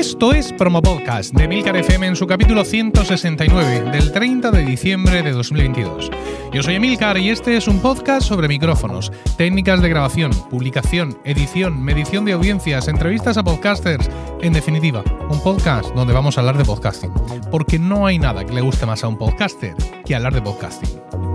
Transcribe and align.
Esto 0.00 0.32
es 0.32 0.50
Promo 0.54 0.80
Podcast 0.80 1.34
de 1.34 1.46
Milcar 1.46 1.76
FM 1.76 2.06
en 2.06 2.16
su 2.16 2.26
capítulo 2.26 2.64
169 2.64 3.90
del 3.90 4.10
30 4.10 4.50
de 4.50 4.64
diciembre 4.64 5.22
de 5.22 5.32
2022. 5.32 6.10
Yo 6.54 6.62
soy 6.62 6.76
Emilcar 6.76 7.18
y 7.18 7.28
este 7.28 7.58
es 7.58 7.68
un 7.68 7.80
podcast 7.80 8.26
sobre 8.26 8.48
micrófonos, 8.48 9.12
técnicas 9.36 9.82
de 9.82 9.90
grabación, 9.90 10.30
publicación, 10.48 11.18
edición, 11.24 11.82
medición 11.82 12.24
de 12.24 12.32
audiencias, 12.32 12.88
entrevistas 12.88 13.36
a 13.36 13.44
podcasters, 13.44 14.08
en 14.40 14.54
definitiva, 14.54 15.04
un 15.28 15.42
podcast 15.42 15.94
donde 15.94 16.14
vamos 16.14 16.38
a 16.38 16.40
hablar 16.40 16.56
de 16.56 16.64
podcasting, 16.64 17.12
porque 17.50 17.78
no 17.78 18.06
hay 18.06 18.18
nada 18.18 18.46
que 18.46 18.54
le 18.54 18.62
guste 18.62 18.86
más 18.86 19.04
a 19.04 19.08
un 19.08 19.18
podcaster 19.18 19.74
que 20.06 20.14
hablar 20.14 20.32
de 20.32 20.40
podcasting. 20.40 21.29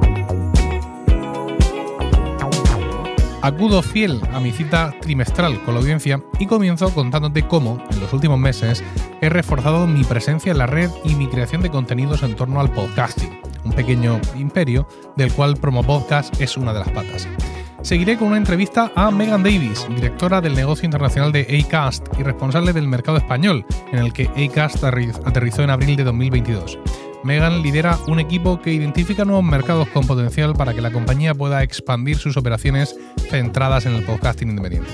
Acudo 3.46 3.84
fiel 3.84 4.20
a 4.34 4.40
mi 4.40 4.52
cita 4.52 4.92
trimestral 5.02 5.62
con 5.62 5.76
la 5.76 5.80
audiencia 5.80 6.20
y 6.40 6.48
comienzo 6.48 6.92
contándote 6.92 7.46
cómo, 7.46 7.78
en 7.92 8.00
los 8.00 8.12
últimos 8.12 8.40
meses, 8.40 8.84
he 9.21 9.30
reforzado 9.30 9.86
mi 9.86 10.04
presencia 10.04 10.52
en 10.52 10.58
la 10.58 10.66
red 10.66 10.90
y 11.04 11.14
mi 11.14 11.28
creación 11.28 11.62
de 11.62 11.70
contenidos 11.70 12.24
en 12.24 12.36
torno 12.36 12.60
al 12.60 12.71
podcasting, 12.71 13.40
un 13.64 13.71
pequeño 13.74 14.20
imperio 14.36 14.88
del 15.16 15.32
cual 15.32 15.58
Promo 15.58 15.84
Podcast 15.84 16.42
es 16.42 16.58
una 16.58 16.74
de 16.74 16.80
las 16.80 16.90
patas. 16.90 17.28
Seguiré 17.84 18.18
con 18.18 18.30
una 18.30 18.38
entrevista 18.38 18.92
a 18.96 19.12
Megan 19.12 19.44
Davis, 19.44 19.86
directora 19.93 20.42
del 20.42 20.56
negocio 20.56 20.86
internacional 20.86 21.32
de 21.32 21.64
Acast 21.64 22.07
y 22.20 22.24
responsable 22.24 22.74
del 22.74 22.88
mercado 22.88 23.20
español, 23.20 23.64
en 23.92 24.00
el 24.00 24.12
que 24.12 24.24
Acast 24.24 24.84
aterrizó 24.84 25.62
en 25.62 25.70
abril 25.70 25.96
de 25.96 26.04
2022. 26.04 26.80
Megan 27.25 27.64
lidera 27.64 27.97
un 28.07 28.20
equipo 28.20 28.61
que 28.61 28.71
identifica 28.71 29.25
nuevos 29.25 29.43
mercados 29.43 29.88
con 29.89 30.06
potencial 30.06 30.54
para 30.54 30.75
que 30.75 30.82
la 30.82 30.92
compañía 30.92 31.34
pueda 31.34 31.64
expandir 31.64 32.20
sus 32.20 32.38
operaciones 32.38 32.95
centradas 33.31 33.88
en 33.88 33.95
el 33.95 34.04
podcasting 34.04 34.52
independiente. 34.52 34.92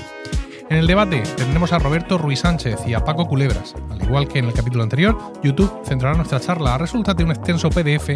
En 0.70 0.78
el 0.78 0.88
debate 0.88 1.24
tendremos 1.36 1.74
a 1.74 1.80
Roberto 1.80 2.18
Ruiz 2.18 2.40
Sánchez 2.40 2.88
y 2.88 2.94
a 2.94 3.04
Paco 3.04 3.28
Culebras. 3.28 3.76
Al 3.90 4.02
igual 4.02 4.30
que 4.30 4.40
en 4.40 4.46
el 4.46 4.54
capítulo 4.54 4.82
anterior, 4.82 5.18
YouTube 5.44 5.82
centrará 5.84 6.16
nuestra 6.16 6.40
charla 6.40 6.76
a 6.76 6.78
resulta 6.78 7.14
de 7.14 7.26
un 7.26 7.32
extenso 7.32 7.70
PDF 7.70 8.12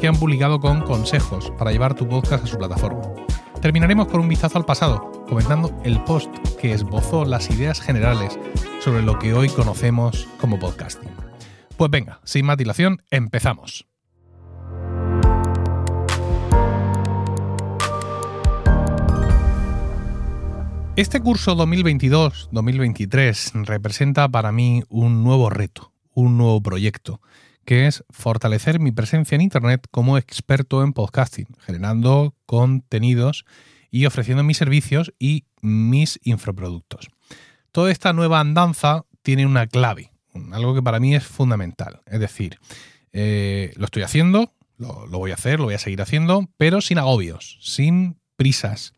que 0.00 0.08
han 0.08 0.16
publicado 0.16 0.60
con 0.60 0.80
consejos 0.80 1.52
para 1.58 1.70
llevar 1.70 1.92
tu 1.92 2.08
podcast 2.08 2.44
a 2.44 2.46
su 2.46 2.56
plataforma. 2.56 3.02
Terminaremos 3.60 4.06
con 4.06 4.20
un 4.20 4.28
vistazo 4.30 4.56
al 4.56 4.64
pasado, 4.64 5.26
comentando 5.28 5.78
el 5.84 6.02
post 6.04 6.30
que 6.58 6.72
esbozó 6.72 7.26
las 7.26 7.50
ideas 7.50 7.82
generales 7.82 8.38
sobre 8.80 9.02
lo 9.02 9.18
que 9.18 9.34
hoy 9.34 9.50
conocemos 9.50 10.26
como 10.40 10.58
podcasting. 10.58 11.17
Pues 11.78 11.90
venga, 11.92 12.20
sin 12.24 12.44
más 12.44 12.56
dilación, 12.56 13.04
empezamos. 13.08 13.86
Este 20.96 21.20
curso 21.20 21.56
2022-2023 21.56 23.64
representa 23.64 24.28
para 24.28 24.50
mí 24.50 24.82
un 24.88 25.22
nuevo 25.22 25.50
reto, 25.50 25.92
un 26.14 26.36
nuevo 26.36 26.60
proyecto, 26.60 27.20
que 27.64 27.86
es 27.86 28.02
fortalecer 28.10 28.80
mi 28.80 28.90
presencia 28.90 29.36
en 29.36 29.42
Internet 29.42 29.86
como 29.92 30.18
experto 30.18 30.82
en 30.82 30.92
podcasting, 30.92 31.46
generando 31.60 32.34
contenidos 32.46 33.44
y 33.88 34.06
ofreciendo 34.06 34.42
mis 34.42 34.56
servicios 34.56 35.14
y 35.20 35.44
mis 35.62 36.18
infoproductos. 36.24 37.06
Toda 37.70 37.92
esta 37.92 38.12
nueva 38.12 38.40
andanza 38.40 39.04
tiene 39.22 39.46
una 39.46 39.68
clave, 39.68 40.10
algo 40.52 40.74
que 40.74 40.82
para 40.82 41.00
mí 41.00 41.14
es 41.14 41.24
fundamental. 41.24 42.00
Es 42.06 42.20
decir, 42.20 42.58
eh, 43.12 43.72
lo 43.76 43.86
estoy 43.86 44.02
haciendo, 44.02 44.54
lo, 44.78 45.06
voy 45.08 45.30
a 45.30 45.34
hacer, 45.34 45.58
lo 45.58 45.66
voy 45.66 45.74
a 45.74 45.78
seguir 45.78 46.00
haciendo, 46.02 46.48
pero 46.56 46.80
sin 46.80 46.98
agobios, 46.98 47.58
sin 47.60 48.20
prisas, 48.36 48.92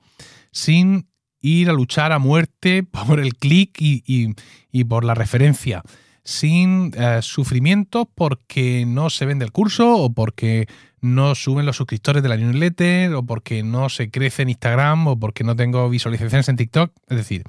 sin 0.53 1.09
ir 1.41 1.71
a 1.71 1.73
luchar 1.73 2.13
a 2.13 2.19
muerte 2.19 2.83
por 3.07 3.21
el 3.21 3.35
clic 3.35 3.77
y, 3.81 4.85
por 4.85 5.05
la 5.05 5.15
referencia, 5.15 5.83
sin 6.25 6.93
eh, 6.97 7.21
sufrimiento 7.23 8.11
porque 8.15 8.85
no 8.87 9.11
se 9.11 9.27
vende 9.27 9.45
el 9.45 9.53
curso 9.53 9.97
o 9.97 10.13
porque 10.13 10.69
no 11.01 11.35
suben 11.35 11.65
los 11.65 11.77
suscriptores 11.77 12.23
de 12.23 12.29
la 12.29 12.37
newsletter 12.37 13.15
o 13.15 13.23
porque 13.23 13.63
no 13.63 13.89
se 13.89 14.11
crece 14.11 14.43
en 14.43 14.51
Instagram 14.51 15.07
o 15.07 15.19
porque 15.19 15.45
no 15.45 15.57
tengo 15.57 15.89
visualizaciones 15.89 16.49
en 16.49 16.57
TikTok. 16.57 16.93
Es 17.09 17.17
decir, 17.17 17.45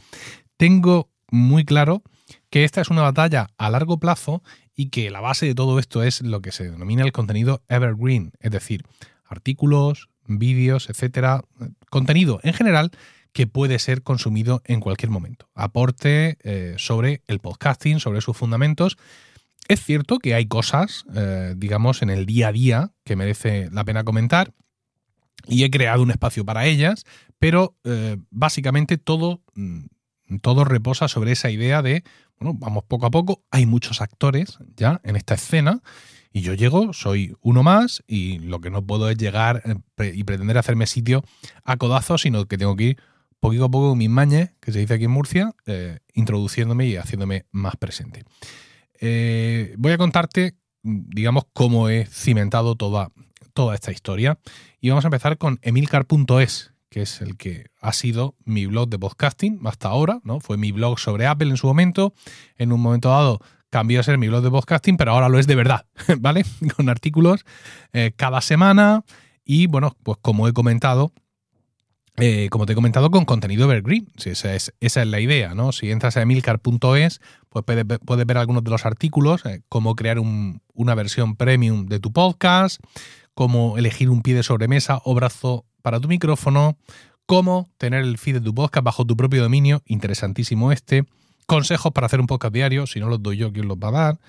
tengo 0.55 1.09
muy 1.29 1.65
claro 1.65 2.01
que 2.49 2.63
esta 2.63 2.81
es 2.81 2.89
una 2.89 3.01
batalla 3.01 3.49
a 3.57 3.69
largo 3.69 3.99
plazo 3.99 4.43
y 4.75 4.89
que 4.89 5.09
la 5.11 5.21
base 5.21 5.45
de 5.45 5.55
todo 5.55 5.79
esto 5.79 6.03
es 6.03 6.21
lo 6.21 6.41
que 6.41 6.51
se 6.51 6.69
denomina 6.69 7.03
el 7.03 7.11
contenido 7.11 7.63
evergreen, 7.67 8.33
es 8.39 8.51
decir, 8.51 8.83
artículos, 9.25 10.09
vídeos, 10.27 10.89
etcétera, 10.89 11.43
contenido 11.89 12.39
en 12.43 12.53
general 12.53 12.91
que 13.33 13.47
puede 13.47 13.79
ser 13.79 14.03
consumido 14.03 14.61
en 14.65 14.79
cualquier 14.81 15.09
momento. 15.09 15.49
Aporte 15.55 16.37
eh, 16.43 16.75
sobre 16.77 17.23
el 17.27 17.39
podcasting, 17.39 17.99
sobre 17.99 18.21
sus 18.21 18.35
fundamentos. 18.35 18.97
Es 19.67 19.83
cierto 19.83 20.19
que 20.19 20.33
hay 20.33 20.47
cosas, 20.47 21.05
eh, 21.15 21.53
digamos, 21.55 22.01
en 22.01 22.09
el 22.09 22.25
día 22.25 22.49
a 22.49 22.51
día 22.51 22.91
que 23.05 23.15
merece 23.15 23.69
la 23.71 23.85
pena 23.85 24.03
comentar 24.03 24.53
y 25.47 25.63
he 25.63 25.71
creado 25.71 26.03
un 26.03 26.11
espacio 26.11 26.45
para 26.45 26.65
ellas, 26.65 27.05
pero 27.39 27.75
eh, 27.83 28.17
básicamente 28.29 28.97
todo 28.97 29.41
mm, 29.55 29.85
todo 30.39 30.63
reposa 30.63 31.07
sobre 31.07 31.33
esa 31.33 31.49
idea 31.49 31.81
de, 31.81 32.03
bueno, 32.39 32.57
vamos 32.57 32.83
poco 32.83 33.05
a 33.05 33.11
poco, 33.11 33.43
hay 33.51 33.65
muchos 33.65 34.01
actores 34.01 34.57
ya 34.75 35.01
en 35.03 35.15
esta 35.15 35.33
escena 35.33 35.81
y 36.33 36.41
yo 36.41 36.53
llego, 36.53 36.93
soy 36.93 37.35
uno 37.41 37.61
más 37.63 38.03
y 38.07 38.39
lo 38.39 38.61
que 38.61 38.69
no 38.69 38.85
puedo 38.85 39.09
es 39.09 39.17
llegar 39.17 39.61
eh, 39.97 40.13
y 40.15 40.23
pretender 40.23 40.57
hacerme 40.57 40.87
sitio 40.87 41.23
a 41.63 41.77
codazos, 41.77 42.21
sino 42.21 42.45
que 42.45 42.57
tengo 42.57 42.75
que 42.75 42.83
ir 42.83 42.97
poquito 43.41 43.65
a 43.65 43.69
poco 43.69 43.95
mis 43.95 44.09
mañes, 44.09 44.51
que 44.61 44.71
se 44.71 44.79
dice 44.79 44.93
aquí 44.93 45.05
en 45.05 45.11
Murcia, 45.11 45.53
eh, 45.65 45.99
introduciéndome 46.13 46.87
y 46.87 46.95
haciéndome 46.95 47.45
más 47.51 47.75
presente. 47.75 48.23
Eh, 48.99 49.73
voy 49.77 49.91
a 49.91 49.97
contarte, 49.97 50.55
digamos, 50.83 51.45
cómo 51.51 51.89
he 51.89 52.05
cimentado 52.05 52.75
toda, 52.75 53.11
toda 53.53 53.75
esta 53.75 53.91
historia 53.91 54.39
y 54.79 54.89
vamos 54.89 55.03
a 55.05 55.07
empezar 55.07 55.37
con 55.37 55.59
emilcar.es, 55.63 56.71
que 56.91 57.03
es 57.03 57.21
el 57.21 57.37
que 57.37 57.67
ha 57.79 57.93
sido 57.93 58.35
mi 58.43 58.65
blog 58.65 58.89
de 58.89 58.99
podcasting 58.99 59.61
hasta 59.65 59.87
ahora, 59.87 60.19
¿no? 60.25 60.41
Fue 60.41 60.57
mi 60.57 60.73
blog 60.73 60.99
sobre 60.99 61.25
Apple 61.25 61.49
en 61.49 61.55
su 61.55 61.65
momento. 61.65 62.13
En 62.57 62.73
un 62.73 62.81
momento 62.81 63.09
dado 63.09 63.39
cambió 63.69 64.01
a 64.01 64.03
ser 64.03 64.17
mi 64.17 64.27
blog 64.27 64.43
de 64.43 64.51
podcasting, 64.51 64.97
pero 64.97 65.13
ahora 65.13 65.29
lo 65.29 65.39
es 65.39 65.47
de 65.47 65.55
verdad, 65.55 65.85
¿vale? 66.19 66.45
Con 66.75 66.89
artículos 66.89 67.45
eh, 67.93 68.11
cada 68.17 68.41
semana 68.41 69.05
y, 69.45 69.67
bueno, 69.67 69.95
pues 70.03 70.17
como 70.21 70.49
he 70.49 70.53
comentado, 70.53 71.13
eh, 72.17 72.49
como 72.51 72.65
te 72.65 72.73
he 72.73 72.75
comentado, 72.75 73.09
con 73.09 73.23
contenido 73.23 73.63
evergreen. 73.63 74.07
esa, 74.23 74.53
es, 74.53 74.73
esa 74.81 75.01
es 75.01 75.07
la 75.07 75.21
idea, 75.21 75.55
¿no? 75.55 75.71
Si 75.71 75.89
entras 75.89 76.17
a 76.17 76.21
emilcar.es, 76.21 77.21
pues 77.49 77.65
puedes, 77.65 78.27
ver 78.27 78.37
algunos 78.37 78.63
de 78.65 78.69
los 78.69 78.85
artículos, 78.85 79.45
eh, 79.45 79.61
cómo 79.69 79.95
crear 79.95 80.19
una 80.19 80.93
versión 80.93 81.37
premium 81.37 81.85
de 81.85 81.99
tu 81.99 82.11
podcast, 82.11 82.81
cómo 83.33 83.77
elegir 83.77 84.09
un 84.09 84.21
pie 84.21 84.35
de 84.35 84.43
sobremesa 84.43 85.01
o 85.05 85.15
brazo 85.15 85.65
para 85.81 85.99
tu 85.99 86.07
micrófono, 86.07 86.77
cómo 87.25 87.69
tener 87.77 88.03
el 88.03 88.17
feed 88.17 88.35
de 88.35 88.41
tu 88.41 88.53
podcast 88.53 88.83
bajo 88.83 89.05
tu 89.05 89.15
propio 89.15 89.41
dominio, 89.41 89.81
interesantísimo 89.85 90.71
este, 90.71 91.05
consejos 91.45 91.91
para 91.91 92.07
hacer 92.07 92.19
un 92.19 92.27
podcast 92.27 92.53
diario, 92.53 92.87
si 92.87 92.99
no 92.99 93.09
los 93.09 93.21
doy 93.21 93.37
yo, 93.37 93.51
¿quién 93.51 93.67
los 93.67 93.77
va 93.77 93.89
a 93.89 93.91
dar? 93.91 94.19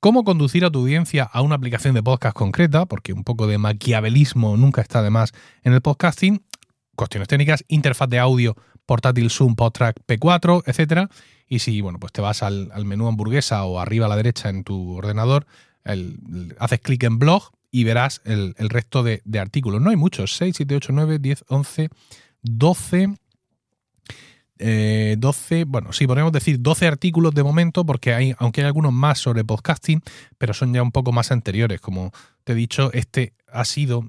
Cómo 0.00 0.22
conducir 0.24 0.64
a 0.64 0.70
tu 0.70 0.80
audiencia 0.80 1.24
a 1.24 1.40
una 1.40 1.54
aplicación 1.54 1.94
de 1.94 2.02
podcast 2.02 2.36
concreta, 2.36 2.84
porque 2.84 3.12
un 3.12 3.24
poco 3.24 3.46
de 3.46 3.56
maquiavelismo 3.58 4.56
nunca 4.56 4.82
está 4.82 5.02
de 5.02 5.10
más 5.10 5.32
en 5.62 5.72
el 5.72 5.80
podcasting. 5.80 6.44
Cuestiones 6.94 7.26
técnicas, 7.26 7.64
interfaz 7.68 8.08
de 8.08 8.18
audio, 8.18 8.54
portátil 8.84 9.30
Zoom, 9.30 9.54
PodTrack 9.56 10.00
P4, 10.06 10.62
etc. 10.66 11.10
Y 11.48 11.60
si, 11.60 11.80
bueno, 11.80 11.98
pues 11.98 12.12
te 12.12 12.20
vas 12.20 12.42
al, 12.42 12.70
menú 12.84 13.08
hamburguesa 13.08 13.64
o 13.64 13.80
arriba 13.80 14.06
a 14.06 14.08
la 14.08 14.16
derecha 14.16 14.50
en 14.50 14.62
tu 14.62 14.92
ordenador, 14.92 15.46
haces 16.58 16.80
clic 16.80 17.02
en 17.04 17.18
blog 17.18 17.50
y 17.74 17.82
verás 17.82 18.20
el, 18.24 18.54
resto 18.56 19.02
de, 19.02 19.20
artículos. 19.36 19.80
No 19.80 19.90
hay 19.90 19.96
muchos, 19.96 20.36
6, 20.36 20.54
7, 20.58 20.76
8, 20.76 20.92
9, 20.92 21.18
10, 21.18 21.44
11, 21.48 21.88
12. 22.42 23.14
12, 25.16 25.64
bueno, 25.64 25.92
sí, 25.92 26.06
podemos 26.06 26.30
decir 26.30 26.58
12 26.60 26.86
artículos 26.86 27.34
de 27.34 27.42
momento, 27.42 27.84
porque 27.84 28.14
hay, 28.14 28.32
aunque 28.38 28.60
hay 28.60 28.68
algunos 28.68 28.92
más 28.92 29.18
sobre 29.18 29.42
podcasting, 29.42 30.00
pero 30.38 30.54
son 30.54 30.72
ya 30.72 30.84
un 30.84 30.92
poco 30.92 31.10
más 31.10 31.32
anteriores. 31.32 31.80
Como 31.80 32.12
te 32.44 32.52
he 32.52 32.54
dicho, 32.54 32.92
este 32.92 33.32
ha 33.52 33.64
sido, 33.64 34.08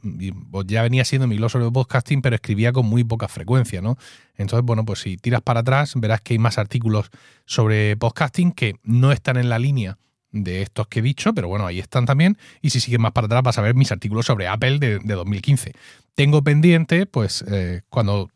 ya 0.67 0.83
venía 0.83 1.03
siendo 1.03 1.27
mi 1.27 1.37
blog 1.37 1.49
sobre 1.49 1.71
podcasting, 1.71 2.21
pero 2.21 2.35
escribía 2.35 2.71
con 2.71 2.85
muy 2.85 3.03
poca 3.03 3.27
frecuencia, 3.27 3.81
¿no? 3.81 3.97
Entonces, 4.37 4.63
bueno, 4.63 4.85
pues 4.85 4.99
si 4.99 5.17
tiras 5.17 5.41
para 5.41 5.61
atrás, 5.61 5.93
verás 5.95 6.21
que 6.21 6.35
hay 6.35 6.39
más 6.39 6.59
artículos 6.59 7.09
sobre 7.47 7.97
podcasting 7.97 8.51
que 8.51 8.75
no 8.83 9.11
están 9.11 9.37
en 9.37 9.49
la 9.49 9.57
línea 9.57 9.97
de 10.43 10.61
estos 10.61 10.87
que 10.87 10.99
he 10.99 11.01
dicho, 11.01 11.33
pero 11.33 11.47
bueno, 11.47 11.65
ahí 11.65 11.79
están 11.79 12.05
también. 12.05 12.37
Y 12.61 12.69
si 12.69 12.79
sigues 12.79 12.99
más 12.99 13.11
para 13.11 13.25
atrás 13.25 13.43
vas 13.43 13.57
a 13.57 13.61
ver 13.61 13.75
mis 13.75 13.91
artículos 13.91 14.25
sobre 14.25 14.47
Apple 14.47 14.79
de, 14.79 14.99
2015. 14.99 15.73
Tengo 16.13 16.43
pendiente, 16.43 17.05
pues 17.05 17.43
eh, 17.47 17.81
cuando 17.89 18.29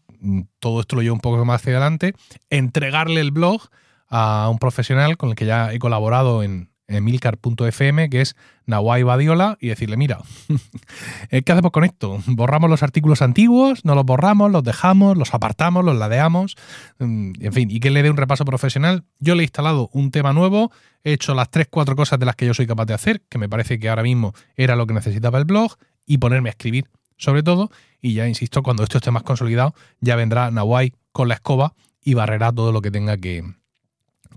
todo 0.60 0.81
esto 0.81 0.96
lo 0.96 1.01
llevo 1.01 1.16
un 1.16 1.22
poco 1.22 1.44
más 1.46 1.62
hacia 1.62 1.74
adelante, 1.74 2.13
entregarle 2.50 3.22
el 3.22 3.31
blog 3.31 3.69
a 4.10 4.50
un 4.50 4.57
profesional 4.57 5.18
con 5.18 5.30
el 5.30 5.36
que 5.36 5.46
ya 5.46 5.72
he 5.72 5.80
colaborado 5.80 6.44
en, 6.44 6.69
emilcar.fm, 6.89 8.09
que 8.09 8.21
es 8.21 8.36
Nawai 8.65 9.03
Badiola, 9.03 9.57
y 9.62 9.69
decirle, 9.69 9.95
mira, 9.95 10.19
¿qué 11.30 11.51
hacemos 11.51 11.71
con 11.71 11.83
esto? 11.83 12.19
¿Borramos 12.27 12.69
los 12.69 12.83
artículos 12.83 13.21
antiguos? 13.21 13.86
¿No 13.86 13.95
los 13.95 14.06
borramos? 14.06 14.51
¿Los 14.51 14.63
dejamos? 14.63 15.18
¿Los 15.18 15.33
apartamos? 15.33 15.86
¿Los 15.86 15.95
ladeamos? 15.95 16.56
Mm, 17.00 17.31
en 17.39 17.53
fin, 17.53 17.71
y 17.71 17.80
que 17.80 17.91
le 17.91 18.03
dé 18.03 18.09
un 18.09 18.18
repaso 18.18 18.45
profesional. 18.45 19.06
Yo 19.19 19.36
le 19.36 19.44
he 19.44 19.45
instalado 19.45 19.89
un 19.94 20.12
tema 20.12 20.33
nuevo, 20.33 20.71
he 21.03 21.13
hecho 21.13 21.33
las 21.33 21.50
3-4 21.50 21.95
cosas 21.95 22.19
de 22.19 22.25
las 22.25 22.36
que 22.36 22.45
yo 22.45 22.53
soy 22.53 22.68
capaz 22.68 22.86
de 22.86 22.94
hacer, 22.94 23.21
que 23.30 23.38
me 23.38 23.47
parece 23.47 23.80
que 23.80 23.89
ahora 23.89 24.03
mismo 24.03 24.33
era 24.56 24.75
lo 24.75 24.86
que 24.86 24.94
necesitaba 24.94 25.39
el 25.39 25.45
blog, 25.45 25.77
y 26.06 26.18
ponerme 26.18 26.50
a 26.50 26.51
escribir 26.51 26.89
sobre 27.18 27.44
todo. 27.44 27.69
Y 28.01 28.15
ya 28.15 28.27
insisto, 28.27 28.63
cuando 28.63 28.83
esto 28.83 28.97
esté 28.97 29.12
más 29.12 29.24
consolidado, 29.24 29.75
ya 30.01 30.15
vendrá 30.15 30.50
Nawai 30.50 30.94
con 31.12 31.27
la 31.27 31.36
escoba 31.36 31.75
y 32.03 32.15
barrerá 32.15 32.51
todo 32.51 32.71
lo 32.71 32.81
que 32.81 32.91
tenga 32.91 33.18
que, 33.18 33.44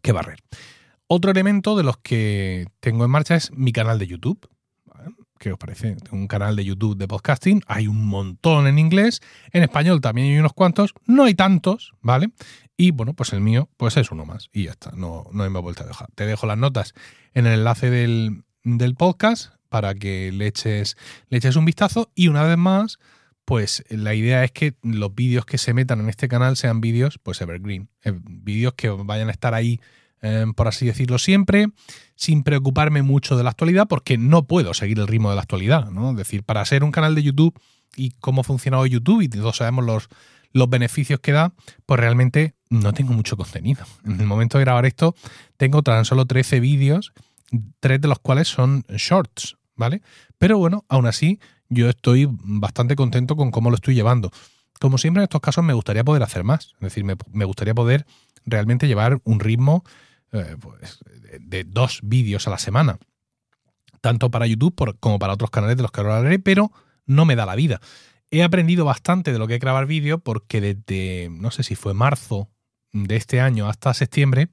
que 0.03 0.13
barrer. 0.13 0.39
Otro 1.07 1.31
elemento 1.31 1.77
de 1.77 1.83
los 1.83 1.99
que 1.99 2.67
tengo 2.81 3.05
en 3.05 3.11
marcha 3.11 3.35
es 3.35 3.53
mi 3.53 3.73
canal 3.73 3.99
de 3.99 4.07
YouTube. 4.07 4.49
¿Qué 5.39 5.51
os 5.51 5.59
parece? 5.59 5.97
Tengo 5.97 6.19
un 6.19 6.29
canal 6.29 6.55
de 6.55 6.65
YouTube 6.65 6.97
de 6.97 7.09
podcasting. 7.09 7.63
Hay 7.67 7.89
un 7.89 8.07
montón 8.07 8.69
en 8.69 8.79
inglés. 8.79 9.21
En 9.51 9.65
español 9.65 10.01
también 10.01 10.29
hay 10.29 10.39
unos 10.39 10.53
cuantos. 10.53 10.95
No 11.07 11.25
hay 11.25 11.35
tantos, 11.35 11.95
¿vale? 12.01 12.31
Y 12.77 12.93
bueno, 12.93 13.13
pues 13.15 13.33
el 13.33 13.41
mío, 13.41 13.69
pues 13.77 13.97
es 13.97 14.13
uno 14.13 14.25
más. 14.25 14.49
Y 14.53 14.65
ya 14.65 14.71
está. 14.71 14.93
No, 14.93 15.27
no 15.33 15.51
me 15.51 15.59
he 15.59 15.63
vuelto 15.63 15.83
a 15.83 15.87
dejar. 15.87 16.09
Te 16.15 16.27
dejo 16.27 16.47
las 16.47 16.59
notas 16.59 16.95
en 17.35 17.47
el 17.47 17.55
enlace 17.55 17.91
del, 17.91 18.45
del 18.63 18.95
podcast 18.95 19.55
para 19.69 19.97
que 19.97 20.31
le 20.31 20.47
eches, 20.47 20.97
le 21.29 21.39
eches 21.39 21.57
un 21.57 21.65
vistazo. 21.65 22.13
Y 22.15 22.29
una 22.29 22.45
vez 22.45 22.57
más, 22.57 23.01
pues 23.45 23.85
la 23.89 24.15
idea 24.15 24.45
es 24.45 24.53
que 24.53 24.75
los 24.83 25.13
vídeos 25.13 25.45
que 25.45 25.59
se 25.59 25.75
metan 25.75 25.99
en 26.01 26.09
este 26.09 26.29
canal 26.29 26.57
sean 26.57 26.81
vídeos, 26.81 27.19
pues 27.19 27.41
evergreen. 27.41 27.89
Eh, 28.05 28.13
vídeos 28.15 28.75
que 28.75 28.91
vayan 28.91 29.29
a 29.29 29.33
estar 29.33 29.55
ahí 29.55 29.81
Em, 30.25 30.55
por 30.55 30.69
así 30.69 30.87
decirlo, 30.87 31.19
siempre, 31.19 31.67
sin 32.15 32.45
preocuparme 32.45 33.03
mucho 33.03 33.37
de 33.37 33.43
la 33.43 33.51
actualidad, 33.51 33.89
porque 33.89 34.19
no 34.19 34.47
puedo 34.47 34.73
seguir 34.73 35.01
el 35.01 35.09
ritmo 35.09 35.31
de 35.31 35.35
la 35.35 35.43
actualidad. 35.43 35.91
¿no? 35.91 36.13
Es 36.13 36.17
decir, 36.17 36.45
para 36.45 36.65
ser 36.65 36.85
un 36.85 36.93
canal 36.93 37.17
de 37.17 37.25
YouTube 37.25 37.61
y 37.97 38.13
cómo 38.21 38.45
funciona 38.45 38.79
hoy 38.79 38.91
YouTube, 38.91 39.23
y 39.23 39.29
todos 39.29 39.57
sabemos 39.57 39.85
los, 39.85 40.09
los 40.53 40.71
beneficios 40.71 41.19
que 41.19 41.33
da, 41.33 41.53
pues 41.87 41.99
realmente 41.99 42.55
no 42.71 42.93
tengo 42.93 43.13
mucho 43.13 43.37
contenido. 43.37 43.85
En 44.05 44.21
el 44.21 44.27
momento 44.27 44.59
de 44.59 44.65
grabar 44.65 44.87
esto, 44.87 45.17
tengo 45.57 45.83
tan 45.83 46.05
solo 46.05 46.25
13 46.25 46.61
vídeos, 46.61 47.13
tres 47.81 48.01
de 48.01 48.07
los 48.07 48.21
cuales 48.21 48.47
son 48.47 48.85
shorts, 48.89 49.57
¿vale? 49.75 50.03
Pero 50.39 50.57
bueno, 50.57 50.85
aún 50.89 51.07
así, 51.07 51.41
yo 51.69 51.89
estoy 51.89 52.29
bastante 52.31 52.95
contento 52.95 53.35
con 53.35 53.51
cómo 53.51 53.71
lo 53.71 53.75
estoy 53.75 53.97
llevando. 53.97 54.31
Como 54.81 54.99
siempre 54.99 55.21
en 55.21 55.25
estos 55.25 55.41
casos 55.41 55.65
me 55.65 55.75
gustaría 55.75 56.05
poder 56.05 56.23
hacer 56.23 56.45
más, 56.45 56.75
es 56.75 56.81
decir, 56.81 57.03
me, 57.03 57.17
me 57.33 57.45
gustaría 57.45 57.75
poder 57.75 58.07
realmente 58.47 58.87
llevar 58.87 59.21
un 59.25 59.41
ritmo 59.41 59.85
eh, 60.33 60.57
pues, 60.61 60.99
de 61.41 61.65
dos 61.65 62.01
vídeos 62.03 62.47
a 62.47 62.51
la 62.51 62.59
semana, 62.59 62.99
tanto 64.01 64.31
para 64.31 64.47
YouTube 64.47 64.97
como 64.99 65.19
para 65.19 65.35
otros 65.35 65.51
canales 65.51 65.77
de 65.77 65.83
los 65.83 65.93
que 65.93 66.01
hablaré, 66.01 66.39
pero 66.39 66.73
no 67.07 67.25
me 67.25 67.37
da 67.37 67.47
la 67.47 67.55
vida. 67.55 67.81
He 68.31 68.43
aprendido 68.43 68.85
bastante 68.85 69.33
de 69.33 69.39
lo 69.39 69.47
que 69.47 69.55
es 69.55 69.61
grabar 69.61 69.87
vídeo 69.87 70.19
porque 70.19 70.61
desde, 70.61 71.29
no 71.31 71.51
sé 71.51 71.63
si 71.63 71.75
fue 71.75 71.93
marzo 71.93 72.49
de 72.93 73.17
este 73.17 73.41
año 73.41 73.69
hasta 73.69 73.93
septiembre, 73.95 74.49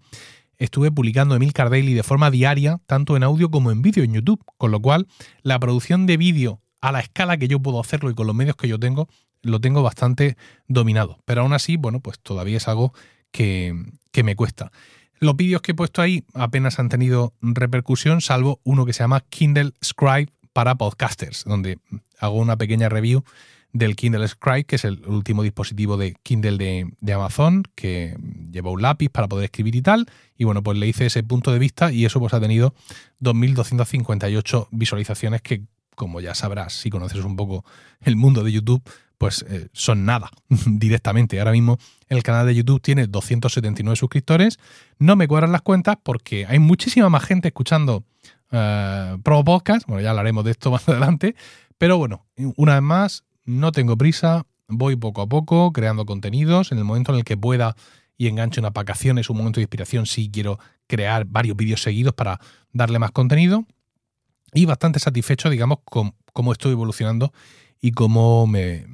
estuve 0.57 0.91
publicando 0.91 1.35
Emil 1.35 1.53
Cardelli 1.53 1.93
de 1.93 2.03
forma 2.03 2.29
diaria, 2.29 2.81
tanto 2.85 3.15
en 3.15 3.23
audio 3.23 3.49
como 3.49 3.71
en 3.71 3.81
vídeo 3.81 4.03
en 4.03 4.13
YouTube, 4.13 4.43
con 4.57 4.71
lo 4.71 4.81
cual 4.81 5.07
la 5.43 5.59
producción 5.59 6.05
de 6.05 6.17
vídeo 6.17 6.61
a 6.81 6.91
la 6.91 6.99
escala 6.99 7.37
que 7.37 7.47
yo 7.47 7.61
puedo 7.61 7.79
hacerlo 7.79 8.09
y 8.09 8.15
con 8.15 8.27
los 8.27 8.35
medios 8.35 8.55
que 8.55 8.67
yo 8.67 8.79
tengo, 8.79 9.07
lo 9.41 9.61
tengo 9.61 9.81
bastante 9.81 10.37
dominado. 10.67 11.19
Pero 11.25 11.41
aún 11.41 11.53
así, 11.53 11.77
bueno, 11.77 12.01
pues 12.01 12.19
todavía 12.19 12.57
es 12.57 12.67
algo 12.67 12.93
que, 13.31 13.73
que 14.11 14.23
me 14.23 14.35
cuesta. 14.35 14.71
Los 15.19 15.35
vídeos 15.35 15.61
que 15.61 15.73
he 15.73 15.75
puesto 15.75 16.01
ahí 16.01 16.23
apenas 16.33 16.79
han 16.79 16.87
tenido 16.89 17.33
repercusión, 17.41 18.21
salvo 18.21 18.61
uno 18.63 18.85
que 18.85 18.93
se 18.93 19.03
llama 19.03 19.19
Kindle 19.29 19.73
Scribe 19.83 20.31
para 20.53 20.75
podcasters, 20.75 21.43
donde 21.45 21.77
hago 22.19 22.37
una 22.37 22.57
pequeña 22.57 22.87
review 22.87 23.23
del 23.73 23.95
Kindle 23.95 24.27
Scribe, 24.27 24.63
que 24.63 24.77
es 24.77 24.85
el 24.85 25.05
último 25.05 25.43
dispositivo 25.43 25.97
de 25.97 26.15
Kindle 26.23 26.57
de, 26.99 27.13
Amazon, 27.13 27.63
que 27.75 28.17
lleva 28.51 28.71
un 28.71 28.81
lápiz 28.81 29.09
para 29.09 29.27
poder 29.27 29.45
escribir 29.45 29.75
y 29.75 29.81
tal. 29.81 30.07
Y 30.37 30.45
bueno, 30.45 30.63
pues 30.63 30.77
le 30.77 30.87
hice 30.87 31.05
ese 31.05 31.21
punto 31.23 31.51
de 31.51 31.59
vista 31.59 31.91
y 31.91 32.05
eso 32.05 32.19
pues 32.19 32.33
ha 32.33 32.39
tenido 32.39 32.73
2.258 33.21 34.67
visualizaciones 34.71 35.41
que, 35.41 35.63
como 35.95 36.21
ya 36.21 36.33
sabrás, 36.33 36.73
si 36.73 36.89
conoces 36.89 37.23
un 37.23 37.35
poco 37.35 37.65
el 38.01 38.15
mundo 38.15 38.43
de 38.43 38.53
YouTube, 38.53 38.81
pues 39.17 39.45
eh, 39.49 39.67
son 39.73 40.05
nada 40.05 40.31
directamente. 40.65 41.39
Ahora 41.39 41.51
mismo 41.51 41.77
el 42.09 42.23
canal 42.23 42.47
de 42.47 42.55
YouTube 42.55 42.81
tiene 42.81 43.07
279 43.07 43.95
suscriptores. 43.95 44.59
No 44.97 45.15
me 45.15 45.27
cuadran 45.27 45.51
las 45.51 45.61
cuentas 45.61 45.97
porque 46.01 46.45
hay 46.47 46.59
muchísima 46.59 47.09
más 47.09 47.23
gente 47.23 47.47
escuchando 47.47 48.03
uh, 48.51 49.21
Pro 49.21 49.43
Podcast. 49.43 49.87
Bueno, 49.87 50.01
ya 50.01 50.09
hablaremos 50.09 50.43
de 50.43 50.51
esto 50.51 50.71
más 50.71 50.89
adelante. 50.89 51.35
Pero 51.77 51.97
bueno, 51.97 52.25
una 52.57 52.73
vez 52.73 52.83
más, 52.83 53.23
no 53.45 53.71
tengo 53.71 53.95
prisa. 53.95 54.45
Voy 54.67 54.95
poco 54.95 55.21
a 55.21 55.27
poco 55.27 55.71
creando 55.71 56.05
contenidos. 56.05 56.71
En 56.71 56.79
el 56.79 56.83
momento 56.83 57.11
en 57.13 57.19
el 57.19 57.23
que 57.23 57.37
pueda 57.37 57.75
y 58.17 58.27
enganche 58.27 58.59
unas 58.59 58.73
vacaciones, 58.73 59.29
un 59.29 59.37
momento 59.37 59.59
de 59.59 59.63
inspiración, 59.63 60.05
sí 60.05 60.29
quiero 60.31 60.59
crear 60.87 61.25
varios 61.25 61.55
vídeos 61.55 61.81
seguidos 61.81 62.13
para 62.13 62.39
darle 62.73 62.99
más 62.99 63.11
contenido. 63.11 63.65
Y 64.51 64.65
bastante 64.65 64.99
satisfecho, 64.99 65.49
digamos, 65.49 65.79
con 65.85 66.15
cómo 66.33 66.51
estoy 66.51 66.71
evolucionando 66.71 67.31
y 67.79 67.91
cómo 67.91 68.47
me, 68.47 68.87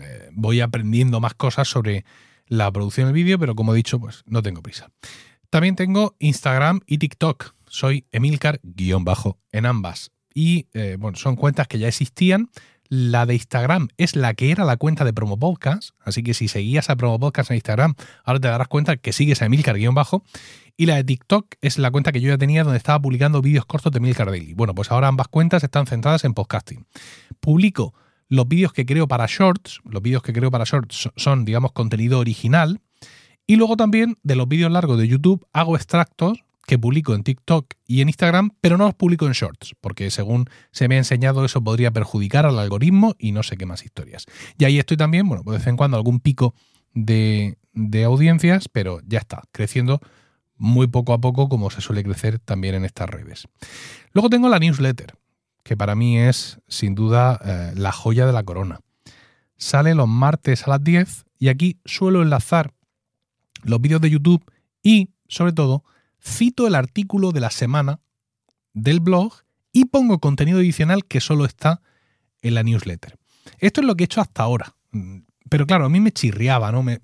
eh, 0.00 0.30
voy 0.32 0.60
aprendiendo 0.60 1.20
más 1.20 1.34
cosas 1.34 1.68
sobre 1.68 2.04
la 2.50 2.70
producción 2.70 3.06
del 3.06 3.14
vídeo, 3.14 3.38
pero 3.38 3.54
como 3.54 3.72
he 3.72 3.76
dicho, 3.76 3.98
pues 3.98 4.24
no 4.26 4.42
tengo 4.42 4.60
prisa. 4.60 4.90
También 5.50 5.76
tengo 5.76 6.16
Instagram 6.18 6.80
y 6.84 6.98
TikTok. 6.98 7.54
Soy 7.66 8.06
Emilcar-bajo 8.12 9.38
en 9.52 9.66
ambas. 9.66 10.10
Y 10.34 10.66
eh, 10.74 10.96
bueno, 10.98 11.16
son 11.16 11.36
cuentas 11.36 11.68
que 11.68 11.78
ya 11.78 11.88
existían. 11.88 12.50
La 12.88 13.24
de 13.24 13.34
Instagram 13.34 13.88
es 13.98 14.16
la 14.16 14.34
que 14.34 14.50
era 14.50 14.64
la 14.64 14.76
cuenta 14.76 15.04
de 15.04 15.12
Promo 15.12 15.38
Podcast. 15.38 15.90
Así 16.00 16.24
que 16.24 16.34
si 16.34 16.48
seguías 16.48 16.90
a 16.90 16.96
Promo 16.96 17.20
Podcast 17.20 17.52
en 17.52 17.56
Instagram, 17.56 17.94
ahora 18.24 18.40
te 18.40 18.48
darás 18.48 18.66
cuenta 18.66 18.96
que 18.96 19.12
sigues 19.12 19.42
a 19.42 19.46
Emilcar-bajo. 19.46 20.24
Y 20.76 20.86
la 20.86 20.96
de 20.96 21.04
TikTok 21.04 21.54
es 21.60 21.78
la 21.78 21.92
cuenta 21.92 22.10
que 22.10 22.20
yo 22.20 22.30
ya 22.30 22.38
tenía 22.38 22.64
donde 22.64 22.78
estaba 22.78 23.00
publicando 23.00 23.42
vídeos 23.42 23.64
cortos 23.64 23.92
de 23.92 23.98
Emilcar 23.98 24.28
Daily. 24.28 24.54
Bueno, 24.54 24.74
pues 24.74 24.90
ahora 24.90 25.06
ambas 25.06 25.28
cuentas 25.28 25.62
están 25.62 25.86
centradas 25.86 26.24
en 26.24 26.34
podcasting. 26.34 26.84
Publico 27.38 27.94
los 28.30 28.48
vídeos 28.48 28.72
que 28.72 28.86
creo 28.86 29.08
para 29.08 29.26
shorts, 29.28 29.80
los 29.84 30.00
vídeos 30.00 30.22
que 30.22 30.32
creo 30.32 30.50
para 30.50 30.64
shorts 30.64 31.10
son, 31.16 31.44
digamos, 31.44 31.72
contenido 31.72 32.20
original. 32.20 32.80
Y 33.46 33.56
luego 33.56 33.76
también 33.76 34.16
de 34.22 34.36
los 34.36 34.48
vídeos 34.48 34.70
largos 34.70 34.98
de 34.98 35.08
YouTube 35.08 35.44
hago 35.52 35.76
extractos 35.76 36.44
que 36.64 36.78
publico 36.78 37.14
en 37.16 37.24
TikTok 37.24 37.74
y 37.84 38.00
en 38.00 38.08
Instagram, 38.08 38.52
pero 38.60 38.78
no 38.78 38.84
los 38.84 38.94
publico 38.94 39.26
en 39.26 39.32
shorts, 39.32 39.74
porque 39.80 40.08
según 40.12 40.46
se 40.70 40.86
me 40.86 40.94
ha 40.94 40.98
enseñado 40.98 41.44
eso 41.44 41.60
podría 41.64 41.90
perjudicar 41.90 42.46
al 42.46 42.60
algoritmo 42.60 43.16
y 43.18 43.32
no 43.32 43.42
sé 43.42 43.56
qué 43.56 43.66
más 43.66 43.84
historias. 43.84 44.26
Y 44.56 44.64
ahí 44.64 44.78
estoy 44.78 44.96
también, 44.96 45.28
bueno, 45.28 45.42
de 45.44 45.58
vez 45.58 45.66
en 45.66 45.76
cuando 45.76 45.96
algún 45.96 46.20
pico 46.20 46.54
de, 46.94 47.58
de 47.72 48.04
audiencias, 48.04 48.68
pero 48.68 49.00
ya 49.04 49.18
está, 49.18 49.42
creciendo 49.50 50.00
muy 50.56 50.86
poco 50.86 51.12
a 51.12 51.20
poco 51.20 51.48
como 51.48 51.70
se 51.70 51.80
suele 51.80 52.04
crecer 52.04 52.38
también 52.38 52.76
en 52.76 52.84
estas 52.84 53.10
redes. 53.10 53.48
Luego 54.12 54.30
tengo 54.30 54.48
la 54.48 54.60
newsletter 54.60 55.14
que 55.62 55.76
para 55.76 55.94
mí 55.94 56.18
es 56.18 56.60
sin 56.68 56.94
duda 56.94 57.38
eh, 57.44 57.72
la 57.76 57.92
joya 57.92 58.26
de 58.26 58.32
la 58.32 58.42
corona. 58.42 58.80
Sale 59.56 59.94
los 59.94 60.08
martes 60.08 60.66
a 60.66 60.70
las 60.70 60.82
10 60.82 61.24
y 61.38 61.48
aquí 61.48 61.78
suelo 61.84 62.22
enlazar 62.22 62.72
los 63.62 63.80
vídeos 63.80 64.00
de 64.00 64.10
YouTube 64.10 64.44
y, 64.82 65.10
sobre 65.28 65.52
todo, 65.52 65.84
cito 66.22 66.66
el 66.66 66.74
artículo 66.74 67.32
de 67.32 67.40
la 67.40 67.50
semana 67.50 68.00
del 68.72 69.00
blog 69.00 69.32
y 69.72 69.86
pongo 69.86 70.18
contenido 70.18 70.58
adicional 70.58 71.04
que 71.04 71.20
solo 71.20 71.44
está 71.44 71.82
en 72.42 72.54
la 72.54 72.62
newsletter. 72.62 73.18
Esto 73.58 73.80
es 73.80 73.86
lo 73.86 73.94
que 73.94 74.04
he 74.04 74.06
hecho 74.06 74.20
hasta 74.20 74.42
ahora. 74.42 74.74
Pero 75.50 75.66
claro, 75.66 75.84
a 75.84 75.88
mí 75.90 76.00
me 76.00 76.12
chirriaba, 76.12 76.72
¿no? 76.72 76.82
Me, 76.82 77.00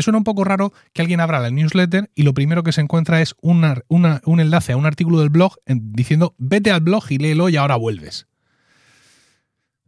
suena 0.00 0.18
un 0.18 0.24
poco 0.24 0.44
raro 0.44 0.72
que 0.92 1.02
alguien 1.02 1.20
abra 1.20 1.40
la 1.40 1.50
newsletter 1.50 2.10
y 2.14 2.22
lo 2.22 2.34
primero 2.34 2.62
que 2.62 2.70
se 2.70 2.82
encuentra 2.82 3.22
es 3.22 3.34
un 3.40 3.64
enlace 4.38 4.72
a 4.72 4.76
un 4.76 4.86
artículo 4.86 5.20
del 5.20 5.30
blog 5.30 5.56
diciendo 5.66 6.34
vete 6.38 6.70
al 6.70 6.82
blog 6.82 7.10
y 7.10 7.18
léelo 7.18 7.48
y 7.48 7.56
ahora 7.56 7.76
vuelves. 7.76 8.28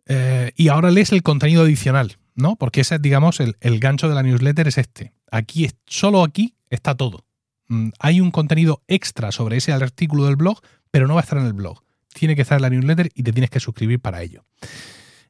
Eh, 0.06 0.52
y 0.56 0.68
ahora 0.68 0.90
lees 0.90 1.12
el 1.12 1.22
contenido 1.22 1.62
adicional, 1.62 2.16
¿no? 2.34 2.56
Porque 2.56 2.80
ese, 2.80 2.98
digamos, 2.98 3.40
el, 3.40 3.56
el 3.60 3.78
gancho 3.80 4.08
de 4.08 4.14
la 4.14 4.22
newsletter 4.22 4.66
es 4.66 4.78
este. 4.78 5.12
Aquí, 5.30 5.68
solo 5.86 6.24
aquí 6.24 6.54
está 6.70 6.94
todo. 6.94 7.26
Mm, 7.68 7.90
hay 7.98 8.20
un 8.22 8.30
contenido 8.30 8.82
extra 8.88 9.30
sobre 9.30 9.58
ese 9.58 9.72
artículo 9.72 10.24
del 10.24 10.36
blog, 10.36 10.60
pero 10.90 11.06
no 11.06 11.14
va 11.14 11.20
a 11.20 11.24
estar 11.24 11.38
en 11.38 11.46
el 11.46 11.52
blog. 11.52 11.82
Tiene 12.14 12.34
que 12.34 12.42
estar 12.42 12.56
en 12.56 12.62
la 12.62 12.70
newsletter 12.70 13.10
y 13.14 13.22
te 13.22 13.32
tienes 13.32 13.50
que 13.50 13.60
suscribir 13.60 14.00
para 14.00 14.22
ello. 14.22 14.44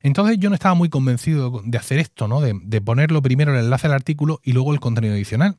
Entonces 0.04 0.36
yo 0.38 0.50
no 0.50 0.54
estaba 0.54 0.74
muy 0.74 0.90
convencido 0.90 1.62
de 1.64 1.78
hacer 1.78 1.98
esto, 1.98 2.28
¿no? 2.28 2.42
De, 2.42 2.80
ponerlo 2.82 3.22
primero 3.22 3.54
el 3.54 3.64
enlace 3.64 3.86
al 3.86 3.94
artículo 3.94 4.38
y 4.44 4.52
luego 4.52 4.74
el 4.74 4.78
contenido 4.78 5.14
adicional. 5.14 5.56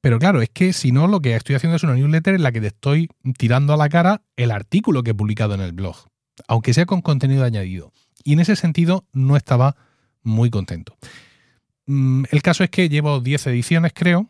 Pero 0.00 0.20
claro, 0.20 0.40
es 0.42 0.48
que 0.48 0.72
si 0.72 0.92
no, 0.92 1.08
lo 1.08 1.20
que 1.20 1.34
estoy 1.34 1.56
haciendo 1.56 1.74
es 1.74 1.82
una 1.82 1.94
newsletter 1.94 2.36
en 2.36 2.44
la 2.44 2.52
que 2.52 2.60
te 2.60 2.68
estoy 2.68 3.08
tirando 3.36 3.72
a 3.74 3.76
la 3.76 3.88
cara 3.88 4.22
el 4.36 4.52
artículo 4.52 5.02
que 5.02 5.10
he 5.10 5.14
publicado 5.14 5.54
en 5.54 5.60
el 5.60 5.72
blog, 5.72 5.96
aunque 6.46 6.72
sea 6.72 6.86
con 6.86 7.02
contenido 7.02 7.42
añadido. 7.42 7.92
Y 8.22 8.34
en 8.34 8.40
ese 8.40 8.54
sentido 8.54 9.08
no 9.12 9.36
estaba 9.36 9.74
muy 10.22 10.50
contento. 10.50 10.96
Mm, 11.86 12.26
el 12.30 12.42
caso 12.42 12.62
es 12.62 12.70
que 12.70 12.88
llevo 12.88 13.20
10 13.20 13.48
ediciones, 13.48 13.92
creo, 13.92 14.28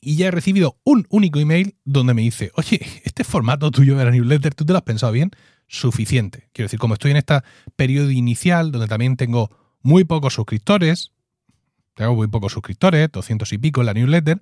Y 0.00 0.16
ya 0.16 0.28
he 0.28 0.30
recibido 0.30 0.78
un 0.84 1.06
único 1.10 1.40
email 1.40 1.76
donde 1.84 2.14
me 2.14 2.22
dice, 2.22 2.52
oye, 2.54 2.80
este 3.04 3.22
formato 3.22 3.70
tuyo 3.70 3.98
de 3.98 4.04
la 4.06 4.10
newsletter, 4.12 4.54
¿tú 4.54 4.64
te 4.64 4.72
lo 4.72 4.78
has 4.78 4.84
pensado 4.84 5.12
bien? 5.12 5.30
Suficiente. 5.68 6.48
Quiero 6.52 6.66
decir, 6.66 6.78
como 6.78 6.94
estoy 6.94 7.10
en 7.10 7.16
este 7.18 7.40
periodo 7.74 8.10
inicial, 8.10 8.72
donde 8.72 8.88
también 8.88 9.16
tengo 9.16 9.50
muy 9.82 10.04
pocos 10.04 10.34
suscriptores, 10.34 11.12
tengo 11.94 12.14
muy 12.14 12.28
pocos 12.28 12.52
suscriptores, 12.52 13.10
200 13.10 13.52
y 13.52 13.58
pico 13.58 13.80
en 13.80 13.86
la 13.86 13.94
newsletter, 13.94 14.40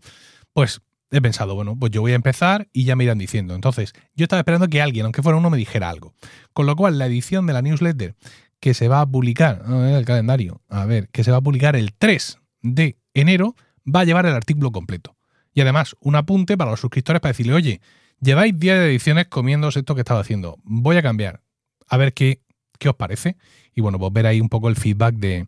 pues 0.52 0.83
he 1.11 1.21
pensado, 1.21 1.54
bueno, 1.54 1.76
pues 1.78 1.93
yo 1.93 2.00
voy 2.00 2.12
a 2.12 2.16
empezar 2.16 2.69
y 2.73 2.85
ya 2.85 2.97
me 2.97 3.04
irán 3.04 3.19
diciendo. 3.19 3.54
Entonces, 3.54 3.93
yo 4.14 4.25
estaba 4.25 4.40
esperando 4.40 4.69
que 4.69 4.83
alguien, 4.83 5.04
aunque 5.04 5.23
fuera 5.23 5.38
uno, 5.38 5.50
me 5.50 5.57
dijera 5.57 5.88
algo. 5.88 6.14
Con 6.52 6.66
lo 6.66 6.75
cual, 6.75 6.99
la 6.99 7.07
edición 7.07 7.47
de 7.47 7.52
la 7.52 7.62
newsletter 7.62 8.14
que 8.61 8.75
se 8.75 8.88
va 8.88 9.00
a 9.00 9.07
publicar, 9.07 9.62
el 9.69 10.04
calendario, 10.04 10.62
a 10.69 10.87
ver, 10.87 11.09
que 11.11 11.23
se 11.23 11.31
va 11.31 11.37
a 11.37 11.40
publicar 11.43 11.76
el 11.76 11.93
3 11.93 12.38
de 12.62 12.97
enero, 13.12 13.54
va 13.87 14.00
a 14.00 14.04
llevar 14.04 14.26
el 14.26 14.33
artículo 14.33 14.73
completo. 14.73 15.16
Y 15.52 15.61
además, 15.61 15.97
un 16.00 16.16
apunte 16.16 16.57
para 16.57 16.71
los 16.71 16.81
suscriptores 16.81 17.21
para 17.21 17.33
decirle, 17.33 17.52
oye, 17.52 17.81
lleváis 18.21 18.59
10 18.59 18.78
ediciones 18.80 19.26
comiéndose 19.28 19.80
esto 19.80 19.94
que 19.94 20.00
estaba 20.00 20.21
haciendo. 20.21 20.59
Voy 20.62 20.97
a 20.97 21.02
cambiar. 21.02 21.42
A 21.88 21.97
ver 21.97 22.14
qué, 22.14 22.40
qué 22.78 22.88
os 22.88 22.97
parece. 22.97 23.37
Y 23.75 23.80
bueno, 23.80 23.99
pues 23.99 24.12
ver 24.12 24.26
ahí 24.26 24.40
un 24.40 24.49
poco 24.49 24.68
el 24.68 24.76
feedback 24.76 25.14
de, 25.16 25.47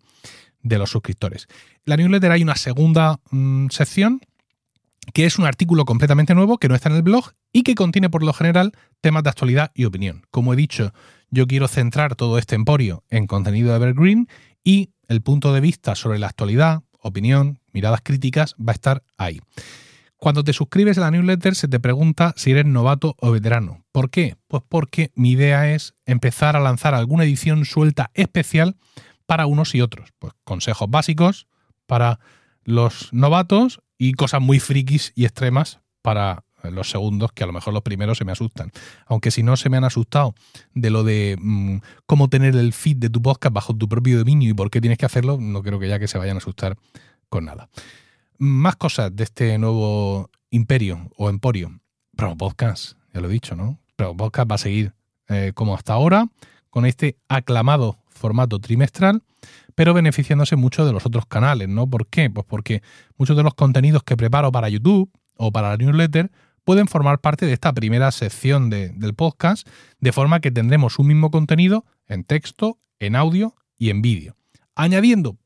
los 0.63 0.91
suscriptores. 0.91 1.47
La 1.85 1.97
newsletter 1.97 2.33
hay 2.33 2.43
una 2.43 2.57
segunda 2.57 3.21
mm, 3.31 3.69
sección 3.69 4.21
que 5.13 5.25
es 5.25 5.39
un 5.39 5.47
artículo 5.47 5.85
completamente 5.85 6.35
nuevo 6.35 6.59
que 6.59 6.69
no 6.69 6.75
está 6.75 6.89
en 6.89 6.97
el 6.97 7.03
blog 7.03 7.33
y 7.53 7.63
que 7.63 7.77
contiene 7.77 8.11
por 8.11 8.25
lo 8.25 8.33
general 8.33 8.73
temas 9.01 9.23
de 9.23 9.31
actualidad 9.31 9.71
y 9.75 9.85
opinión. 9.85 10.27
Como 10.31 10.53
he 10.53 10.57
dicho, 10.57 10.93
yo 11.31 11.47
quiero 11.47 11.69
centrar 11.69 12.17
todo 12.17 12.39
este 12.39 12.55
emporio 12.55 13.05
en 13.09 13.27
contenido 13.27 13.71
de 13.71 13.77
Evergreen 13.77 14.29
y 14.65 14.91
el 15.07 15.23
punto 15.23 15.53
de 15.53 15.61
vista 15.61 15.95
sobre 15.95 16.19
la 16.19 16.27
actualidad, 16.27 16.83
opinión, 16.99 17.61
miradas 17.73 18.01
críticas 18.03 18.55
va 18.55 18.73
a 18.73 18.75
estar 18.75 19.03
ahí. 19.17 19.41
Cuando 20.19 20.43
te 20.45 20.53
suscribes 20.53 20.97
a 20.99 21.03
la 21.03 21.11
newsletter 21.11 21.55
se 21.55 21.69
te 21.69 21.79
pregunta 21.79 22.33
si 22.37 22.51
eres 22.51 22.65
novato 22.65 23.17
o 23.21 23.31
veterano. 23.31 23.85
¿Por 23.93 24.11
qué? 24.11 24.37
Pues 24.49 24.63
porque 24.69 25.11
mi 25.15 25.33
idea 25.33 25.73
es 25.73 25.95
empezar 26.07 26.57
a 26.57 26.61
lanzar 26.61 26.95
alguna 26.95 27.25
edición 27.25 27.65
suelta 27.65 28.11
especial 28.15 28.77
para 29.27 29.47
unos 29.47 29.75
y 29.75 29.83
otros. 29.83 30.11
Pues 30.19 30.33
consejos 30.45 30.91
básicos 30.91 31.47
para 31.87 32.19
los 32.65 33.13
novatos 33.13 33.81
y 33.99 34.13
cosas 34.15 34.41
muy 34.41 34.59
frikis 34.59 35.13
y 35.15 35.25
extremas 35.25 35.81
para 36.03 36.45
los 36.71 36.91
segundos, 36.91 37.33
que 37.33 37.45
a 37.45 37.47
lo 37.47 37.53
mejor 37.53 37.75
los 37.75 37.83
primeros 37.83 38.19
se 38.19 38.25
me 38.25 38.33
asustan. 38.33 38.73
Aunque 39.07 39.31
si 39.31 39.43
no 39.43 39.57
se 39.57 39.69
me 39.69 39.77
han 39.77 39.85
asustado 39.85 40.35
de 40.75 40.91
lo 40.91 41.05
de 41.05 41.37
mm, 41.39 41.79
cómo 42.07 42.29
tener 42.29 42.57
el 42.57 42.73
feed 42.73 42.97
de 42.97 43.11
tu 43.11 43.23
podcast 43.23 43.55
bajo 43.55 43.77
tu 43.77 43.89
propio 43.89 44.19
dominio 44.19 44.51
y 44.51 44.55
por 44.55 44.71
qué 44.71 44.81
tienes 44.81 44.99
que 44.99 45.07
hacerlo, 45.07 45.39
no 45.41 45.63
creo 45.63 45.79
que 45.79 45.89
ya 45.89 45.99
que 45.99 46.09
se 46.09 46.19
vayan 46.19 46.37
a 46.37 46.39
asustar 46.39 46.77
con 47.29 47.45
nada. 47.45 47.69
Más 48.39 48.77
cosas 48.77 49.15
de 49.15 49.25
este 49.25 49.59
nuevo 49.59 50.31
imperio 50.51 51.11
o 51.17 51.31
emporio. 51.31 51.81
Promo 52.17 52.37
Podcast, 52.37 52.93
ya 53.13 53.21
lo 53.21 53.29
he 53.29 53.33
dicho, 53.33 53.57
¿no? 53.57 53.79
Promo 53.97 54.17
Podcast 54.17 54.51
va 54.51 54.55
a 54.57 54.59
seguir 54.59 54.95
eh, 55.29 55.53
como 55.55 55.75
hasta 55.75 55.93
ahora, 55.93 56.29
con 56.71 56.87
este 56.87 57.19
aclamado 57.29 57.99
formato 58.09 58.59
trimestral, 58.59 59.23
pero 59.75 59.95
beneficiándose 59.95 60.57
mucho 60.57 60.87
de 60.87 60.93
los 60.93 61.07
otros 61.07 61.27
canales, 61.27 61.69
¿no? 61.69 61.89
¿Por 61.89 62.07
qué? 62.09 62.31
Pues 62.31 62.47
porque 62.49 62.83
muchos 63.17 63.37
de 63.37 63.43
los 63.43 63.55
contenidos 63.55 64.03
que 64.03 64.17
preparo 64.17 64.51
para 64.53 64.69
YouTube 64.69 65.11
o 65.37 65.53
para 65.53 65.71
la 65.71 65.77
newsletter 65.77 66.31
pueden 66.65 66.89
formar 66.89 67.21
parte 67.21 67.47
de 67.47 67.53
esta 67.53 67.73
primera 67.73 68.11
sección 68.11 68.71
del 68.71 69.15
podcast, 69.15 69.69
de 70.01 70.13
forma 70.13 70.41
que 70.41 70.51
tendremos 70.51 70.99
un 70.99 71.07
mismo 71.07 71.31
contenido 71.31 71.85
en 72.09 72.25
texto, 72.25 72.79
en 72.99 73.15
audio 73.15 73.55
y 73.79 73.91
en 73.91 74.03
vídeo. 74.03 74.37
Añadiendo, 74.75 75.37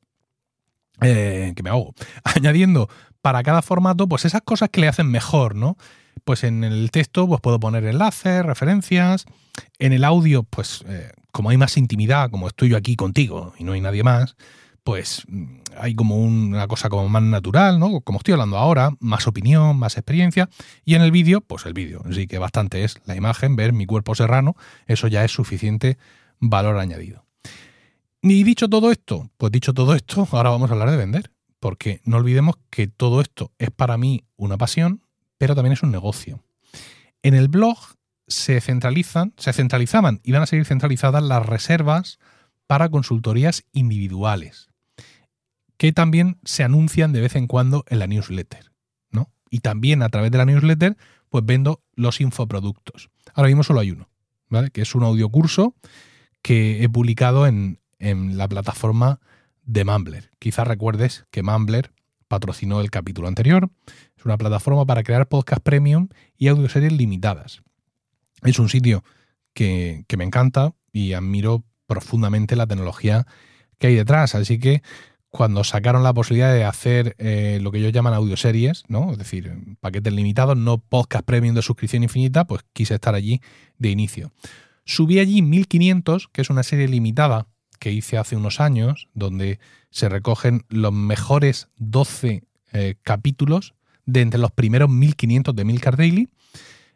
eh, 1.02 1.52
que 1.54 1.62
me 1.62 1.70
hago, 1.70 1.94
añadiendo 2.24 2.88
para 3.22 3.42
cada 3.42 3.62
formato, 3.62 4.08
pues 4.08 4.24
esas 4.24 4.42
cosas 4.42 4.70
que 4.70 4.80
le 4.80 4.88
hacen 4.88 5.10
mejor, 5.10 5.54
¿no? 5.54 5.76
Pues 6.24 6.44
en 6.44 6.64
el 6.64 6.90
texto, 6.90 7.26
pues 7.26 7.40
puedo 7.40 7.60
poner 7.60 7.84
enlaces, 7.84 8.44
referencias. 8.44 9.26
En 9.78 9.92
el 9.92 10.04
audio, 10.04 10.42
pues 10.42 10.84
eh, 10.86 11.12
como 11.32 11.50
hay 11.50 11.56
más 11.56 11.76
intimidad, 11.76 12.30
como 12.30 12.48
estoy 12.48 12.70
yo 12.70 12.76
aquí 12.76 12.96
contigo 12.96 13.52
y 13.58 13.64
no 13.64 13.72
hay 13.72 13.80
nadie 13.80 14.02
más, 14.02 14.36
pues 14.84 15.24
mm, 15.28 15.60
hay 15.78 15.94
como 15.94 16.16
una 16.16 16.66
cosa 16.66 16.88
como 16.88 17.08
más 17.08 17.22
natural, 17.22 17.78
¿no? 17.78 18.00
Como 18.00 18.18
estoy 18.18 18.32
hablando 18.32 18.56
ahora, 18.56 18.90
más 19.00 19.26
opinión, 19.26 19.78
más 19.78 19.96
experiencia. 19.96 20.48
Y 20.84 20.94
en 20.94 21.02
el 21.02 21.10
vídeo, 21.10 21.40
pues 21.40 21.66
el 21.66 21.74
vídeo. 21.74 22.02
Así 22.08 22.26
que 22.26 22.38
bastante 22.38 22.84
es 22.84 23.00
la 23.04 23.16
imagen, 23.16 23.56
ver 23.56 23.72
mi 23.72 23.86
cuerpo 23.86 24.14
serrano, 24.14 24.56
eso 24.86 25.08
ya 25.08 25.24
es 25.24 25.32
suficiente 25.32 25.98
valor 26.40 26.78
añadido. 26.78 27.24
Y 28.22 28.44
dicho 28.44 28.68
todo 28.68 28.92
esto, 28.92 29.30
pues 29.36 29.50
dicho 29.50 29.72
todo 29.72 29.94
esto, 29.94 30.28
ahora 30.32 30.50
vamos 30.50 30.70
a 30.70 30.74
hablar 30.74 30.90
de 30.90 30.96
vender. 30.96 31.32
Porque 31.58 32.00
no 32.04 32.16
olvidemos 32.16 32.56
que 32.70 32.86
todo 32.86 33.20
esto 33.20 33.52
es 33.58 33.70
para 33.70 33.98
mí 33.98 34.24
una 34.36 34.56
pasión, 34.56 35.02
pero 35.36 35.54
también 35.54 35.74
es 35.74 35.82
un 35.82 35.90
negocio. 35.90 36.42
En 37.22 37.34
el 37.34 37.48
blog 37.48 37.76
se 38.28 38.60
centralizan, 38.60 39.34
se 39.36 39.52
centralizaban 39.52 40.20
y 40.22 40.32
van 40.32 40.42
a 40.42 40.46
seguir 40.46 40.64
centralizadas 40.64 41.22
las 41.22 41.44
reservas 41.44 42.18
para 42.66 42.88
consultorías 42.88 43.64
individuales, 43.72 44.68
que 45.76 45.92
también 45.92 46.38
se 46.44 46.62
anuncian 46.62 47.12
de 47.12 47.20
vez 47.20 47.34
en 47.34 47.46
cuando 47.46 47.84
en 47.88 47.98
la 47.98 48.06
newsletter, 48.06 48.72
¿no? 49.10 49.30
Y 49.50 49.58
también 49.58 50.02
a 50.02 50.08
través 50.08 50.30
de 50.30 50.38
la 50.38 50.44
newsletter, 50.46 50.96
pues 51.28 51.44
vendo 51.44 51.82
los 51.94 52.20
infoproductos. 52.20 53.10
Ahora 53.34 53.48
mismo 53.48 53.64
solo 53.64 53.80
hay 53.80 53.90
uno, 53.90 54.08
¿vale? 54.48 54.70
Que 54.70 54.82
es 54.82 54.94
un 54.94 55.02
audiocurso 55.02 55.74
que 56.42 56.84
he 56.84 56.88
publicado 56.88 57.46
en, 57.46 57.79
en 58.00 58.36
la 58.36 58.48
plataforma 58.48 59.20
de 59.64 59.84
Mumbler. 59.84 60.30
Quizás 60.38 60.66
recuerdes 60.66 61.26
que 61.30 61.42
Mumbler 61.42 61.92
patrocinó 62.26 62.80
el 62.80 62.90
capítulo 62.90 63.28
anterior. 63.28 63.70
Es 64.16 64.24
una 64.24 64.38
plataforma 64.38 64.84
para 64.86 65.02
crear 65.02 65.28
podcast 65.28 65.62
premium 65.62 66.08
y 66.36 66.48
audioseries 66.48 66.92
limitadas. 66.92 67.62
Es 68.42 68.58
un 68.58 68.68
sitio 68.68 69.04
que, 69.52 70.04
me 70.16 70.24
encanta 70.24 70.74
y 70.92 71.12
admiro 71.12 71.64
profundamente 71.86 72.56
la 72.56 72.66
tecnología 72.66 73.26
que 73.78 73.88
hay 73.88 73.94
detrás. 73.94 74.34
Así 74.34 74.58
que 74.58 74.82
cuando 75.28 75.64
sacaron 75.64 76.02
la 76.02 76.14
posibilidad 76.14 76.52
de 76.52 76.64
hacer 76.64 77.14
eh, 77.18 77.58
lo 77.60 77.70
que 77.70 77.78
ellos 77.78 77.92
llaman 77.92 78.14
audioseries, 78.14 78.84
¿no? 78.88 79.12
Es 79.12 79.18
decir, 79.18 79.52
paquetes 79.80 80.12
limitados, 80.12 80.56
no 80.56 80.78
podcast 80.78 81.24
premium 81.24 81.54
de 81.54 81.62
suscripción 81.62 82.02
infinita, 82.02 82.46
pues 82.46 82.62
quise 82.72 82.94
estar 82.94 83.14
allí 83.14 83.40
de 83.78 83.90
inicio. 83.90 84.32
Subí 84.84 85.18
allí 85.18 85.42
1500, 85.42 86.28
que 86.28 86.42
es 86.42 86.50
una 86.50 86.62
serie 86.62 86.88
limitada 86.88 87.48
que 87.80 87.90
hice 87.90 88.18
hace 88.18 88.36
unos 88.36 88.60
años, 88.60 89.08
donde 89.14 89.58
se 89.90 90.08
recogen 90.08 90.64
los 90.68 90.92
mejores 90.92 91.68
12 91.78 92.44
eh, 92.72 92.94
capítulos 93.02 93.74
de 94.06 94.20
entre 94.20 94.38
los 94.38 94.52
primeros 94.52 94.88
1500 94.88 95.56
de 95.56 95.64
Milcar 95.64 95.96
Daily 95.96 96.28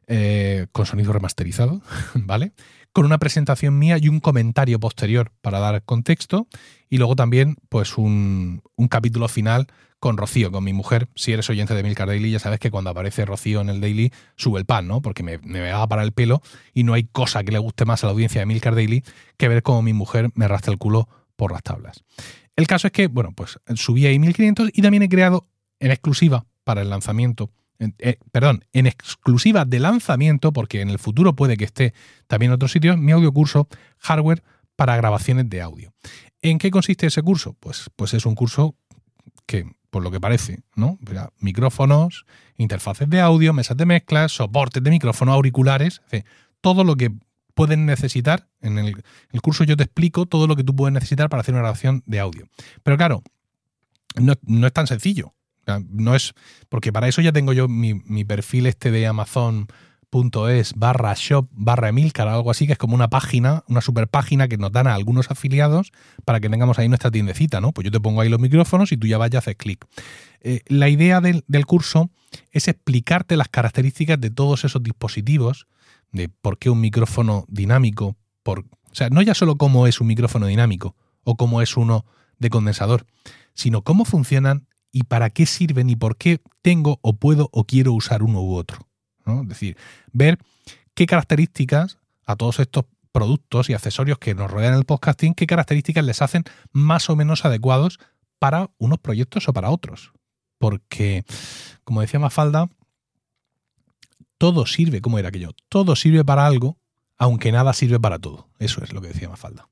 eh, 0.07 0.67
con 0.73 0.85
sonido 0.85 1.13
remasterizado, 1.13 1.81
¿vale? 2.15 2.53
Con 2.93 3.07
una 3.07 3.19
presentación 3.19 3.79
mía 3.79 3.97
y 3.99 4.09
un 4.09 4.21
comentario 4.21 4.79
posterior 4.79 5.33
para 5.41 5.59
dar 5.59 5.83
contexto. 5.83 6.47
Y 6.91 6.99
luego 6.99 7.17
también, 7.17 7.57
pues, 7.69 7.97
un, 7.97 8.63
capítulo 8.91 9.27
final 9.29 9.67
con 10.05 10.19
Rocío, 10.19 10.53
con 10.53 10.63
mi 10.63 10.75
mujer. 10.75 11.09
Si 11.15 11.33
eres 11.33 11.49
oyente 11.49 11.73
de 11.73 11.83
Milcar 11.83 12.07
Daily, 12.07 12.31
ya 12.31 12.39
sabes 12.39 12.61
que 12.61 12.71
cuando 12.71 12.91
aparece 12.91 13.25
Rocío 13.25 13.63
en 13.63 13.71
el 13.71 13.81
Daily, 13.81 14.13
sube 14.37 14.61
el 14.61 14.67
pan, 14.67 14.87
¿no? 14.87 15.01
Porque 15.01 15.23
me, 15.23 15.39
me 15.39 15.73
va 15.73 15.89
para 15.89 16.03
el 16.03 16.13
pelo 16.13 16.43
y 16.75 16.85
no 16.85 16.93
hay 16.93 17.05
cosa 17.05 17.43
que 17.43 17.53
le 17.53 17.59
guste 17.59 17.87
más 17.87 18.05
a 18.05 18.09
la 18.09 18.13
audiencia 18.13 18.43
de 18.43 18.45
Milcar 18.45 18.75
Daily 18.75 19.03
que 19.39 19.49
ver 19.49 19.63
cómo 19.63 19.81
mi 19.81 19.95
mujer 19.95 20.29
me 20.35 20.45
arrastra 20.45 20.73
el 20.73 20.79
culo 20.79 21.09
por 21.37 21.53
las 21.53 21.63
tablas. 21.63 22.05
El 22.55 22.67
caso 22.67 22.87
es 22.87 22.93
que, 22.93 23.07
bueno, 23.07 23.31
pues 23.35 23.59
subí 23.77 24.05
ahí 24.05 24.19
1500 24.19 24.73
y 24.75 24.83
también 24.83 25.05
he 25.05 25.09
creado 25.09 25.47
en 25.81 25.91
exclusiva 25.91 26.45
para 26.65 26.83
el 26.83 26.91
lanzamiento 26.91 27.51
eh, 27.79 28.19
perdón, 28.31 28.67
en 28.75 28.87
exclusiva 28.87 29.65
de 29.65 29.81
lanzamiento, 29.81 30.53
porque 30.53 30.83
en 30.83 30.91
el 30.91 30.99
futuro 30.99 31.35
puede 31.35 31.57
que 31.57 31.65
esté 31.65 31.95
también 32.27 32.51
en 32.51 32.57
otros 32.57 32.73
sitios, 32.73 32.99
mi 32.99 33.13
audio 33.13 33.33
curso 33.33 33.69
Hardware 34.01 34.43
para 34.77 34.97
grabaciones 34.97 35.49
de 35.49 35.63
audio. 35.63 35.95
¿En 36.43 36.59
qué 36.59 36.71
consiste 36.71 37.07
ese 37.07 37.23
curso? 37.23 37.57
Pues, 37.59 37.91
pues 37.97 38.13
es 38.13 38.27
un 38.27 38.35
curso 38.35 38.77
que, 39.47 39.67
por 39.95 40.03
lo 40.03 40.11
que 40.11 40.21
parece, 40.21 40.65
¿no? 40.75 40.99
Micrófonos, 41.39 42.27
interfaces 42.57 43.09
de 43.09 43.21
audio, 43.21 43.53
mesas 43.53 43.77
de 43.77 43.87
mezclas, 43.87 44.33
soportes 44.33 44.83
de 44.83 44.91
micrófono, 44.91 45.33
auriculares, 45.33 46.03
todo 46.61 46.83
lo 46.83 46.97
que 46.97 47.13
pueden 47.55 47.87
necesitar. 47.87 48.49
En 48.61 48.77
el, 48.79 49.05
curso 49.41 49.63
yo 49.63 49.77
te 49.77 49.85
explico 49.85 50.27
todo 50.27 50.49
lo 50.49 50.57
que 50.57 50.65
tú 50.65 50.75
puedes 50.75 50.93
necesitar 50.93 51.29
para 51.29 51.43
hacer 51.43 51.55
una 51.55 51.61
grabación 51.61 52.03
de 52.07 52.19
audio. 52.19 52.49
Pero 52.83 52.97
claro, 52.97 53.23
no 54.17 54.67
es 54.67 54.73
tan 54.73 54.89
sencillo. 54.89 55.33
No 55.89 56.17
es. 56.17 56.35
Porque 56.69 56.93
para 56.93 57.07
eso 57.07 57.21
ya 57.21 57.31
tengo 57.31 57.53
yo 57.53 57.69
mi, 57.69 58.25
perfil 58.25 58.67
este 58.67 58.91
de 58.91 59.07
Amazon.es 60.15 60.75
barra 60.75 61.13
shop 61.17 61.49
barra 61.51 61.89
Emilcar, 61.89 62.29
algo 62.29 62.51
así, 62.51 62.67
que 62.67 62.73
es 62.73 62.79
como 62.79 62.95
una 62.95 63.09
página, 63.09 63.65
una 63.69 63.81
super 63.81 64.07
página 64.07 64.47
que 64.47 64.57
nos 64.57 64.71
dan 64.71 64.87
a 64.87 64.95
algunos 64.95 65.31
afiliados 65.31 65.93
para 66.25 66.39
que 66.39 66.49
tengamos 66.49 66.79
ahí 66.79 66.89
nuestra 66.89 67.11
tiendecita, 67.11 67.61
¿no? 67.61 67.73
Pues 67.73 67.85
yo 67.85 67.91
te 67.91 67.99
pongo 67.99 68.21
ahí 68.21 68.29
los 68.29 68.39
micrófonos 68.39 68.93
y 68.93 68.97
tú 68.97 69.09
ya 69.09 69.19
vayas 69.19 69.35
a 69.35 69.39
hacer 69.41 69.57
clic. 69.57 69.85
Eh, 70.41 70.61
la 70.69 70.89
idea 70.89 71.21
del, 71.21 71.45
del 71.49 71.67
curso 71.67 72.11
es 72.53 72.69
explicarte 72.69 73.37
las 73.37 73.49
características 73.49 74.21
de 74.21 74.31
todos 74.31 74.65
esos 74.65 74.83
dispositivos, 74.83 75.67
de 76.13 76.29
por 76.29 76.59
qué 76.59 76.71
un 76.71 76.81
micrófono 76.81 77.45
dinámico, 77.49 78.17
por, 78.45 78.61
o 78.61 78.95
sea, 78.95 79.11
no 79.11 79.21
ya 79.21 79.35
solo 79.35 79.57
cómo 79.57 79.89
es 79.89 80.01
un 80.01 80.07
micrófono 80.07 80.47
dinámico 80.47 80.95
o 81.25 81.37
cómo 81.37 81.61
es 81.61 81.77
uno 81.77 82.05
de 82.39 82.51
condensador, 82.51 83.05
sino 83.55 83.83
cómo 83.83 84.05
funcionan 84.05 84.69
y 84.93 85.05
para 85.05 85.31
qué 85.31 85.45
sirven 85.45 85.91
y 85.91 85.97
por 85.97 86.17
qué 86.17 86.41
tengo 86.63 87.01
o 87.03 87.15
puedo 87.17 87.49
o 87.53 87.65
quiero 87.65 87.93
usar 87.93 88.23
uno 88.23 88.43
u 88.43 88.55
otro. 88.55 88.87
Es 89.27 89.49
decir, 89.49 89.77
ver 90.13 90.39
qué 90.95 91.07
características 91.07 91.99
a 92.27 92.37
todos 92.37 92.61
estos 92.61 92.85
productos 93.13 93.71
y 93.71 93.75
accesorios 93.75 94.19
que 94.19 94.35
nos 94.35 94.51
rodean 94.51 94.75
el 94.75 94.85
podcasting, 94.85 95.35
qué 95.35 95.47
características 95.47 96.05
les 96.05 96.21
hacen 96.21 96.45
más 96.73 97.09
o 97.11 97.17
menos 97.17 97.45
adecuados 97.45 97.99
para 98.39 98.71
unos 98.79 98.99
proyectos 98.99 99.49
o 99.49 99.53
para 99.53 99.71
otros. 99.71 100.13
Porque, 100.59 101.25
como 101.85 102.01
decía 102.01 102.19
Mafalda, 102.21 102.69
todo 104.39 104.67
sirve, 104.67 105.01
¿cómo 105.01 105.19
era 105.19 105.29
aquello? 105.29 105.51
Todo 105.69 105.97
sirve 105.97 106.25
para 106.25 106.47
algo, 106.47 106.77
aunque 107.17 107.53
nada 107.53 107.73
sirve 107.73 108.01
para 108.01 108.19
todo. 108.19 108.49
Eso 108.59 108.83
es 108.83 108.93
lo 108.93 109.01
que 109.01 109.09
decía 109.09 109.29
Mafalda. 109.29 109.69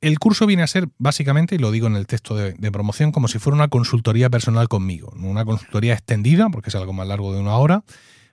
El 0.00 0.18
curso 0.18 0.46
viene 0.46 0.62
a 0.62 0.66
ser 0.66 0.88
básicamente, 0.98 1.54
y 1.54 1.58
lo 1.58 1.70
digo 1.70 1.86
en 1.86 1.94
el 1.94 2.06
texto 2.06 2.34
de, 2.34 2.54
promoción, 2.72 3.12
como 3.12 3.28
si 3.28 3.38
fuera 3.38 3.54
una 3.54 3.68
consultoría 3.68 4.30
personal 4.30 4.68
conmigo, 4.68 5.12
una 5.16 5.44
consultoría 5.44 5.92
extendida, 5.92 6.48
porque 6.48 6.70
es 6.70 6.74
algo 6.74 6.92
más 6.94 7.06
largo 7.06 7.34
de 7.34 7.40
una 7.40 7.56
hora, 7.56 7.84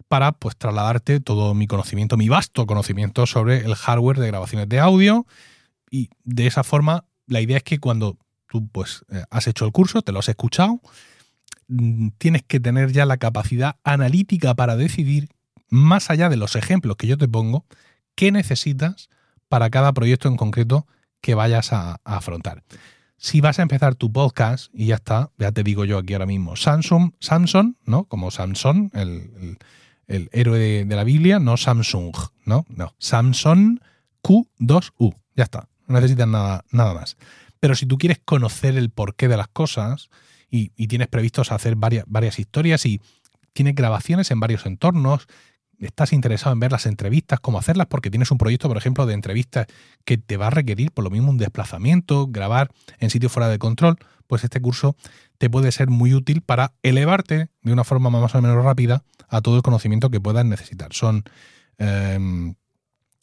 para 0.07 0.31
pues 0.33 0.55
trasladarte 0.55 1.19
todo 1.19 1.53
mi 1.53 1.67
conocimiento, 1.67 2.17
mi 2.17 2.29
vasto 2.29 2.65
conocimiento 2.65 3.25
sobre 3.25 3.57
el 3.65 3.75
hardware 3.75 4.19
de 4.19 4.27
grabaciones 4.27 4.69
de 4.69 4.79
audio. 4.79 5.25
Y 5.89 6.09
de 6.23 6.47
esa 6.47 6.63
forma, 6.63 7.05
la 7.27 7.41
idea 7.41 7.57
es 7.57 7.63
que 7.63 7.79
cuando 7.79 8.17
tú 8.47 8.67
pues 8.67 9.05
eh, 9.09 9.23
has 9.29 9.47
hecho 9.47 9.65
el 9.65 9.71
curso, 9.71 10.01
te 10.01 10.11
lo 10.11 10.19
has 10.19 10.29
escuchado, 10.29 10.81
mm, 11.67 12.09
tienes 12.17 12.43
que 12.43 12.59
tener 12.59 12.91
ya 12.91 13.05
la 13.05 13.17
capacidad 13.17 13.77
analítica 13.83 14.55
para 14.55 14.75
decidir, 14.75 15.29
más 15.69 16.09
allá 16.09 16.29
de 16.29 16.37
los 16.37 16.55
ejemplos 16.55 16.95
que 16.95 17.07
yo 17.07 17.17
te 17.17 17.27
pongo, 17.27 17.65
qué 18.15 18.31
necesitas 18.31 19.09
para 19.49 19.69
cada 19.69 19.93
proyecto 19.93 20.27
en 20.27 20.37
concreto 20.37 20.87
que 21.21 21.35
vayas 21.35 21.73
a, 21.73 21.99
afrontar. 22.03 22.63
Si 23.17 23.41
vas 23.41 23.59
a 23.59 23.63
empezar 23.63 23.95
tu 23.95 24.11
podcast, 24.11 24.69
y 24.73 24.87
ya 24.87 24.95
está, 24.95 25.31
ya 25.37 25.51
te 25.51 25.63
digo 25.63 25.85
yo 25.85 25.97
aquí 25.97 26.13
ahora 26.13 26.25
mismo, 26.25 26.55
Samsung, 26.55 27.13
Samsung, 27.19 27.73
¿no? 27.85 28.05
Como 28.05 28.29
Samsung, 28.31 28.91
el, 28.93 29.57
héroe 30.07 30.85
de, 30.85 30.95
la 30.95 31.03
Biblia, 31.03 31.39
no 31.39 31.57
Samsung, 31.57 32.15
¿no? 32.45 32.65
No, 32.69 32.93
Samsung 32.99 33.79
Q2U, 34.23 35.15
ya 35.35 35.43
está, 35.43 35.69
no 35.87 35.95
necesitas 35.95 36.27
nada, 36.27 36.65
nada 36.71 36.93
más. 36.93 37.17
Pero 37.59 37.75
si 37.75 37.85
tú 37.85 37.97
quieres 37.97 38.19
conocer 38.23 38.77
el 38.77 38.89
porqué 38.89 39.27
de 39.27 39.37
las 39.37 39.47
cosas 39.47 40.09
y, 40.49 40.71
y 40.75 40.87
tienes 40.87 41.07
previstos 41.07 41.51
hacer 41.51 41.75
varias, 41.75 42.05
varias 42.07 42.39
historias 42.39 42.85
y 42.85 43.01
tienes 43.53 43.75
grabaciones 43.75 44.29
en 44.31 44.39
varios 44.39 44.65
entornos, 44.65 45.27
estás 45.79 46.13
interesado 46.13 46.53
en 46.53 46.59
ver 46.59 46.71
las 46.71 46.85
entrevistas, 46.85 47.39
cómo 47.39 47.59
hacerlas, 47.59 47.87
porque 47.87 48.09
tienes 48.09 48.31
un 48.31 48.37
proyecto, 48.37 48.67
por 48.67 48.77
ejemplo, 48.77 49.05
de 49.05 49.13
entrevistas 49.13 49.67
que 50.05 50.17
te 50.17 50.37
va 50.37 50.47
a 50.47 50.51
requerir 50.51 50.91
por 50.91 51.03
lo 51.03 51.09
mismo 51.09 51.29
un 51.29 51.37
desplazamiento, 51.37 52.27
grabar 52.27 52.69
en 52.99 53.09
sitio 53.09 53.29
fuera 53.29 53.49
de 53.49 53.59
control, 53.59 53.97
pues 54.27 54.43
este 54.43 54.61
curso 54.61 54.95
te 55.37 55.49
puede 55.49 55.71
ser 55.71 55.89
muy 55.89 56.13
útil 56.13 56.41
para 56.41 56.73
elevarte 56.83 57.49
de 57.61 57.73
una 57.73 57.83
forma 57.83 58.09
más 58.09 58.35
o 58.35 58.41
menos 58.41 58.63
rápida 58.63 59.03
a 59.29 59.41
todo 59.41 59.57
el 59.57 59.63
conocimiento 59.63 60.09
que 60.09 60.21
puedas 60.21 60.45
necesitar. 60.45 60.93
Son 60.93 61.23
em, 61.77 62.55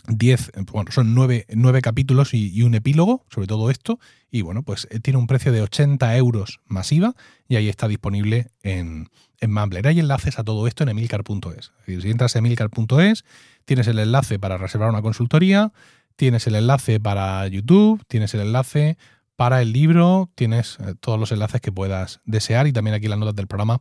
10, 0.06 0.52
bueno, 0.72 0.90
son 0.92 1.14
9, 1.14 1.46
capítulos 1.82 2.34
y, 2.34 2.62
un 2.62 2.74
epílogo 2.74 3.24
sobre 3.30 3.46
todo 3.46 3.70
esto. 3.70 3.98
Y 4.30 4.42
bueno, 4.42 4.62
pues 4.62 4.86
eh, 4.90 5.00
tiene 5.00 5.18
un 5.18 5.26
precio 5.26 5.52
de 5.52 5.62
80 5.62 6.16
euros 6.16 6.60
masiva 6.66 7.14
y 7.48 7.56
ahí 7.56 7.68
está 7.68 7.88
disponible 7.88 8.48
en, 8.62 9.08
en 9.40 9.52
Mumbler. 9.52 9.86
Hay 9.86 10.00
enlaces 10.00 10.38
a 10.38 10.44
todo 10.44 10.66
esto 10.66 10.82
en 10.82 10.90
emilcar.es. 10.90 11.72
si 11.86 12.10
entras 12.10 12.36
en 12.36 12.44
emilcar.es, 12.44 13.24
tienes 13.64 13.86
el 13.86 13.98
enlace 13.98 14.38
para 14.38 14.58
reservar 14.58 14.90
una 14.90 15.02
consultoría, 15.02 15.72
tienes 16.16 16.46
el 16.46 16.56
enlace 16.56 17.00
para 17.00 17.46
YouTube, 17.48 18.02
tienes 18.06 18.34
el 18.34 18.40
enlace 18.40 18.98
para 19.36 19.62
el 19.62 19.72
libro, 19.72 20.30
tienes 20.34 20.78
eh, 20.80 20.94
todos 21.00 21.18
los 21.18 21.32
enlaces 21.32 21.60
que 21.60 21.72
puedas 21.72 22.20
desear 22.24 22.66
y 22.66 22.72
también 22.72 22.94
aquí 22.94 23.08
las 23.08 23.18
notas 23.18 23.34
del 23.34 23.46
programa 23.46 23.80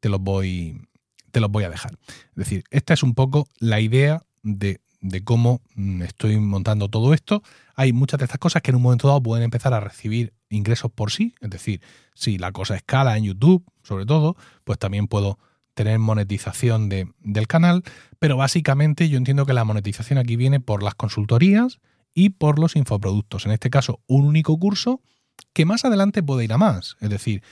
te 0.00 0.08
los 0.08 0.20
voy, 0.20 0.80
te 1.30 1.40
los 1.40 1.50
voy 1.50 1.64
a 1.64 1.70
dejar. 1.70 1.92
Es 2.08 2.36
decir, 2.36 2.64
esta 2.70 2.94
es 2.94 3.02
un 3.02 3.14
poco 3.14 3.46
la 3.58 3.80
idea 3.80 4.22
de 4.42 4.80
de 5.04 5.22
cómo 5.22 5.60
mm, 5.74 6.02
estoy 6.02 6.38
montando 6.38 6.88
todo 6.88 7.12
esto. 7.12 7.42
Hay 7.76 7.92
muchas 7.92 8.18
de 8.18 8.24
estas 8.24 8.38
cosas 8.38 8.62
que 8.62 8.70
en 8.70 8.76
un 8.76 8.82
momento 8.82 9.06
dado 9.06 9.22
pueden 9.22 9.44
empezar 9.44 9.74
a 9.74 9.80
recibir 9.80 10.32
ingresos 10.48 10.90
por 10.90 11.12
sí. 11.12 11.34
Es 11.42 11.50
decir, 11.50 11.82
si 12.14 12.38
la 12.38 12.52
cosa 12.52 12.74
escala 12.74 13.16
en 13.18 13.24
YouTube, 13.24 13.62
sobre 13.82 14.06
todo, 14.06 14.34
pues 14.64 14.78
también 14.78 15.06
puedo 15.06 15.38
tener 15.74 15.98
monetización 15.98 16.88
de, 16.88 17.12
del 17.20 17.46
canal. 17.46 17.82
Pero 18.18 18.38
básicamente 18.38 19.10
yo 19.10 19.18
entiendo 19.18 19.44
que 19.44 19.52
la 19.52 19.64
monetización 19.64 20.18
aquí 20.18 20.36
viene 20.36 20.58
por 20.58 20.82
las 20.82 20.94
consultorías 20.94 21.80
y 22.14 22.30
por 22.30 22.58
los 22.58 22.76
infoproductos. 22.76 23.46
En 23.46 23.52
este 23.52 23.70
caso, 23.70 24.00
un 24.06 24.24
único 24.24 24.58
curso 24.58 25.02
que 25.52 25.64
más 25.64 25.84
adelante 25.84 26.22
puede 26.22 26.44
ir 26.44 26.52
a 26.52 26.58
más. 26.58 26.96
Es 27.00 27.10
decir, 27.10 27.42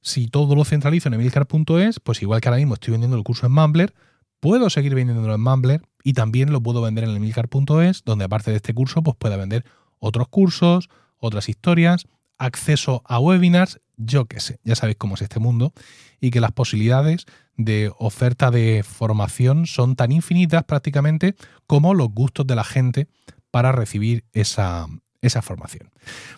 si 0.00 0.28
todo 0.28 0.54
lo 0.54 0.64
centralizo 0.64 1.08
en 1.08 1.14
emilcar.es, 1.14 2.00
pues 2.00 2.22
igual 2.22 2.40
que 2.40 2.48
ahora 2.48 2.58
mismo 2.58 2.74
estoy 2.74 2.92
vendiendo 2.92 3.16
el 3.16 3.24
curso 3.24 3.46
en 3.46 3.52
Mumbler, 3.52 3.94
puedo 4.40 4.70
seguir 4.70 4.94
vendiéndolo 4.94 5.34
en 5.34 5.42
Mumbler 5.42 5.82
y 6.02 6.12
también 6.12 6.52
lo 6.52 6.62
puedo 6.62 6.82
vender 6.82 7.04
en 7.04 7.16
emilcar.es, 7.16 8.04
donde 8.04 8.24
aparte 8.24 8.50
de 8.50 8.56
este 8.56 8.74
curso, 8.74 9.02
pues 9.02 9.16
pueda 9.16 9.36
vender 9.36 9.64
otros 9.98 10.28
cursos, 10.28 10.88
otras 11.18 11.48
historias, 11.48 12.06
acceso 12.38 13.02
a 13.06 13.18
webinars, 13.18 13.80
yo 13.96 14.26
qué 14.26 14.40
sé, 14.40 14.60
ya 14.62 14.74
sabéis 14.74 14.98
cómo 14.98 15.14
es 15.14 15.22
este 15.22 15.40
mundo 15.40 15.72
y 16.20 16.30
que 16.30 16.40
las 16.40 16.52
posibilidades 16.52 17.24
de 17.56 17.90
oferta 17.98 18.50
de 18.50 18.82
formación 18.82 19.66
son 19.66 19.96
tan 19.96 20.12
infinitas 20.12 20.64
prácticamente 20.64 21.34
como 21.66 21.94
los 21.94 22.08
gustos 22.10 22.46
de 22.46 22.54
la 22.54 22.64
gente 22.64 23.08
para 23.56 23.72
recibir 23.72 24.26
esa, 24.34 24.86
esa 25.22 25.40
formación. 25.40 25.90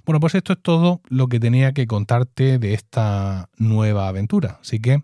Bueno, 0.07 0.21
pues 0.21 0.37
esto 0.37 0.53
es 0.53 0.63
todo 0.63 1.01
lo 1.09 1.27
que 1.27 1.41
tenía 1.41 1.73
que 1.73 1.89
contarte 1.89 2.61
de 2.61 2.75
esta 2.75 3.49
nueva 3.57 4.07
aventura. 4.07 4.61
Así 4.63 4.79
que 4.79 5.03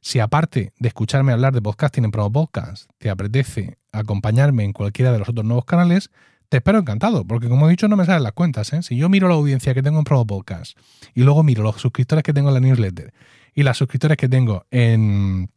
si 0.00 0.20
aparte 0.20 0.72
de 0.78 0.86
escucharme 0.86 1.32
hablar 1.32 1.54
de 1.54 1.60
podcasting 1.60 2.04
en 2.04 2.12
Promo 2.12 2.30
Podcast, 2.30 2.88
te 2.98 3.10
apetece 3.10 3.76
acompañarme 3.90 4.62
en 4.62 4.72
cualquiera 4.72 5.10
de 5.10 5.18
los 5.18 5.30
otros 5.30 5.44
nuevos 5.44 5.64
canales, 5.64 6.12
te 6.48 6.58
espero 6.58 6.78
encantado, 6.78 7.24
porque 7.24 7.48
como 7.48 7.66
he 7.66 7.70
dicho, 7.72 7.88
no 7.88 7.96
me 7.96 8.04
salen 8.04 8.22
las 8.22 8.34
cuentas. 8.34 8.72
¿eh? 8.72 8.84
Si 8.84 8.96
yo 8.96 9.08
miro 9.08 9.26
la 9.26 9.34
audiencia 9.34 9.74
que 9.74 9.82
tengo 9.82 9.98
en 9.98 10.04
Promo 10.04 10.28
Podcast 10.28 10.78
y 11.12 11.24
luego 11.24 11.42
miro 11.42 11.64
los 11.64 11.80
suscriptores 11.80 12.22
que 12.22 12.32
tengo 12.32 12.50
en 12.50 12.54
la 12.54 12.60
newsletter 12.60 13.12
y 13.52 13.64
las 13.64 13.78
suscriptores 13.78 14.16
que 14.16 14.28
tengo 14.28 14.64
en, 14.70 15.50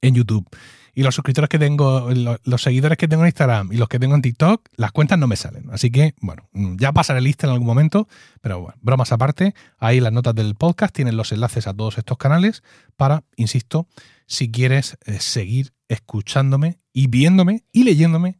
en 0.00 0.12
YouTube 0.12 0.48
y 0.94 1.02
los 1.02 1.14
suscriptores 1.14 1.48
que 1.48 1.58
tengo, 1.58 2.08
los 2.44 2.62
seguidores 2.62 2.98
que 2.98 3.08
tengo 3.08 3.22
en 3.22 3.28
Instagram 3.28 3.72
y 3.72 3.76
los 3.76 3.88
que 3.88 3.98
tengo 3.98 4.14
en 4.14 4.22
TikTok, 4.22 4.68
las 4.76 4.92
cuentas 4.92 5.18
no 5.18 5.26
me 5.26 5.36
salen. 5.36 5.70
Así 5.70 5.90
que, 5.90 6.14
bueno, 6.20 6.48
ya 6.52 6.92
pasaré 6.92 7.20
lista 7.20 7.46
en 7.46 7.52
algún 7.52 7.66
momento, 7.66 8.08
pero 8.40 8.60
bueno, 8.60 8.78
bromas 8.80 9.12
aparte, 9.12 9.54
ahí 9.78 10.00
las 10.00 10.12
notas 10.12 10.34
del 10.34 10.54
podcast 10.54 10.94
tienen 10.94 11.16
los 11.16 11.32
enlaces 11.32 11.66
a 11.66 11.74
todos 11.74 11.98
estos 11.98 12.18
canales 12.18 12.62
para, 12.96 13.24
insisto, 13.36 13.86
si 14.26 14.50
quieres 14.50 14.98
eh, 15.06 15.18
seguir 15.20 15.72
escuchándome 15.88 16.78
y 16.92 17.08
viéndome 17.08 17.64
y 17.72 17.84
leyéndome 17.84 18.38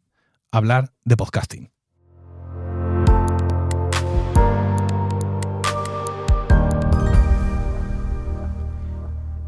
hablar 0.50 0.92
de 1.04 1.16
podcasting. 1.16 1.79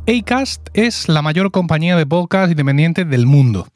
Acast 0.05 0.67
es 0.75 1.09
la 1.09 1.23
mayor 1.23 1.53
compañía 1.53 1.95
de 1.95 2.07
podcast 2.07 2.51
independiente 2.51 3.05
del 3.05 3.25
mundo. 3.25 3.69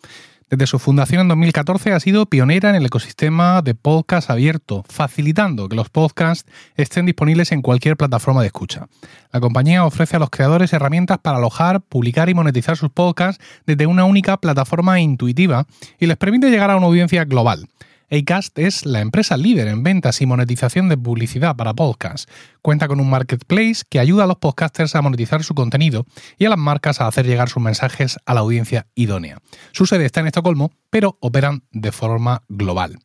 Desde 0.50 0.66
su 0.66 0.80
fundación 0.80 1.20
en 1.20 1.28
2014 1.28 1.92
ha 1.92 2.00
sido 2.00 2.26
pionera 2.26 2.70
en 2.70 2.74
el 2.74 2.86
ecosistema 2.86 3.62
de 3.62 3.76
podcast 3.76 4.28
abierto, 4.28 4.84
facilitando 4.88 5.68
que 5.68 5.76
los 5.76 5.88
podcasts 5.88 6.50
estén 6.76 7.06
disponibles 7.06 7.52
en 7.52 7.62
cualquier 7.62 7.96
plataforma 7.96 8.40
de 8.40 8.48
escucha. 8.48 8.88
La 9.32 9.38
compañía 9.38 9.84
ofrece 9.84 10.16
a 10.16 10.18
los 10.18 10.30
creadores 10.30 10.72
herramientas 10.72 11.18
para 11.18 11.38
alojar, 11.38 11.80
publicar 11.80 12.28
y 12.28 12.34
monetizar 12.34 12.76
sus 12.76 12.90
podcasts 12.90 13.42
desde 13.64 13.86
una 13.86 14.04
única 14.04 14.36
plataforma 14.36 14.98
intuitiva 14.98 15.66
y 16.00 16.06
les 16.06 16.16
permite 16.16 16.50
llegar 16.50 16.72
a 16.72 16.76
una 16.76 16.86
audiencia 16.86 17.24
global. 17.24 17.68
Acast 18.10 18.56
es 18.58 18.86
la 18.86 19.00
empresa 19.00 19.36
líder 19.36 19.66
en 19.66 19.82
ventas 19.82 20.20
y 20.20 20.26
monetización 20.26 20.88
de 20.88 20.96
publicidad 20.96 21.56
para 21.56 21.74
podcasts. 21.74 22.30
Cuenta 22.62 22.86
con 22.86 23.00
un 23.00 23.10
marketplace 23.10 23.82
que 23.88 23.98
ayuda 23.98 24.24
a 24.24 24.26
los 24.28 24.36
podcasters 24.36 24.94
a 24.94 25.02
monetizar 25.02 25.42
su 25.42 25.54
contenido 25.54 26.06
y 26.38 26.44
a 26.44 26.50
las 26.50 26.58
marcas 26.58 27.00
a 27.00 27.08
hacer 27.08 27.26
llegar 27.26 27.48
sus 27.48 27.62
mensajes 27.62 28.18
a 28.24 28.34
la 28.34 28.40
audiencia 28.40 28.86
idónea. 28.94 29.38
Su 29.72 29.86
sede 29.86 30.06
está 30.06 30.20
en 30.20 30.28
Estocolmo, 30.28 30.70
pero 30.88 31.18
operan 31.20 31.64
de 31.72 31.90
forma 31.90 32.42
global. 32.48 32.98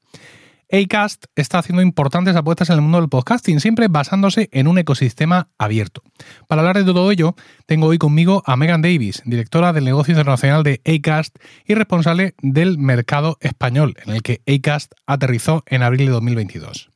Acast 0.71 1.25
está 1.36 1.60
haciendo 1.60 1.81
importantes 1.81 2.36
apuestas 2.36 2.69
en 2.69 2.75
el 2.75 2.81
mundo 2.81 2.99
del 2.99 3.10
podcasting, 3.10 3.60
siempre 3.60 3.89
basándose 3.89 4.47
en 4.53 4.67
un 4.67 4.77
ecosistema 4.77 5.49
abierto. 5.57 6.01
Para 6.47 6.62
hablar 6.62 6.77
de 6.77 6.86
todo 6.86 7.12
ello, 7.12 7.36
tengo 7.65 7.88
hoy 7.88 7.97
conmigo 7.97 8.41
a 8.45 8.55
Megan 8.55 8.81
Davis, 8.81 9.21
directora 9.25 9.73
del 9.73 9.84
negocio 9.84 10.13
internacional 10.13 10.63
de 10.63 10.81
Acast 10.86 11.38
y 11.65 11.73
responsable 11.73 12.36
del 12.41 12.77
mercado 12.77 13.38
español, 13.41 13.95
en 14.05 14.13
el 14.13 14.21
que 14.21 14.41
Acast 14.47 14.93
aterrizó 15.05 15.63
en 15.65 15.84
abril 15.84 16.05
de 16.05 16.12
2022. 16.13 16.89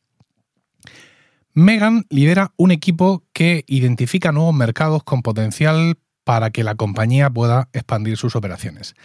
Megan 1.54 2.06
lidera 2.10 2.54
un 2.58 2.72
equipo 2.72 3.24
que 3.34 3.66
identifica 3.68 4.32
nuevos 4.32 4.54
mercados 4.54 5.04
con 5.04 5.22
potencial 5.22 5.98
para 6.24 6.50
que 6.50 6.64
la 6.64 6.76
compañía 6.76 7.30
pueda 7.30 7.70
expandir 7.74 8.18
sus 8.18 8.36
operaciones. 8.36 8.96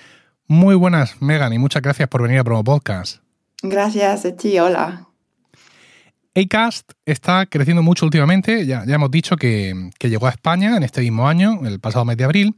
Muy 0.46 0.74
buenas, 0.74 1.20
Megan, 1.20 1.52
y 1.52 1.58
muchas 1.58 1.82
gracias 1.82 2.08
por 2.08 2.22
venir 2.22 2.38
a 2.38 2.44
Promo 2.44 2.64
Podcast. 2.64 3.29
Gracias 3.62 4.24
a 4.24 4.64
hola. 4.64 5.06
Acast 6.34 6.92
está 7.04 7.44
creciendo 7.46 7.82
mucho 7.82 8.06
últimamente, 8.06 8.64
ya, 8.64 8.84
ya 8.86 8.94
hemos 8.94 9.10
dicho 9.10 9.36
que, 9.36 9.90
llegó 10.00 10.26
a 10.26 10.30
España 10.30 10.76
en 10.76 10.82
este 10.82 11.00
mismo 11.00 11.28
año, 11.28 11.66
el 11.66 11.80
pasado 11.80 12.04
mes 12.04 12.16
de 12.16 12.24
abril, 12.24 12.56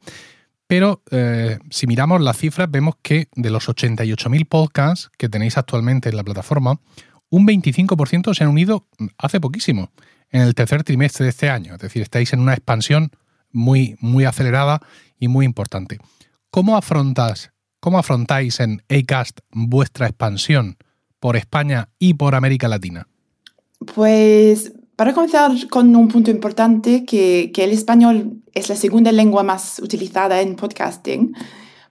pero 0.67 1.03
eh, 1.11 1.59
si 1.71 1.87
miramos 1.87 2.21
las 2.21 2.37
cifras 2.37 2.71
vemos 2.71 2.95
que 3.03 3.29
de 3.35 3.51
los 3.51 3.69
88.000 3.69 4.47
podcasts 4.47 5.11
que 5.17 5.29
tenéis 5.29 5.57
actualmente 5.57 6.11
en 6.11 6.17
la 6.17 6.23
plataforma, 6.23 6.79
un 7.31 7.47
25% 7.47 8.35
se 8.35 8.45
han 8.45 8.51
unido 8.51 8.87
hace 9.17 9.41
poquísimo, 9.41 9.91
en 10.31 10.43
el 10.43 10.55
tercer 10.55 10.85
trimestre 10.85 11.25
de 11.25 11.31
este 11.31 11.51
año, 11.51 11.75
es 11.75 11.81
decir, 11.81 12.03
estáis 12.03 12.33
en 12.33 12.41
una 12.41 12.53
expansión 12.53 13.11
muy, 13.51 13.97
muy 14.01 14.25
acelerada 14.25 14.81
y 15.19 15.29
muy 15.29 15.47
importante. 15.47 15.99
¿Cómo, 16.51 16.77
afrontas, 16.77 17.53
¿Cómo 17.81 17.99
afrontáis 17.99 18.61
en 18.61 18.83
Acast 18.89 19.41
vuestra 19.51 20.07
expansión 20.07 20.77
por 21.23 21.37
España 21.37 21.89
y 22.01 22.15
por 22.15 22.35
América 22.35 22.67
Latina? 22.67 23.07
Pues 23.95 24.73
para 24.97 25.15
comenzar 25.15 25.53
con 25.71 25.95
un 25.95 26.09
punto 26.09 26.33
importante, 26.33 27.05
que, 27.05 27.53
que, 27.55 27.63
el 27.63 27.71
español 27.71 28.43
es 28.55 28.69
la 28.69 28.75
segunda 28.75 29.13
lengua 29.13 29.45
más 29.45 29.79
utilizada 29.79 30.41
en 30.41 30.57
podcasting, 30.57 31.33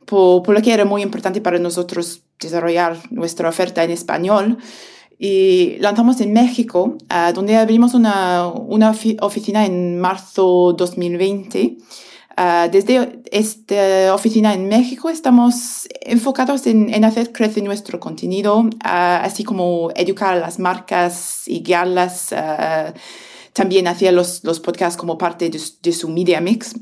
por, 0.05 0.43
por, 0.43 0.53
lo 0.53 0.61
que 0.61 0.73
era 0.73 0.83
muy 0.83 1.01
importante 1.01 1.39
para 1.39 1.59
nosotros 1.59 2.23
desarrollar 2.41 2.97
nuestra 3.09 3.47
oferta 3.47 3.85
en 3.85 3.91
español. 3.91 4.57
Y 5.17 5.77
lanzamos 5.79 6.19
en 6.19 6.33
México, 6.33 6.97
uh, 7.09 7.33
donde 7.33 7.55
abrimos 7.55 7.93
una, 7.93 8.47
una 8.47 8.93
oficina 9.21 9.65
en 9.65 9.97
marzo 9.97 10.73
2020 10.77 11.77
Ah, 12.43 12.69
desde 12.71 13.21
esta 13.31 14.15
oficina 14.15 14.55
en 14.55 14.67
México 14.67 15.11
estamos 15.11 15.87
enfocados 16.01 16.65
en, 16.65 17.05
hacer 17.05 17.31
crecer 17.31 17.63
nuestro 17.63 17.99
contenido, 17.99 18.67
ah, 18.83 19.21
así 19.23 19.43
como 19.43 19.91
educar 19.95 20.33
a 20.33 20.39
las 20.39 20.57
marcas 20.57 21.47
y 21.47 21.61
guiarlas 21.61 22.31
uh, 22.31 22.93
también 23.53 23.87
hacia 23.87 24.11
los, 24.11 24.43
los, 24.43 24.59
podcasts 24.59 24.97
como 24.97 25.19
parte 25.19 25.51
de, 25.51 25.93
su 25.93 26.09
media 26.09 26.41
mix. 26.41 26.73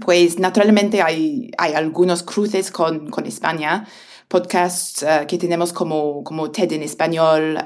Pues 0.00 0.38
naturalmente 0.38 1.02
hay, 1.02 1.50
hay 1.58 1.74
algunos 1.74 2.22
cruces 2.22 2.70
con, 2.70 3.10
con 3.10 3.26
España, 3.26 3.86
podcasts 4.26 5.04
que 5.26 5.36
tenemos 5.36 5.74
como, 5.74 6.24
como 6.24 6.50
TED 6.50 6.72
en 6.72 6.82
español, 6.82 7.58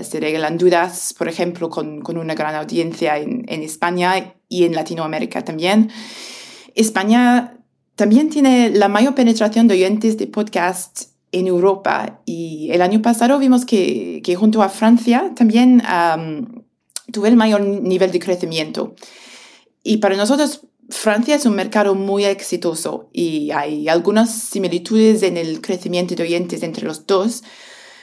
se 0.00 0.18
regalan 0.18 0.56
dudas, 0.56 1.14
por 1.18 1.28
ejemplo, 1.28 1.68
con, 1.68 2.00
con 2.00 2.16
una 2.16 2.34
gran 2.34 2.54
audiencia 2.54 3.18
en, 3.18 3.44
en 3.48 3.62
España 3.62 4.34
y 4.48 4.64
en 4.64 4.74
Latinoamérica 4.74 5.44
también. 5.44 5.90
España 6.74 7.58
también 7.94 8.30
tiene 8.30 8.70
la 8.70 8.88
mayor 8.88 9.14
penetración 9.14 9.68
de 9.68 9.74
oyentes 9.74 10.16
de 10.16 10.26
podcast 10.26 11.10
en 11.32 11.46
Europa 11.46 12.20
y 12.24 12.70
el 12.72 12.82
año 12.82 13.02
pasado 13.02 13.38
vimos 13.38 13.64
que, 13.64 14.22
junto 14.38 14.62
a 14.62 14.68
Francia 14.68 15.32
también 15.36 15.82
tuvo 17.12 17.26
el 17.26 17.36
mayor 17.36 17.60
nivel 17.60 18.10
de 18.12 18.18
crecimiento. 18.18 18.94
Y 19.82 19.98
para 19.98 20.16
nosotros 20.16 20.62
Francia 20.90 21.36
es 21.36 21.46
un 21.46 21.54
mercado 21.54 21.94
muy 21.94 22.24
exitoso 22.24 23.08
y 23.12 23.50
hay 23.52 23.88
algunas 23.88 24.30
similitudes 24.30 25.22
en 25.22 25.36
el 25.36 25.60
crecimiento 25.60 26.14
de 26.14 26.24
oyentes 26.24 26.62
entre 26.62 26.84
los 26.84 27.06
dos. 27.06 27.44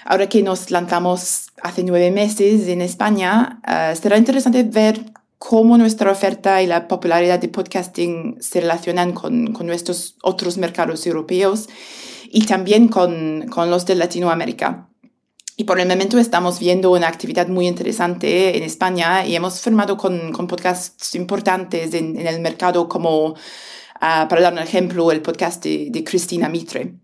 Ahora 0.05 0.29
que 0.29 0.41
nos 0.41 0.71
lanzamos 0.71 1.47
hace 1.61 1.83
nueve 1.83 2.11
meses 2.11 2.67
en 2.69 2.81
España, 2.81 3.59
ah, 3.63 3.93
será 3.93 4.17
interesante 4.17 4.63
ver 4.63 5.03
cómo 5.37 5.77
nuestra 5.77 6.11
oferta 6.11 6.61
y 6.61 6.67
la 6.67 6.87
popularidad 6.87 7.39
de 7.39 7.49
podcasting 7.49 8.37
se 8.39 8.61
relacionan 8.61 9.13
con, 9.13 9.53
con 9.53 9.67
nuestros 9.67 10.15
otros 10.23 10.57
mercados 10.57 11.05
europeos 11.05 11.69
y 12.29 12.45
también 12.45 12.87
con, 12.87 13.45
con, 13.49 13.69
los 13.69 13.85
de 13.85 13.95
Latinoamérica. 13.95 14.89
Y 15.55 15.63
por 15.63 15.79
el 15.79 15.87
momento 15.87 16.19
estamos 16.19 16.59
viendo 16.59 16.91
una 16.91 17.07
actividad 17.07 17.47
muy 17.47 17.67
interesante 17.67 18.57
en 18.57 18.63
España 18.63 19.25
y 19.25 19.35
hemos 19.35 19.61
firmado 19.61 19.97
con, 19.97 20.31
con 20.31 20.47
podcasts 20.47 21.15
importantes 21.15 21.93
en, 21.93 22.19
en, 22.19 22.27
el 22.27 22.41
mercado 22.41 22.87
como, 22.87 23.35
ah, 24.01 24.27
para 24.29 24.41
dar 24.41 24.53
un 24.53 24.59
ejemplo, 24.59 25.11
el 25.11 25.21
podcast 25.21 25.63
de, 25.63 25.87
de 25.89 26.03
Cristina 26.03 26.49
Mitre. 26.49 26.95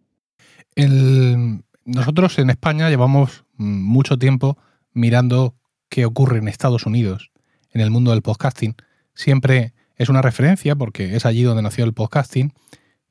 El, 0.75 1.63
nosotros 1.85 2.37
en 2.39 2.49
España 2.49 2.89
llevamos 2.89 3.45
mucho 3.57 4.17
tiempo 4.17 4.57
mirando 4.91 5.55
qué 5.89 6.05
ocurre 6.05 6.39
en 6.39 6.47
Estados 6.47 6.85
Unidos 6.85 7.32
en 7.73 7.81
el 7.81 7.91
mundo 7.91 8.11
del 8.11 8.21
podcasting. 8.21 8.75
Siempre 9.13 9.73
es 9.95 10.09
una 10.09 10.21
referencia 10.21 10.75
porque 10.75 11.15
es 11.15 11.25
allí 11.25 11.43
donde 11.43 11.61
nació 11.61 11.83
el 11.85 11.93
podcasting 11.93 12.53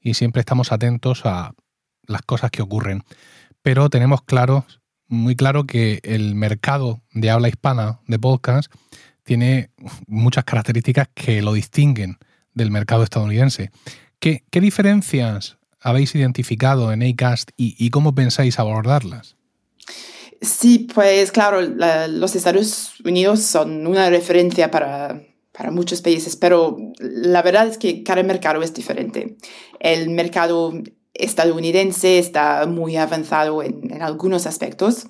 y 0.00 0.14
siempre 0.14 0.40
estamos 0.40 0.72
atentos 0.72 1.22
a 1.24 1.52
las 2.06 2.22
cosas 2.22 2.50
que 2.50 2.62
ocurren. 2.62 3.02
Pero 3.62 3.90
tenemos 3.90 4.22
claro, 4.22 4.64
muy 5.06 5.36
claro 5.36 5.64
que 5.64 6.00
el 6.02 6.34
mercado 6.34 7.02
de 7.12 7.30
habla 7.30 7.48
hispana 7.48 8.00
de 8.06 8.18
podcast 8.18 8.72
tiene 9.22 9.70
muchas 10.06 10.44
características 10.44 11.08
que 11.14 11.42
lo 11.42 11.52
distinguen 11.52 12.18
del 12.54 12.70
mercado 12.70 13.04
estadounidense. 13.04 13.70
¿Qué, 14.18 14.42
diferencias 14.52 15.58
habéis 15.80 16.14
identificado 16.14 16.92
en 16.92 17.02
ACAST 17.02 17.50
y, 17.56 17.76
y 17.78 17.90
cómo 17.90 18.14
pensáis 18.14 18.58
abordarlas? 18.58 19.36
Sí, 20.42 20.88
pues 20.92 21.30
claro, 21.30 21.60
los 21.60 22.34
Estados 22.34 22.94
Unidos 23.04 23.42
son 23.42 23.86
una 23.86 24.10
referencia 24.10 24.72
para, 24.72 25.22
para, 25.52 25.70
muchos 25.70 26.02
países, 26.02 26.34
pero 26.34 26.76
la 26.98 27.42
verdad 27.42 27.68
es 27.68 27.78
que 27.78 28.02
cada 28.02 28.24
mercado 28.24 28.60
es 28.60 28.74
diferente. 28.74 29.36
El 29.78 30.10
mercado 30.10 30.72
estadounidense 31.14 32.18
está 32.18 32.66
muy 32.66 32.96
avanzado 32.96 33.62
en, 33.62 33.88
en 33.92 34.02
algunos 34.02 34.46
aspectos. 34.46 35.06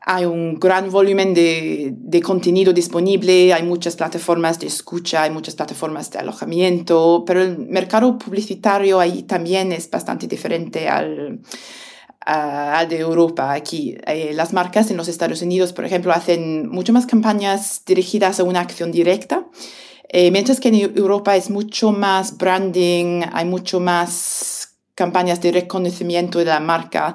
Hay 0.00 0.24
un 0.24 0.58
gran 0.58 0.90
volumen 0.90 1.34
de, 1.34 1.92
de, 1.94 2.22
contenido 2.22 2.72
disponible, 2.72 3.52
hay 3.52 3.62
muchas 3.62 3.96
plataformas 3.96 4.58
de 4.58 4.68
escucha, 4.68 5.24
hay 5.24 5.30
muchas 5.30 5.56
plataformas 5.56 6.10
de 6.10 6.20
alojamiento, 6.20 7.24
pero 7.26 7.42
el 7.42 7.58
mercado 7.58 8.16
publicitario 8.16 8.98
ahí 8.98 9.24
también 9.24 9.72
es 9.72 9.90
bastante 9.90 10.26
diferente 10.26 10.88
al, 10.88 11.40
al 12.20 12.88
de 12.88 12.98
Europa. 12.98 13.52
Aquí 13.52 13.96
eh, 14.06 14.32
las 14.34 14.52
marcas 14.52 14.90
en 14.90 14.96
los 14.96 15.08
Estados 15.08 15.42
Unidos, 15.42 15.72
por 15.72 15.84
ejemplo, 15.84 16.12
hacen 16.12 16.68
mucho 16.68 16.92
más 16.92 17.06
campañas 17.06 17.82
dirigidas 17.86 18.40
a 18.40 18.44
una 18.44 18.60
acción 18.60 18.92
directa, 18.92 19.46
eh, 20.08 20.30
mientras 20.30 20.60
que 20.60 20.68
en 20.68 20.74
Europa 20.96 21.36
es 21.36 21.50
mucho 21.50 21.92
más 21.92 22.36
branding, 22.38 23.22
hay 23.32 23.44
mucho 23.44 23.80
más 23.80 24.76
campañas 24.94 25.40
de 25.40 25.52
reconocimiento 25.52 26.38
de 26.38 26.46
la 26.46 26.60
marca. 26.60 27.14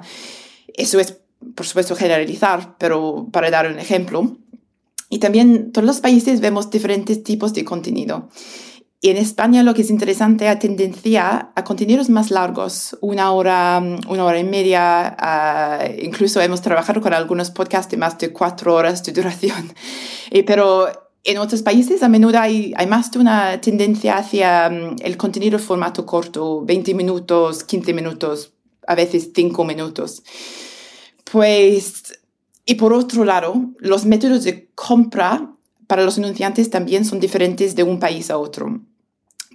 Eso 0.72 1.00
es, 1.00 1.18
por 1.54 1.66
supuesto, 1.66 1.96
generalizar, 1.96 2.76
pero 2.78 3.28
para 3.30 3.50
dar 3.50 3.66
un 3.66 3.78
ejemplo. 3.78 4.36
Y 5.10 5.18
también 5.18 5.70
todos 5.70 5.86
los 5.86 6.00
países 6.00 6.40
vemos 6.40 6.70
diferentes 6.70 7.22
tipos 7.22 7.52
de 7.52 7.64
contenido. 7.64 8.30
Y 9.04 9.10
en 9.10 9.18
España 9.18 9.62
lo 9.62 9.74
que 9.74 9.82
es 9.82 9.90
interesante 9.90 10.50
es 10.50 10.58
tendencia 10.58 11.50
a 11.54 11.62
contenidos 11.62 12.08
más 12.08 12.30
largos, 12.30 12.96
una 13.02 13.32
hora, 13.32 13.82
una 14.08 14.24
hora 14.24 14.38
y 14.38 14.44
media. 14.44 15.14
Uh, 15.20 16.02
incluso 16.02 16.40
hemos 16.40 16.62
trabajado 16.62 17.02
con 17.02 17.12
algunos 17.12 17.50
podcasts 17.50 17.90
de 17.90 17.98
más 17.98 18.16
de 18.16 18.32
cuatro 18.32 18.74
horas 18.74 19.04
de 19.04 19.12
duración. 19.12 19.74
Eh, 20.30 20.42
pero 20.42 20.88
en 21.22 21.36
otros 21.36 21.60
países 21.60 22.02
a 22.02 22.08
menudo 22.08 22.40
hay, 22.40 22.72
hay 22.76 22.86
más 22.86 23.10
de 23.10 23.18
una 23.18 23.60
tendencia 23.60 24.16
hacia 24.16 24.70
um, 24.72 24.96
el 25.00 25.18
contenido 25.18 25.58
formato 25.58 26.06
corto, 26.06 26.64
20 26.64 26.94
minutos, 26.94 27.62
15 27.62 27.92
minutos, 27.92 28.54
a 28.86 28.94
veces 28.94 29.32
5 29.34 29.64
minutos. 29.64 30.22
Pues, 31.30 32.20
y 32.64 32.76
por 32.76 32.94
otro 32.94 33.26
lado, 33.26 33.54
los 33.78 34.06
métodos 34.06 34.44
de 34.44 34.70
compra 34.74 35.54
para 35.86 36.04
los 36.04 36.16
anunciantes 36.16 36.70
también 36.70 37.04
son 37.04 37.20
diferentes 37.20 37.76
de 37.76 37.82
un 37.82 38.00
país 38.00 38.30
a 38.30 38.38
otro 38.38 38.80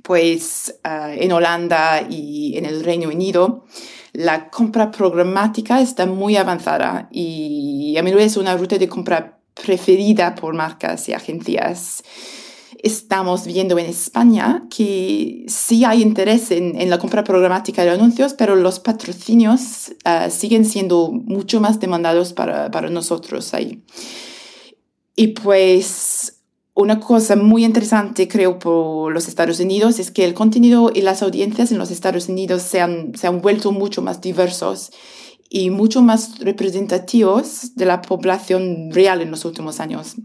pues 0.10 0.74
en 0.84 1.32
Holanda 1.32 2.02
y 2.10 2.58
en 2.58 2.66
el 2.66 2.84
Reino 2.84 3.10
Unido 3.10 3.66
la 4.12 4.50
compra 4.50 4.90
programática 4.90 5.82
está 5.82 6.08
muy 6.08 6.36
avanzada 6.36 7.08
y 7.12 7.96
a 7.96 8.02
menudo 8.02 8.24
es 8.24 8.36
una 8.36 8.58
ruta 8.58 8.80
de 8.80 8.90
compra 8.90 9.40
preferida 9.54 10.34
por 10.34 10.56
marcas 10.56 11.08
y 11.10 11.14
agencias. 11.14 12.04
Estamos 12.82 13.46
viendo 13.46 13.78
en 13.78 13.86
España 13.86 14.66
que 14.76 15.46
sí 15.48 15.86
hay 15.86 16.02
interés 16.02 16.50
en, 16.50 16.90
la 16.90 16.98
compra 16.98 17.24
programática 17.24 17.84
de 17.84 17.92
anuncios, 17.92 18.34
pero 18.34 18.56
los 18.56 18.80
patrocinios 18.80 19.94
ah, 20.06 20.32
siguen 20.32 20.66
siendo 20.66 21.12
mucho 21.12 21.62
más 21.62 21.80
demandados 21.80 22.34
para, 22.34 22.72
para 22.72 22.90
nosotros 22.90 23.54
ahí. 23.54 23.84
Y 25.16 25.28
pues 25.28 26.39
una 26.80 27.02
cosa 27.02 27.36
muy 27.36 27.66
interesante, 27.66 28.30
creo, 28.30 28.58
por 28.58 29.12
los 29.12 29.28
Estados 29.28 29.60
Unidos 29.60 30.00
es 30.00 30.12
que 30.12 30.24
el 30.24 30.34
contenido 30.34 30.92
y 30.96 31.02
las 31.02 31.22
audiencias 31.22 31.74
en 31.74 31.78
los 31.78 31.92
Estados 31.92 32.30
Unidos 32.30 32.62
se 32.62 32.80
han, 32.80 33.14
se 33.18 33.28
han 33.28 33.42
vuelto 33.42 33.74
mucho 33.74 34.02
más 34.02 34.22
diversos 34.22 34.92
y 35.50 35.72
mucho 35.72 36.02
más 36.02 36.40
representativos 36.40 37.76
de 37.76 37.86
la 37.86 38.02
población 38.02 38.92
real 38.92 39.22
en 39.22 39.30
los 39.30 39.44
últimos 39.44 39.82
años. 39.82 40.16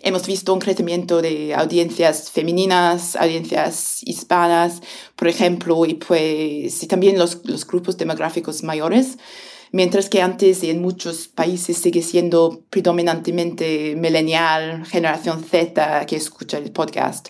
Hemos 0.00 0.28
visto 0.28 0.54
un 0.54 0.60
crecimiento 0.60 1.20
de 1.20 1.52
audiencias 1.56 2.30
femeninas, 2.30 3.16
audiencias 3.16 4.00
hispanas, 4.04 4.80
por 5.16 5.26
ejemplo, 5.26 5.84
y 5.86 5.94
pues 5.94 6.84
y 6.84 6.86
también 6.86 7.18
los, 7.18 7.40
los 7.44 7.66
grupos 7.66 7.96
demográficos 7.96 8.62
mayores. 8.62 9.18
Mientras 9.72 10.08
que 10.08 10.22
antes 10.22 10.62
en 10.62 10.80
muchos 10.80 11.28
países 11.28 11.78
sigue 11.78 12.02
siendo 12.02 12.62
predominantemente 12.70 13.94
millennial, 13.96 14.84
generación 14.86 15.44
Z 15.44 16.06
que 16.06 16.16
escucha 16.16 16.58
el 16.58 16.72
podcast. 16.72 17.28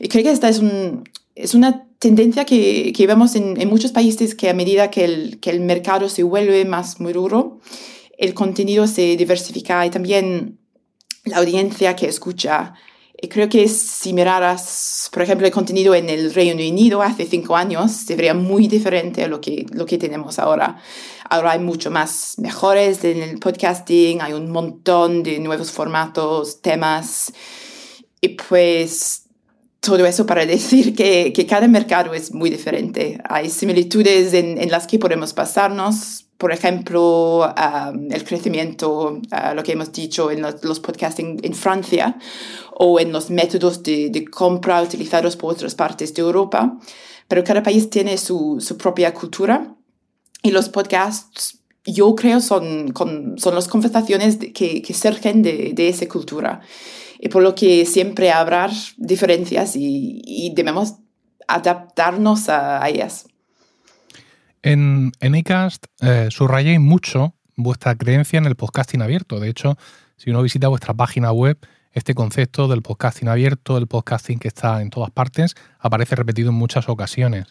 Y 0.00 0.08
creo 0.08 0.24
que 0.24 0.30
esta 0.30 0.48
es, 0.48 0.58
un, 0.58 1.04
es 1.34 1.54
una 1.54 1.86
tendencia 1.98 2.44
que, 2.44 2.92
que 2.92 3.06
vemos 3.06 3.34
en, 3.36 3.60
en, 3.60 3.68
muchos 3.68 3.92
países 3.92 4.34
que 4.34 4.50
a 4.50 4.54
medida 4.54 4.90
que 4.90 5.04
el, 5.04 5.40
que 5.40 5.50
el 5.50 5.60
mercado 5.60 6.08
se 6.08 6.22
vuelve 6.22 6.64
más 6.64 7.00
maduro, 7.00 7.60
el 8.18 8.34
contenido 8.34 8.86
se 8.86 9.16
diversifica 9.16 9.86
y 9.86 9.90
también 9.90 10.58
la 11.24 11.38
audiencia 11.38 11.96
que 11.96 12.06
escucha. 12.06 12.74
Creo 13.28 13.48
que 13.48 13.68
si 13.68 14.12
miraras, 14.12 15.08
por 15.12 15.22
ejemplo, 15.22 15.46
el 15.46 15.52
contenido 15.52 15.94
en 15.94 16.08
el 16.08 16.32
Reino 16.34 16.54
Unido 16.54 17.02
hace 17.02 17.26
cinco 17.26 17.56
años, 17.56 17.92
se 17.92 18.16
vería 18.16 18.34
muy 18.34 18.68
diferente 18.68 19.24
a 19.24 19.28
lo 19.28 19.40
que, 19.40 19.66
lo 19.72 19.86
que 19.86 19.98
tenemos 19.98 20.38
ahora. 20.38 20.80
Ahora 21.28 21.52
hay 21.52 21.58
mucho 21.58 21.90
más 21.90 22.34
mejores 22.38 23.04
en 23.04 23.22
el 23.22 23.38
podcasting, 23.38 24.20
hay 24.20 24.32
un 24.32 24.50
montón 24.50 25.22
de 25.22 25.38
nuevos 25.38 25.70
formatos, 25.70 26.60
temas. 26.60 27.32
Y 28.20 28.30
pues 28.30 29.24
todo 29.80 30.04
eso 30.06 30.26
para 30.26 30.46
decir 30.46 30.94
que, 30.94 31.32
que, 31.32 31.46
cada 31.46 31.68
mercado 31.68 32.14
es 32.14 32.32
muy 32.32 32.50
diferente. 32.50 33.20
Hay 33.28 33.50
similitudes 33.50 34.34
en, 34.34 34.58
en 34.58 34.70
las 34.70 34.86
que 34.86 34.98
podemos 34.98 35.32
pasarnos. 35.32 36.23
Por 36.44 36.52
ejemplo, 36.52 37.40
um, 37.46 38.12
el 38.12 38.22
crecimiento, 38.22 39.12
uh, 39.12 39.54
lo 39.54 39.62
que 39.62 39.72
hemos 39.72 39.90
dicho 39.90 40.30
en 40.30 40.42
los, 40.42 40.62
los 40.62 40.78
podcasting 40.78 41.40
en 41.42 41.54
Francia 41.54 42.18
o 42.72 43.00
en 43.00 43.12
los 43.12 43.30
métodos 43.30 43.82
de, 43.82 44.10
de, 44.10 44.26
compra 44.26 44.82
utilizados 44.82 45.36
por 45.36 45.54
otras 45.54 45.74
partes 45.74 46.12
de 46.12 46.20
Europa. 46.20 46.78
Pero 47.28 47.42
cada 47.44 47.62
país 47.62 47.88
tiene 47.88 48.18
su, 48.18 48.58
su 48.60 48.76
propia 48.76 49.14
cultura 49.14 49.74
y 50.42 50.50
los 50.50 50.68
podcasts, 50.68 51.60
yo 51.86 52.14
creo, 52.14 52.42
son, 52.42 52.88
con, 52.92 53.38
son 53.38 53.54
las 53.54 53.66
conversaciones 53.66 54.36
que, 54.36 54.82
que 54.82 54.92
surgen 54.92 55.40
de, 55.40 55.72
de 55.74 55.88
esa 55.88 56.06
cultura 56.06 56.60
y 57.18 57.30
por 57.30 57.42
lo 57.42 57.54
que 57.54 57.86
siempre 57.86 58.30
habrá 58.30 58.70
diferencias 58.98 59.76
y, 59.76 60.20
y 60.26 60.52
debemos 60.54 60.96
adaptarnos 61.48 62.50
a, 62.50 62.84
a, 62.84 62.90
ellas. 62.90 63.28
En, 64.64 65.12
en 65.20 65.34
iCast 65.34 65.84
eh, 66.00 66.30
mucho 66.78 67.34
vuestra 67.54 67.94
creencia 67.96 68.38
en 68.38 68.46
el 68.46 68.56
podcasting 68.56 69.02
abierto. 69.02 69.38
De 69.38 69.50
hecho, 69.50 69.76
si 70.16 70.30
uno 70.30 70.42
visita 70.42 70.68
vuestra 70.68 70.94
página 70.94 71.32
web, 71.32 71.58
este 71.92 72.14
concepto 72.14 72.66
del 72.66 72.80
podcasting 72.80 73.28
abierto, 73.28 73.76
el 73.76 73.86
podcasting 73.86 74.38
que 74.38 74.48
está 74.48 74.80
en 74.80 74.88
todas 74.88 75.10
partes, 75.10 75.54
aparece 75.78 76.16
repetido 76.16 76.48
en 76.48 76.54
muchas 76.54 76.88
ocasiones. 76.88 77.48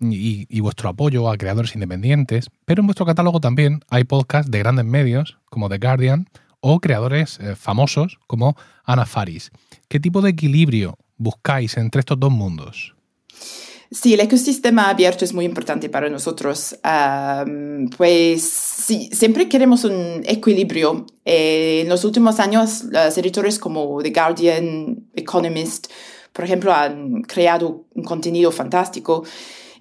Y, 0.00 0.46
y, 0.48 0.60
vuestro 0.60 0.88
apoyo 0.88 1.30
a 1.30 1.36
creadores 1.36 1.74
independientes, 1.74 2.50
pero 2.64 2.80
en 2.80 2.86
vuestro 2.86 3.06
catálogo 3.06 3.38
también 3.38 3.84
hay 3.88 4.02
podcasts 4.04 4.50
de 4.50 4.58
grandes 4.58 4.86
medios 4.86 5.38
como 5.50 5.68
The 5.68 5.78
Guardian 5.78 6.26
o 6.60 6.80
creadores 6.80 7.38
eh, 7.38 7.54
famosos 7.54 8.18
como 8.26 8.56
Ana 8.84 9.06
Faris. 9.06 9.52
¿Qué 9.88 10.00
tipo 10.00 10.20
de 10.20 10.30
equilibrio 10.30 10.96
buscáis 11.16 11.76
entre 11.76 12.00
estos 12.00 12.18
dos 12.18 12.32
mundos? 12.32 12.96
Sí, 13.92 14.14
el 14.14 14.20
ecosistema 14.20 14.88
abierto 14.88 15.24
es 15.24 15.34
muy 15.34 15.44
importante 15.44 15.88
para 15.88 16.08
nosotros. 16.08 16.78
Um, 16.84 17.90
pues 17.90 18.42
sí, 18.42 19.10
siempre 19.12 19.48
queremos 19.48 19.82
un 19.82 20.22
equilibrio. 20.24 21.06
Eh, 21.24 21.80
en 21.82 21.88
los 21.88 22.04
últimos 22.04 22.38
años, 22.38 22.84
los 22.84 23.18
editores 23.18 23.58
como 23.58 24.00
The 24.00 24.10
Guardian, 24.10 25.08
Economist, 25.14 25.88
por 26.32 26.44
ejemplo, 26.44 26.72
han 26.72 27.22
creado 27.22 27.84
un 27.92 28.04
contenido 28.04 28.52
fantástico 28.52 29.24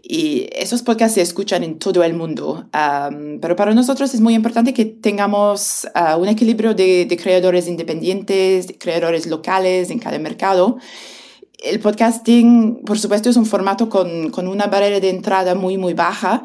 y 0.01 0.49
esos 0.53 0.81
podcasts 0.81 1.13
se 1.15 1.21
escuchan 1.21 1.63
en 1.63 1.77
todo 1.77 2.03
el 2.03 2.15
mundo. 2.15 2.67
Um, 2.73 3.39
pero 3.39 3.55
para 3.55 3.75
nosotros 3.75 4.11
es 4.15 4.21
muy 4.21 4.33
importante 4.33 4.73
que 4.73 4.85
tengamos 4.85 5.87
uh, 5.93 6.17
un 6.19 6.29
equilibrio 6.29 6.73
de, 6.73 7.05
de, 7.05 7.17
creadores 7.17 7.67
independientes, 7.67 8.67
de 8.67 8.77
creadores 8.79 9.27
locales 9.27 9.91
en 9.91 9.99
cada 9.99 10.17
mercado. 10.17 10.79
El 11.61 11.79
podcasting, 11.79 12.83
por 12.85 12.97
supuesto, 12.97 13.29
es 13.29 13.37
un 13.37 13.45
formato 13.45 13.89
con, 13.89 14.29
con 14.29 14.47
una 14.47 14.67
barrera 14.67 14.99
de 14.99 15.09
entrada 15.09 15.55
muy, 15.55 15.77
muy 15.77 15.93
baja. 15.93 16.43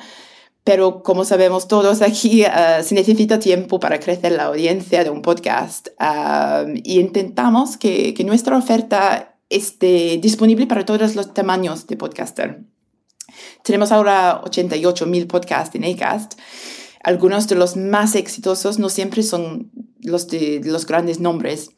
Pero 0.64 1.03
como 1.03 1.24
sabemos 1.24 1.68
todos 1.68 2.00
aquí, 2.00 2.42
uh, 2.42 2.83
se 2.83 2.94
necesita 2.94 3.38
tiempo 3.38 3.79
para 3.79 4.00
crecer 4.00 4.33
la 4.33 4.44
audiencia 4.44 5.05
de 5.05 5.11
un 5.11 5.20
podcast. 5.20 5.88
Um, 6.00 6.77
y 6.83 7.00
intentamos 7.00 7.77
que, 7.77 8.14
que 8.14 8.24
nuestra 8.24 8.57
oferta 8.57 9.37
esté 9.50 10.18
disponible 10.18 10.66
para 10.66 10.85
todos 10.85 11.14
los 11.14 11.35
tamaños 11.35 11.87
de 11.87 11.96
podcaster. 11.96 12.64
Tenemos 13.62 13.92
ahora 13.92 14.40
88 14.44 15.07
mil 15.07 15.27
podcasts 15.27 15.74
en 15.74 15.85
Acast. 15.85 16.35
Algunos 17.03 17.48
de 17.48 17.57
los 17.57 17.77
más 17.77 18.14
exitosos 18.14 18.79
no 18.79 18.88
siempre 18.88 19.22
son 19.22 19.70
los 20.00 20.29
de, 20.29 20.61
los 20.64 20.87
grandes 20.87 21.20
nombres. 21.20 21.70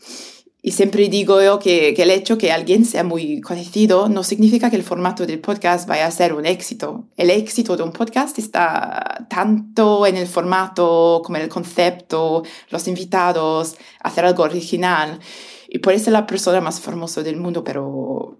Y 0.66 0.72
siempre 0.72 1.08
digo 1.08 1.40
yo 1.40 1.60
que, 1.60 1.94
que, 1.94 2.02
el 2.02 2.10
hecho 2.10 2.38
que 2.38 2.50
alguien 2.50 2.84
sea 2.84 3.04
muy 3.04 3.40
conocido 3.40 4.08
no 4.08 4.24
significa 4.24 4.68
que 4.68 4.74
el 4.74 4.82
formato 4.82 5.24
del 5.24 5.38
podcast 5.38 5.86
vaya 5.86 6.06
a 6.06 6.10
ser 6.10 6.32
un 6.32 6.44
éxito. 6.44 7.04
El 7.16 7.30
éxito 7.30 7.76
de 7.76 7.84
un 7.84 7.92
podcast 7.92 8.36
está 8.40 9.28
tanto 9.30 10.04
en 10.08 10.16
el 10.16 10.26
formato 10.26 11.22
como 11.24 11.36
en 11.36 11.44
el 11.44 11.48
concepto, 11.48 12.42
los 12.70 12.88
invitados, 12.88 13.76
hacer 14.02 14.24
algo 14.24 14.42
original. 14.42 15.20
Y 15.68 15.78
puede 15.78 16.00
ser 16.00 16.14
la 16.14 16.26
persona 16.26 16.60
más 16.60 16.80
famosa 16.80 17.22
del 17.22 17.36
mundo, 17.36 17.62
pero 17.62 18.36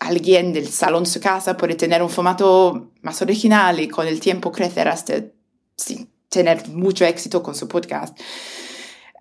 alguien 0.00 0.52
del 0.52 0.66
salón 0.66 1.04
de 1.04 1.10
su 1.10 1.20
casa 1.20 1.56
puede 1.56 1.76
tener 1.76 2.02
un 2.02 2.10
formato 2.10 2.90
más 3.02 3.22
original 3.22 3.78
y 3.78 3.86
con 3.86 4.08
el 4.08 4.18
tiempo 4.18 4.50
crecer 4.50 4.88
hasta 4.88 5.22
sí, 5.76 6.08
tener 6.28 6.66
mucho 6.70 7.04
éxito 7.04 7.40
con 7.40 7.54
su 7.54 7.68
podcast. 7.68 8.18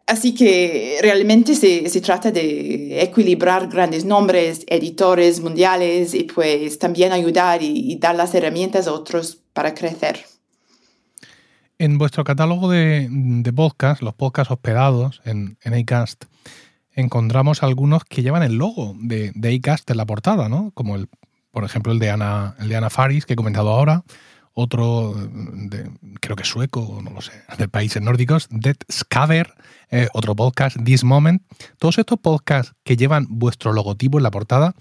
Así 0.08 0.34
que 0.34 1.00
realmente 1.02 1.54
se, 1.54 1.90
se, 1.90 2.00
trata 2.00 2.32
de 2.32 3.02
equilibrar 3.02 3.68
grandes 3.68 4.06
nombres, 4.06 4.64
editores 4.68 5.42
mundiales 5.42 6.14
y 6.14 6.24
pues 6.24 6.80
también 6.80 7.12
ayudar 7.12 7.62
y, 7.62 7.98
dar 7.98 8.16
las 8.16 8.34
herramientas 8.34 8.88
a 8.88 8.94
otros 8.94 9.38
para 9.52 9.74
crecer. 9.74 10.26
En 11.78 11.98
vuestro 11.98 12.24
catálogo 12.24 12.70
de, 12.70 13.10
de 13.12 13.54
podcasts, 13.54 14.02
los 14.02 14.14
podcasts 14.14 14.50
hospedados 14.50 15.22
en, 15.26 15.58
en 15.62 15.74
Acast, 15.74 16.24
encontramos 16.94 17.62
algunos 17.62 18.06
que 18.06 18.24
llevan 18.24 18.44
el 18.44 18.56
logo 18.56 18.96
de, 18.98 19.34
de 19.36 19.56
Acast 19.56 19.92
en 19.92 19.98
la 19.98 20.06
portada, 20.06 20.48
¿no? 20.48 20.72
Como 20.74 20.96
el, 20.96 21.10
por 21.52 21.66
ejemplo, 21.66 21.92
el 21.92 22.00
de 22.00 22.12
Ana, 22.12 22.56
el 22.60 22.70
de 22.70 22.78
Ana 22.78 22.90
Faris, 22.90 23.26
que 23.26 23.34
he 23.34 23.36
comentado 23.36 23.72
ahora, 23.72 24.06
otro, 24.60 25.14
de, 25.14 25.88
creo 26.20 26.36
que 26.36 26.44
sueco, 26.44 27.00
no 27.04 27.12
lo 27.12 27.22
sé, 27.22 27.32
de 27.60 27.68
países 27.68 28.02
nórdicos, 28.02 28.48
Dead 28.50 28.76
Scaver, 28.92 29.54
eh, 29.92 30.08
otro 30.14 30.36
podcast, 30.36 30.78
This 30.84 31.04
Moment. 31.04 31.44
Todos 31.78 32.00
estos 32.00 32.20
podcasts 32.20 32.74
que 32.84 32.98
llevan 32.98 33.28
vuestro 33.30 33.72
logotipo 33.72 34.18
en 34.18 34.24
la 34.24 34.32
portada, 34.32 34.74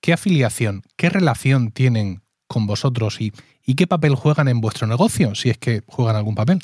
¿qué 0.00 0.14
afiliación, 0.14 0.82
qué 0.96 1.10
relación 1.10 1.72
tienen 1.72 2.22
con 2.46 2.66
vosotros 2.66 3.20
y, 3.20 3.34
y 3.66 3.74
qué 3.74 3.86
papel 3.86 4.14
juegan 4.14 4.48
en 4.48 4.62
vuestro 4.62 4.86
negocio, 4.86 5.34
si 5.34 5.50
es 5.50 5.58
que 5.58 5.82
juegan 5.86 6.16
algún 6.16 6.34
papel? 6.34 6.60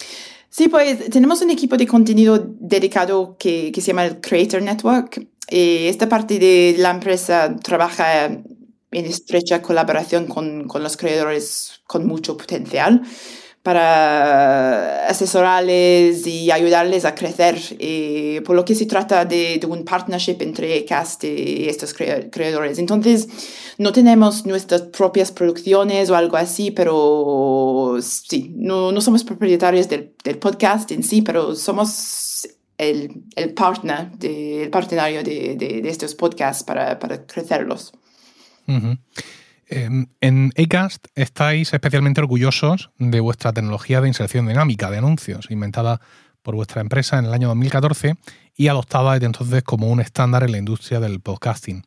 Sí, 0.48 0.68
pues 0.68 1.10
tenemos 1.10 1.42
un 1.42 1.50
equipo 1.50 1.76
de 1.76 1.86
contenido 1.86 2.42
dedicado 2.60 3.36
que, 3.38 3.70
que 3.72 3.82
se 3.82 3.88
llama 3.88 4.06
el 4.06 4.22
Creator 4.22 4.62
Network. 4.62 5.28
Y 5.50 5.86
esta 5.86 6.08
parte 6.08 6.38
de 6.38 6.76
la 6.78 6.92
empresa 6.92 7.54
trabaja 7.62 8.30
en 8.90 9.04
estrecha 9.06 9.62
colaboración 9.62 10.26
con, 10.26 10.66
con 10.66 10.82
los 10.82 10.96
creadores 10.96 11.80
con 11.86 12.06
mucho 12.06 12.36
potencial 12.36 13.02
para 13.68 15.06
asesorarles 15.08 16.26
y 16.26 16.50
ayudarles 16.50 17.04
a 17.04 17.14
crecer. 17.14 17.58
Y 17.78 18.40
por 18.40 18.56
lo 18.56 18.64
que 18.64 18.74
se 18.74 18.86
trata 18.86 19.26
de, 19.26 19.58
de 19.58 19.66
un 19.66 19.84
partnership 19.84 20.38
entre 20.40 20.86
Cast 20.86 21.24
y 21.24 21.68
estos 21.68 21.92
creadores. 21.92 22.78
Entonces, 22.78 23.28
no 23.76 23.92
tenemos 23.92 24.46
nuestras 24.46 24.82
propias 24.82 25.32
producciones 25.32 26.08
o 26.08 26.16
algo 26.16 26.38
así, 26.38 26.70
pero 26.70 27.98
sí, 28.00 28.54
no, 28.56 28.90
no 28.90 29.02
somos 29.02 29.22
propietarios 29.22 29.86
del, 29.86 30.14
del, 30.24 30.38
podcast 30.38 30.90
en 30.92 31.02
sí, 31.02 31.20
pero 31.20 31.54
somos 31.54 32.48
el, 32.78 33.22
el 33.36 33.52
partner, 33.52 34.12
de, 34.12 34.62
el 34.62 34.70
partenario 34.70 35.22
de, 35.22 35.56
de 35.56 35.88
estos 35.90 36.14
podcasts 36.14 36.64
para, 36.64 36.98
para 36.98 37.26
crecerlos. 37.26 37.92
-huh. 38.68 38.98
En 40.20 40.52
Acast 40.56 41.08
estáis 41.14 41.74
especialmente 41.74 42.20
orgullosos 42.20 42.90
de 42.98 43.20
vuestra 43.20 43.52
tecnología 43.52 44.00
de 44.00 44.08
inserción 44.08 44.46
dinámica 44.46 44.90
de 44.90 44.98
anuncios, 44.98 45.50
inventada 45.50 46.00
por 46.42 46.54
vuestra 46.54 46.80
empresa 46.80 47.18
en 47.18 47.26
el 47.26 47.34
año 47.34 47.48
2014 47.48 48.14
y 48.56 48.68
adoptada 48.68 49.12
desde 49.12 49.26
entonces 49.26 49.62
como 49.62 49.88
un 49.88 50.00
estándar 50.00 50.42
en 50.42 50.52
la 50.52 50.58
industria 50.58 51.00
del 51.00 51.20
podcasting. 51.20 51.82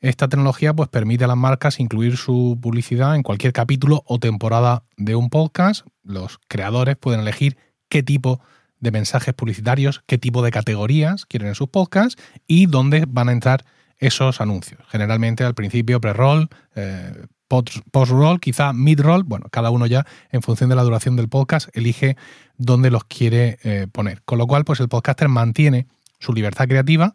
Esta 0.00 0.28
tecnología 0.28 0.74
pues, 0.74 0.90
permite 0.90 1.24
a 1.24 1.28
las 1.28 1.36
marcas 1.38 1.80
incluir 1.80 2.18
su 2.18 2.58
publicidad 2.60 3.16
en 3.16 3.22
cualquier 3.22 3.54
capítulo 3.54 4.02
o 4.04 4.18
temporada 4.18 4.84
de 4.98 5.14
un 5.14 5.30
podcast. 5.30 5.86
Los 6.02 6.38
creadores 6.46 6.96
pueden 6.96 7.20
elegir 7.20 7.56
qué 7.88 8.02
tipo 8.02 8.42
de 8.80 8.90
mensajes 8.90 9.32
publicitarios, 9.32 10.02
qué 10.06 10.18
tipo 10.18 10.42
de 10.42 10.50
categorías 10.50 11.24
quieren 11.24 11.48
en 11.48 11.54
sus 11.54 11.70
podcasts 11.70 12.22
y 12.46 12.66
dónde 12.66 13.06
van 13.08 13.30
a 13.30 13.32
entrar 13.32 13.64
esos 14.06 14.40
anuncios. 14.40 14.80
Generalmente 14.88 15.44
al 15.44 15.54
principio 15.54 16.00
pre-roll, 16.00 16.48
eh, 16.74 17.26
post-roll, 17.48 18.40
quizá 18.40 18.72
mid-roll, 18.72 19.22
bueno, 19.22 19.46
cada 19.50 19.70
uno 19.70 19.86
ya 19.86 20.06
en 20.30 20.42
función 20.42 20.68
de 20.70 20.76
la 20.76 20.82
duración 20.82 21.16
del 21.16 21.28
podcast 21.28 21.68
elige 21.76 22.16
dónde 22.56 22.90
los 22.90 23.04
quiere 23.04 23.58
eh, 23.64 23.86
poner. 23.90 24.22
Con 24.24 24.38
lo 24.38 24.46
cual, 24.46 24.64
pues 24.64 24.80
el 24.80 24.88
podcaster 24.88 25.28
mantiene 25.28 25.86
su 26.18 26.32
libertad 26.32 26.66
creativa 26.68 27.14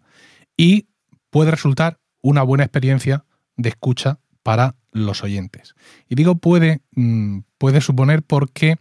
y 0.58 0.88
puede 1.30 1.52
resultar 1.52 1.99
una 2.21 2.43
buena 2.43 2.63
experiencia 2.63 3.25
de 3.56 3.69
escucha 3.69 4.19
para 4.43 4.75
los 4.91 5.23
oyentes. 5.23 5.75
Y 6.08 6.15
digo 6.15 6.36
puede, 6.36 6.82
mm, 6.95 7.39
puede 7.58 7.82
suponer 7.82 8.23
porque, 8.23 8.78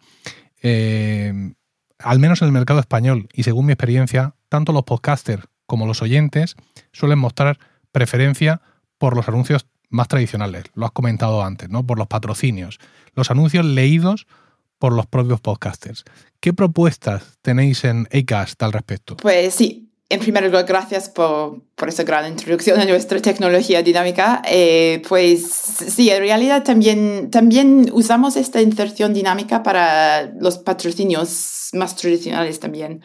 eh, 0.63 1.53
al 1.99 2.19
menos 2.19 2.41
en 2.41 2.47
el 2.47 2.53
mercado 2.53 2.81
español 2.81 3.29
y 3.33 3.43
según 3.43 3.67
mi 3.67 3.73
experiencia, 3.73 4.35
tanto 4.49 4.73
los 4.73 4.85
podcasters 4.85 5.45
como 5.67 5.87
los 5.87 6.01
oyentes 6.01 6.57
suelen 6.93 7.19
mostrar 7.19 7.59
preferencia 7.93 8.61
por 8.99 9.17
los 9.17 9.29
anuncios 9.29 9.67
más 9.91 10.09
tradicionales, 10.09 10.65
lo 10.75 10.87
has 10.87 10.93
comentado 10.93 11.43
antes, 11.43 11.71
¿no? 11.71 11.87
Por 11.87 11.99
los 11.99 12.07
patrocinios, 12.07 12.79
los 13.15 13.31
anuncios 13.31 13.65
leídos 13.65 14.27
por 14.79 14.93
los 14.93 15.07
propios 15.07 15.41
podcasters. 15.41 16.05
¿Qué 16.41 16.53
propuestas 16.53 17.39
tenéis 17.43 17.85
en 17.85 18.07
Acast 18.13 18.63
al 18.63 18.73
respecto? 18.73 19.17
Pues 19.17 19.55
sí, 19.55 19.89
en 20.11 20.21
primer 20.21 20.45
lugar, 20.45 20.65
gracias 20.65 21.11
por, 21.11 21.63
por 21.75 21.89
esa 21.89 22.03
gran 22.03 22.31
introducción 22.31 22.81
a 22.81 22.85
nuestra 22.85 23.21
tecnología 23.21 23.83
dinámica. 23.83 24.41
Eh, 24.47 25.03
pues 25.09 25.51
sí, 25.53 26.11
en 26.11 26.21
realidad 26.21 26.63
también, 26.63 27.31
también 27.31 27.91
usamos 27.93 28.37
esta 28.37 28.63
inserción 28.63 29.13
dinámica 29.13 29.63
para 29.63 30.33
los 30.41 30.59
patrocinios 30.59 31.71
más 31.75 31.95
tradicionales 31.97 32.59
también. 32.59 33.03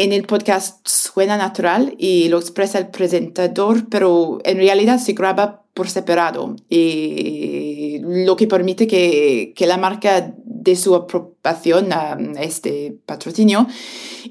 En 0.00 0.12
el 0.12 0.26
podcast 0.26 0.86
suena 0.86 1.36
natural 1.36 1.96
y 1.98 2.28
lo 2.28 2.38
expresa 2.38 2.78
el 2.78 2.86
presentador, 2.86 3.88
pero 3.88 4.38
en 4.44 4.58
realidad 4.58 5.00
se 5.00 5.12
graba 5.12 5.64
por 5.78 5.88
separado, 5.88 6.56
y 6.68 8.00
lo 8.00 8.34
que 8.34 8.48
permite 8.48 8.88
que, 8.88 9.52
que 9.54 9.64
la 9.68 9.76
marca 9.76 10.34
dé 10.44 10.74
su 10.74 10.92
aprobación 10.96 11.92
a 11.92 12.18
este 12.40 12.98
patrocinio 13.06 13.68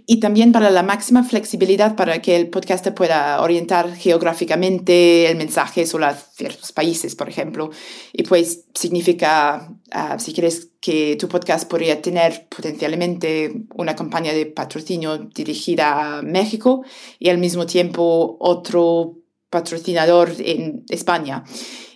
y 0.05 0.19
también 0.19 0.51
para 0.51 0.69
la 0.71 0.83
máxima 0.83 1.23
flexibilidad 1.23 1.95
para 1.95 2.21
que 2.21 2.35
el 2.35 2.49
podcast 2.49 2.85
pueda 2.89 3.41
orientar 3.41 3.95
geográficamente 3.95 5.31
el 5.31 5.37
mensaje 5.37 5.85
solo 5.85 6.07
a 6.07 6.15
ciertos 6.15 6.73
países, 6.73 7.15
por 7.15 7.29
ejemplo. 7.29 7.69
Y 8.11 8.23
pues 8.23 8.65
significa, 8.73 9.73
ah, 9.91 10.19
si 10.19 10.33
quieres 10.33 10.71
que 10.81 11.15
tu 11.15 11.29
podcast 11.29 11.69
podría 11.69 12.01
tener 12.01 12.45
potencialmente 12.49 13.63
una 13.75 13.95
campaña 13.95 14.33
de 14.33 14.47
patrocinio 14.47 15.17
dirigida 15.17 16.17
a 16.17 16.21
México 16.23 16.83
y 17.19 17.29
al 17.29 17.37
mismo 17.37 17.65
tiempo 17.65 18.35
otro 18.41 19.15
patrocinador 19.57 20.33
en 20.39 20.83
España. 20.89 21.43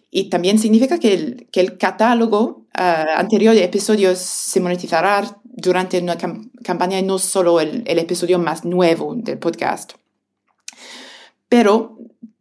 Y 0.09 0.29
también 0.29 0.59
significa 0.59 0.99
que 0.99 1.13
el, 1.13 1.47
que 1.51 1.61
el 1.61 1.77
catálogo 1.77 2.65
ah, 2.73 3.05
anterior 3.15 3.53
de 3.55 3.63
episodios 3.63 4.17
se 4.19 4.59
monetizará 4.59 5.37
durante 5.43 5.99
una 5.99 6.17
campaña 6.63 6.99
y 6.99 7.03
no 7.03 7.17
solo 7.19 7.59
el, 7.59 7.83
el, 7.85 7.99
episodio 7.99 8.39
más 8.39 8.65
nuevo 8.65 9.15
del 9.15 9.37
podcast. 9.37 9.93
Pero 11.47 11.97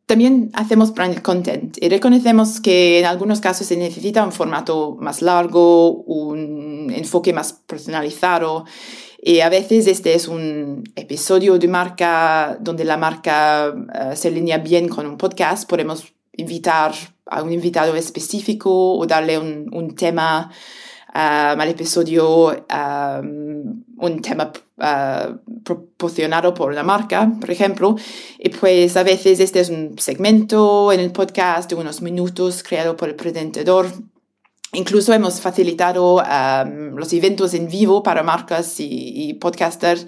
también 0.06 0.50
hacemos 0.54 0.92
brand 0.92 1.22
content 1.22 1.76
y 1.80 1.88
reconocemos 1.88 2.60
que 2.60 2.98
en 2.98 3.06
algunos 3.06 3.40
casos 3.40 3.66
se 3.68 3.76
necesita 3.76 4.24
un 4.24 4.32
formato 4.32 4.96
más 4.98 5.22
largo, 5.22 5.92
un 5.92 6.92
enfoque 6.92 7.32
más 7.32 7.52
personalizado 7.52 8.64
y 9.22 9.40
a 9.40 9.50
veces 9.50 9.86
este 9.86 10.14
es 10.14 10.28
un 10.28 10.82
episodio 10.96 11.58
de 11.58 11.68
marca 11.68 12.56
donde 12.58 12.84
la 12.84 12.96
marca 12.96 13.74
uh, 13.74 14.16
se 14.16 14.28
alinea 14.28 14.58
bien 14.58 14.88
con 14.88 15.06
un 15.06 15.18
podcast. 15.18 15.68
Podemos 15.68 16.12
invitar 16.32 16.92
a 17.26 17.42
un 17.42 17.52
invitado 17.52 17.94
específico 17.96 18.70
o 18.96 19.06
darle 19.06 19.38
un, 19.38 19.68
un 19.74 19.94
tema 19.94 20.50
um, 21.14 21.60
al 21.60 21.68
episodio, 21.68 22.46
um, 22.46 23.84
un 23.98 24.22
tema 24.22 24.52
uh, 24.78 25.62
proporcionado 25.64 26.54
por 26.54 26.72
la 26.72 26.82
marca, 26.82 27.30
por 27.38 27.50
ejemplo. 27.50 27.96
Y 28.38 28.48
pues 28.48 28.96
a 28.96 29.02
veces 29.02 29.38
este 29.38 29.60
es 29.60 29.68
un 29.68 29.98
segmento 29.98 30.92
en 30.92 31.00
el 31.00 31.12
podcast 31.12 31.68
de 31.68 31.76
unos 31.76 32.00
minutos 32.00 32.62
creado 32.62 32.96
por 32.96 33.10
el 33.10 33.16
presentador 33.16 33.86
Incluso 34.72 35.12
hemos 35.12 35.40
facilitado 35.40 36.16
um, 36.16 36.94
los 36.96 37.12
eventos 37.12 37.54
en 37.54 37.68
vivo 37.68 38.02
para 38.02 38.22
marcas 38.22 38.76
y, 38.78 39.34
podcasters. 39.34 40.06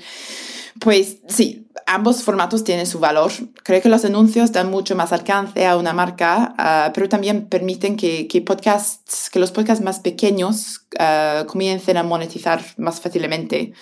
Pues 0.78 1.18
sí, 1.26 1.66
ambos 1.86 2.22
formatos 2.22 2.62
tienen 2.62 2.86
su 2.86 3.00
valor. 3.00 3.32
Creo 3.64 3.82
que 3.82 3.88
los 3.88 4.04
anuncios 4.04 4.52
dan 4.52 4.70
mucho 4.70 4.94
más 4.94 5.12
alcance 5.12 5.66
a 5.66 5.76
una 5.76 5.92
marca, 5.92 6.54
uh, 6.58 6.92
pero 6.94 7.08
también 7.08 7.48
permiten 7.48 7.96
que, 7.96 8.44
podcasts, 8.46 9.30
que 9.30 9.40
los 9.40 9.50
podcasts 9.50 9.84
más 9.84 9.98
pequeños 9.98 10.86
uh, 10.98 11.44
comiencen 11.46 11.96
a 11.96 12.04
monetizar 12.04 12.64
más 12.76 13.00
fácilmente. 13.00 13.72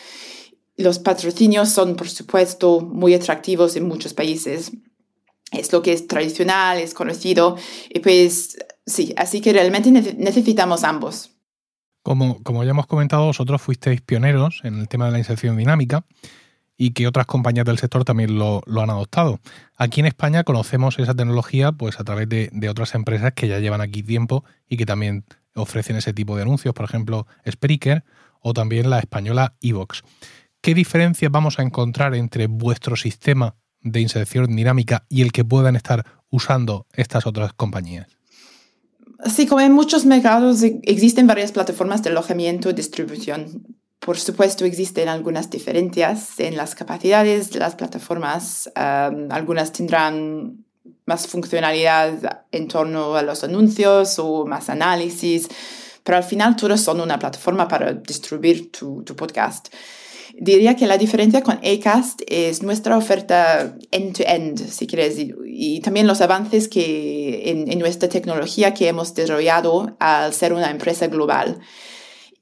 Los 0.77 0.99
patrocinios 0.99 1.69
son, 1.69 1.95
por 1.95 2.09
supuesto, 2.09 2.81
muy 2.81 3.13
atractivos 3.13 3.77
en 3.77 3.87
muchos 3.87 4.15
países. 4.15 4.73
Es 5.53 5.73
lo 5.73 5.83
que 5.83 5.93
es 5.93 6.07
tradicional, 6.07 6.79
es 6.79 6.95
conocido, 6.95 7.57
y 7.89 7.99
pues 7.99 8.57
Sí, 8.87 9.15
así 9.17 9.41
que 9.41 9.53
realmente 9.53 9.91
necesitamos 9.91 10.85
ambos. 10.85 11.31
Como, 12.03 12.43
como 12.43 12.65
ya 12.65 12.71
hemos 12.71 12.87
comentado, 12.87 13.27
vosotros 13.27 13.61
fuisteis 13.61 14.01
pioneros 14.01 14.61
en 14.65 14.79
el 14.79 14.89
tema 14.89 15.07
de 15.07 15.13
la 15.13 15.19
inserción 15.19 15.57
dinámica 15.57 16.05
y 16.77 16.93
que 16.93 17.07
otras 17.07 17.27
compañías 17.27 17.67
del 17.67 17.79
sector 17.79 18.05
también 18.05 18.39
lo, 18.39 18.63
lo, 18.65 18.81
han 18.81 18.89
adoptado. 18.89 19.39
Aquí 19.77 20.01
en 20.01 20.07
España 20.07 20.45
conocemos 20.45 20.99
esa 20.99 21.15
tecnología 21.15 21.73
pues 21.73 22.01
a 22.01 22.05
través 22.05 22.27
de, 22.31 22.49
de, 22.53 22.69
otras 22.71 22.95
empresas 22.95 23.35
que 23.35 23.49
ya 23.49 23.59
llevan 23.59 23.83
aquí 23.83 24.03
tiempo 24.03 24.45
y 24.67 24.79
que 24.79 24.87
también 24.87 25.27
ofrecen 25.55 25.97
ese 25.97 26.15
tipo 26.15 26.37
de 26.37 26.43
anuncios, 26.43 26.73
por 26.73 26.87
ejemplo, 26.87 27.27
Spreaker 27.47 28.03
o 28.41 28.55
también 28.55 28.89
la 28.89 28.99
española 28.99 29.55
Evox. 29.61 30.03
¿Qué 30.63 30.75
diferencias 30.75 31.31
vamos 31.31 31.59
a 31.59 31.63
encontrar 31.63 32.15
entre 32.15 32.47
vuestro 32.47 32.97
sistema 32.97 33.57
de 33.83 34.01
inserción 34.01 34.55
dinámica 34.57 35.05
y 35.09 35.23
el 35.23 35.33
que 35.33 35.45
puedan 35.45 35.77
estar 35.77 36.05
usando 36.31 36.87
estas 36.95 37.27
otras 37.27 37.53
compañías? 37.53 38.20
Sí, 39.27 39.47
como 39.47 39.61
en 39.61 39.73
muchos 39.73 40.07
mercados 40.07 40.63
e, 40.63 40.81
existen 40.85 41.27
varias 41.27 41.53
plataformas 41.53 42.03
de 42.03 42.11
alojamiento 42.11 42.71
y 42.71 42.73
distribución. 42.73 43.77
Por 43.99 44.19
supuesto, 44.19 44.65
existen 44.65 45.09
algunas 45.09 45.51
diferencias 45.51 46.41
en 46.41 46.57
las 46.57 46.75
capacidades 46.75 47.51
de 47.51 47.59
las 47.59 47.75
plataformas. 47.75 48.71
algunas 48.75 49.73
tendrán 49.73 50.65
más 51.05 51.27
funcionalidad 51.27 52.45
en 52.51 52.67
torno 52.69 53.15
a 53.15 53.23
los 53.23 53.45
anuncios 53.45 54.19
o 54.19 54.47
más 54.47 54.71
análisis, 54.71 55.49
pero 56.03 56.17
al 56.17 56.25
final 56.25 56.57
todos 56.57 56.81
son 56.81 57.01
una 57.01 57.19
plataforma 57.19 57.69
para 57.69 57.93
distribuir 57.93 58.73
tu, 58.73 59.03
tu 59.03 59.15
podcast. 59.15 59.69
Diría 60.39 60.77
que 60.77 60.87
la 60.87 60.99
diferencia 60.99 61.43
con 61.43 61.59
Acast 61.65 62.23
es 62.27 62.63
nuestra 62.63 62.97
oferta 62.97 63.77
end-to-end, 63.91 64.59
si 64.59 64.87
quieres, 64.87 65.17
y, 65.19 65.81
también 65.81 66.07
los 66.07 66.21
avances 66.21 66.69
que 66.69 67.51
en, 67.51 67.79
nuestra 67.79 68.09
tecnología 68.09 68.75
que 68.75 68.89
hemos 68.89 69.15
desarrollado 69.15 69.97
al 69.99 70.33
ser 70.35 70.53
una 70.53 70.71
empresa 70.71 71.07
global. 71.09 71.61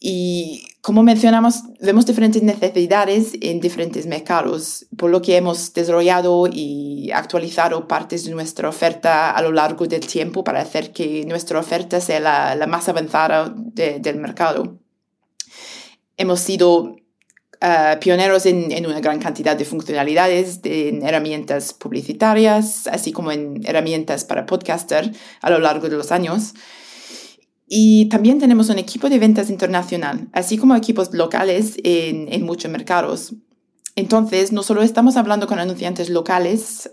Y 0.01 0.68
como 0.81 1.03
mencionamos, 1.03 1.62
vemos 1.81 2.07
diferentes 2.07 2.42
necesidades 2.42 3.33
en 3.40 3.59
diferentes 3.61 4.07
mercados, 4.07 4.87
por 4.96 5.11
lo 5.11 5.20
que 5.20 5.37
hemos 5.37 5.72
desarrollado 5.72 6.48
y 6.51 7.11
actualizado 7.12 7.88
partes 7.88 8.24
de 8.24 8.31
nuestra 8.33 8.68
oferta 8.68 9.33
a 9.33 9.42
lo 9.42 9.51
largo 9.51 9.87
del 9.87 10.07
tiempo 10.07 10.44
para 10.44 10.61
hacer 10.61 10.92
que 10.92 11.24
nuestra 11.27 11.59
oferta 11.59 12.01
sea 12.01 12.20
la, 12.20 12.55
la 12.55 12.66
más 12.68 12.88
avanzada 12.88 13.53
del 13.57 14.16
mercado. 14.16 14.79
Hemos 16.16 16.40
sido 16.40 16.96
Uh, 17.61 17.99
pioneros 17.99 18.47
en, 18.47 18.87
una 18.87 19.01
gran 19.01 19.18
cantidad 19.18 19.57
de 19.57 19.64
funcionalidades, 19.64 20.62
de, 20.62 20.90
en 20.90 21.03
herramientas 21.05 21.73
publicitarias, 21.75 22.87
así 22.87 23.11
como 23.11 23.33
en 23.33 23.66
herramientas 23.66 24.25
para 24.25 24.47
podcaster 24.47 25.11
a 25.40 25.51
lo 25.51 25.59
largo 25.59 25.88
de 25.88 25.97
los 25.97 26.12
años. 26.12 26.55
Y 27.66 28.09
también 28.11 28.38
tenemos 28.38 28.68
un 28.68 28.79
equipo 28.79 29.09
de 29.11 29.18
ventas 29.18 29.51
internacional, 29.51 30.29
así 30.33 30.57
como 30.57 30.77
equipos 30.77 31.12
locales 31.12 31.77
en, 31.83 32.44
muchos 32.44 32.71
mercados. 32.71 33.35
Entonces, 33.97 34.53
no 34.53 34.62
solo 34.62 34.83
estamos 34.83 35.16
hablando 35.16 35.49
con 35.49 35.59
anunciantes 35.59 36.11
locales, 36.11 36.92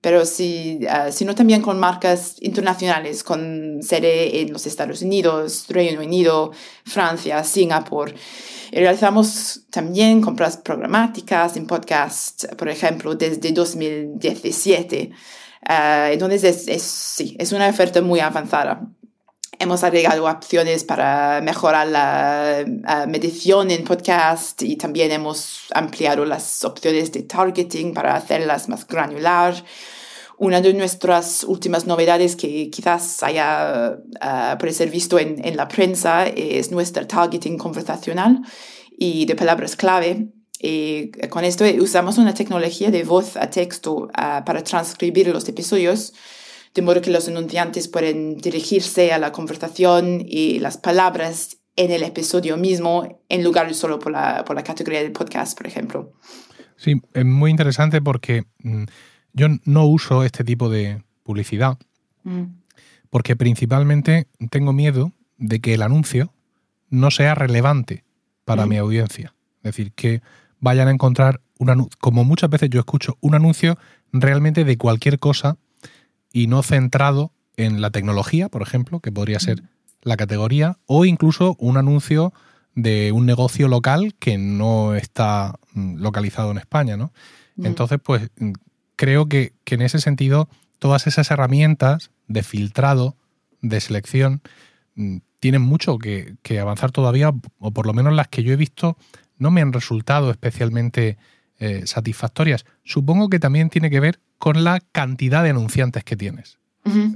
pero 0.00 0.24
sí, 0.24 0.80
uh, 0.82 1.10
sino 1.10 1.34
también 1.34 1.62
con 1.62 1.80
marcas 1.80 2.36
internacionales, 2.40 3.24
con 3.24 3.82
sede 3.82 4.40
en 4.40 4.52
los 4.52 4.66
Estados 4.66 5.02
Unidos, 5.02 5.66
Reino 5.68 6.00
Unido, 6.00 6.52
Francia, 6.84 7.42
Singapur. 7.42 8.14
Realizamos 8.72 9.62
también 9.70 10.20
compras 10.20 10.56
programáticas 10.56 11.56
en 11.56 11.66
podcast, 11.66 12.46
por 12.54 12.68
ejemplo, 12.68 13.14
desde 13.14 13.52
2017. 13.52 15.10
Uh, 15.68 16.12
entonces, 16.12 16.44
es, 16.44 16.68
es, 16.68 16.82
sí, 16.82 17.36
es 17.38 17.52
una 17.52 17.68
oferta 17.68 18.00
muy 18.00 18.20
avanzada. 18.20 18.80
Hemos 19.58 19.82
agregado 19.82 20.24
opciones 20.24 20.84
para 20.84 21.40
mejorar 21.42 21.88
la 21.88 22.64
uh, 22.64 23.10
medición 23.10 23.70
en 23.70 23.84
podcast 23.84 24.62
y 24.62 24.76
también 24.76 25.10
hemos 25.10 25.66
ampliado 25.74 26.24
las 26.24 26.64
opciones 26.64 27.12
de 27.12 27.24
targeting 27.24 27.92
para 27.92 28.14
hacerlas 28.14 28.68
más 28.68 28.86
granular 28.86 29.54
Una 30.40 30.62
de 30.62 30.72
nuestras 30.72 31.44
últimas 31.44 31.86
novedades 31.86 32.34
que 32.34 32.70
quizás 32.70 33.22
haya 33.22 33.98
uh, 34.22 34.72
ser 34.72 34.88
visto 34.88 35.18
en, 35.18 35.54
la 35.54 35.68
prensa 35.68 36.26
es 36.26 36.70
nuestro 36.70 37.06
targeting 37.06 37.58
conversacional 37.58 38.40
y 38.90 39.26
de 39.26 39.36
palabras 39.36 39.76
clave. 39.76 40.30
Y 40.58 41.10
con 41.28 41.44
esto 41.44 41.66
usamos 41.78 42.16
una 42.16 42.32
tecnología 42.32 42.90
de 42.90 43.04
voz 43.04 43.36
a 43.36 43.50
texto 43.50 44.04
uh, 44.04 44.42
para 44.46 44.64
transcribir 44.64 45.28
los 45.28 45.46
episodios, 45.46 46.14
de 46.74 46.80
modo 46.80 47.02
que 47.02 47.10
los 47.10 47.28
anunciantes 47.28 47.88
pueden 47.88 48.38
dirigirse 48.38 49.12
a 49.12 49.18
la 49.18 49.32
conversación 49.32 50.24
y 50.26 50.58
las 50.58 50.78
palabras 50.78 51.58
en 51.76 51.90
el 51.90 52.02
episodio 52.02 52.56
mismo 52.56 53.20
en 53.28 53.44
lugar 53.44 53.68
de 53.68 53.74
solo 53.74 53.98
por 53.98 54.12
la, 54.12 54.42
por 54.46 54.56
la 54.56 54.64
categoría 54.64 55.02
del 55.02 55.12
podcast, 55.12 55.54
por 55.54 55.66
ejemplo. 55.66 56.14
Sí, 56.76 56.94
es 57.12 57.24
muy 57.26 57.50
interesante 57.50 58.00
porque 58.00 58.44
mm, 58.60 58.84
yo 59.32 59.48
no 59.64 59.84
uso 59.86 60.24
este 60.24 60.44
tipo 60.44 60.68
de 60.68 61.02
publicidad 61.22 61.78
mm. 62.24 62.44
porque 63.10 63.36
principalmente 63.36 64.26
tengo 64.50 64.72
miedo 64.72 65.12
de 65.38 65.60
que 65.60 65.74
el 65.74 65.82
anuncio 65.82 66.32
no 66.88 67.10
sea 67.10 67.34
relevante 67.34 68.04
para 68.44 68.66
mm. 68.66 68.68
mi 68.68 68.76
audiencia. 68.76 69.34
Es 69.58 69.74
decir, 69.74 69.92
que 69.92 70.22
vayan 70.58 70.88
a 70.88 70.90
encontrar 70.90 71.40
un 71.58 71.70
anuncio, 71.70 71.96
como 72.00 72.24
muchas 72.24 72.50
veces 72.50 72.70
yo 72.70 72.80
escucho, 72.80 73.16
un 73.20 73.34
anuncio 73.34 73.78
realmente 74.12 74.64
de 74.64 74.76
cualquier 74.76 75.18
cosa 75.18 75.56
y 76.32 76.46
no 76.46 76.62
centrado 76.62 77.32
en 77.56 77.80
la 77.80 77.90
tecnología, 77.90 78.48
por 78.48 78.62
ejemplo, 78.62 79.00
que 79.00 79.12
podría 79.12 79.38
ser 79.40 79.62
mm. 79.62 79.66
la 80.02 80.16
categoría, 80.16 80.78
o 80.86 81.04
incluso 81.04 81.56
un 81.58 81.76
anuncio 81.76 82.32
de 82.74 83.12
un 83.12 83.26
negocio 83.26 83.68
local 83.68 84.14
que 84.18 84.38
no 84.38 84.94
está 84.94 85.58
localizado 85.74 86.50
en 86.50 86.58
España, 86.58 86.96
¿no? 86.96 87.12
Entonces, 87.62 87.98
pues 88.02 88.30
creo 89.00 89.30
que, 89.30 89.54
en 89.64 89.80
ese 89.80 89.98
sentido 89.98 90.50
todas 90.78 91.06
esas 91.06 91.30
herramientas 91.30 92.10
de 92.28 92.42
filtrado, 92.42 93.16
de 93.62 93.80
selección, 93.80 94.42
mm, 94.94 95.18
tienen 95.38 95.62
mucho 95.62 95.96
que, 95.96 96.36
avanzar 96.60 96.90
todavía, 96.90 97.32
o 97.58 97.70
por 97.70 97.86
lo 97.86 97.94
menos 97.94 98.12
las 98.12 98.28
que 98.28 98.42
yo 98.42 98.52
he 98.52 98.56
visto 98.56 98.98
no 99.38 99.50
me 99.50 99.62
han 99.62 99.72
resultado 99.72 100.30
especialmente 100.30 101.16
eh, 101.60 101.86
satisfactorias. 101.86 102.66
Supongo 102.84 103.30
que 103.30 103.38
también 103.38 103.70
tiene 103.70 103.88
que 103.88 104.00
ver 104.00 104.20
con 104.36 104.64
la 104.64 104.80
cantidad 104.92 105.42
de 105.42 105.50
anunciantes 105.50 106.04
que 106.04 106.16
tienes. 106.16 106.58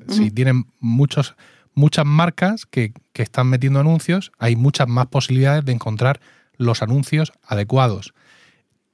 Si 0.08 0.30
tienen 0.30 0.66
muchos, 0.80 1.36
muchas 1.74 2.06
marcas 2.06 2.64
que, 2.64 2.92
que, 3.12 3.22
están 3.22 3.48
metiendo 3.48 3.80
anuncios, 3.80 4.32
hay 4.38 4.56
muchas 4.56 4.88
más 4.88 5.08
posibilidades 5.08 5.64
de 5.64 5.72
encontrar 5.72 6.20
los 6.56 6.82
anuncios 6.82 7.32
adecuados. 7.42 8.14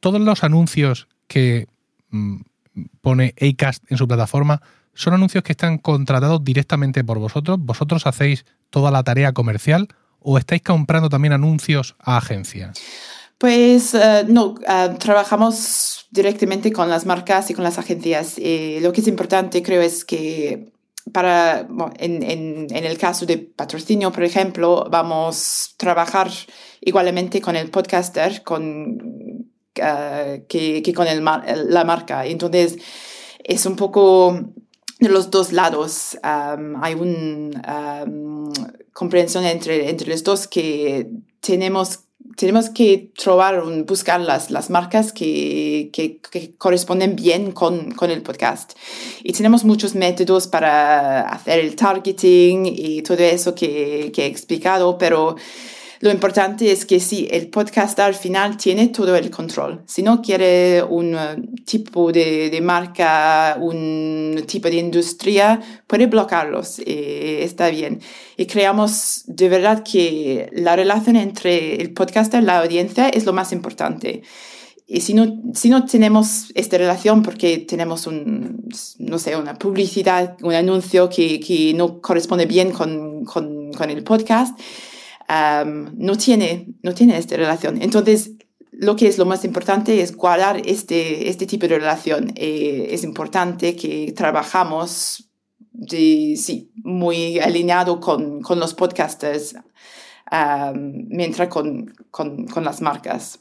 Todos 0.01 0.20
los 0.20 0.43
anuncios 0.43 1.07
que 1.28 1.68
mm, 2.11 2.41
pone 3.01 3.35
Acast 3.41 3.85
en 3.91 3.97
su 3.97 4.07
plataforma, 4.07 4.62
son 4.95 5.14
anuncios 5.14 5.45
que 5.45 5.53
están 5.53 5.79
contratados 5.79 6.45
directamente 6.45 7.05
por 7.05 7.18
vosotros. 7.18 7.59
¿Vosotros 7.61 8.07
hacéis 8.07 8.45
toda 8.71 8.91
la 8.91 9.03
tarea 9.03 9.33
comercial 9.33 9.89
o 10.18 10.39
estáis 10.39 10.62
comprando 10.62 11.09
también 11.09 11.33
anuncios 11.33 11.97
a 11.99 12.16
agencias? 12.16 12.79
Pues 13.39 13.95
eh, 13.95 14.25
no, 14.29 14.55
eh, 14.68 14.95
trabajamos 14.99 16.07
directamente 16.11 16.73
con 16.73 16.91
las 16.91 17.07
marcas 17.07 17.51
y 17.51 17.55
con 17.55 17.64
las 17.64 17.79
agencias. 17.79 18.37
lo 18.37 18.93
que 18.93 19.01
es 19.01 19.09
importante 19.09 19.62
creo 19.62 19.81
es 19.81 20.05
que 20.05 20.73
para, 21.12 21.66
en, 21.99 22.66
el 22.71 22.99
caso 22.99 23.27
de 23.27 23.39
patrocinio, 23.39 24.12
por 24.12 24.25
ejemplo, 24.25 24.87
vamos 24.91 25.71
a 25.73 25.77
trabajar 25.77 26.31
igualmente 26.81 27.41
con 27.41 27.57
el 27.57 27.71
podcaster, 27.71 28.43
con 28.43 29.51
eh, 29.83 30.45
que, 30.49 30.93
con 30.95 31.07
el, 31.07 31.24
la 31.24 31.85
marca. 31.85 32.26
Entonces, 32.26 32.76
es 33.43 33.66
un 33.66 33.76
poco 33.76 34.39
de 34.99 35.09
los 35.09 35.31
dos 35.31 35.53
lados. 35.53 36.18
hay 36.22 36.95
una 36.95 38.05
comprensión 38.93 39.45
entre, 39.45 39.89
entre 39.89 40.09
los 40.09 40.22
dos 40.22 40.47
que 40.47 41.09
tenemos 41.41 42.01
tenemos 42.37 42.70
que 42.70 43.11
probar, 43.22 43.62
buscar 43.85 44.20
las, 44.20 44.51
las 44.51 44.70
marcas 44.70 45.12
que, 45.12 45.91
que, 45.93 46.20
corresponden 46.57 47.14
bien 47.16 47.53
con, 47.53 47.91
con, 47.93 48.11
el 48.11 48.22
podcast. 48.22 48.72
Y 49.22 49.33
tenemos 49.33 49.64
muchos 49.64 49.95
métodos 49.95 50.47
para 50.47 51.20
hacer 51.20 51.59
el 51.59 51.76
targeting 51.76 52.64
y 52.64 53.03
todo 53.03 53.18
eso 53.18 53.55
que, 53.55 54.11
que 54.14 54.22
he 54.22 54.26
explicado, 54.26 54.97
pero 54.97 55.37
lo 56.03 56.11
importante 56.11 56.72
es 56.72 56.86
que 56.86 56.98
sí, 56.98 57.28
el 57.30 57.48
podcast 57.48 58.01
al 58.01 58.14
final 58.14 58.57
tiene 58.57 58.88
todo 58.88 59.14
el 59.16 59.28
control. 59.30 59.82
Si 59.86 60.03
no 60.03 60.22
quiere 60.22 60.82
un 60.82 61.14
eh, 61.14 61.36
tipo 61.66 62.11
de, 62.11 62.59
marca, 62.62 63.59
un 63.61 64.42
tipo 64.46 64.68
de 64.68 64.76
industria, 64.76 65.61
puede 65.86 66.07
bloquearlos 66.07 66.78
y 66.78 66.84
eh, 66.86 67.44
está 67.44 67.68
bien. 67.68 68.01
Y 68.38 68.46
creamos 68.46 69.24
de 69.26 69.51
verdad 69.51 69.84
que 69.84 70.48
la 70.55 70.74
relación 70.74 71.16
entre 71.16 71.74
el 71.82 71.92
podcaster 71.92 72.42
y 72.42 72.46
la 72.46 72.61
audiencia 72.61 73.11
es 73.11 73.26
lo 73.26 73.34
más 73.34 73.53
importante. 73.53 74.22
Y 74.86 75.03
si 75.03 75.12
no, 75.12 75.42
si 75.55 75.68
no 75.68 75.84
tenemos 75.84 76.51
esta 76.55 76.78
relación 76.78 77.22
porque 77.22 77.59
tenemos 77.59 78.07
un, 78.07 78.66
no 78.98 79.18
sé, 79.18 79.36
una 79.36 79.55
publicidad, 79.55 80.38
un 80.42 80.55
anuncio 80.55 81.11
que, 81.11 81.38
que 81.40 81.74
no 81.74 82.01
corresponde 82.01 82.46
bien 82.46 82.72
con, 82.72 83.26
con, 83.26 83.70
con 83.72 83.90
el 83.90 84.03
podcast, 84.03 84.59
no, 85.64 86.16
tiene, 86.16 86.68
no 86.83 86.95
tiene 86.95 87.16
esta 87.16 87.37
relación. 87.37 87.81
Entonces, 87.83 88.33
lo 88.72 88.97
que 88.97 89.07
es 89.09 89.18
lo 89.18 89.26
más 89.26 89.45
importante 89.45 90.01
es 90.01 90.16
guardar 90.16 90.62
este, 90.64 91.28
este 91.28 91.47
tipo 91.47 91.68
de 91.68 91.78
relación. 91.78 92.33
Eh, 92.35 92.89
es 92.91 93.05
importante 93.05 93.76
que 93.76 94.12
trabajamos 94.16 95.31
sí, 95.89 96.72
muy 96.76 97.39
alineado 97.39 98.01
con, 98.01 98.41
con 98.41 98.59
los 98.59 98.74
podcasters 98.74 99.57
mientras 100.74 101.49
con, 101.49 101.93
con, 102.11 102.47
con 102.47 102.64
las 102.64 102.81
marcas. 102.81 103.41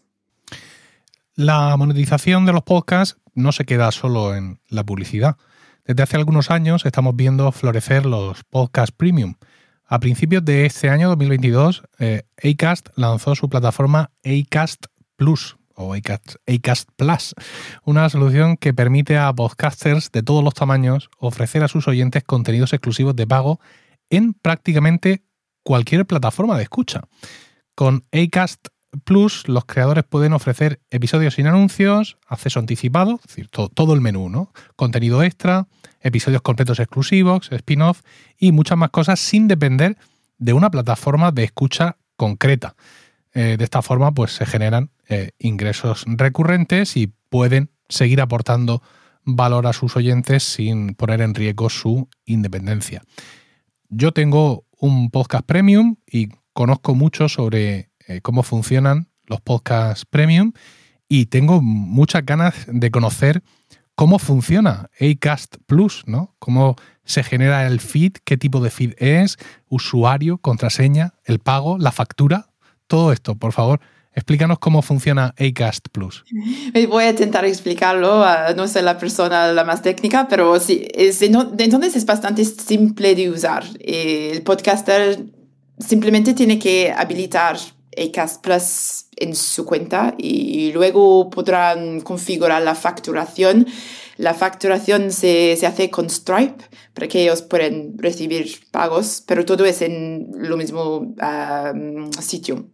La 1.36 1.78
monetización 1.78 2.46
de 2.46 2.54
los 2.54 2.64
podcasts 2.64 3.18
no 3.34 3.52
se 3.52 3.66
queda 3.66 3.92
solo 3.92 4.36
en 4.36 4.60
la 4.68 4.84
publicidad. 4.84 5.38
Desde 5.86 6.04
hace 6.04 6.18
algunos 6.18 6.52
años 6.52 6.86
estamos 6.86 7.16
viendo 7.16 7.52
florecer 7.52 8.06
los 8.06 8.44
podcasts 8.44 8.92
premium, 8.96 9.36
a 9.90 10.00
principios 10.00 10.46
de 10.46 10.68
este 10.68 10.88
año 10.88 11.10
2022, 11.10 11.82
eh, 11.98 12.22
Acast 12.44 12.90
lanzó 12.96 13.34
su 13.34 13.50
plataforma 13.50 14.12
Acast 14.24 14.86
Plus 15.16 15.58
o 15.74 15.96
Acast, 15.96 16.36
Plus, 16.96 17.34
una 17.86 18.08
solución 18.10 18.56
que 18.56 18.72
permite 18.72 19.18
a 19.18 19.34
podcasters 19.34 20.12
de 20.12 20.22
todos 20.22 20.44
los 20.44 20.54
tamaños 20.54 21.10
ofrecer 21.18 21.64
a 21.64 21.68
sus 21.68 21.88
oyentes 21.88 22.24
contenidos 22.24 22.74
exclusivos 22.74 23.16
de 23.16 23.26
pago 23.26 23.60
en 24.12 24.34
prácticamente 24.34 25.24
cualquier 25.64 26.06
plataforma 26.06 26.56
de 26.56 26.64
escucha. 26.64 27.02
Con 27.74 28.04
Acast 28.12 28.68
Plus, 29.04 29.48
los 29.48 29.66
creadores 29.66 30.04
pueden 30.04 30.34
ofrecer 30.34 30.82
episodios 30.90 31.36
sin 31.36 31.46
anuncios, 31.46 32.18
acceso 32.28 32.60
anticipado, 32.60 33.20
es 33.22 33.28
decir, 33.28 33.48
todo, 33.50 33.94
el 33.94 34.02
menú, 34.02 34.30
¿no? 34.30 34.52
Contenido 34.76 35.22
extra, 35.22 35.68
episodios 36.02 36.42
completos 36.42 36.80
exclusivos, 36.80 37.52
spin-off 37.52 38.02
y 38.38 38.52
muchas 38.52 38.78
más 38.78 38.90
cosas 38.90 39.20
sin 39.20 39.48
depender 39.48 39.98
de 40.40 40.54
una 40.54 40.72
plataforma 40.72 41.32
de 41.32 41.44
escucha 41.44 41.98
concreta. 42.16 42.76
Eh, 43.34 43.58
de 43.58 43.64
esta 43.64 43.84
forma, 43.84 44.12
pues 44.12 44.32
se 44.32 44.46
generan 44.48 44.90
eh, 45.08 45.32
ingresos 45.38 46.06
recurrentes 46.08 46.98
y 46.98 47.14
pueden 47.30 47.70
seguir 47.90 48.22
aportando 48.22 48.82
valor 49.24 49.68
a 49.68 49.74
sus 49.74 49.96
oyentes 49.96 50.44
sin 50.44 50.96
poner 50.96 51.22
en 51.22 51.36
riesgo 51.36 51.70
su 51.70 52.10
independencia. 52.26 53.04
Yo 53.90 54.14
tengo 54.14 54.66
un 54.80 55.12
podcast 55.12 55.46
premium 55.46 55.98
y 56.08 56.30
conozco 56.54 56.96
mucho 56.96 57.30
sobre 57.30 57.89
eh, 58.10 58.22
cómo 58.22 58.42
funcionan 58.42 59.08
los 59.28 59.40
podcasts 59.40 60.04
premium 60.04 60.52
y 61.08 61.28
tengo 61.28 61.62
muchas 61.62 62.26
ganas 62.26 62.56
de 62.68 62.90
conocer 62.90 63.44
cómo 63.94 64.18
funciona 64.18 64.90
Acast 65.00 65.58
Plus, 65.68 66.04
¿no? 66.08 66.34
Cómo 66.40 66.76
se 67.04 67.22
genera 67.22 67.68
el 67.68 67.80
feed, 67.80 68.14
qué 68.24 68.36
tipo 68.36 68.62
de 68.62 68.72
feed 68.72 68.94
es, 68.98 69.38
usuario, 69.68 70.40
contraseña, 70.40 71.14
el 71.24 71.38
pago, 71.38 71.78
la 71.78 71.92
factura, 71.92 72.50
todo 72.88 73.14
esto, 73.14 73.36
por 73.36 73.54
favor. 73.54 73.80
Explícanos 74.14 74.58
cómo 74.58 74.82
funciona 74.82 75.36
Acast 75.38 75.90
Plus. 75.92 76.26
Voy 76.90 77.04
a 77.04 77.12
intentar 77.12 77.46
explicarlo, 77.46 78.26
no 78.56 78.68
soy 78.68 78.82
la 78.82 78.98
persona 78.98 79.54
la 79.54 79.64
más 79.64 79.84
técnica, 79.84 80.28
pero 80.28 80.60
sí, 80.60 80.88
es, 80.96 81.22
entonces 81.22 81.96
es 81.96 82.06
bastante 82.08 82.44
simple 82.44 83.14
de 83.14 83.30
usar. 83.30 83.64
El 83.80 84.42
podcaster 84.42 85.26
simplemente 85.78 86.34
tiene 86.34 86.58
que 86.58 86.92
habilitar 86.92 87.58
Acast 88.00 88.42
Plus 88.42 89.06
en 89.18 89.36
su 89.36 89.66
cuenta 89.66 90.16
y 90.18 90.72
luego 90.72 91.30
podrán 91.30 92.02
configurar 92.02 92.62
la 92.62 92.76
facturación. 92.76 93.68
La 94.18 94.34
facturación 94.34 95.12
se, 95.12 95.56
se, 95.58 95.66
hace 95.66 95.90
con 95.90 96.10
Stripe 96.10 96.66
para 96.94 97.08
que 97.08 97.24
ellos 97.24 97.42
puedan 97.42 97.98
recibir 97.98 98.60
pagos, 98.72 99.24
pero 99.26 99.46
todo 99.46 99.66
es 99.66 99.82
en 99.82 100.30
lo 100.36 100.58
mismo 100.58 101.14
sitio. 102.20 102.70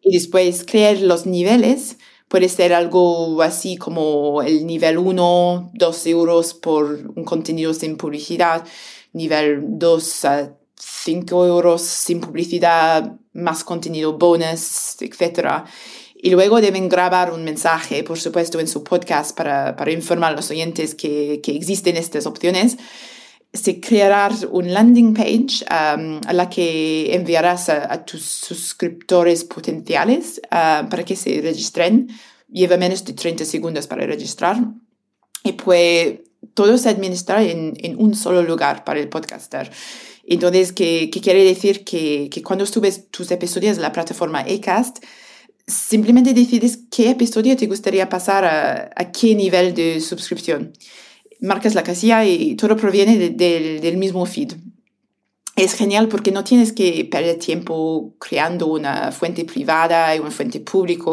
Y 0.00 0.12
después 0.12 0.64
crear 0.64 0.98
los 0.98 1.26
niveles 1.26 1.96
puede 2.28 2.48
ser 2.48 2.72
algo 2.72 3.42
así 3.42 3.76
como 3.76 4.42
el 4.42 4.66
nivel 4.66 4.98
1, 4.98 5.70
2 5.74 6.06
euros 6.08 6.54
por 6.54 7.12
un 7.14 7.24
contenido 7.24 7.72
sin 7.74 7.96
publicidad, 7.96 8.64
nivel 9.12 9.62
2 9.78 10.24
a 10.24 10.56
5 10.76 11.46
euros 11.46 11.82
sin 11.82 12.20
publicidad, 12.20 13.16
más 13.34 13.64
contenido 13.64 14.14
bonus, 14.14 14.96
etc. 15.00 15.64
Y 16.14 16.30
luego 16.30 16.60
deben 16.60 16.88
grabar 16.88 17.32
un 17.32 17.44
mensaje, 17.44 18.02
por 18.02 18.18
supuesto, 18.18 18.58
en 18.58 18.68
su 18.68 18.82
podcast 18.82 19.36
para, 19.36 19.76
para 19.76 19.92
informar 19.92 20.32
a 20.32 20.36
los 20.36 20.50
oyentes 20.50 20.94
que, 20.94 21.40
que 21.42 21.54
existen 21.54 21.96
estas 21.96 22.26
opciones 22.26 22.78
se 23.54 23.80
creará 23.80 24.30
un 24.50 24.72
landing 24.72 25.14
page 25.14 25.64
um, 25.70 26.20
a 26.26 26.32
la 26.32 26.50
que 26.50 27.14
enviarás 27.14 27.68
a, 27.68 28.04
tus 28.04 28.22
suscriptores 28.22 29.44
potenciales 29.44 30.40
uh, 30.46 30.88
para 30.88 31.04
que 31.04 31.14
se 31.14 31.40
registren. 31.40 32.08
Lleva 32.48 32.76
menos 32.76 33.04
de 33.04 33.12
30 33.12 33.44
segundos 33.44 33.86
para 33.86 34.04
registrar. 34.06 34.58
Y 35.44 35.52
pues 35.52 36.18
todo 36.52 36.76
se 36.78 36.88
administra 36.88 37.44
en, 37.44 37.74
en 37.78 37.96
un 37.96 38.16
solo 38.16 38.42
lugar 38.42 38.82
para 38.82 38.98
el 38.98 39.08
podcaster. 39.08 39.70
Entonces, 40.26 40.72
¿qué, 40.72 41.10
qué 41.10 41.20
quiere 41.20 41.44
decir? 41.44 41.84
Que, 41.84 42.28
que, 42.30 42.42
cuando 42.42 42.66
subes 42.66 43.10
tus 43.10 43.30
episodios 43.30 43.78
a 43.78 43.82
la 43.82 43.92
plataforma 43.92 44.40
Acast, 44.40 44.98
simplemente 45.66 46.34
decides 46.34 46.80
qué 46.90 47.10
episodio 47.10 47.56
te 47.56 47.66
gustaría 47.66 48.08
pasar 48.08 48.44
a, 48.44 48.90
a 48.96 49.12
qué 49.12 49.34
nivel 49.34 49.74
de 49.74 50.00
suscripción 50.00 50.72
marcas 51.44 51.74
la 51.74 51.82
casilla 51.82 52.24
y 52.24 52.56
todo 52.56 52.76
proviene 52.76 53.30
del 53.30 53.96
mismo 53.96 54.24
feed. 54.26 54.54
Es 55.56 55.74
genial 55.74 56.08
porque 56.08 56.32
no 56.32 56.42
tienes 56.42 56.72
que 56.72 57.04
perder 57.04 57.38
tiempo 57.38 58.16
creando 58.18 58.66
una 58.66 59.12
fuente 59.12 59.44
privada 59.44 60.14
y 60.16 60.18
una 60.18 60.32
fuente 60.32 60.58
pública. 60.58 61.12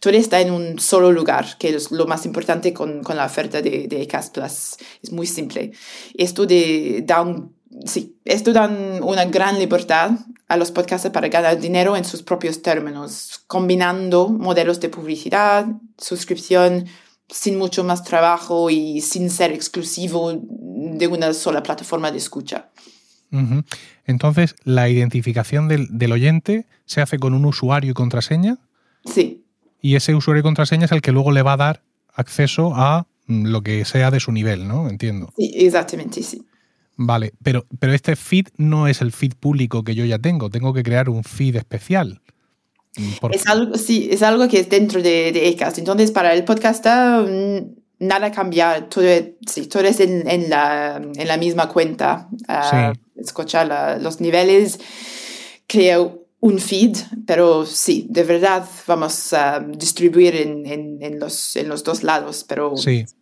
Todo 0.00 0.14
está 0.14 0.40
en 0.40 0.52
un 0.52 0.78
solo 0.78 1.12
lugar, 1.12 1.58
que 1.58 1.68
es 1.68 1.90
lo 1.90 2.06
más 2.06 2.24
importante 2.24 2.72
con, 2.72 3.02
con 3.02 3.16
la 3.16 3.26
oferta 3.26 3.60
de, 3.60 3.86
de 3.86 4.06
Cast 4.06 4.32
Plus. 4.34 4.76
Es 5.02 5.12
muy 5.12 5.26
simple. 5.26 5.72
Esto, 6.14 6.46
de, 6.46 7.02
da 7.06 7.26
sí, 7.84 8.18
esto 8.24 8.52
da 8.52 8.66
una 9.02 9.24
gran 9.26 9.58
libertad 9.58 10.12
a 10.48 10.56
los 10.56 10.70
podcasters 10.70 11.12
para 11.12 11.28
ganar 11.28 11.60
dinero 11.60 11.96
en 11.96 12.04
sus 12.04 12.22
propios 12.22 12.62
términos, 12.62 13.42
combinando 13.46 14.28
modelos 14.28 14.80
de 14.80 14.88
publicidad, 14.88 15.66
suscripción, 15.98 16.86
sin 17.28 17.58
mucho 17.58 17.84
más 17.84 18.04
trabajo 18.04 18.70
y 18.70 19.00
sin 19.00 19.30
ser 19.30 19.52
exclusivo 19.52 20.32
de 20.42 21.06
una 21.06 21.32
sola 21.32 21.62
plataforma 21.62 22.10
de 22.10 22.18
escucha. 22.18 22.70
Entonces, 24.06 24.54
¿la 24.62 24.88
identificación 24.88 25.66
del, 25.66 26.12
oyente 26.12 26.66
se 26.84 27.00
hace 27.00 27.18
con 27.18 27.34
un 27.34 27.44
usuario 27.44 27.90
y 27.90 27.94
contraseña? 27.94 28.58
Sí. 29.04 29.44
Y 29.80 29.96
ese 29.96 30.14
usuario 30.14 30.40
y 30.40 30.42
contraseña 30.44 30.84
es 30.84 30.92
el 30.92 31.02
que 31.02 31.10
luego 31.12 31.32
le 31.32 31.42
va 31.42 31.54
a 31.54 31.56
dar 31.56 31.82
acceso 32.14 32.72
a 32.74 33.08
mm, 33.26 33.46
lo 33.46 33.62
que 33.62 33.84
sea 33.84 34.10
de 34.10 34.20
su 34.20 34.30
nivel, 34.30 34.68
¿no? 34.68 34.88
Entiendo. 34.88 35.32
Sí, 35.36 35.52
exactamente, 35.56 36.22
sí. 36.22 36.46
Vale, 36.96 37.32
pero, 37.42 37.66
pero 37.78 37.92
este 37.92 38.16
feed 38.16 38.46
no 38.56 38.86
es 38.86 39.00
el 39.00 39.10
feed 39.10 39.32
público 39.34 39.82
que 39.82 39.94
yo 39.94 40.04
ya 40.04 40.18
tengo, 40.18 40.50
tengo 40.50 40.72
que 40.72 40.82
crear 40.82 41.08
un 41.08 41.24
feed 41.24 41.56
especial. 41.56 42.20
Es 43.32 43.46
algo, 43.48 43.76
sí, 43.76 44.08
es 44.10 44.22
algo 44.22 44.46
que 44.46 44.60
es 44.60 44.68
dentro 44.68 45.02
de, 45.02 45.32
de 45.32 45.48
ECAST. 45.48 45.78
Entonces, 45.78 46.12
para 46.12 46.32
el 46.32 46.44
podcaster, 46.44 47.22
mm, 47.22 48.06
nada 48.06 48.30
cambia. 48.30 48.88
Todo, 48.88 49.06
sí, 49.46 49.66
todo 49.66 49.82
es 49.82 49.98
en, 49.98 50.28
en, 50.28 50.48
la, 50.48 50.96
en 50.96 51.26
la 51.26 51.36
misma 51.36 51.68
cuenta. 51.68 52.28
Uh, 52.48 52.92
Escuchar 53.20 54.00
los 54.00 54.20
niveles, 54.20 54.78
creo 55.66 56.20
un 56.40 56.58
feed, 56.58 56.96
pero 57.26 57.64
sí, 57.64 58.06
de 58.10 58.22
verdad 58.22 58.64
vamos 58.86 59.32
a 59.32 59.60
distribuir 59.60 60.36
en, 60.36 60.66
en, 60.66 60.98
en 61.00 61.18
los, 61.18 61.56
en 61.56 61.68
los 61.68 61.82
dos 61.82 62.02
lados, 62.02 62.44
pero 62.46 62.74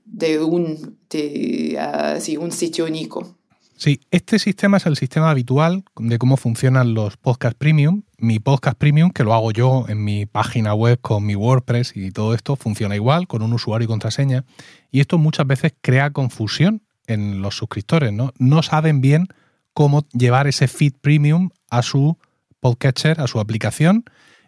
de, 0.04 0.40
un, 0.40 0.98
de, 1.08 1.78
uh, 1.78 2.20
sí, 2.20 2.36
un 2.36 2.50
sitio 2.50 2.84
único. 2.84 3.38
Sí, 3.82 3.98
este 4.12 4.38
sistema 4.38 4.76
es 4.76 4.86
el 4.86 4.94
sistema 4.94 5.28
habitual 5.28 5.82
de 5.96 6.16
cómo 6.16 6.36
funcionan 6.36 6.94
los 6.94 7.16
podcast 7.16 7.58
premium. 7.58 8.02
Mi 8.16 8.38
podcast 8.38 8.78
premium, 8.78 9.10
que 9.10 9.24
lo 9.24 9.34
hago 9.34 9.50
yo 9.50 9.86
en 9.88 10.04
mi 10.04 10.24
página 10.24 10.72
web 10.72 11.00
con 11.00 11.26
mi 11.26 11.34
WordPress 11.34 11.96
y 11.96 12.12
todo 12.12 12.32
esto, 12.32 12.54
funciona 12.54 12.94
igual, 12.94 13.26
con 13.26 13.42
un 13.42 13.52
usuario 13.52 13.86
y 13.86 13.88
contraseña. 13.88 14.44
Y 14.92 15.00
esto 15.00 15.18
muchas 15.18 15.48
veces 15.48 15.74
crea 15.80 16.12
confusión 16.12 16.82
en 17.08 17.42
los 17.42 17.56
suscriptores, 17.56 18.12
¿no? 18.12 18.32
No 18.38 18.62
saben 18.62 19.00
bien 19.00 19.26
cómo 19.74 20.06
llevar 20.12 20.46
ese 20.46 20.68
feed 20.68 20.92
premium 21.00 21.50
a 21.68 21.82
su 21.82 22.16
podcatcher, 22.60 23.20
a 23.20 23.26
su 23.26 23.40
aplicación, 23.40 24.04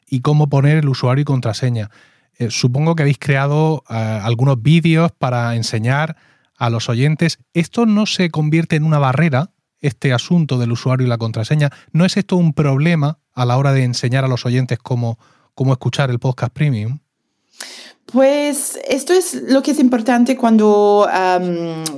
y 0.09 0.21
cómo 0.21 0.49
poner 0.49 0.77
el 0.77 0.89
usuario 0.89 1.23
y 1.23 1.25
contraseña. 1.25 1.91
Eh, 2.39 2.51
supongo 2.51 2.95
que 2.95 3.03
habéis 3.03 3.19
creado 3.19 3.83
eh, 3.91 3.95
algunos 3.95 4.63
vídeos 4.63 5.11
para 5.11 5.57
enseñar 5.57 6.15
a 6.57 6.71
los 6.71 6.89
oyentes, 6.89 7.39
esto 7.53 7.87
no 7.87 8.07
se 8.07 8.31
convierte 8.31 8.77
en 8.77 8.85
una 8.85 8.99
barrera, 8.99 9.51
este 9.81 10.13
asunto 10.13 10.59
del 10.59 10.73
usuario 10.73 11.07
y 11.07 11.11
la 11.11 11.19
contraseña. 11.19 11.71
¿No 11.93 12.05
es 12.05 12.17
esto 12.17 12.37
un 12.37 12.55
problema 12.55 13.19
a 13.33 13.45
la 13.45 13.57
hora 13.59 13.73
de 13.73 13.85
enseñar 13.85 14.25
a 14.25 14.29
los 14.29 14.47
oyentes 14.47 14.79
cómo, 14.79 15.19
cómo 15.55 15.73
escuchar 15.73 16.11
el 16.11 16.19
podcast 16.19 16.53
premium? 16.53 17.01
Pues 18.15 18.79
esto 18.87 19.13
es 19.13 19.35
lo 19.35 19.63
que 19.63 19.73
es 19.73 19.81
importante 19.81 20.37
cuando, 20.37 21.09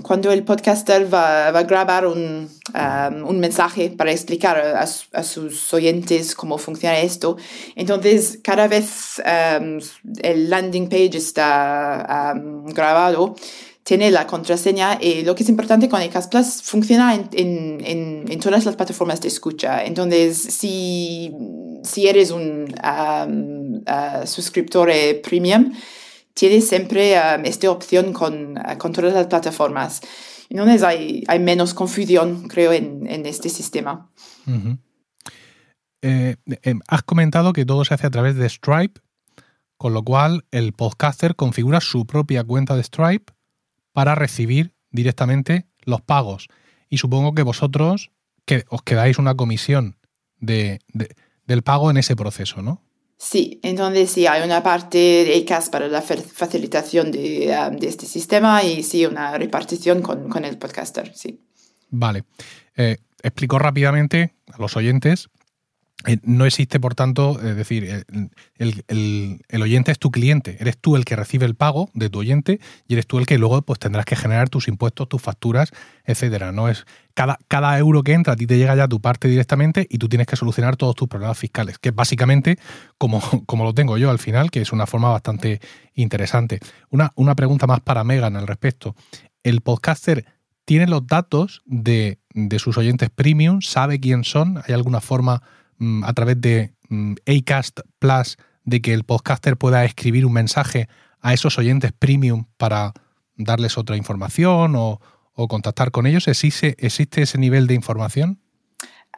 cuando 0.03 0.33
el 0.33 0.45
podcaster 0.45 1.13
va, 1.13 1.49
a 1.49 1.63
grabar 1.65 2.07
un, 2.07 2.49
un, 3.27 3.41
mensaje 3.41 3.91
para 3.91 4.13
explicar 4.13 4.57
a, 4.57 5.23
sus 5.23 5.75
oyentes 5.75 6.35
cómo 6.35 6.59
funciona 6.59 6.99
esto. 7.01 7.37
Entonces, 7.75 8.39
cada 8.43 8.67
vez 8.67 9.21
el 10.23 10.49
landing 10.49 10.89
page 10.89 11.19
está 11.19 12.35
grabado, 12.69 13.35
tiene 13.87 14.11
la 14.11 14.27
contraseña 14.27 14.99
y 15.01 15.23
lo 15.23 15.37
que 15.37 15.45
es 15.45 15.49
importante 15.49 15.89
con 15.89 16.03
iCast 16.03 16.29
Plus 16.29 16.61
funciona 16.61 17.15
en, 17.15 18.41
todas 18.41 18.65
las 18.65 18.75
plataformas 18.75 19.21
de 19.21 19.29
escucha. 19.29 19.85
Entonces, 19.85 20.37
si, 20.37 21.33
si 21.85 22.09
eres 22.09 22.33
un 22.33 22.75
suscriptor 24.25 24.91
premium, 25.23 25.73
tienes 26.35 26.69
siempre 26.69 27.15
esta 27.45 27.71
opción 27.71 28.13
con, 28.13 28.55
todas 28.93 29.15
las 29.15 29.29
plataformas. 29.29 30.01
Entonces 30.51 30.83
hay, 30.83 31.25
menos 31.39 31.73
confusión, 31.73 32.49
creo, 32.49 32.73
en, 32.73 33.25
este 33.25 33.49
sistema. 33.49 34.11
Eh, 36.03 36.35
eh, 36.65 36.75
has 36.89 37.03
comentado 37.05 37.53
que 37.53 37.65
todo 37.65 37.85
se 37.85 37.95
hace 37.95 38.09
a 38.09 38.11
través 38.11 38.35
de 38.35 38.49
Stripe, 38.49 39.01
con 39.77 39.95
lo 39.95 40.03
cual 40.03 40.45
el 40.51 40.73
podcaster 40.73 41.37
configura 41.37 41.81
su 41.81 42.05
propia 42.05 42.43
cuenta 42.43 42.75
de 42.75 42.83
Stripe 42.83 43.36
para 43.97 44.15
recibir 44.15 44.75
directamente 44.91 45.65
los 45.85 46.03
pagos. 46.03 46.49
Y 46.91 46.99
supongo 46.99 47.35
que 47.35 47.41
vosotros 47.41 48.11
que 48.45 48.67
os 48.69 48.83
quedáis 48.83 49.19
una 49.19 49.37
comisión 49.37 49.97
de, 50.39 50.81
del 51.47 51.63
pago 51.63 51.91
en 51.91 51.97
ese 51.97 52.15
proceso, 52.15 52.61
¿no? 52.61 52.83
Sí, 53.17 53.59
entonces 53.63 54.11
sí, 54.11 54.27
hay 54.27 54.43
una 54.45 54.63
parte 54.63 54.99
de 54.99 55.39
ECAS 55.39 55.71
para 55.71 55.89
la 55.89 56.03
facilitación 56.03 57.11
de, 57.11 57.57
um, 57.71 57.77
de, 57.79 57.89
este 57.89 58.05
sistema 58.05 58.63
y 58.63 58.83
sí, 58.83 59.07
una 59.07 59.39
repartición 59.39 60.03
con, 60.03 60.29
con 60.29 60.45
el 60.45 60.59
podcaster, 60.59 61.15
sí. 61.15 61.41
Vale. 61.89 62.25
Eh, 62.77 62.99
explico 63.23 63.59
rápidamente 63.59 64.35
a 64.53 64.61
los 64.61 64.77
oyentes 64.77 65.31
eh, 66.05 66.19
no 66.23 66.45
existe, 66.45 66.79
por 66.79 66.95
tanto, 66.95 67.41
es 67.41 67.57
decir, 67.57 68.05
el, 68.59 69.63
oyente 69.63 69.91
es 69.91 69.99
tu 69.99 70.11
cliente, 70.11 70.59
eres 70.61 70.77
tú 70.77 70.95
el 70.95 71.07
que 71.07 71.17
recibe 71.17 71.47
el 71.47 71.55
pago 71.55 71.89
de 71.95 72.11
tu 72.11 72.19
oyente 72.19 72.61
y 72.87 72.93
eres 72.93 73.07
tú 73.07 73.19
el 73.19 73.25
que 73.25 73.39
luego 73.39 73.63
pues, 73.63 73.79
tendrás 73.79 74.05
que 74.05 74.15
generar 74.15 74.51
tus 74.51 74.69
impuestos, 74.69 75.09
tus 75.09 75.23
facturas, 75.23 75.73
etcétera. 76.05 76.53
No 76.53 76.69
es 76.69 76.85
cada, 77.15 77.39
cada 77.49 77.79
euro 77.79 78.03
que 78.03 78.13
entra 78.13 78.35
a 78.35 78.37
ti 78.37 78.47
te 78.47 78.59
llega 78.59 78.77
ya 78.77 78.89
tu 78.89 79.01
parte 79.01 79.27
directamente 79.27 79.87
y 79.89 79.97
tú 79.97 80.09
tienes 80.09 80.27
que 80.27 80.37
solucionar 80.37 80.77
todos 80.77 80.95
tus 80.95 81.09
problemas 81.09 81.39
fiscales, 81.39 81.79
que 81.79 81.89
es 81.89 81.95
básicamente 81.95 82.59
como, 82.99 83.21
como 83.47 83.65
lo 83.65 83.73
tengo 83.73 83.97
yo 83.97 84.11
al 84.11 84.19
final, 84.19 84.51
que 84.51 84.61
es 84.61 84.73
una 84.73 84.87
forma 84.87 85.09
bastante 85.09 85.61
interesante. 85.95 86.61
Una, 86.91 87.13
una 87.17 87.35
pregunta 87.35 87.67
más 87.67 87.81
para 87.81 88.05
Megan 88.05 88.37
al 88.37 88.47
respecto. 88.47 88.95
¿El 89.43 89.63
podcaster 89.63 90.27
tiene 90.67 90.87
los 90.89 91.07
datos 91.07 91.63
de, 91.65 92.19
de 92.35 92.59
sus 92.59 92.77
oyentes 92.77 93.09
premium? 93.09 93.63
¿Sabe 93.63 93.99
quién 93.99 94.25
son? 94.25 94.59
¿Hay 94.59 94.75
alguna 94.75 95.01
forma 95.01 95.43
a 96.05 96.13
través 96.15 96.41
de 96.41 96.75
mm, 96.89 97.15
Acast 97.27 97.81
Plus 97.99 98.37
de 98.65 98.81
que 98.81 98.93
el 98.93 99.05
podcaster 99.05 99.57
pueda 99.57 99.85
escribir 99.85 100.27
un 100.27 100.33
mensaje 100.33 100.89
a 101.21 101.35
esos 101.35 101.59
oyentes 101.59 101.93
premium 101.93 102.45
para 102.57 102.93
darles 103.37 103.79
otra 103.79 103.97
información 103.97 104.75
o, 104.77 105.01
contactar 105.49 105.91
con 105.91 106.07
ellos? 106.07 106.29
¿Existe, 106.29 106.77
¿Existe 106.79 107.23
ese 107.23 107.37
nivel 107.37 107.67
de 107.67 107.75
información? 107.75 108.41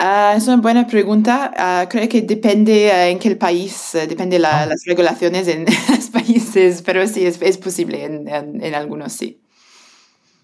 Ah, 0.01 0.35
es 0.37 0.49
una 0.49 0.57
buena 0.57 0.87
pregunta. 0.87 1.53
Ah, 1.57 1.87
creo 1.89 2.09
que 2.09 2.23
depende 2.23 2.91
uh, 2.93 3.11
en 3.11 3.19
qué 3.19 3.37
país, 3.37 3.93
uh, 3.95 4.09
depende 4.09 4.39
de 4.39 4.47
ah. 4.47 4.67
las 4.67 4.85
regulaciones 4.85 5.47
en 5.49 5.65
los 5.89 6.07
países, 6.09 6.83
pero 6.83 7.07
sí 7.07 7.25
es, 7.25 7.41
es 7.41 7.59
posible 7.59 8.05
en, 8.05 8.29
en, 8.29 8.75
algunos, 8.75 9.13
sí. 9.13 9.41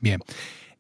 Bien. 0.01 0.21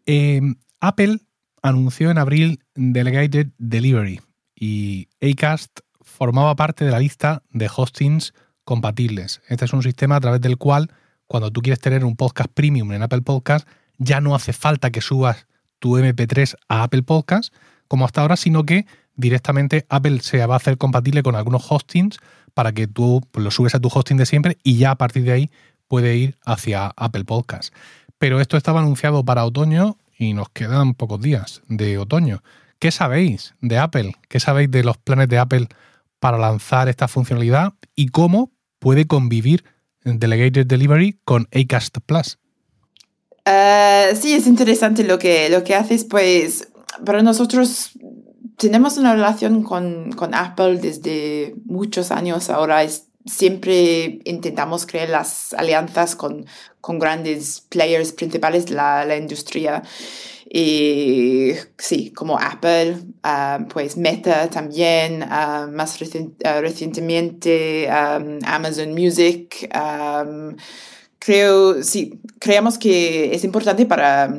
Em, 0.06 0.56
Apple 0.80 1.18
anunció 1.62 2.10
en 2.10 2.18
abril 2.18 2.60
Delegated 2.74 3.48
Delivery, 3.58 4.20
y 4.64 5.08
Acast 5.20 5.80
formaba 6.00 6.56
parte 6.56 6.86
de 6.86 6.90
la 6.90 6.98
lista 6.98 7.42
de 7.50 7.68
hostings 7.74 8.32
compatibles. 8.64 9.42
Este 9.48 9.66
es 9.66 9.72
un 9.74 9.82
sistema 9.82 10.16
a 10.16 10.20
través 10.20 10.40
del 10.40 10.56
cual, 10.56 10.90
cuando 11.26 11.50
tú 11.50 11.60
quieres 11.60 11.80
tener 11.80 12.02
un 12.02 12.16
podcast 12.16 12.50
premium 12.50 12.90
en 12.92 13.02
Apple 13.02 13.20
Podcast, 13.20 13.68
ya 13.98 14.22
no 14.22 14.34
hace 14.34 14.54
falta 14.54 14.90
que 14.90 15.02
subas 15.02 15.46
tu 15.80 15.98
MP3 15.98 16.56
a 16.68 16.82
Apple 16.82 17.02
Podcast, 17.02 17.52
como 17.88 18.06
hasta 18.06 18.22
ahora, 18.22 18.36
sino 18.36 18.64
que 18.64 18.86
directamente 19.16 19.84
Apple 19.90 20.20
se 20.20 20.44
va 20.46 20.54
a 20.54 20.56
hacer 20.56 20.78
compatible 20.78 21.22
con 21.22 21.36
algunos 21.36 21.70
hostings 21.70 22.18
para 22.54 22.72
que 22.72 22.86
tú 22.86 23.20
lo 23.34 23.50
subes 23.50 23.74
a 23.74 23.80
tu 23.80 23.90
hosting 23.92 24.16
de 24.16 24.24
siempre 24.24 24.56
y 24.62 24.78
ya 24.78 24.92
a 24.92 24.96
partir 24.96 25.24
de 25.24 25.32
ahí 25.32 25.50
puede 25.88 26.16
ir 26.16 26.38
hacia 26.46 26.86
Apple 26.96 27.24
Podcast. 27.24 27.74
Pero 28.16 28.40
esto 28.40 28.56
estaba 28.56 28.80
anunciado 28.80 29.26
para 29.26 29.44
otoño 29.44 29.98
y 30.18 30.32
nos 30.32 30.48
quedan 30.48 30.94
pocos 30.94 31.20
días 31.20 31.60
de 31.68 31.98
otoño. 31.98 32.42
¿Qué 32.78 32.90
sabéis 32.90 33.54
de 33.60 33.78
Apple? 33.78 34.14
¿Qué 34.28 34.40
sabéis 34.40 34.70
de 34.70 34.84
los 34.84 34.98
planes 34.98 35.28
de 35.28 35.38
Apple 35.38 35.68
para 36.20 36.38
lanzar 36.38 36.88
esta 36.88 37.08
funcionalidad 37.08 37.74
y 37.94 38.08
cómo 38.08 38.50
puede 38.78 39.06
convivir 39.06 39.64
Delegated 40.04 40.66
Delivery 40.66 41.18
con 41.24 41.48
Acast 41.52 41.98
Plus? 42.04 42.38
Uh, 43.46 44.16
sí, 44.16 44.32
es 44.32 44.46
interesante 44.46 45.04
lo 45.04 45.18
que, 45.18 45.50
lo 45.50 45.64
que 45.64 45.74
haces, 45.74 46.04
pues 46.04 46.68
para 47.04 47.22
nosotros 47.22 47.90
tenemos 48.56 48.96
una 48.96 49.14
relación 49.14 49.62
con, 49.62 50.12
con 50.12 50.34
Apple 50.34 50.78
desde 50.78 51.54
muchos 51.64 52.10
años 52.10 52.50
ahora. 52.50 52.82
Es, 52.82 53.08
siempre 53.26 54.20
intentamos 54.24 54.86
crear 54.86 55.08
las 55.08 55.52
alianzas 55.54 56.14
con, 56.14 56.46
con 56.80 56.98
grandes 56.98 57.62
players 57.68 58.12
principales 58.12 58.66
de 58.66 58.74
la 58.74 59.16
industria. 59.16 59.82
Y 60.56 61.50
sí, 61.76 62.12
como 62.12 62.38
Apple, 62.38 62.98
uh, 63.24 63.66
pues 63.66 63.96
Meta 63.96 64.48
también, 64.48 65.24
uh, 65.24 65.68
más 65.68 66.00
uh, 66.00 66.60
recientemente 66.60 67.88
um, 67.88 68.38
Amazon 68.44 68.94
Music. 68.94 69.68
Um, 69.74 70.54
creo, 71.18 71.82
sí, 71.82 72.20
creemos 72.38 72.78
que 72.78 73.34
es 73.34 73.42
importante 73.42 73.84
para, 73.84 74.32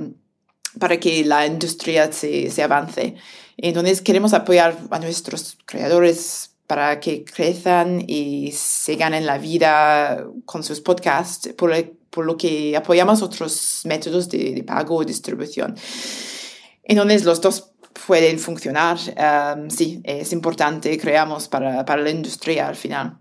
para 0.80 0.97
que 1.01 1.26
la 1.26 1.47
industria 1.47 2.09
se, 2.13 2.49
se 2.49 2.63
avance. 2.63 3.16
Entonces 3.57 4.01
queremos 4.01 4.34
apoyar 4.34 4.78
a 4.91 4.99
nuestros 4.99 5.57
creadores 5.66 6.51
para 6.66 7.01
que 7.01 7.26
crezcan 7.26 8.05
y 8.07 8.53
se 8.53 8.95
ganen 8.95 9.26
la 9.26 9.38
vida 9.38 10.26
con 10.45 10.63
sus 10.63 10.80
podcasts, 10.80 11.49
por, 11.57 11.74
por 12.16 12.26
lo 12.26 12.38
que 12.38 12.76
apoyamos 12.78 13.22
otros 13.22 13.82
métodos 13.84 14.30
de, 14.30 14.55
de 14.55 14.63
pago 14.63 14.95
o 14.95 15.03
distribución. 15.03 15.76
Entonces 16.84 17.26
los 17.26 17.41
dos 17.41 17.74
pueden 18.07 18.39
funcionar. 18.39 18.97
Um, 18.97 19.70
sí, 19.70 20.01
es 20.03 20.32
importante, 20.32 20.97
creamos, 20.97 21.47
para, 21.47 21.84
para 21.86 22.01
la 22.01 22.09
industria 22.09 22.68
al 22.68 22.76
final. 22.76 23.18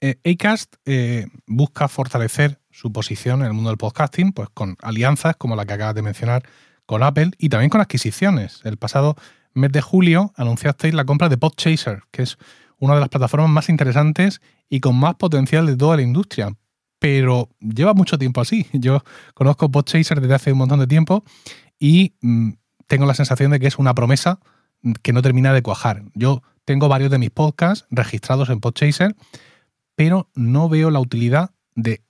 Eh, 0.00 0.18
Acast 0.24 0.74
eh, 0.86 1.26
busca 1.46 1.86
fortalecer 1.88 2.58
su 2.70 2.90
posición 2.90 3.40
en 3.40 3.46
el 3.46 3.52
mundo 3.52 3.70
del 3.70 3.76
podcasting, 3.76 4.32
pues 4.32 4.48
con 4.54 4.76
alianzas 4.82 5.36
como 5.36 5.56
la 5.56 5.66
que 5.66 5.74
acabas 5.74 5.94
de 5.94 6.02
mencionar 6.02 6.42
con 6.86 7.02
Apple 7.02 7.30
y 7.38 7.48
también 7.48 7.70
con 7.70 7.80
adquisiciones. 7.80 8.60
El 8.64 8.76
pasado 8.76 9.14
mes 9.52 9.70
de 9.72 9.80
julio 9.80 10.32
anunciasteis 10.36 10.94
la 10.94 11.04
compra 11.04 11.28
de 11.28 11.36
Podchaser, 11.36 12.02
que 12.10 12.22
es 12.22 12.38
una 12.78 12.94
de 12.94 13.00
las 13.00 13.10
plataformas 13.10 13.50
más 13.50 13.68
interesantes 13.68 14.40
y 14.68 14.80
con 14.80 14.96
más 14.96 15.16
potencial 15.16 15.66
de 15.66 15.76
toda 15.76 15.96
la 15.96 16.02
industria. 16.02 16.56
Pero 17.00 17.48
lleva 17.58 17.94
mucho 17.94 18.16
tiempo 18.16 18.40
así. 18.40 18.66
Yo 18.72 19.02
conozco 19.34 19.68
Podchaser 19.68 20.20
desde 20.20 20.34
hace 20.34 20.52
un 20.52 20.58
montón 20.58 20.78
de 20.78 20.86
tiempo 20.86 21.24
y 21.80 22.14
mm, 22.20 22.50
tengo 22.86 23.06
la 23.06 23.14
sensación 23.14 23.50
de 23.50 23.58
que 23.58 23.66
es 23.66 23.78
una 23.78 23.94
promesa 23.94 24.38
que 25.02 25.12
no 25.12 25.22
termina 25.22 25.52
de 25.52 25.62
cuajar. 25.62 26.04
Yo 26.14 26.44
tengo 26.64 26.88
varios 26.88 27.10
de 27.10 27.18
mis 27.18 27.30
podcasts 27.30 27.86
registrados 27.90 28.48
en 28.50 28.60
Podchaser, 28.60 29.16
pero 29.96 30.30
no 30.36 30.68
veo 30.68 30.90
la 30.90 31.00
utilidad 31.00 31.50
de 31.74 32.02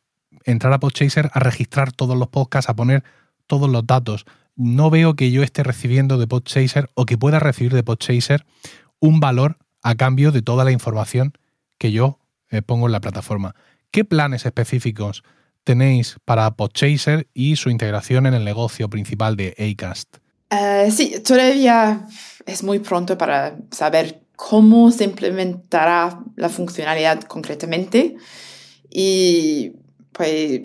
entrar 0.45 0.75
a 0.75 0.81
Podchaser 0.81 1.31
a 1.33 1.41
registrar 1.41 1.93
todos 1.93 2.19
los 2.19 2.29
podcasts, 2.29 2.69
a 2.69 2.77
poner 2.77 3.03
todos 3.47 3.71
los 3.71 3.87
datos 3.87 4.27
no 4.61 4.91
veo 4.91 5.17
que 5.17 5.31
yo 5.31 5.43
esté 5.43 5.63
recibiendo 5.63 6.19
de 6.19 6.27
Podchaser 6.27 6.91
o 6.95 7.07
que 7.07 7.17
pueda 7.17 7.39
recibir 7.39 7.73
de 7.73 7.83
Podchaser 7.83 8.45
un 8.99 9.19
valor 9.19 9.57
a 9.83 9.95
cambio 9.95 10.33
de 10.33 10.43
toda 10.43 10.65
la 10.65 10.71
información 10.71 11.33
que 11.79 11.93
yo 11.93 12.19
eh, 12.51 12.61
pongo 12.61 12.85
en 12.85 12.93
la 12.93 13.01
plataforma. 13.01 13.55
¿Qué 13.91 14.05
planes 14.05 14.47
específicos 14.47 15.23
tenéis 15.65 16.17
para 16.25 16.51
Podchaser 16.53 17.29
y 17.35 17.57
su 17.57 17.71
integración 17.71 18.27
en 18.27 18.35
el 18.35 18.45
negocio 18.45 18.89
principal 18.89 19.37
de 19.37 19.55
Acast? 19.59 20.17
Uh, 20.53 20.91
sí, 20.91 21.15
todavía 21.25 22.07
es 22.47 22.63
muy 22.63 22.79
pronto 22.81 23.17
para 23.17 23.57
saber 23.71 24.23
cómo 24.37 24.91
se 24.91 25.05
implementará 25.05 26.21
la 26.37 26.49
funcionalidad 26.49 27.23
concretamente 27.23 28.17
y 28.91 29.73
pues 30.13 30.63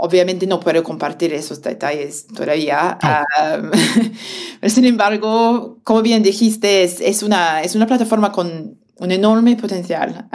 Obviamente 0.00 0.46
no 0.46 0.60
puedo 0.60 0.84
compartir 0.84 1.34
esos 1.34 1.60
detalles 1.60 2.28
todavía. 2.28 2.96
sin 4.62 4.84
embargo, 4.84 5.80
como 5.82 6.02
bien 6.02 6.22
dijiste, 6.22 6.84
es, 6.84 7.00
es, 7.00 7.24
una, 7.24 7.62
es 7.62 7.74
una 7.74 7.88
plataforma 7.88 8.30
con 8.30 8.78
un 8.94 9.10
enorme 9.10 9.56
potencial. 9.56 10.28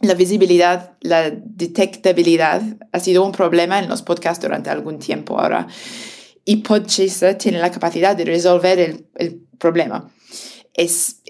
La 0.00 0.14
visibilidad, 0.14 0.96
la 1.00 1.30
detectabilidad 1.30 2.62
ha 2.92 3.00
sido 3.00 3.24
un 3.24 3.32
problema 3.32 3.78
en 3.78 3.88
los 3.88 4.02
podcasts 4.02 4.42
durante 4.42 4.70
algún 4.70 4.98
tiempo 4.98 5.38
ahora. 5.38 5.66
Y 6.44 6.56
Podchaser 6.56 7.36
tiene 7.36 7.58
la 7.58 7.70
capacidad 7.70 8.16
de 8.16 8.24
resolver 8.24 8.78
el, 8.78 9.46
problema. 9.58 10.10
Es 10.72 11.20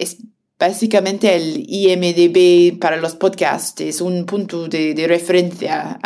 básicamente 0.61 1.34
el 1.34 1.64
IMDB 1.66 2.78
para 2.78 2.98
los 2.98 3.16
podcasts 3.16 3.80
es 3.80 4.02
un 4.02 4.26
punto 4.26 4.68
de, 4.68 4.94
referencia 5.08 5.98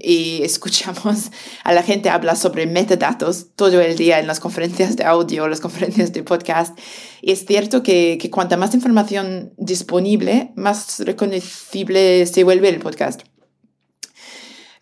y 0.00 0.42
escuchamos 0.44 1.30
a 1.64 1.72
la 1.72 1.82
gente 1.82 2.10
hablar 2.10 2.36
sobre 2.36 2.66
metadatos 2.66 3.46
todo 3.56 3.80
el 3.80 3.96
día 3.96 4.20
en 4.20 4.26
las 4.26 4.38
conferencias 4.38 4.96
de 4.96 5.04
audio, 5.04 5.48
las 5.48 5.60
conferencias 5.60 6.12
de 6.12 6.22
podcast. 6.22 6.78
Es 7.22 7.46
cierto 7.46 7.82
que, 7.82 8.18
que 8.20 8.30
cuanta 8.30 8.58
más 8.58 8.74
información 8.74 9.54
disponible, 9.56 10.52
más 10.54 11.00
reconocible 11.00 12.26
se 12.26 12.44
vuelve 12.44 12.68
el 12.68 12.80
podcast. 12.80 13.22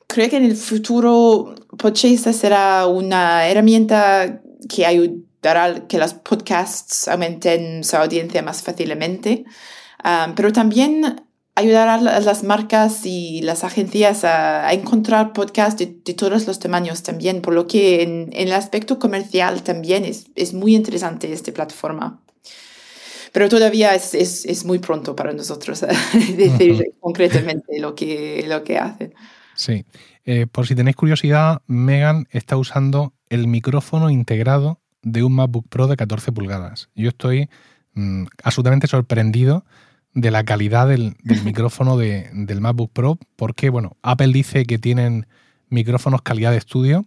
Creo 0.08 0.28
que 0.28 0.38
en 0.38 0.44
el 0.44 0.56
futuro 0.56 1.54
Podchaser 1.78 2.34
será 2.34 2.86
una 2.86 3.46
herramienta 3.46 4.42
que 4.68 4.86
ayuda 4.86 5.25
dará 5.42 5.86
que 5.86 5.98
los 5.98 6.14
podcasts 6.14 7.08
aumenten 7.08 7.84
su 7.84 7.96
audiencia 7.96 8.42
más 8.42 8.62
fácilmente, 8.62 9.44
um, 10.04 10.34
pero 10.34 10.52
también 10.52 11.22
ayudará 11.56 11.94
a 11.94 12.20
las 12.20 12.44
marcas 12.44 13.06
y 13.06 13.40
las 13.42 13.64
agencias 13.64 14.24
a, 14.24 14.72
encontrar 14.72 15.32
podcasts 15.32 15.78
de, 15.78 16.14
todos 16.14 16.46
los 16.46 16.58
tamaños 16.58 17.02
también, 17.02 17.40
por 17.40 17.54
lo 17.54 17.66
que 17.66 18.02
en, 18.02 18.30
el 18.34 18.52
aspecto 18.52 18.98
comercial 18.98 19.62
también 19.62 20.04
es, 20.04 20.26
es, 20.34 20.52
muy 20.52 20.76
interesante 20.76 21.32
esta 21.32 21.52
plataforma. 21.52 22.20
Pero 23.32 23.48
todavía 23.48 23.94
es, 23.94 24.14
es, 24.14 24.44
es 24.44 24.64
muy 24.64 24.78
pronto 24.78 25.16
para 25.16 25.32
nosotros 25.32 25.80
decir 26.36 26.94
concretamente 27.00 27.78
lo 27.80 27.94
que, 27.94 28.44
lo 28.46 28.62
que 28.62 28.78
hace. 28.78 29.12
Sí. 29.54 29.84
Eh, 30.26 30.46
por 30.46 30.66
si 30.66 30.74
tenéis 30.74 30.96
curiosidad, 30.96 31.62
Megan 31.66 32.26
está 32.30 32.56
usando 32.56 33.14
el 33.28 33.46
micrófono 33.46 34.10
integrado 34.10 34.80
de 35.06 35.22
un 35.22 35.32
MacBook 35.32 35.68
Pro 35.68 35.86
de 35.86 35.96
14 35.96 36.32
pulgadas. 36.32 36.90
Yo 36.96 37.10
estoy 37.10 37.48
mm, 37.94 38.24
absolutamente 38.42 38.88
sorprendido 38.88 39.64
de 40.14 40.32
la 40.32 40.42
calidad 40.44 40.88
del, 40.88 41.14
micrófono 41.44 41.96
del 41.96 42.60
MacBook 42.60 42.90
Pro, 42.92 43.18
porque, 43.36 43.70
bueno, 43.70 43.96
Apple 44.02 44.32
dice 44.32 44.66
que 44.66 44.78
tienen 44.78 45.26
micrófonos 45.68 46.22
calidad 46.22 46.50
de 46.50 46.56
estudio, 46.58 47.06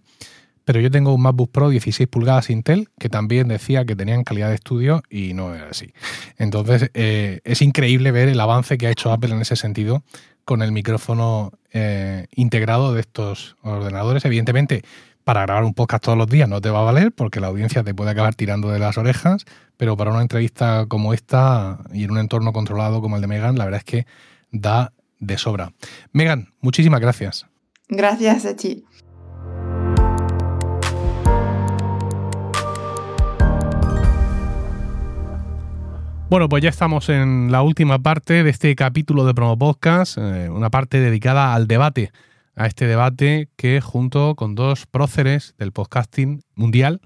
pero 0.64 0.80
yo 0.80 0.90
tengo 0.90 1.14
un 1.14 1.22
MacBook 1.22 1.52
Pro 1.52 1.70
16 1.70 2.08
pulgadas 2.08 2.50
Intel 2.50 2.88
que 3.00 3.10
también 3.10 3.50
decía 3.50 3.84
que 3.84 3.98
tenían 3.98 4.24
calidad 4.24 4.48
de 4.48 4.56
estudio 4.56 5.04
y 5.10 5.34
no 5.34 5.54
era 5.54 5.70
así. 5.70 5.92
Entonces, 6.38 6.92
eh, 6.94 7.42
es 7.44 7.62
increíble 7.62 8.12
ver 8.12 8.30
el 8.30 8.40
avance 8.40 8.78
que 8.78 8.88
ha 8.88 8.92
hecho 8.92 9.12
Apple 9.12 9.32
en 9.32 9.42
ese 9.42 9.58
sentido 9.58 10.04
con 10.46 10.62
el 10.62 10.72
micrófono 10.72 11.52
eh, 11.74 12.28
integrado 12.34 12.94
de 12.94 13.02
estos 13.02 13.58
ordenadores. 13.62 14.24
Evidentemente, 14.26 14.84
para 15.30 15.44
grabar 15.44 15.64
un 15.64 15.76
podcast 15.76 16.04
todos 16.04 16.18
los 16.18 16.28
días 16.28 16.50
no 16.50 16.60
te 16.60 16.72
va 16.72 16.80
a 16.80 16.82
valer 16.82 17.12
porque 17.12 17.40
la 17.40 17.46
audiencia 17.46 17.84
te 17.84 17.94
puede 17.94 18.10
acabar 18.10 18.34
tirando 18.34 18.70
de 18.70 18.80
las 18.80 18.98
orejas, 18.98 19.46
pero 19.78 19.96
para 19.96 20.10
una 20.10 20.24
entrevista 20.24 20.88
como 20.88 21.14
esta 21.14 21.78
y 21.94 22.04
en 22.04 22.10
un 22.10 22.18
entorno 22.18 22.52
controlado 22.52 23.00
como 23.00 23.16
el 23.16 23.22
de 23.22 23.28
Megan, 23.28 23.56
la 23.56 23.66
verdad 23.66 23.78
es 23.78 23.84
que 23.84 24.08
da 24.52 24.92
de 25.20 25.38
sobra. 25.38 25.72
Megan, 26.14 26.52
muchísimas 26.62 27.00
gracias. 27.00 27.46
Gracias 27.90 28.44
a 28.48 28.56
ti. 28.56 28.84
Bueno, 36.32 36.50
pues 36.50 36.64
ya 36.64 36.70
estamos 36.70 37.08
en 37.10 37.52
la 37.52 37.62
última 37.62 38.00
parte 38.00 38.44
de 38.44 38.50
este 38.50 38.76
capítulo 38.76 39.28
de 39.28 39.36
Promo 39.36 39.60
Podcast, 39.60 40.18
eh, 40.18 40.50
una 40.50 40.72
parte 40.72 41.00
dedicada 41.00 41.54
al 41.54 41.68
debate 41.68 42.12
a 42.60 42.68
este 42.68 42.86
debate 42.86 43.48
que 43.56 43.80
junto 43.80 44.36
con 44.36 44.54
dos 44.54 44.86
próceres 44.86 45.56
del 45.58 45.72
podcasting 45.72 46.44
mundial 46.56 47.00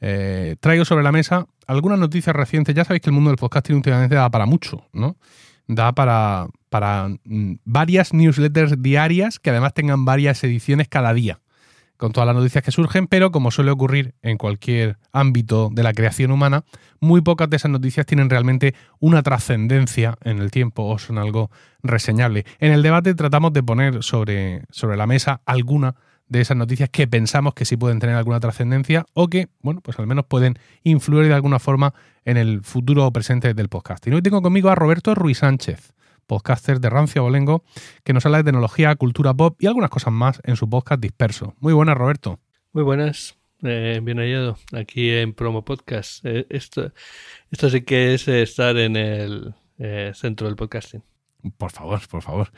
eh, 0.00 0.54
traigo 0.60 0.84
sobre 0.84 1.02
la 1.02 1.10
mesa 1.10 1.46
algunas 1.66 1.98
noticias 1.98 2.34
recientes. 2.34 2.76
Ya 2.76 2.84
sabéis 2.84 3.02
que 3.02 3.10
el 3.10 3.14
mundo 3.14 3.30
del 3.30 3.36
podcasting 3.36 3.74
últimamente 3.74 4.14
da 4.14 4.30
para 4.30 4.46
mucho, 4.46 4.86
¿no? 4.92 5.16
Da 5.66 5.92
para, 5.92 6.46
para 6.68 7.08
mm, 7.24 7.54
varias 7.64 8.14
newsletters 8.14 8.80
diarias 8.80 9.40
que 9.40 9.50
además 9.50 9.74
tengan 9.74 10.04
varias 10.04 10.44
ediciones 10.44 10.86
cada 10.88 11.12
día 11.12 11.40
con 12.00 12.12
todas 12.12 12.26
las 12.26 12.34
noticias 12.34 12.64
que 12.64 12.72
surgen, 12.72 13.06
pero 13.06 13.30
como 13.30 13.50
suele 13.50 13.70
ocurrir 13.70 14.14
en 14.22 14.38
cualquier 14.38 14.96
ámbito 15.12 15.68
de 15.70 15.82
la 15.82 15.92
creación 15.92 16.30
humana, 16.30 16.64
muy 16.98 17.20
pocas 17.20 17.50
de 17.50 17.58
esas 17.58 17.70
noticias 17.70 18.06
tienen 18.06 18.30
realmente 18.30 18.74
una 19.00 19.22
trascendencia 19.22 20.16
en 20.24 20.38
el 20.38 20.50
tiempo 20.50 20.84
o 20.84 20.98
son 20.98 21.18
algo 21.18 21.50
reseñable. 21.82 22.46
En 22.58 22.72
el 22.72 22.82
debate 22.82 23.14
tratamos 23.14 23.52
de 23.52 23.62
poner 23.62 24.02
sobre, 24.02 24.62
sobre 24.70 24.96
la 24.96 25.06
mesa 25.06 25.42
alguna 25.44 25.94
de 26.26 26.40
esas 26.40 26.56
noticias 26.56 26.88
que 26.88 27.06
pensamos 27.06 27.52
que 27.52 27.66
sí 27.66 27.76
pueden 27.76 27.98
tener 27.98 28.16
alguna 28.16 28.40
trascendencia 28.40 29.04
o 29.12 29.28
que, 29.28 29.48
bueno, 29.60 29.82
pues 29.82 29.98
al 29.98 30.06
menos 30.06 30.24
pueden 30.24 30.58
influir 30.82 31.28
de 31.28 31.34
alguna 31.34 31.58
forma 31.58 31.92
en 32.24 32.38
el 32.38 32.62
futuro 32.62 33.06
o 33.06 33.12
presente 33.12 33.52
del 33.52 33.68
podcast. 33.68 34.06
Y 34.06 34.12
hoy 34.12 34.22
tengo 34.22 34.40
conmigo 34.40 34.70
a 34.70 34.74
Roberto 34.74 35.14
Ruiz 35.14 35.38
Sánchez 35.38 35.92
podcaster 36.30 36.78
de 36.78 36.88
Rancio 36.88 37.24
Bolengo, 37.24 37.64
que 38.04 38.12
nos 38.12 38.24
habla 38.24 38.38
de 38.38 38.44
tecnología, 38.44 38.94
cultura 38.94 39.34
pop 39.34 39.56
y 39.58 39.66
algunas 39.66 39.90
cosas 39.90 40.12
más 40.12 40.40
en 40.44 40.54
su 40.54 40.70
podcast 40.70 41.02
disperso. 41.02 41.54
Muy 41.58 41.72
buenas, 41.72 41.96
Roberto. 41.96 42.38
Muy 42.72 42.84
buenas. 42.84 43.36
Eh, 43.64 43.98
bien 44.00 44.18
hallado 44.18 44.56
aquí 44.72 45.10
en 45.10 45.34
Promo 45.34 45.64
Podcast. 45.64 46.24
Eh, 46.24 46.46
esto, 46.48 46.92
esto 47.50 47.68
sí 47.68 47.80
que 47.82 48.14
es 48.14 48.28
estar 48.28 48.76
en 48.76 48.94
el 48.94 49.54
eh, 49.78 50.12
centro 50.14 50.46
del 50.46 50.54
podcasting. 50.54 51.02
Por 51.56 51.72
favor, 51.72 52.00
por 52.08 52.22
favor. 52.22 52.52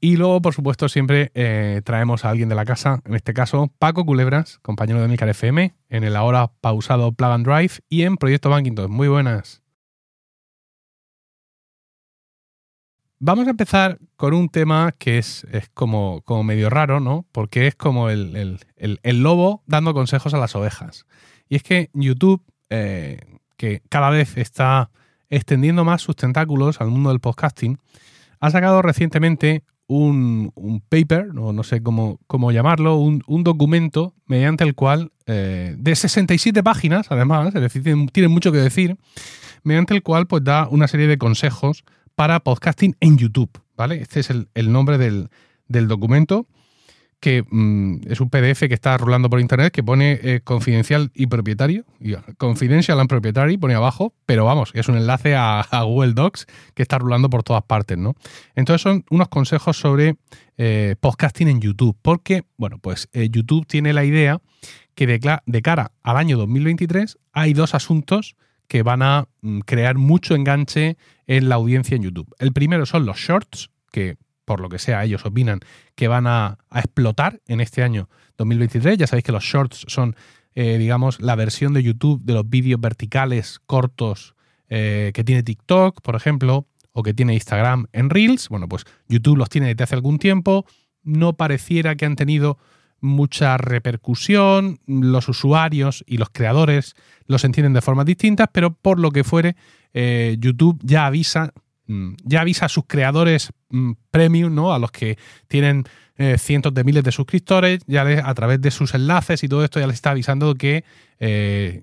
Y 0.00 0.16
luego, 0.16 0.40
por 0.40 0.54
supuesto, 0.54 0.88
siempre 0.88 1.30
traemos 1.84 2.24
a 2.24 2.30
alguien 2.30 2.48
de 2.48 2.54
la 2.54 2.64
casa, 2.64 3.02
en 3.04 3.14
este 3.14 3.34
caso 3.34 3.70
Paco 3.78 4.06
Culebras, 4.06 4.58
compañero 4.62 5.02
de 5.02 5.08
Milcar 5.08 5.28
FM, 5.28 5.74
en 5.90 6.04
el 6.04 6.16
ahora 6.16 6.50
pausado 6.62 7.12
Plug 7.12 7.30
and 7.30 7.46
Drive 7.46 7.72
y 7.90 8.04
en 8.04 8.16
Proyecto 8.16 8.48
Bankington. 8.48 8.90
Muy 8.90 9.08
buenas. 9.08 9.67
Vamos 13.20 13.48
a 13.48 13.50
empezar 13.50 13.98
con 14.16 14.32
un 14.32 14.48
tema 14.48 14.94
que 14.96 15.18
es, 15.18 15.44
como, 15.74 16.22
como, 16.22 16.44
medio 16.44 16.70
raro, 16.70 17.00
¿no? 17.00 17.26
Porque 17.32 17.66
es 17.66 17.74
como 17.74 18.10
el, 18.10 18.60
lobo 19.02 19.62
dando 19.66 19.92
consejos 19.92 20.34
a 20.34 20.38
las 20.38 20.54
ovejas. 20.54 21.04
Y 21.48 21.56
es 21.56 21.64
que 21.64 21.90
YouTube, 21.94 22.42
eh, 22.70 23.18
que 23.56 23.82
cada 23.88 24.10
vez 24.10 24.36
está 24.36 24.90
extendiendo 25.30 25.84
más 25.84 26.00
sus 26.00 26.14
tentáculos 26.14 26.80
al 26.80 26.90
mundo 26.90 27.10
del 27.10 27.18
podcasting, 27.18 27.78
ha 28.38 28.50
sacado 28.50 28.82
recientemente 28.82 29.64
un, 29.88 30.52
paper, 30.88 31.34
no, 31.34 31.52
no 31.52 31.64
sé 31.64 31.82
cómo, 31.82 32.20
cómo 32.26 32.52
llamarlo, 32.52 32.98
un, 32.98 33.42
documento 33.42 34.14
mediante 34.26 34.62
el 34.62 34.74
cual, 34.74 35.10
eh, 35.26 35.74
de 35.76 35.96
67 35.96 36.62
páginas 36.62 37.06
además, 37.10 37.54
es 37.54 37.60
decir, 37.60 37.82
tiene, 38.12 38.28
mucho 38.28 38.52
que 38.52 38.58
decir, 38.58 38.96
mediante 39.64 39.94
el 39.94 40.02
cual 40.02 40.26
pues 40.26 40.44
da 40.44 40.68
una 40.68 40.86
serie 40.86 41.08
de 41.08 41.18
consejos 41.18 41.84
para 42.18 42.40
podcasting 42.40 42.96
en 42.98 43.16
YouTube, 43.16 43.48
¿vale? 43.76 44.02
Este 44.02 44.18
es 44.18 44.30
el, 44.30 44.72
nombre 44.72 44.98
del, 44.98 45.28
documento, 45.68 46.48
que 47.20 47.44
mm, 47.48 48.10
es 48.10 48.20
un 48.20 48.28
PDF 48.28 48.66
que 48.66 48.74
está 48.74 48.96
rolando 48.98 49.30
por 49.30 49.38
internet 49.38 49.72
que 49.72 49.84
pone 49.84 50.18
eh, 50.20 50.40
confidencial 50.42 51.12
y 51.14 51.28
propietario, 51.28 51.84
confidential 52.36 52.98
and 52.98 53.08
proprietary, 53.08 53.56
pone 53.56 53.74
abajo, 53.74 54.14
pero 54.26 54.44
vamos, 54.44 54.72
es 54.74 54.88
un 54.88 54.96
enlace 54.96 55.36
a, 55.36 55.64
Google 55.84 56.14
Docs 56.14 56.46
que 56.74 56.82
está 56.82 56.98
rolando 56.98 57.30
por 57.30 57.44
todas 57.44 57.62
partes, 57.62 57.96
¿no? 57.96 58.16
Entonces 58.56 58.82
son 58.82 59.04
unos 59.10 59.28
consejos 59.28 59.76
sobre 59.76 60.16
eh, 60.56 60.96
podcasting 60.98 61.46
en 61.46 61.60
YouTube, 61.60 61.96
porque, 62.02 62.42
bueno, 62.56 62.78
pues 62.80 63.08
eh, 63.12 63.28
YouTube 63.30 63.64
tiene 63.64 63.92
la 63.92 64.04
idea 64.04 64.40
que 64.96 65.06
de, 65.06 65.38
de 65.46 65.62
cara 65.62 65.92
al 66.02 66.16
año 66.16 66.36
2023 66.36 67.16
hay 67.32 67.52
dos 67.52 67.76
asuntos 67.76 68.34
que 68.66 68.82
van 68.82 69.02
a 69.02 69.28
mm, 69.40 69.60
crear 69.60 69.98
mucho 69.98 70.34
enganche 70.34 70.96
en 71.28 71.48
la 71.48 71.54
audiencia 71.54 71.94
en 71.94 72.02
YouTube. 72.02 72.34
El 72.40 72.52
primero 72.52 72.86
son 72.86 73.06
los 73.06 73.18
shorts, 73.18 73.70
que 73.92 74.16
por 74.44 74.60
lo 74.60 74.68
que 74.68 74.78
sea 74.78 75.04
ellos 75.04 75.24
opinan 75.26 75.60
que 75.94 76.08
van 76.08 76.26
a, 76.26 76.58
explotar 76.74 77.40
en 77.46 77.60
este 77.60 77.82
año 77.84 78.08
2023. 78.38 78.98
Ya 78.98 79.06
sabéis 79.06 79.24
que 79.24 79.32
los 79.32 79.44
shorts 79.44 79.84
son, 79.86 80.16
eh, 80.54 80.78
digamos, 80.78 81.20
la 81.20 81.36
versión 81.36 81.74
de 81.74 81.82
YouTube 81.82 82.22
de 82.24 82.32
los 82.32 82.48
vídeos 82.48 82.80
verticales 82.80 83.60
cortos 83.66 84.34
eh, 84.70 85.12
que 85.14 85.22
tiene 85.22 85.42
TikTok, 85.42 86.00
por 86.00 86.16
ejemplo, 86.16 86.66
o 86.92 87.02
que 87.02 87.12
tiene 87.12 87.34
Instagram 87.34 87.86
en 87.92 88.08
Reels. 88.10 88.48
Bueno, 88.48 88.68
pues 88.68 88.84
YouTube 89.06 89.36
los 89.36 89.50
tiene 89.50 89.68
desde 89.68 89.84
hace 89.84 89.94
algún 89.94 90.18
tiempo. 90.18 90.64
No 91.02 91.34
pareciera 91.34 91.94
que 91.96 92.06
han 92.06 92.16
tenido 92.16 92.58
mucha 93.00 93.56
repercusión, 93.58 94.80
los 94.86 95.28
usuarios 95.28 96.04
y 96.06 96.16
los 96.16 96.30
creadores 96.30 96.94
los 97.26 97.44
entienden 97.44 97.74
de 97.74 97.80
formas 97.80 98.06
distintas, 98.06 98.48
pero 98.50 98.74
por 98.74 98.98
lo 98.98 99.10
que 99.10 99.24
fuere, 99.24 99.56
eh, 99.94 100.36
YouTube 100.38 100.78
ya 100.82 101.06
avisa, 101.06 101.52
mm, 101.86 102.14
ya 102.24 102.40
avisa 102.42 102.66
a 102.66 102.68
sus 102.68 102.84
creadores 102.86 103.50
mm, 103.70 103.92
premium, 104.10 104.54
¿no? 104.54 104.72
A 104.72 104.78
los 104.78 104.90
que 104.90 105.18
tienen 105.48 105.84
eh, 106.16 106.36
cientos 106.38 106.74
de 106.74 106.84
miles 106.84 107.04
de 107.04 107.12
suscriptores, 107.12 107.80
ya 107.86 108.02
a 108.28 108.34
través 108.34 108.60
de 108.60 108.70
sus 108.70 108.94
enlaces 108.94 109.44
y 109.44 109.48
todo 109.48 109.64
esto 109.64 109.78
ya 109.78 109.86
les 109.86 109.94
está 109.94 110.10
avisando 110.10 110.54
que 110.54 110.84
eh, 111.20 111.82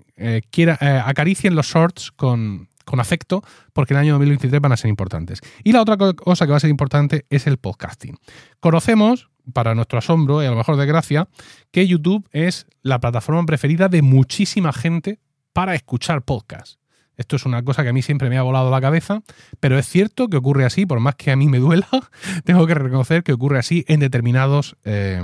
acaricien 1.04 1.54
los 1.54 1.66
shorts 1.66 2.12
con, 2.12 2.68
con 2.84 3.00
afecto, 3.00 3.42
porque 3.72 3.94
el 3.94 3.98
año 3.98 4.12
2023 4.12 4.60
van 4.60 4.72
a 4.72 4.76
ser 4.76 4.88
importantes. 4.88 5.40
Y 5.64 5.72
la 5.72 5.82
otra 5.82 5.96
cosa 5.96 6.46
que 6.46 6.50
va 6.50 6.56
a 6.56 6.60
ser 6.60 6.70
importante 6.70 7.26
es 7.30 7.46
el 7.46 7.58
podcasting. 7.58 8.16
Conocemos, 8.60 9.28
para 9.52 9.74
nuestro 9.74 9.98
asombro 9.98 10.42
y 10.42 10.46
a 10.46 10.50
lo 10.50 10.56
mejor 10.56 10.76
de 10.76 10.86
gracia, 10.86 11.28
que 11.70 11.86
YouTube 11.86 12.28
es 12.32 12.66
la 12.82 13.00
plataforma 13.00 13.44
preferida 13.44 13.88
de 13.88 14.02
muchísima 14.02 14.72
gente 14.72 15.20
para 15.52 15.74
escuchar 15.74 16.22
podcasts. 16.22 16.78
Esto 17.16 17.36
es 17.36 17.46
una 17.46 17.62
cosa 17.62 17.82
que 17.82 17.88
a 17.88 17.92
mí 17.92 18.02
siempre 18.02 18.28
me 18.28 18.38
ha 18.38 18.42
volado 18.42 18.70
la 18.70 18.80
cabeza, 18.80 19.22
pero 19.60 19.78
es 19.78 19.88
cierto 19.88 20.28
que 20.28 20.36
ocurre 20.36 20.64
así, 20.64 20.86
por 20.86 21.00
más 21.00 21.14
que 21.14 21.30
a 21.30 21.36
mí 21.36 21.48
me 21.48 21.58
duela, 21.58 21.88
tengo 22.44 22.66
que 22.66 22.74
reconocer 22.74 23.22
que 23.22 23.32
ocurre 23.32 23.58
así 23.58 23.84
en 23.88 24.00
determinados, 24.00 24.76
eh, 24.84 25.20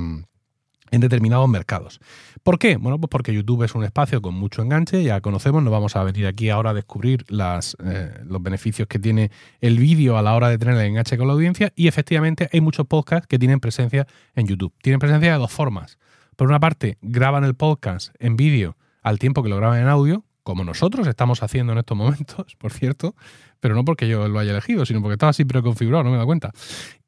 en 0.90 1.00
determinados 1.00 1.48
mercados. 1.48 2.00
¿Por 2.42 2.58
qué? 2.58 2.76
Bueno, 2.76 2.98
pues 2.98 3.08
porque 3.08 3.32
YouTube 3.32 3.62
es 3.62 3.74
un 3.74 3.84
espacio 3.84 4.20
con 4.20 4.34
mucho 4.34 4.62
enganche, 4.62 5.02
ya 5.04 5.20
conocemos, 5.20 5.62
no 5.62 5.70
vamos 5.70 5.94
a 5.94 6.02
venir 6.02 6.26
aquí 6.26 6.50
ahora 6.50 6.70
a 6.70 6.74
descubrir 6.74 7.24
las, 7.28 7.76
eh, 7.84 8.12
los 8.24 8.42
beneficios 8.42 8.88
que 8.88 8.98
tiene 8.98 9.30
el 9.60 9.78
vídeo 9.78 10.16
a 10.18 10.22
la 10.22 10.34
hora 10.34 10.48
de 10.48 10.58
tener 10.58 10.74
el 10.74 10.86
enganche 10.86 11.16
con 11.16 11.28
la 11.28 11.34
audiencia 11.34 11.72
y 11.76 11.88
efectivamente 11.88 12.48
hay 12.52 12.60
muchos 12.60 12.86
podcasts 12.86 13.26
que 13.28 13.38
tienen 13.38 13.60
presencia 13.60 14.06
en 14.34 14.46
YouTube. 14.46 14.72
Tienen 14.82 14.98
presencia 14.98 15.32
de 15.32 15.38
dos 15.38 15.52
formas. 15.52 15.98
Por 16.36 16.48
una 16.48 16.58
parte, 16.58 16.98
graban 17.00 17.44
el 17.44 17.54
podcast 17.54 18.14
en 18.18 18.36
vídeo 18.36 18.76
al 19.02 19.18
tiempo 19.18 19.42
que 19.42 19.48
lo 19.48 19.56
graban 19.56 19.80
en 19.80 19.88
audio, 19.88 20.24
como 20.42 20.64
nosotros 20.64 21.06
estamos 21.06 21.42
haciendo 21.42 21.72
en 21.72 21.78
estos 21.78 21.96
momentos, 21.96 22.54
por 22.58 22.72
cierto, 22.72 23.14
pero 23.60 23.74
no 23.74 23.84
porque 23.84 24.08
yo 24.08 24.28
lo 24.28 24.38
haya 24.38 24.52
elegido, 24.52 24.84
sino 24.86 25.00
porque 25.00 25.14
estaba 25.14 25.30
así 25.30 25.44
preconfigurado, 25.44 26.04
no 26.04 26.10
me 26.10 26.16
da 26.16 26.24
cuenta. 26.24 26.52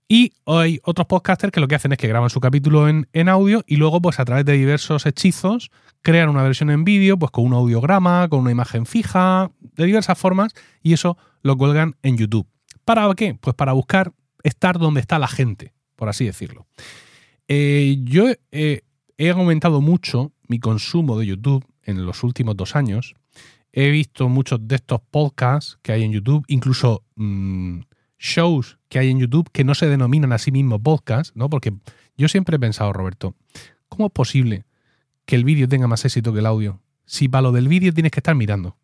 Y 0.07 0.33
hay 0.45 0.81
otros 0.85 1.07
podcasters 1.07 1.51
que 1.51 1.61
lo 1.61 1.69
que 1.69 1.75
hacen 1.75 1.93
es 1.93 1.99
que 1.99 2.07
graban 2.07 2.29
su 2.29 2.39
capítulo 2.39 2.89
en, 2.89 3.29
audio 3.29 3.65
y 3.67 3.77
luego, 3.77 4.03
pues 4.03 4.21
a 4.21 4.25
través 4.25 4.45
de 4.45 4.53
diversos 4.53 5.07
hechizos, 5.07 5.71
crean 6.03 6.29
una 6.29 6.43
versión 6.43 6.71
en 6.71 6.85
vídeo, 6.85 7.19
pues 7.19 7.31
con 7.31 7.47
un 7.47 7.55
audiograma, 7.55 8.29
con 8.29 8.41
una 8.41 8.51
imagen 8.51 8.85
fija, 8.85 9.51
de 9.61 9.87
diversas 9.87 10.19
formas, 10.19 10.53
y 10.83 10.93
eso 10.93 11.17
lo 11.43 11.57
cuelgan 11.57 11.97
en 12.03 12.19
YouTube. 12.19 12.47
¿Para 12.85 13.13
qué? 13.15 13.35
Pues 13.35 13.57
para 13.57 13.73
buscar 13.73 14.13
estar 14.43 14.79
donde 14.79 15.01
está 15.01 15.19
la 15.19 15.27
gente, 15.27 15.73
por 15.97 16.11
así 16.11 16.27
decirlo. 16.27 16.67
Eh, 17.49 17.97
yo 18.03 18.27
he 18.51 19.31
aumentado 19.31 19.81
mucho 19.81 20.33
mi 20.49 20.59
consumo 20.61 21.19
de 21.19 21.27
YouTube 21.27 21.65
en 21.83 22.05
los 22.05 22.23
últimos 22.23 22.57
dos 22.57 22.77
años. 22.77 23.15
He 23.77 23.91
visto 23.91 24.29
muchos 24.29 24.69
de 24.69 24.77
estos 24.77 25.01
podcasts 25.01 25.81
que 25.83 25.91
hay 25.91 26.05
en 26.05 26.13
YouTube, 26.13 26.45
incluso 26.47 27.03
mm, 27.17 27.81
shows 28.21 28.79
que 28.89 29.01
hay 29.01 29.11
en 29.11 29.19
YouTube 29.19 29.51
que 29.51 29.65
no 29.65 29.75
se 29.75 29.89
denominan 29.89 30.33
a 30.33 30.39
sí 30.39 30.53
mismos 30.53 30.81
podcast, 30.81 31.35
¿no? 31.35 31.51
Porque 31.51 31.73
yo 32.17 32.29
siempre 32.29 32.55
he 32.55 32.61
pensado, 32.61 32.93
Roberto, 32.93 33.35
¿cómo 33.89 34.07
es 34.07 34.13
posible 34.13 34.65
que 35.27 35.35
el 35.35 35.43
vídeo 35.43 35.69
tenga 35.69 35.89
más 35.89 36.05
éxito 36.05 36.33
que 36.33 36.39
el 36.39 36.47
audio? 36.47 36.83
Si 37.05 37.27
para 37.27 37.43
lo 37.43 37.51
del 37.51 37.67
vídeo 37.67 37.93
tienes 37.93 38.13
que 38.13 38.21
estar 38.21 38.37
mirando. 38.37 38.77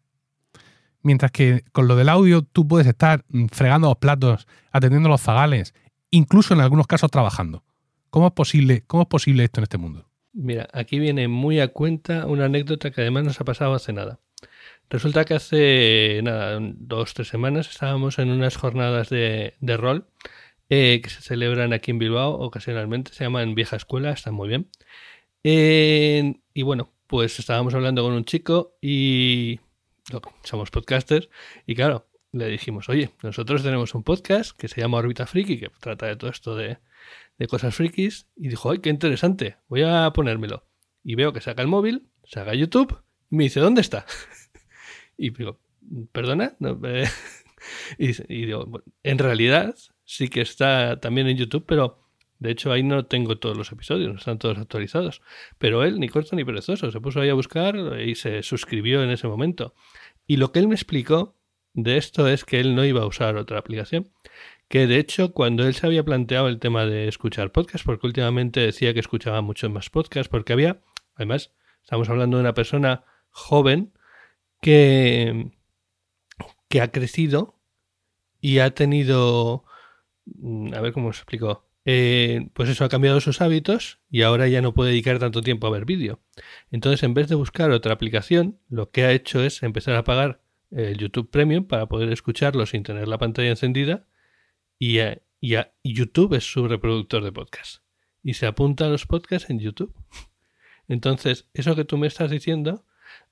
Mientras 1.03 1.31
que 1.31 1.63
con 1.71 1.87
lo 1.87 1.95
del 1.95 2.09
audio 2.09 2.43
tú 2.43 2.67
puedes 2.67 2.89
estar 2.89 3.25
mm, 3.29 3.47
fregando 3.53 3.87
los 3.87 3.99
platos, 3.99 4.49
atendiendo 4.73 5.09
los 5.09 5.21
zagales, 5.21 5.73
incluso 6.11 6.53
en 6.53 6.63
algunos 6.63 6.89
casos 6.89 7.13
trabajando. 7.13 7.63
¿Cómo 8.11 8.27
es 8.27 8.33
posible, 8.33 8.83
cómo 8.89 9.05
es 9.05 9.09
posible 9.09 9.45
esto 9.45 9.61
en 9.61 9.63
este 9.63 9.79
mundo? 9.79 10.11
Mira, 10.33 10.69
aquí 10.73 10.99
viene 10.99 11.29
muy 11.29 11.61
a 11.61 11.69
cuenta 11.69 12.27
una 12.27 12.47
anécdota 12.47 12.91
que 12.91 13.03
además 13.03 13.23
nos 13.23 13.41
ha 13.41 13.45
pasado 13.45 13.75
hace 13.75 13.93
nada. 13.93 14.19
Resulta 14.91 15.25
que 15.25 15.35
hace 15.35 16.21
nada, 16.25 16.59
dos, 16.61 17.15
tres 17.15 17.29
semanas 17.29 17.71
estábamos 17.71 18.19
en 18.19 18.31
unas 18.31 18.57
jornadas 18.57 19.09
de, 19.09 19.55
rol 19.79 20.09
eh, 20.69 21.01
que 21.01 21.09
se 21.11 21.23
celebran 21.23 21.73
aquí 21.73 21.93
en 21.93 22.01
Bilbao 22.01 22.33
ocasionalmente, 22.33 23.13
se 23.13 23.23
llaman 23.23 23.55
Vieja 23.55 23.77
Escuela, 23.77 24.11
están 24.11 24.35
muy 24.35 24.49
bien. 24.49 24.69
y 25.43 26.63
bueno, 26.63 26.93
pues 27.07 27.39
estábamos 27.39 27.73
hablando 27.75 28.03
con 28.03 28.15
un 28.15 28.25
chico 28.25 28.77
y 28.83 29.61
somos 30.43 30.73
podcasters 30.73 31.31
y 31.67 31.77
claro, 31.77 32.09
le 32.33 32.49
dijimos, 32.49 32.89
oye, 32.89 33.11
nosotros 33.23 33.63
tenemos 33.63 33.95
un 33.95 34.03
podcast 34.03 34.57
que 34.59 34.67
se 34.67 34.81
llama 34.81 34.99
Orbita 34.99 35.27
Friki, 35.27 35.61
que 35.61 35.71
trata 35.81 36.07
de 36.07 36.17
todo 36.17 36.31
esto 36.31 36.57
de, 36.57 36.79
de 37.39 37.47
cosas 37.47 37.75
frikis, 37.75 38.27
y 38.37 38.49
dijo, 38.49 38.71
ay, 38.71 38.81
qué 38.81 38.91
interesante, 38.91 39.57
voy 39.69 39.83
a 39.83 40.11
ponérmelo. 40.13 40.67
Y 41.03 41.15
veo 41.15 41.33
que 41.33 41.41
saca 41.41 41.63
el 41.63 41.69
móvil, 41.69 42.11
saca 42.25 42.55
YouTube, 42.55 43.03
y 43.31 43.37
me 43.37 43.45
dice, 43.45 43.61
¿dónde 43.61 43.81
está? 43.81 44.05
Y 45.21 45.31
digo, 45.31 45.61
¿perdona? 46.13 46.57
Eh", 46.85 47.05
y, 47.99 48.47
digo, 48.47 48.83
en 49.03 49.19
realidad 49.19 49.77
sí 50.05 50.29
que 50.29 50.41
está 50.41 50.99
también 50.99 51.29
en 51.29 51.37
YouTube, 51.37 51.65
pero 51.67 51.99
de 52.39 52.53
hecho 52.53 52.73
ahí 52.73 52.83
no 52.83 53.05
tengo 53.05 53.37
todos 53.37 53.55
los 53.55 53.71
episodios, 53.71 54.11
no 54.11 54.19
están 54.19 54.39
todos 54.39 54.57
actualizados. 54.57 55.21
Pero 55.59 55.85
él, 55.85 56.01
ni 56.01 56.09
corto 56.09 56.35
ni 56.35 56.45
perezoso, 56.45 56.91
se 56.91 57.01
puso 57.03 57.21
ahí 57.21 57.29
a 57.29 57.35
buscar 57.35 58.01
y 58.01 58.15
se 58.15 58.43
suscribió 58.43 59.03
en 59.03 59.11
ese 59.11 59.29
momento. 59.29 59.75
Y 60.27 60.39
lo 60.39 60.53
que 60.53 60.61
él 60.61 60.69
me 60.69 60.75
explicó 60.75 61.37
de 61.75 61.99
esto 61.99 62.27
es 62.27 62.47
que 62.47 62.59
él 62.59 62.75
no 62.75 62.87
iba 62.87 63.03
a 63.03 63.07
usar 63.07 63.37
otra 63.37 63.59
aplicación. 63.59 64.11
Que 64.69 64.87
de 64.87 64.97
hecho, 64.97 65.33
cuando 65.35 65.67
él 65.67 65.75
se 65.75 65.87
había 65.87 66.03
planteado 66.03 66.49
el 66.49 66.61
tema 66.61 66.87
de 66.87 67.09
escuchar 67.09 67.53
podcast, 67.53 67.85
porque 67.85 68.07
últimamente 68.07 68.61
decía 68.61 68.95
que 68.95 69.01
escuchaba 69.01 69.43
muchos 69.43 69.71
más 69.71 69.91
podcasts, 69.91 70.31
porque 70.31 70.55
había, 70.55 70.81
además, 71.15 71.53
estamos 71.83 72.09
hablando 72.09 72.39
de 72.39 72.43
una 72.43 72.55
persona 72.55 73.05
joven 73.29 73.93
que, 74.61 75.51
que 76.69 76.81
ha 76.81 76.91
crecido 76.91 77.59
y 78.41 78.59
ha 78.59 78.71
tenido, 78.75 79.65
mm, 80.27 80.75
a 80.75 80.81
ver 80.81 80.93
cómo 80.93 81.09
os 81.09 81.19
explico, 81.19 81.67
eh, 81.85 82.51
pues 82.53 82.69
eso 82.69 82.85
ha 82.85 82.89
cambiado 82.89 83.21
sus 83.21 83.41
hábitos 83.41 84.01
y 84.11 84.23
ahora 84.23 84.49
ya 84.49 84.63
no 84.63 84.75
puede 84.75 84.91
dedicar 84.91 85.19
tanto 85.19 85.43
tiempo 85.43 85.67
a 85.67 85.71
ver 85.71 85.85
vídeo. 85.85 86.21
Entonces, 86.71 87.03
en 87.03 87.15
vez 87.15 87.29
de 87.29 87.35
buscar 87.35 87.71
otra 87.71 87.95
aplicación, 87.95 88.59
lo 88.69 88.91
que 88.91 89.05
ha 89.05 89.13
hecho 89.13 89.43
es 89.43 89.63
empezar 89.63 89.97
a 89.97 90.05
pagar 90.05 90.43
el 90.71 90.99
YouTube 90.99 91.31
Premium 91.31 91.65
para 91.65 91.87
poder 91.87 92.13
escucharlo 92.13 92.67
sin 92.67 92.83
tener 92.83 93.09
la 93.09 93.19
pantalla 93.19 93.51
encendida 93.51 94.07
y, 94.79 94.99
YouTube 95.83 96.35
es 96.35 96.51
su 96.51 96.69
reproductor 96.69 97.25
de 97.25 97.33
podcast. 97.33 97.83
Y 98.23 98.35
se 98.35 98.47
apunta 98.47 98.87
a 98.87 98.89
los 98.89 99.07
podcasts 99.07 99.51
en 99.51 99.59
YouTube. 99.59 99.95
Entonces, 100.89 101.49
eso 101.55 101.75
que 101.77 101.85
tú 101.85 101.97
me 101.99 102.07
estás 102.07 102.31
diciendo, 102.31 102.85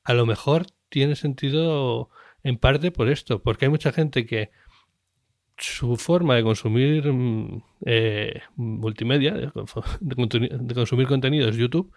a 0.05 0.15
lo 0.15 0.27
mejor 0.27 0.67
tiene 0.89 1.17
sentido 1.17 2.11
en 2.43 2.57
parte 2.59 2.91
por 2.91 3.09
esto, 3.09 3.43
porque 3.43 3.67
hay 3.67 3.71
mucha 3.71 3.93
gente 3.93 4.27
que 4.27 4.51
su 5.59 5.97
forma 5.97 6.37
de 6.37 6.43
consumir 6.43 7.13
mm, 7.13 7.63
eh, 7.85 8.41
multimedia, 8.57 9.35
de, 9.35 9.51
consumir 10.75 11.07
contenido 11.07 11.49
es 11.49 11.57
YouTube, 11.57 11.93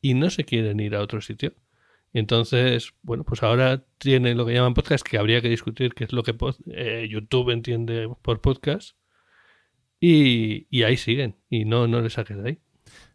y 0.00 0.14
no 0.14 0.30
se 0.30 0.44
quieren 0.44 0.80
ir 0.80 0.94
a 0.94 1.00
otro 1.00 1.20
sitio. 1.20 1.54
Entonces, 2.12 2.94
bueno, 3.02 3.24
pues 3.24 3.42
ahora 3.42 3.84
tiene 3.98 4.34
lo 4.34 4.46
que 4.46 4.54
llaman 4.54 4.74
podcast, 4.74 5.06
que 5.06 5.18
habría 5.18 5.40
que 5.42 5.48
discutir 5.48 5.94
qué 5.94 6.04
es 6.04 6.12
lo 6.12 6.22
que 6.22 6.34
eh, 6.72 7.06
YouTube 7.10 7.50
entiende 7.50 8.08
por 8.22 8.40
podcast. 8.40 8.96
Y, 10.00 10.82
ahí 10.84 10.96
siguen, 10.96 11.36
y 11.50 11.64
no, 11.64 11.88
no 11.88 12.00
les 12.00 12.12
saques 12.12 12.36
de 12.36 12.48
ahí. 12.48 12.58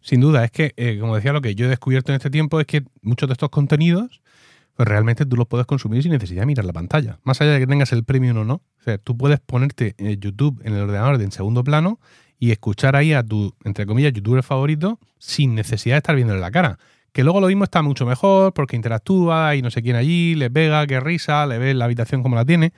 Sin 0.01 0.19
duda, 0.19 0.43
es 0.43 0.51
que, 0.51 0.73
eh, 0.75 0.97
como 0.99 1.15
decía, 1.15 1.31
lo 1.31 1.41
que 1.41 1.55
yo 1.55 1.65
he 1.65 1.69
descubierto 1.69 2.11
en 2.11 2.17
este 2.17 2.29
tiempo 2.29 2.59
es 2.59 2.67
que 2.67 2.83
muchos 3.01 3.29
de 3.29 3.33
estos 3.33 3.49
contenidos, 3.49 4.21
pues 4.75 4.87
realmente 4.87 5.25
tú 5.25 5.35
los 5.35 5.47
puedes 5.47 5.65
consumir 5.67 6.01
sin 6.01 6.11
necesidad 6.11 6.41
de 6.41 6.45
mirar 6.47 6.65
la 6.65 6.73
pantalla. 6.73 7.19
Más 7.23 7.39
allá 7.41 7.53
de 7.53 7.59
que 7.59 7.67
tengas 7.67 7.91
el 7.93 8.03
premium 8.03 8.37
o 8.37 8.43
no. 8.43 8.55
O 8.55 8.83
sea, 8.83 8.97
tú 8.97 9.15
puedes 9.15 9.39
ponerte 9.39 9.95
YouTube 10.19 10.61
en 10.63 10.73
el 10.73 10.81
ordenador 10.81 11.21
en 11.21 11.31
segundo 11.31 11.63
plano 11.63 11.99
y 12.39 12.51
escuchar 12.51 12.95
ahí 12.95 13.13
a 13.13 13.23
tu, 13.23 13.53
entre 13.63 13.85
comillas, 13.85 14.13
youtuber 14.13 14.43
favorito 14.43 14.99
sin 15.19 15.55
necesidad 15.55 15.95
de 15.95 15.99
estar 15.99 16.15
viéndole 16.15 16.39
la 16.39 16.51
cara. 16.51 16.79
Que 17.11 17.23
luego 17.23 17.39
lo 17.39 17.47
mismo 17.47 17.63
está 17.63 17.83
mucho 17.83 18.05
mejor 18.05 18.53
porque 18.53 18.75
interactúa 18.75 19.55
y 19.55 19.61
no 19.61 19.69
sé 19.69 19.83
quién 19.83 19.95
allí, 19.95 20.33
le 20.33 20.49
pega, 20.49 20.85
qué 20.87 20.99
risa, 20.99 21.45
le 21.45 21.59
ves 21.59 21.75
la 21.75 21.85
habitación 21.85 22.23
como 22.23 22.35
la 22.35 22.43
tiene. 22.43 22.73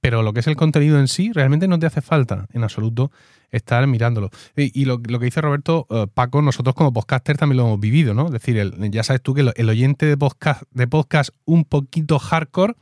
Pero 0.00 0.22
lo 0.22 0.32
que 0.32 0.40
es 0.40 0.46
el 0.46 0.56
contenido 0.56 0.98
en 0.98 1.08
sí, 1.08 1.30
realmente 1.32 1.68
no 1.68 1.78
te 1.78 1.86
hace 1.86 2.00
falta 2.00 2.46
en 2.52 2.62
absoluto 2.62 3.10
estar 3.50 3.86
mirándolo. 3.86 4.30
Y, 4.56 4.84
lo, 4.84 5.02
que 5.02 5.18
dice 5.18 5.40
Roberto, 5.40 5.86
eh, 5.90 6.06
Paco, 6.12 6.40
nosotros 6.40 6.74
como 6.74 6.92
podcaster 6.92 7.36
también 7.36 7.58
lo 7.58 7.66
hemos 7.66 7.80
vivido, 7.80 8.14
¿no? 8.14 8.26
Es 8.26 8.32
decir, 8.32 8.72
ya 8.90 9.02
sabes 9.02 9.22
tú 9.22 9.34
que 9.34 9.52
el, 9.54 9.68
oyente 9.68 10.06
de 10.06 10.16
podcast, 10.16 10.62
de 10.70 10.86
podcast 10.86 11.30
un 11.44 11.64
poquito 11.64 12.18
hardcore, 12.18 12.74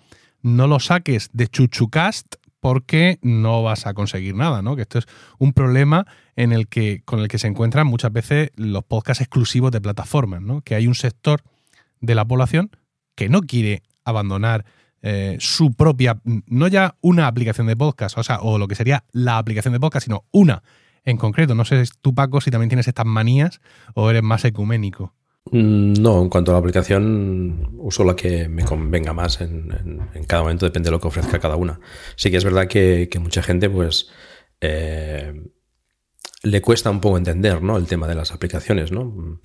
no 0.43 0.67
lo 0.67 0.79
saques 0.79 1.31
de 1.33 1.49
chuchucast 1.49 2.37
porque 2.61 3.19
no 3.23 3.63
vas 3.63 3.87
a 3.87 3.95
conseguir 3.95 4.35
nada, 4.35 4.63
¿no? 4.63 4.77
Que 4.77 4.83
esto 4.83 4.99
es 4.99 5.07
un 5.39 5.53
problema 5.53 6.07
en 6.37 6.53
el 6.53 6.69
que, 6.69 7.03
con 7.05 7.21
el 7.21 7.29
que 7.29 7.39
se 7.39 7.47
encuentran 7.47 7.87
muchas 7.87 8.13
veces 8.13 8.51
los 8.57 8.85
podcasts 8.85 9.23
exclusivos 9.23 9.73
de 9.73 9.81
plataformas, 9.81 10.43
¿no? 10.43 10.61
Que 10.63 10.75
hay 10.75 10.87
un 10.87 10.95
sector 10.95 11.43
de 12.01 12.15
la 12.15 12.25
población 12.25 12.71
que 13.15 13.29
no 13.29 13.41
quiere 13.41 13.83
abandonar 14.05 14.65
eh, 15.03 15.37
su 15.41 15.73
propia, 15.75 16.21
no 16.25 16.67
ya 16.69 16.97
una 17.01 17.27
aplicación 17.27 17.67
de 17.67 17.77
podcast, 17.77 18.19
o 18.19 18.23
sea, 18.23 18.41
o 18.41 18.59
lo 18.59 18.69
que 18.69 18.75
sería 18.75 19.05
la 19.13 19.39
aplicación 19.39 19.73
de 19.73 19.81
podcast, 19.81 20.05
sino 20.05 20.25
una 20.31 20.63
en 21.05 21.17
concreto. 21.17 21.55
No 21.55 21.65
sé 21.65 21.83
tú, 22.03 22.15
Paco, 22.15 22.41
si 22.41 22.51
también 22.51 22.69
tienes 22.69 22.89
estas 22.89 23.07
manías 23.07 23.61
o 23.95 24.11
eres 24.11 24.23
más 24.23 24.45
ecuménico. 24.45 25.15
Mm, 25.51 25.95
no, 25.95 26.23
en 26.23 26.29
cuanto 26.29 26.51
a 26.51 26.55
la 26.55 26.59
aplicación, 26.59 27.71
uso 27.79 28.05
la 28.05 28.15
que 28.17 28.49
me 28.49 28.65
convenga 28.65 29.13
más 29.13 29.41
en, 29.41 29.69
cada 30.27 30.43
momento, 30.43 30.67
depende 30.67 30.89
de 30.89 30.93
lo 30.93 31.01
que 31.01 31.09
ofrezca 31.09 31.39
cada 31.39 31.57
una. 31.57 31.81
Sí 32.17 32.31
que 32.31 32.37
es 32.37 32.45
verdad 32.45 32.67
que, 32.67 33.09
mucha 33.21 33.43
gente, 33.43 33.71
pues, 33.71 34.11
eh, 34.61 35.33
le 36.43 36.61
cuesta 36.61 36.91
un 36.91 37.01
poco 37.01 37.19
entender, 37.19 37.63
¿no? 37.63 37.77
El 37.77 37.87
tema 37.87 38.07
de 38.07 38.15
las 38.15 38.33
aplicaciones, 38.33 38.93
¿no? 38.93 39.41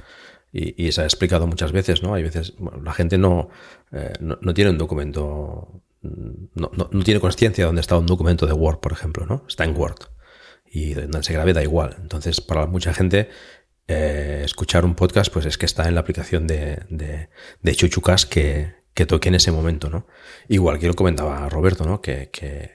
Y, 0.56 0.92
se 0.92 1.02
ha 1.02 1.06
explicado 1.06 1.48
muchas 1.48 1.72
veces, 1.72 2.04
¿no? 2.04 2.14
Hay 2.14 2.22
veces, 2.22 2.54
la 2.84 2.94
gente 2.94 3.18
no, 3.18 3.50
eh, 3.92 4.14
no, 4.20 4.54
tiene 4.54 4.70
un 4.70 4.78
documento, 4.78 5.82
no, 6.04 6.72
no 6.76 7.04
tiene 7.04 7.20
conciencia 7.20 7.64
de 7.64 7.66
dónde 7.66 7.82
está 7.82 7.98
un 7.98 8.06
documento 8.06 8.46
de 8.46 8.54
Word, 8.54 8.80
por 8.80 8.92
ejemplo, 8.92 9.26
¿no? 9.26 9.46
Está 9.48 9.64
en 9.64 9.76
Word. 9.76 9.98
Y 10.72 10.94
donde 10.94 11.24
se 11.24 11.34
grabe 11.34 11.54
da 11.54 11.64
igual. 11.64 11.98
Entonces, 12.00 12.40
para 12.40 12.68
mucha 12.68 12.94
gente, 12.94 13.30
eh, 13.88 14.42
escuchar 14.46 14.86
un 14.86 14.96
podcast, 14.96 15.32
pues 15.32 15.46
es 15.46 15.58
que 15.58 15.66
está 15.66 15.88
en 15.88 15.96
la 15.96 16.02
aplicación 16.02 16.48
de, 16.48 16.80
de, 16.90 17.76
Chuchucas 17.76 18.26
que, 18.26 18.76
que, 18.94 19.06
toque 19.06 19.28
en 19.30 19.36
ese 19.36 19.52
momento, 19.52 19.90
¿no? 19.90 20.08
Igual 20.48 20.80
que 20.80 20.88
lo 20.88 20.94
comentaba 20.94 21.50
Roberto, 21.50 21.86
¿no? 21.86 22.02
Que, 22.02 22.30
que, 22.32 22.72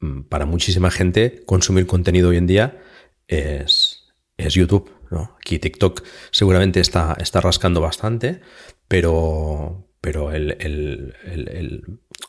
mm, 0.00 0.22
para 0.22 0.46
muchísima 0.46 0.90
gente 0.90 1.42
consumir 1.46 1.86
contenido 1.86 2.28
hoy 2.28 2.36
en 2.36 2.46
día 2.46 2.80
es, 3.26 4.14
es 4.36 4.54
YouTube, 4.54 4.90
¿no? 5.12 5.36
Aquí 5.38 5.58
TikTok 5.58 6.02
seguramente 6.30 6.80
está, 6.80 7.16
está 7.20 7.40
rascando 7.40 7.80
bastante, 7.80 8.40
pero, 8.88 9.86
pero 10.00 10.30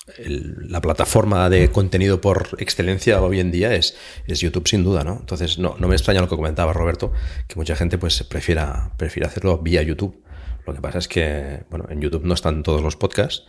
la 0.06 0.82
plataforma 0.82 1.50
de 1.50 1.70
contenido 1.72 2.22
por 2.22 2.50
excelencia 2.60 3.22
hoy 3.22 3.40
en 3.40 3.52
día 3.52 3.74
es, 3.74 3.98
es 4.28 4.40
YouTube 4.42 4.68
sin 4.68 4.84
duda, 4.84 5.04
¿no? 5.04 5.18
Entonces 5.20 5.58
no, 5.58 5.76
me 5.80 5.96
extraña 5.96 6.22
lo 6.22 6.30
que 6.30 6.36
comentaba 6.36 6.74
Roberto, 6.74 7.12
que 7.48 7.56
mucha 7.56 7.76
gente 7.76 7.98
pues 7.98 8.22
prefiera, 8.24 8.94
prefiere 8.98 9.28
hacerlo 9.28 9.58
vía 9.58 9.82
YouTube. 9.82 10.24
Lo 10.68 10.74
que 10.74 10.82
pasa 10.82 11.00
es 11.00 11.08
que, 11.08 11.64
bueno, 11.70 11.88
en 11.90 12.00
YouTube 12.00 12.24
no 12.24 12.34
están 12.34 12.64
todos 12.64 12.82
los 12.82 12.96
podcasts. 12.96 13.46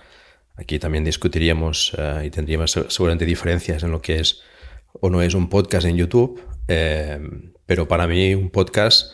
Aquí 0.56 0.78
también 0.78 1.04
discutiríamos 1.04 1.94
eh, 1.98 2.22
y 2.26 2.30
tendríamos 2.30 2.72
seguramente 2.88 3.24
diferencias 3.24 3.82
en 3.82 3.90
lo 3.90 4.00
que 4.00 4.20
es 4.20 4.42
o 5.00 5.10
no 5.10 5.22
es 5.22 5.34
un 5.34 5.48
podcast 5.48 5.86
en 5.86 5.96
YouTube, 5.96 6.40
eh, 6.68 7.20
pero 7.66 7.88
para 7.88 8.06
mí 8.06 8.34
un 8.34 8.50
podcast 8.50 9.12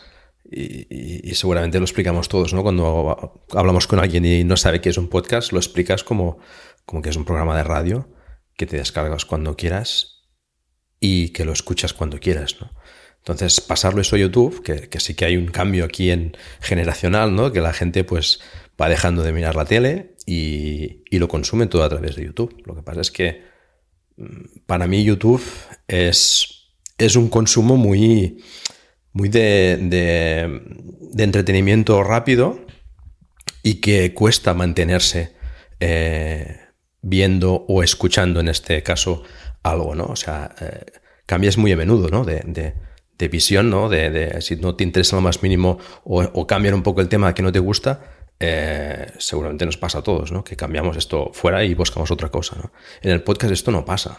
y, 0.51 1.33
seguramente 1.33 1.79
lo 1.79 1.85
explicamos 1.85 2.27
todos, 2.27 2.53
¿no? 2.53 2.61
Cuando 2.61 3.41
hablamos 3.51 3.87
con 3.87 3.99
alguien 3.99 4.25
y 4.25 4.43
no 4.43 4.57
sabe 4.57 4.81
qué 4.81 4.89
es 4.89 4.97
un 4.97 5.07
podcast, 5.07 5.53
lo 5.53 5.59
explicas 5.59 6.03
como, 6.03 6.39
como 6.85 7.01
que 7.01 7.09
es 7.09 7.15
un 7.15 7.25
programa 7.25 7.55
de 7.55 7.63
radio 7.63 8.09
que 8.57 8.65
te 8.65 8.77
descargas 8.77 9.25
cuando 9.25 9.55
quieras 9.55 10.23
y 10.99 11.29
que 11.29 11.45
lo 11.45 11.53
escuchas 11.53 11.93
cuando 11.93 12.19
quieras, 12.19 12.57
¿no? 12.59 12.71
Entonces, 13.19 13.61
pasarlo 13.61 14.01
eso 14.01 14.15
a 14.15 14.19
YouTube, 14.19 14.63
que, 14.63 14.99
sí 14.99 15.13
que 15.13 15.25
hay 15.25 15.37
un 15.37 15.47
cambio 15.47 15.85
aquí 15.85 16.09
en 16.09 16.35
generacional, 16.59 17.35
¿no? 17.35 17.51
Que 17.51 17.61
la 17.61 17.71
gente 17.71 18.03
pues 18.03 18.39
va 18.81 18.89
dejando 18.89 19.21
de 19.21 19.31
mirar 19.31 19.55
la 19.55 19.65
tele 19.65 20.15
y, 20.25 21.03
y 21.09 21.19
lo 21.19 21.27
consume 21.27 21.67
todo 21.67 21.83
a 21.83 21.89
través 21.89 22.15
de 22.15 22.25
YouTube. 22.25 22.61
Lo 22.65 22.75
que 22.75 22.81
pasa 22.81 23.01
es 23.01 23.11
que 23.11 23.43
mm, 24.17 24.65
para 24.65 24.87
mí 24.87 25.03
YouTube 25.03 25.43
es, 25.87 26.73
es 26.97 27.15
un 27.15 27.29
consumo 27.29 27.77
muy, 27.77 28.41
muy 29.13 29.29
de, 29.29 29.77
de, 29.81 31.23
entretenimiento 31.23 32.03
rápido 32.03 32.59
y 33.63 33.75
que 33.75 34.13
cuesta 34.13 34.53
mantenerse 34.53 35.33
eh, 35.79 36.59
viendo 37.01 37.65
o 37.67 37.83
escuchando 37.83 38.39
en 38.39 38.47
este 38.47 38.83
caso 38.83 39.23
algo, 39.63 39.95
¿no? 39.95 40.05
O 40.05 40.15
sea, 40.15 40.55
eh, 40.61 40.85
cambias 41.25 41.57
muy 41.57 41.71
a 41.71 41.77
menudo, 41.77 42.09
¿no? 42.09 42.23
De, 42.23 42.41
de 43.17 43.27
visión, 43.27 43.69
¿no? 43.69 43.89
De, 43.89 44.41
si 44.41 44.55
no 44.55 44.75
te 44.75 44.83
interesa 44.83 45.15
lo 45.15 45.21
más 45.21 45.43
mínimo 45.43 45.77
o, 46.03 46.23
o 46.23 46.47
cambiar 46.47 46.73
un 46.73 46.83
poco 46.83 47.01
el 47.01 47.09
tema 47.09 47.33
que 47.33 47.43
no 47.43 47.51
te 47.51 47.59
gusta, 47.59 48.21
eh, 48.43 49.05
seguramente 49.19 49.67
nos 49.67 49.77
pasa 49.77 49.99
a 49.99 50.01
todos, 50.01 50.31
¿no? 50.31 50.43
Que 50.43 50.55
cambiamos 50.55 50.97
esto 50.97 51.29
fuera 51.31 51.63
y 51.63 51.75
buscamos 51.75 52.09
otra 52.09 52.29
cosa, 52.29 52.55
¿no? 52.57 52.71
En 53.03 53.11
el 53.11 53.21
podcast 53.21 53.53
esto 53.53 53.69
no 53.69 53.85
pasa. 53.85 54.17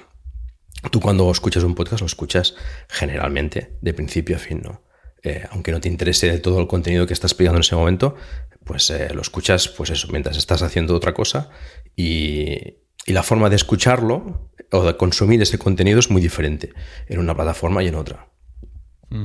Tú 0.90 1.00
cuando 1.00 1.30
escuchas 1.30 1.62
un 1.64 1.74
podcast 1.74 2.00
lo 2.00 2.06
escuchas 2.06 2.54
generalmente 2.88 3.76
de 3.80 3.94
principio 3.94 4.36
a 4.36 4.38
fin, 4.38 4.62
¿no? 4.62 4.82
Eh, 5.22 5.46
aunque 5.50 5.70
no 5.70 5.80
te 5.80 5.88
interese 5.88 6.36
todo 6.40 6.60
el 6.60 6.66
contenido 6.66 7.06
que 7.06 7.12
estás 7.12 7.30
explicando 7.30 7.58
en 7.58 7.62
ese 7.62 7.76
momento, 7.76 8.16
pues 8.64 8.90
eh, 8.90 9.14
lo 9.14 9.22
escuchas, 9.22 9.68
pues 9.68 9.90
eso, 9.90 10.08
mientras 10.10 10.36
estás 10.36 10.62
haciendo 10.62 10.96
otra 10.96 11.14
cosa 11.14 11.50
y, 11.96 12.78
la 13.06 13.24
forma 13.24 13.50
de 13.50 13.56
escucharlo 13.56 14.52
o 14.70 14.84
de 14.84 14.96
consumir 14.96 15.42
ese 15.42 15.58
contenido 15.58 15.98
es 15.98 16.08
muy 16.08 16.22
diferente 16.22 16.72
en 17.08 17.18
una 17.18 17.34
plataforma 17.34 17.82
y 17.82 17.88
en 17.88 17.96
otra. 17.96 18.28
Mm. 19.10 19.24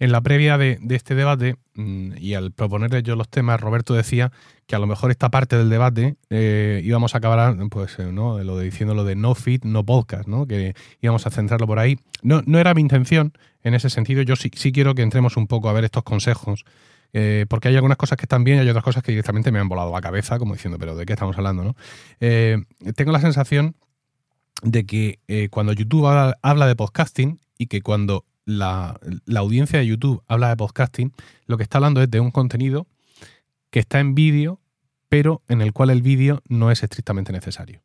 En 0.00 0.12
la 0.12 0.22
previa 0.22 0.56
de, 0.56 0.78
este 0.88 1.14
debate 1.14 1.56
mm, 1.74 2.12
y 2.16 2.32
al 2.32 2.52
proponerle 2.52 3.02
yo 3.02 3.16
los 3.16 3.28
temas, 3.28 3.60
Roberto 3.60 3.92
decía 3.92 4.32
que 4.66 4.74
a 4.74 4.78
lo 4.78 4.86
mejor 4.86 5.10
esta 5.10 5.30
parte 5.30 5.58
del 5.58 5.68
debate 5.68 6.16
eh, 6.30 6.80
íbamos 6.82 7.14
a 7.14 7.18
acabar, 7.18 7.54
pues, 7.68 7.98
eh, 7.98 8.10
¿no? 8.10 8.42
Lo 8.42 8.56
de 8.56 8.64
diciendo 8.64 8.94
lo 8.94 9.04
de 9.04 9.14
no 9.14 9.34
fit, 9.34 9.62
no 9.66 9.84
podcast, 9.84 10.26
¿no? 10.26 10.46
Que 10.46 10.74
íbamos 11.02 11.26
a 11.26 11.30
centrarlo 11.30 11.66
por 11.66 11.78
ahí. 11.78 11.98
No, 12.22 12.40
no 12.46 12.58
era 12.58 12.72
mi 12.72 12.80
intención 12.80 13.34
en 13.62 13.74
ese 13.74 13.90
sentido. 13.90 14.22
Yo 14.22 14.36
sí, 14.36 14.50
sí 14.54 14.72
quiero 14.72 14.94
que 14.94 15.02
entremos 15.02 15.36
un 15.36 15.46
poco 15.46 15.68
a 15.68 15.74
ver 15.74 15.84
estos 15.84 16.02
consejos 16.02 16.64
eh, 17.12 17.44
porque 17.50 17.68
hay 17.68 17.76
algunas 17.76 17.98
cosas 17.98 18.16
que 18.16 18.24
están 18.24 18.42
bien 18.42 18.56
y 18.56 18.60
hay 18.60 18.68
otras 18.70 18.84
cosas 18.84 19.02
que 19.02 19.12
directamente 19.12 19.52
me 19.52 19.58
han 19.58 19.68
volado 19.68 19.92
la 19.92 20.00
cabeza, 20.00 20.38
como 20.38 20.54
diciendo, 20.54 20.78
pero 20.78 20.96
¿de 20.96 21.04
qué 21.04 21.12
estamos 21.12 21.36
hablando? 21.36 21.62
¿no? 21.62 21.76
Tengo 22.18 23.12
la 23.12 23.20
sensación 23.20 23.76
de 24.62 24.86
que 24.86 25.48
cuando 25.50 25.74
YouTube 25.74 26.06
habla, 26.06 26.66
de 26.66 26.76
podcasting 26.76 27.38
y 27.58 27.66
que 27.66 27.82
cuando 27.82 28.24
la, 28.50 28.98
audiencia 29.36 29.78
de 29.78 29.86
YouTube 29.86 30.22
habla 30.26 30.48
de 30.48 30.56
podcasting, 30.56 31.12
lo 31.46 31.56
que 31.56 31.62
está 31.62 31.78
hablando 31.78 32.02
es 32.02 32.10
de 32.10 32.20
un 32.20 32.30
contenido 32.30 32.86
que 33.70 33.80
está 33.80 34.00
en 34.00 34.14
vídeo, 34.14 34.60
pero 35.08 35.42
en 35.48 35.60
el 35.60 35.72
cual 35.72 35.90
el 35.90 36.02
vídeo 36.02 36.42
no 36.48 36.70
es 36.70 36.82
estrictamente 36.82 37.32
necesario. 37.32 37.82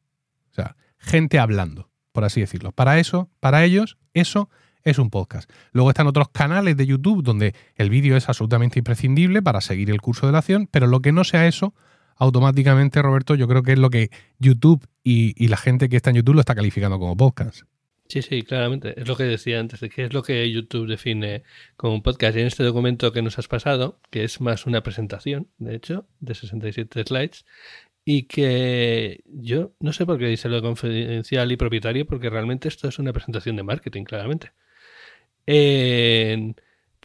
O 0.51 0.55
sea, 0.55 0.76
gente 0.97 1.39
hablando, 1.39 1.89
por 2.11 2.24
así 2.24 2.41
decirlo. 2.41 2.72
Para 2.72 2.99
eso, 2.99 3.30
para 3.39 3.63
ellos, 3.63 3.97
eso 4.13 4.49
es 4.84 4.99
un 4.99 5.09
podcast. 5.09 5.49
Luego 5.72 5.89
están 5.89 6.07
otros 6.07 6.30
canales 6.30 6.78
de 6.78 6.86
YouTube 6.86 7.24
donde 7.24 7.53
el 7.76 7.89
vídeo 7.89 8.16
es 8.16 8.30
absolutamente 8.30 8.80
imprescindible 8.80 9.41
para 9.41 9.61
seguir 9.61 9.89
el 9.89 10.01
curso 10.01 10.26
de 10.26 10.32
la 10.32 10.39
acción, 10.39 10.68
pero 10.72 10.88
lo 10.88 11.01
que 11.01 11.11
no 11.11 11.24
sea 11.24 11.47
eso, 11.47 11.74
automáticamente, 12.16 13.01
Roberto, 13.01 13.36
yo 13.36 13.47
creo 13.47 13.63
que 13.63 13.74
es 13.74 13.80
lo 13.80 13.89
que 13.89 14.09
YouTube 14.39 14.88
y, 15.03 15.47
la 15.47 15.57
gente 15.57 15.89
que 15.89 15.97
está 15.97 16.11
en 16.11 16.18
YouTube 16.18 16.36
lo 16.36 16.39
está 16.39 16.55
calificando 16.55 16.99
como 16.99 17.18
podcast. 17.18 17.63
Sí, 18.08 18.22
sí, 18.22 18.43
claramente. 18.43 18.99
Es 18.99 19.08
lo 19.08 19.16
que 19.16 19.24
decía 19.24 19.60
antes, 19.60 19.80
de 19.80 19.89
que 19.89 20.06
es 20.06 20.14
lo 20.14 20.22
que 20.24 20.49
YouTube 20.51 20.88
define 20.88 21.43
como 21.76 21.95
un 21.95 22.03
podcast. 22.03 22.38
Y 22.38 22.41
en 22.41 22.47
este 22.47 22.64
documento 22.64 23.12
que 23.12 23.22
nos 23.22 23.39
has 23.39 23.47
pasado, 23.47 23.99
que 24.12 24.24
es 24.24 24.41
más 24.41 24.66
una 24.68 24.84
presentación, 24.84 25.49
de 25.58 25.76
hecho, 25.76 26.08
de 26.20 26.36
67 26.36 27.03
slides, 27.06 27.45
y 28.06 28.24
que 28.24 29.24
yo 29.26 29.74
no 29.80 29.91
sé 29.93 30.06
por 30.06 30.20
qué 30.20 30.28
dice 30.28 30.49
lo 30.49 30.62
confidencial 30.62 31.51
y 31.51 31.58
propietario, 31.58 32.06
porque 32.06 32.30
realmente 32.30 32.68
esto 32.68 32.88
es 32.88 32.99
una 32.99 33.14
presentación 33.14 33.56
de 33.56 33.64
marketing, 33.64 34.03
claramente 34.03 34.51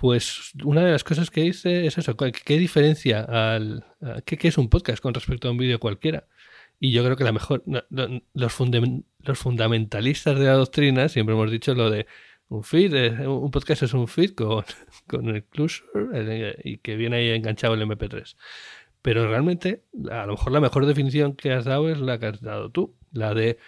pues 0.01 0.53
una 0.65 0.83
de 0.83 0.93
las 0.93 1.05
cosas 1.05 1.31
que 1.31 1.43
dice 1.43 1.87
es 1.87 1.99
eso, 1.99 2.17
¿qué 2.17 2.59
diferencia 2.59 3.21
al 3.21 3.85
qué, 4.25 4.39
es 4.49 4.57
un 4.57 4.71
podcast 4.71 5.03
con 5.03 5.13
respecto 5.13 5.49
a 5.49 5.51
un 5.51 5.59
vídeo 5.59 5.79
cualquiera? 5.79 6.27
Y 6.81 6.93
yo 6.93 7.05
creo 7.05 7.17
que 7.17 7.25
la 7.25 7.33
mejor, 7.33 7.63
los, 7.67 8.53
los 9.23 9.39
fundamentalistas 9.39 10.39
de 10.39 10.47
la 10.47 10.55
doctrina 10.55 11.09
siempre 11.11 11.35
hemos 11.35 11.51
dicho 11.51 11.75
lo 11.75 11.91
de 11.91 12.07
un 12.49 12.65
feed, 12.65 12.95
eh, 12.95 13.29
un 13.29 13.51
podcast 13.51 13.85
es 13.85 13.95
un 13.95 14.09
feed 14.09 14.35
con, 14.35 14.65
con 15.07 15.29
el 15.29 15.45
closure 15.45 16.57
y 16.65 16.79
que 16.79 16.97
viene 16.97 17.17
ahí 17.19 17.31
enganchado 17.31 17.75
el 17.75 17.83
MP3. 17.83 18.35
Pero 19.03 19.29
realmente, 19.29 19.85
a 20.11 20.27
lo 20.27 20.33
mejor 20.33 20.53
la 20.53 20.61
mejor 20.61 20.87
definición 20.87 21.35
que 21.35 21.53
has 21.53 21.65
dado 21.67 21.89
es 21.91 22.01
la 22.01 22.19
que 22.19 22.27
has 22.27 22.41
dado 22.41 22.71
tú, 22.71 22.97
la 23.13 23.35
de 23.35 23.59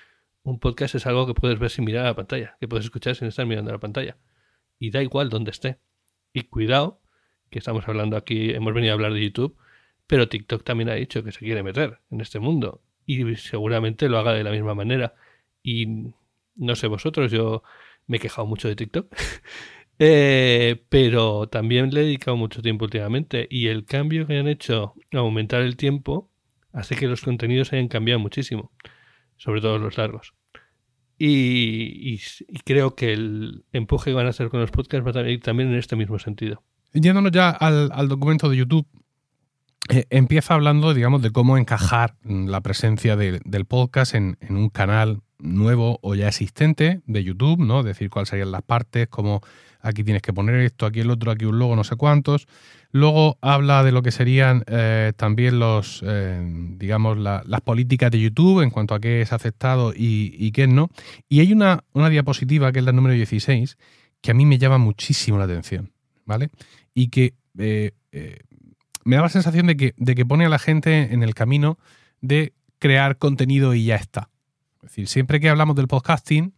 un 0.43 0.59
podcast 0.59 0.95
es 0.95 1.07
algo 1.07 1.27
que 1.27 1.35
puedes 1.35 1.59
ver 1.59 1.71
sin 1.71 1.85
mirar 1.85 2.07
a 2.07 2.09
la 2.09 2.17
pantalla, 2.17 2.57
que 2.61 2.69
puedes 2.69 2.87
escuchar 2.87 3.15
sin 3.15 3.29
estar 3.29 3.47
mirando 3.47 3.71
a 3.71 3.75
la 3.75 3.81
pantalla 3.81 4.17
y 4.79 4.91
da 4.91 5.03
igual 5.03 5.29
dónde 5.29 5.53
esté. 5.53 5.79
Y 6.33 6.45
cuidado, 6.45 7.01
que 7.51 7.59
estamos 7.59 7.87
hablando 7.89 8.17
aquí, 8.17 8.51
hemos 8.51 8.75
venido 8.75 8.93
a 8.93 8.95
hablar 8.95 9.13
de 9.13 9.23
YouTube, 9.23 9.57
pero 10.07 10.29
TikTok 10.29 10.65
también 10.65 10.89
ha 10.89 10.95
dicho 10.95 11.23
que 11.23 11.31
se 11.31 11.39
quiere 11.41 11.63
meter 11.63 12.01
en 12.11 12.21
este 12.21 12.41
mundo 12.41 12.83
y 13.21 13.37
seguramente 13.37 14.09
lo 14.09 14.19
haga 14.19 14.33
de 14.33 14.45
la 14.45 14.51
misma 14.51 14.75
manera. 14.75 15.15
Y 15.63 16.13
no 16.57 16.77
sé 16.77 16.87
vosotros, 16.87 17.31
yo 17.31 17.63
me 18.07 18.17
he 18.17 18.21
quejado 18.21 18.47
mucho 18.47 18.69
de 18.69 18.77
TikTok, 18.77 19.15
eh, 19.99 20.85
pero 20.89 21.49
también 21.49 21.91
le 21.91 22.01
he 22.01 22.05
dedicado 22.05 22.37
mucho 22.37 22.63
tiempo 22.63 22.85
últimamente 22.85 23.47
y 23.51 23.69
el 23.69 23.85
cambio 23.85 24.27
que 24.27 24.39
han 24.39 24.49
hecho 24.49 24.95
aumentar 25.13 25.63
el 25.63 25.77
tiempo 25.77 26.31
hace 26.73 26.97
que 26.97 27.07
los 27.07 27.23
contenidos 27.23 27.73
hayan 27.73 27.89
cambiado 27.89 28.21
muchísimo, 28.21 28.73
sobre 29.37 29.61
todo 29.61 29.79
los 29.79 29.97
largos. 29.99 30.35
Y, 31.19 32.19
creo 32.65 32.97
que 32.97 33.13
el 33.13 33.65
empuje 33.73 34.11
que 34.11 34.15
van 34.15 34.27
a 34.27 34.31
hacer 34.31 34.49
con 34.49 34.61
los 34.61 34.73
podcasts 34.73 35.07
va 35.07 35.21
a 35.21 35.31
ir 35.31 35.41
también 35.41 35.71
en 35.71 35.79
este 35.79 35.95
mismo 35.95 36.19
sentido. 36.19 36.65
Yéndonos 36.95 37.31
ya 37.31 37.51
al, 37.51 38.09
documento 38.09 38.49
de 38.49 38.57
YouTube, 38.57 38.87
eh, 39.89 40.05
empieza 40.11 40.55
hablando, 40.55 40.95
digamos, 40.95 41.23
de 41.23 41.31
cómo 41.31 41.59
encajar 41.59 42.15
la 42.25 42.61
presencia 42.61 43.17
del 43.17 43.65
podcast 43.67 44.15
en, 44.15 44.37
un 44.49 44.69
canal 44.69 45.23
nuevo 45.39 45.99
o 46.03 46.15
ya 46.15 46.29
existente 46.29 47.03
de 47.07 47.25
YouTube, 47.25 47.59
¿no? 47.59 47.81
Es 47.81 47.87
decir, 47.87 48.09
cuáles 48.09 48.29
serían 48.29 48.53
las 48.53 48.63
partes, 48.63 49.09
cómo 49.09 49.41
aquí 49.81 50.05
tienes 50.05 50.23
que 50.23 50.33
poner 50.33 50.55
esto, 50.61 50.87
aquí 50.87 51.01
el 51.01 51.11
otro, 51.11 51.33
aquí 51.33 51.47
un 51.47 51.59
logo, 51.59 51.75
no 51.75 51.83
sé 51.83 51.97
cuántos. 51.97 52.47
Luego 52.93 53.39
habla 53.41 53.83
de 53.83 53.91
lo 53.91 54.03
que 54.03 54.13
serían 54.13 54.63
eh, 54.69 55.13
también 55.17 55.59
los, 55.59 56.05
eh, 56.07 56.41
digamos, 56.77 57.19
las 57.19 57.61
políticas 57.63 58.13
de 58.13 58.21
YouTube 58.21 58.63
en 58.63 58.71
cuanto 58.71 58.95
a 58.95 59.01
qué 59.01 59.21
es 59.21 59.33
aceptado 59.33 59.93
y, 59.97 60.53
qué 60.53 60.69
no. 60.69 60.91
Y 61.29 61.41
hay 61.41 61.53
una, 61.53 61.83
una, 61.93 62.09
diapositiva, 62.09 62.71
que 62.71 62.79
es 62.79 62.85
la 62.85 62.93
número 62.93 63.15
16, 63.15 63.79
que 64.21 64.31
a 64.31 64.35
mí 64.35 64.47
me 64.47 64.59
llama 64.59 64.79
muchísimo 64.79 65.39
la 65.39 65.45
atención, 65.45 65.91
¿vale? 66.25 66.51
Y 66.95 67.09
que 67.09 67.35
eh, 67.59 67.91
me 69.05 69.17
da 69.17 69.23
la 69.23 69.29
sensación 69.29 69.67
de 69.67 69.77
que, 69.77 69.95
de 69.97 70.15
que 70.15 70.27
pone 70.27 70.47
a 70.47 70.49
la 70.49 70.59
gente 70.59 71.13
en 71.13 71.23
el 71.23 71.35
camino 71.35 71.79
de 72.21 72.53
crear 72.79 73.19
contenido 73.19 73.75
y 73.75 73.85
ya 73.85 73.97
está. 73.97 74.29
Es 74.77 74.91
decir, 74.91 75.09
siempre 75.09 75.41
que 75.41 75.49
hablamos 75.49 75.77
del 75.77 75.89
podcasting, 75.89 76.55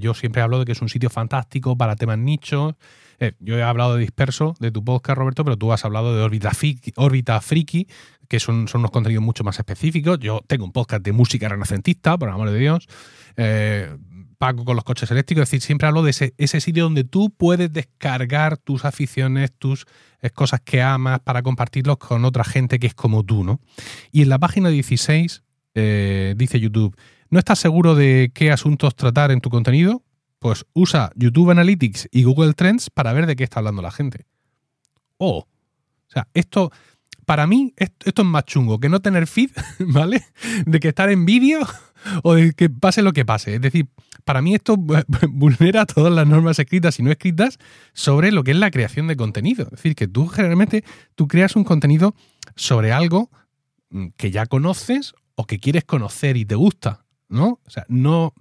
yo 0.00 0.14
siempre 0.14 0.40
hablo 0.40 0.60
de 0.60 0.64
que 0.64 0.72
es 0.72 0.82
un 0.82 0.88
sitio 0.88 1.10
fantástico 1.10 1.76
para 1.76 1.96
temas 1.96 2.18
nichos, 2.18 2.74
eh, 3.18 3.32
yo 3.40 3.56
he 3.56 3.62
hablado 3.62 3.94
de 3.94 4.00
Disperso, 4.00 4.54
de 4.58 4.70
tu 4.70 4.84
podcast, 4.84 5.18
Roberto, 5.18 5.44
pero 5.44 5.56
tú 5.56 5.72
has 5.72 5.84
hablado 5.84 6.16
de 6.16 6.22
Órbita, 6.22 6.52
Órbita 6.96 7.40
Friki, 7.40 7.86
que 8.28 8.40
son, 8.40 8.68
son 8.68 8.80
unos 8.80 8.90
contenidos 8.90 9.24
mucho 9.24 9.44
más 9.44 9.58
específicos. 9.58 10.18
Yo 10.18 10.42
tengo 10.46 10.64
un 10.64 10.72
podcast 10.72 11.04
de 11.04 11.12
música 11.12 11.48
renacentista, 11.48 12.16
por 12.18 12.28
amor 12.28 12.50
de 12.50 12.58
Dios. 12.58 12.86
Eh, 13.36 13.96
Paco 14.38 14.64
con 14.64 14.76
los 14.76 14.84
coches 14.84 15.10
eléctricos. 15.10 15.42
Es 15.42 15.50
decir, 15.50 15.62
siempre 15.62 15.86
hablo 15.86 16.02
de 16.02 16.10
ese, 16.10 16.34
ese, 16.38 16.60
sitio 16.60 16.84
donde 16.84 17.04
tú 17.04 17.30
puedes 17.30 17.72
descargar 17.72 18.56
tus 18.56 18.84
aficiones, 18.84 19.52
tus 19.56 19.86
eh, 20.20 20.30
cosas 20.30 20.60
que 20.60 20.82
amas 20.82 21.20
para 21.20 21.42
compartirlos 21.42 21.98
con 21.98 22.24
otra 22.24 22.44
gente 22.44 22.78
que 22.78 22.88
es 22.88 22.94
como 22.94 23.22
tú, 23.24 23.44
¿no? 23.44 23.60
Y 24.10 24.22
en 24.22 24.28
la 24.28 24.38
página 24.38 24.68
16 24.68 25.42
dice 25.74 26.60
YouTube, 26.60 26.96
¿no 27.30 27.40
estás 27.40 27.58
seguro 27.58 27.96
de 27.96 28.30
qué 28.32 28.52
asuntos 28.52 28.94
tratar 28.94 29.32
en 29.32 29.40
tu 29.40 29.50
contenido? 29.50 30.04
Pues 30.38 30.66
usa 30.72 31.10
YouTube 31.16 31.50
Analytics 31.50 32.08
y 32.12 32.22
Google 32.22 32.52
Trends 32.52 32.90
para 32.90 33.12
ver 33.12 33.26
de 33.26 33.34
qué 33.34 33.42
está 33.44 33.60
hablando 33.60 33.82
la 33.82 33.90
gente. 33.90 34.26
Oh, 35.16 35.38
o 35.38 36.10
sea, 36.10 36.28
esto, 36.34 36.70
para 37.24 37.46
mí, 37.46 37.74
esto, 37.76 38.22
es 38.22 38.26
más 38.26 38.44
chungo 38.44 38.78
que 38.80 38.88
no 38.88 39.00
tener 39.00 39.26
feed, 39.26 39.50
¿vale? 39.78 40.24
De 40.66 40.80
que 40.80 40.88
estar 40.88 41.10
en 41.10 41.24
vídeo 41.24 41.60
o 42.22 42.34
de 42.34 42.52
que 42.52 42.70
pase 42.70 43.02
lo 43.02 43.12
que 43.12 43.24
pase. 43.24 43.56
Es 43.56 43.60
decir, 43.60 43.88
para 44.24 44.42
mí 44.42 44.54
esto 44.54 44.76
vulnera 45.28 45.86
todas 45.86 46.12
las 46.12 46.26
normas 46.26 46.58
escritas 46.58 46.98
y 46.98 47.02
no 47.02 47.10
escritas 47.10 47.58
sobre 47.92 48.32
lo 48.32 48.44
que 48.44 48.52
es 48.52 48.56
la 48.56 48.70
creación 48.70 49.06
de 49.06 49.16
contenido. 49.16 49.64
Es 49.64 49.70
decir, 49.72 49.94
que 49.94 50.08
tú 50.08 50.26
generalmente 50.26 50.84
tú 51.14 51.28
creas 51.28 51.56
un 51.56 51.64
contenido 51.64 52.14
sobre 52.56 52.92
algo 52.92 53.30
mm, 53.90 54.08
que 54.16 54.30
ya 54.30 54.46
conoces 54.46 55.14
o 55.34 55.46
que 55.46 55.58
quieres 55.58 55.84
conocer 55.84 56.36
y 56.36 56.44
te 56.44 56.54
gusta, 56.54 57.04
¿no? 57.28 57.60
O 57.64 57.70
sea, 57.70 57.84
no 57.88 58.34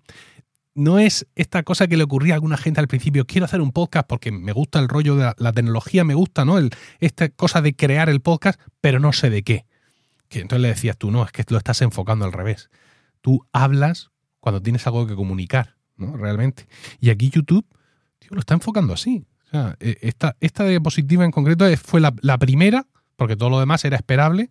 no 0.76 1.00
es 1.00 1.28
esta 1.36 1.64
cosa 1.64 1.88
que 1.88 1.98
le 1.98 2.04
ocurría 2.04 2.34
a 2.34 2.36
alguna 2.36 2.58
gente 2.58 2.80
al 2.80 2.88
principio, 2.88 3.26
quiero 3.26 3.46
hacer 3.46 3.62
un 3.62 3.72
podcast 3.72 4.08
porque 4.08 4.32
me 4.32 4.52
gusta 4.52 4.80
el 4.80 4.88
rollo 4.88 5.16
de 5.16 5.34
la, 5.38 5.54
tecnología, 5.54 6.04
me 6.04 6.16
gusta, 6.16 6.46
¿no? 6.46 6.58
El, 6.58 6.72
esta 7.00 7.30
cosa 7.30 7.62
de 7.62 7.76
crear 7.76 8.10
el 8.10 8.22
podcast, 8.22 8.60
pero 8.82 9.00
no 9.00 9.14
sé 9.14 9.30
de 9.30 9.44
qué. 9.44 9.66
Que 10.30 10.42
entonces 10.42 10.62
le 10.62 10.70
decías 10.70 10.98
tú, 10.98 11.12
no, 11.12 11.24
es 11.24 11.32
que 11.32 11.44
lo 11.50 11.58
estás 11.58 11.82
enfocando 11.82 12.26
al 12.26 12.34
revés. 12.34 12.70
Tú 13.22 13.46
hablas 13.52 14.12
cuando 14.40 14.62
tienes 14.62 14.86
algo 14.88 15.06
que 15.06 15.16
comunicar, 15.16 15.76
¿no? 15.96 16.18
Realmente. 16.18 16.68
Y 17.00 17.12
aquí 17.12 17.30
YouTube, 17.30 17.66
tío, 18.20 18.30
lo 18.32 18.40
está 18.40 18.56
enfocando 18.56 18.94
así. 18.94 19.26
O 19.46 19.50
sea, 19.50 19.78
e, 19.80 19.98
esta, 20.02 20.66
diapositiva 20.66 21.24
en 21.24 21.32
concreto 21.32 21.66
fue 21.78 22.02
la, 22.02 22.38
primera, 22.40 22.88
porque 23.16 23.36
todo 23.36 23.52
lo 23.52 23.60
demás 23.60 23.86
era 23.86 23.96
esperable, 23.96 24.50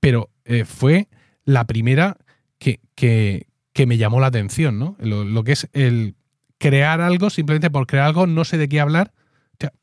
pero 0.00 0.30
eh, 0.44 0.64
fue 0.64 1.08
la 1.44 1.64
primera 1.66 2.16
que, 2.58 2.80
que, 2.96 3.46
que 3.76 3.84
me 3.84 3.98
llamó 3.98 4.20
la 4.20 4.28
atención, 4.28 4.78
¿no? 4.78 4.96
Lo, 5.00 5.44
que 5.44 5.52
es 5.52 5.68
el 5.74 6.14
crear 6.56 7.02
algo 7.02 7.28
simplemente 7.28 7.68
por 7.68 7.86
crear 7.86 8.06
algo, 8.06 8.26
no 8.26 8.46
sé 8.46 8.56
de 8.56 8.70
qué 8.70 8.80
hablar. 8.80 9.12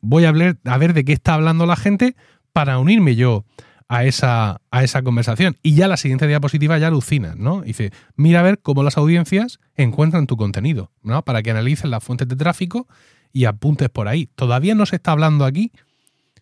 voy 0.02 0.26
a, 0.26 0.30
hablar, 0.30 0.58
a 0.66 0.80
ver 0.80 0.96
de 0.96 1.06
qué 1.06 1.14
está 1.14 1.36
hablando 1.36 1.68
la 1.68 1.76
gente 1.76 2.16
para 2.54 2.80
unirme 2.80 3.16
yo 3.16 3.46
a 3.90 4.04
esa, 4.04 4.62
a 4.72 4.84
esa 4.84 5.04
conversación. 5.04 5.58
Y 5.62 5.76
ya 5.76 5.88
la 5.88 5.98
siguiente 5.98 6.26
diapositiva 6.26 6.80
ya 6.80 6.88
alucina, 6.88 7.36
¿no? 7.38 7.62
Dice, 7.62 7.92
mira 8.16 8.40
a 8.40 8.42
ver 8.42 8.62
cómo 8.64 8.82
las 8.82 8.98
audiencias 8.98 9.60
encuentran 9.76 10.26
tu 10.26 10.38
contenido, 10.38 10.92
¿no? 11.04 11.24
Para 11.24 11.44
que 11.44 11.52
analicen 11.52 11.92
las 11.92 12.04
fuentes 12.04 12.28
de 12.28 12.36
tráfico 12.36 12.88
y 13.32 13.46
apuntes 13.46 13.90
por 13.90 14.08
ahí. 14.08 14.28
Todavía 14.34 14.74
no 14.74 14.88
se 14.88 14.96
está 14.96 15.12
hablando 15.12 15.46
aquí, 15.46 15.72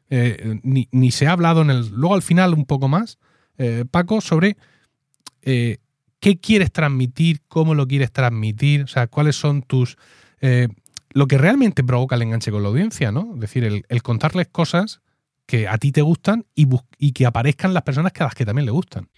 eh, 0.09 0.61
ni, 0.63 1.11
se 1.11 1.27
ha 1.27 1.33
hablado 1.33 1.63
en 1.63 1.69
el... 1.69 1.89
Luego 1.89 2.15
al 2.15 2.21
final 2.21 2.53
un 2.53 2.63
poco 2.63 2.87
más, 2.87 3.19
eh, 3.57 3.83
Paco, 3.91 4.21
sobre 4.21 4.55
eh, 5.41 5.79
qué 6.21 6.39
quieres 6.39 6.71
transmitir, 6.71 7.41
cómo 7.49 7.75
lo 7.75 7.85
quieres 7.87 8.13
transmitir, 8.13 8.83
o 8.83 8.87
sea, 8.87 9.07
cuáles 9.07 9.35
son 9.35 9.63
tus... 9.63 9.97
Eh, 10.39 10.69
lo 11.09 11.27
que 11.27 11.37
realmente 11.37 11.83
provoca 11.83 12.15
el 12.15 12.21
enganche 12.21 12.51
con 12.51 12.63
la 12.63 12.69
audiencia, 12.69 13.11
¿no? 13.11 13.31
Es 13.33 13.41
decir, 13.41 13.65
el, 13.65 14.01
contarles 14.01 14.47
cosas 14.47 15.01
que 15.45 15.67
a 15.67 15.77
ti 15.77 15.91
te 15.91 16.01
gustan 16.01 16.45
y, 16.55 16.69
y 16.97 17.11
que 17.11 17.25
aparezcan 17.25 17.73
las 17.73 17.83
personas 17.83 18.13
que 18.13 18.23
a 18.23 18.27
las 18.27 18.35
que 18.35 18.45
también 18.45 18.65
le 18.65 18.71
gustan. 18.71 19.09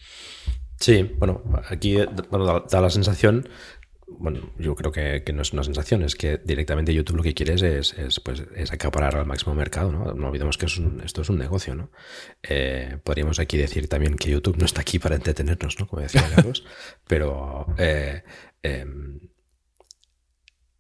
Sí, 0.80 1.04
bueno, 1.20 1.44
aquí 1.70 1.98
da, 1.98 2.82
la 2.82 2.90
sensación 2.90 3.48
bueno, 4.08 4.52
yo 4.58 4.76
creo 4.76 4.92
que, 4.92 5.24
no 5.34 5.42
es 5.42 5.54
una 5.54 5.64
sensación, 5.64 6.04
es 6.04 6.16
que 6.16 6.38
directamente 6.44 6.94
YouTube 6.94 7.18
lo 7.18 7.24
que 7.24 7.34
quieres 7.34 7.62
es, 7.62 7.94
es, 7.94 8.20
pues, 8.20 8.44
es 8.56 8.72
acaparar 8.72 9.16
al 9.16 9.26
máximo 9.26 9.56
mercado, 9.56 9.92
¿no? 9.92 10.14
No 10.14 10.28
olvidemos 10.28 10.58
que 10.58 10.66
esto 10.66 11.22
es 11.22 11.30
un 11.30 11.38
negocio, 11.38 11.76
¿no? 11.76 11.92
Eh, 12.42 12.98
podríamos 13.04 13.40
aquí 13.40 13.58
decir 13.58 13.88
también 13.88 14.16
que 14.16 14.30
YouTube 14.30 14.58
no 14.58 14.66
está 14.66 14.82
aquí 14.82 15.00
para 15.00 15.16
entretenernos, 15.16 15.80
¿no? 15.80 15.88
Como 15.88 16.02
decía 16.02 16.30
Carlos, 16.36 16.66
pero 17.08 17.68
eh, 17.78 18.24
em, 18.62 19.20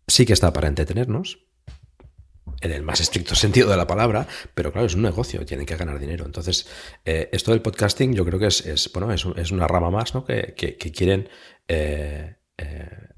sí 0.07 0.25
que 0.25 0.33
está 0.33 0.51
para 0.53 0.67
entretenernos, 0.67 1.39
en 2.61 2.71
el 2.71 2.81
más 2.81 3.01
estricto 3.01 3.35
sentido 3.35 3.69
de 3.69 3.77
la 3.77 3.87
palabra, 3.87 4.27
pero 4.53 4.71
claro, 4.71 4.87
es 4.87 4.95
un 4.95 5.01
negocio, 5.01 5.45
tienen 5.45 5.65
que 5.65 5.75
ganar 5.75 5.99
dinero. 5.99 6.25
Entonces, 6.25 6.67
eh, 7.05 7.29
esto 7.31 7.51
del 7.51 7.61
podcasting 7.61 8.13
yo 8.13 8.25
creo 8.25 8.39
que 8.39 8.47
es, 8.47 8.91
bueno, 8.93 9.11
es, 9.13 9.51
una 9.51 9.67
rama 9.67 9.91
más 9.91 10.13
¿no? 10.13 10.25
que, 10.25 10.55
quieren 10.55 11.29
eh, 11.67 12.37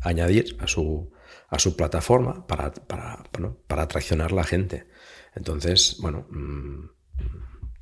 añadir 0.01 0.57
a 0.59 0.67
su, 0.67 1.11
a 1.49 1.59
su 1.59 1.75
plataforma 1.75 2.45
para, 2.47 2.71
para, 2.71 3.23
para 3.67 3.83
atraccionar 3.83 4.31
la 4.31 4.43
gente. 4.43 4.87
Entonces, 5.35 5.97
bueno, 5.99 6.27
mm, 6.29 6.89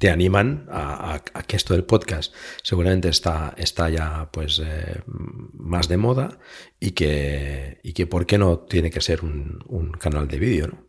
te 0.04 0.10
animan 0.10 0.68
a, 0.70 1.22
que 1.48 1.56
esto 1.56 1.74
del 1.74 1.86
podcast 1.86 2.34
seguramente 2.62 3.08
está, 3.08 3.54
está 3.56 3.90
ya 3.90 4.30
pues 4.34 4.62
eh, 4.62 5.02
más 5.06 5.88
de 5.88 5.96
moda 5.96 6.40
y 6.78 6.92
que, 6.92 7.80
y 7.84 7.94
que 7.94 8.06
por 8.06 8.26
qué 8.26 8.38
no 8.38 8.60
tiene 8.60 8.90
que 8.90 9.00
ser 9.00 9.24
un, 9.24 9.96
canal 10.00 10.28
de 10.28 10.40
vídeo, 10.40 10.68
¿no? 10.68 10.88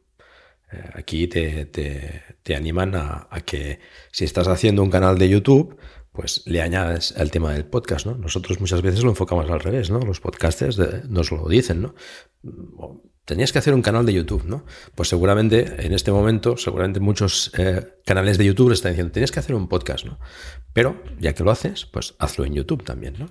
Eh, 0.73 0.91
aquí 0.95 1.29
te, 1.29 1.67
te, 1.67 2.57
animan 2.57 2.97
a, 2.97 3.29
a, 3.31 3.41
que 3.43 3.79
si 4.11 4.25
estás 4.25 4.49
haciendo 4.49 4.83
un 4.83 4.91
canal 4.91 5.17
de 5.17 5.29
YouTube, 5.29 5.79
pues 6.15 6.43
le 6.47 6.63
añades 6.63 7.13
el 7.17 7.33
tema 7.33 7.53
del 7.53 7.65
podcast, 7.65 8.07
¿no? 8.07 8.15
Nosotros 8.15 8.61
muchas 8.61 8.83
veces 8.83 9.03
lo 9.03 9.11
enfocamos 9.11 9.51
al 9.51 9.59
revés, 9.59 9.91
¿no? 9.91 9.99
Los 9.99 10.21
podcasters 10.21 10.79
nos 11.09 11.33
lo 11.33 11.49
dicen, 11.49 11.83
¿no? 11.83 11.95
Tenías 13.25 13.51
que 13.51 13.59
hacer 13.59 13.75
un 13.75 13.83
canal 13.83 14.07
de 14.07 14.13
YouTube, 14.13 14.45
¿no? 14.45 14.65
Pues 14.95 15.09
seguramente 15.09 15.85
en 15.85 15.93
este 15.93 16.13
momento, 16.13 16.57
seguramente 16.57 17.01
muchos 17.01 17.51
eh, 17.59 17.97
canales 18.07 18.39
de 18.39 18.45
YouTube 18.45 18.69
le 18.69 18.75
están 18.75 18.93
diciendo, 18.93 19.13
tienes 19.13 19.33
que 19.33 19.41
hacer 19.41 19.57
un 19.57 19.67
podcast, 19.67 20.05
¿no? 20.07 20.21
Pero 20.73 21.03
ya 21.19 21.35
que 21.35 21.43
lo 21.43 21.51
haces, 21.51 21.85
pues 21.85 22.15
hazlo 22.21 22.45
en 22.45 22.55
YouTube 22.55 22.85
también, 22.85 23.17
¿no? 23.19 23.31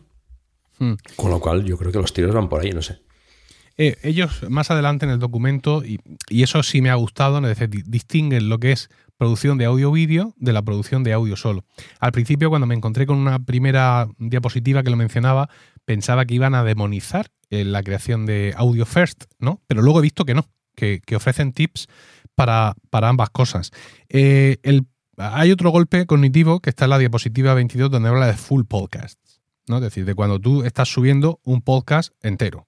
Hmm. 0.79 0.97
Con 1.15 1.31
lo 1.31 1.39
cual 1.39 1.63
yo 1.63 1.77
creo 1.77 1.93
que 1.93 1.99
los 1.99 2.11
tiros 2.11 2.35
van 2.35 2.49
por 2.49 2.59
ahí, 2.59 2.71
no 2.71 2.81
sé. 2.81 2.99
Eh, 3.77 3.95
ellos 4.03 4.43
más 4.49 4.71
adelante 4.71 5.05
en 5.05 5.11
el 5.13 5.19
documento, 5.19 5.85
y, 5.85 6.01
y, 6.27 6.43
eso 6.43 6.61
sí 6.63 6.81
me 6.81 6.89
ha 6.89 6.95
gustado, 6.95 7.39
¿no? 7.39 7.47
distinguen 7.47 8.49
lo 8.49 8.59
que 8.59 8.73
es 8.73 8.89
producción 9.23 9.57
de 9.57 9.63
audio-vídeo 9.63 10.33
de 10.35 10.51
la 10.51 10.61
producción 10.63 11.01
de 11.05 11.13
audio 11.13 11.37
solo. 11.37 11.63
Al 12.01 12.11
principio, 12.11 12.49
cuando 12.49 12.67
me 12.67 12.75
encontré 12.75 13.05
con 13.05 13.17
una 13.17 13.39
primera 13.39 14.09
diapositiva 14.17 14.83
que 14.83 14.89
lo 14.89 14.97
mencionaba, 14.97 15.49
pensaba 15.85 16.25
que 16.25 16.33
iban 16.33 16.55
a 16.55 16.65
demonizar 16.65 17.27
eh, 17.49 17.63
la 17.63 17.83
creación 17.83 18.25
de 18.25 18.53
audio 18.57 18.85
first, 18.85 19.23
¿no? 19.39 19.61
Pero 19.65 19.81
luego 19.81 19.99
he 19.99 20.01
visto 20.01 20.25
que 20.25 20.33
no, 20.33 20.49
que, 20.75 20.99
ofrecen 21.15 21.53
tips 21.53 21.87
para, 22.35 22.75
ambas 22.91 23.29
cosas. 23.29 23.71
Eh, 24.09 24.57
hay 25.15 25.53
otro 25.53 25.69
golpe 25.69 26.05
cognitivo 26.05 26.59
que 26.59 26.71
está 26.71 26.83
en 26.83 26.89
la 26.89 26.97
diapositiva 26.97 27.53
22 27.53 27.89
donde 27.89 28.09
habla 28.09 28.27
de 28.27 28.33
full 28.33 28.65
podcasts, 28.65 29.41
¿no? 29.69 29.77
Es 29.77 29.83
decir, 29.83 30.03
de 30.03 30.15
cuando 30.15 30.37
tú 30.37 30.63
estás 30.65 30.89
subiendo 30.89 31.39
un 31.45 31.61
podcast 31.61 32.11
entero. 32.21 32.67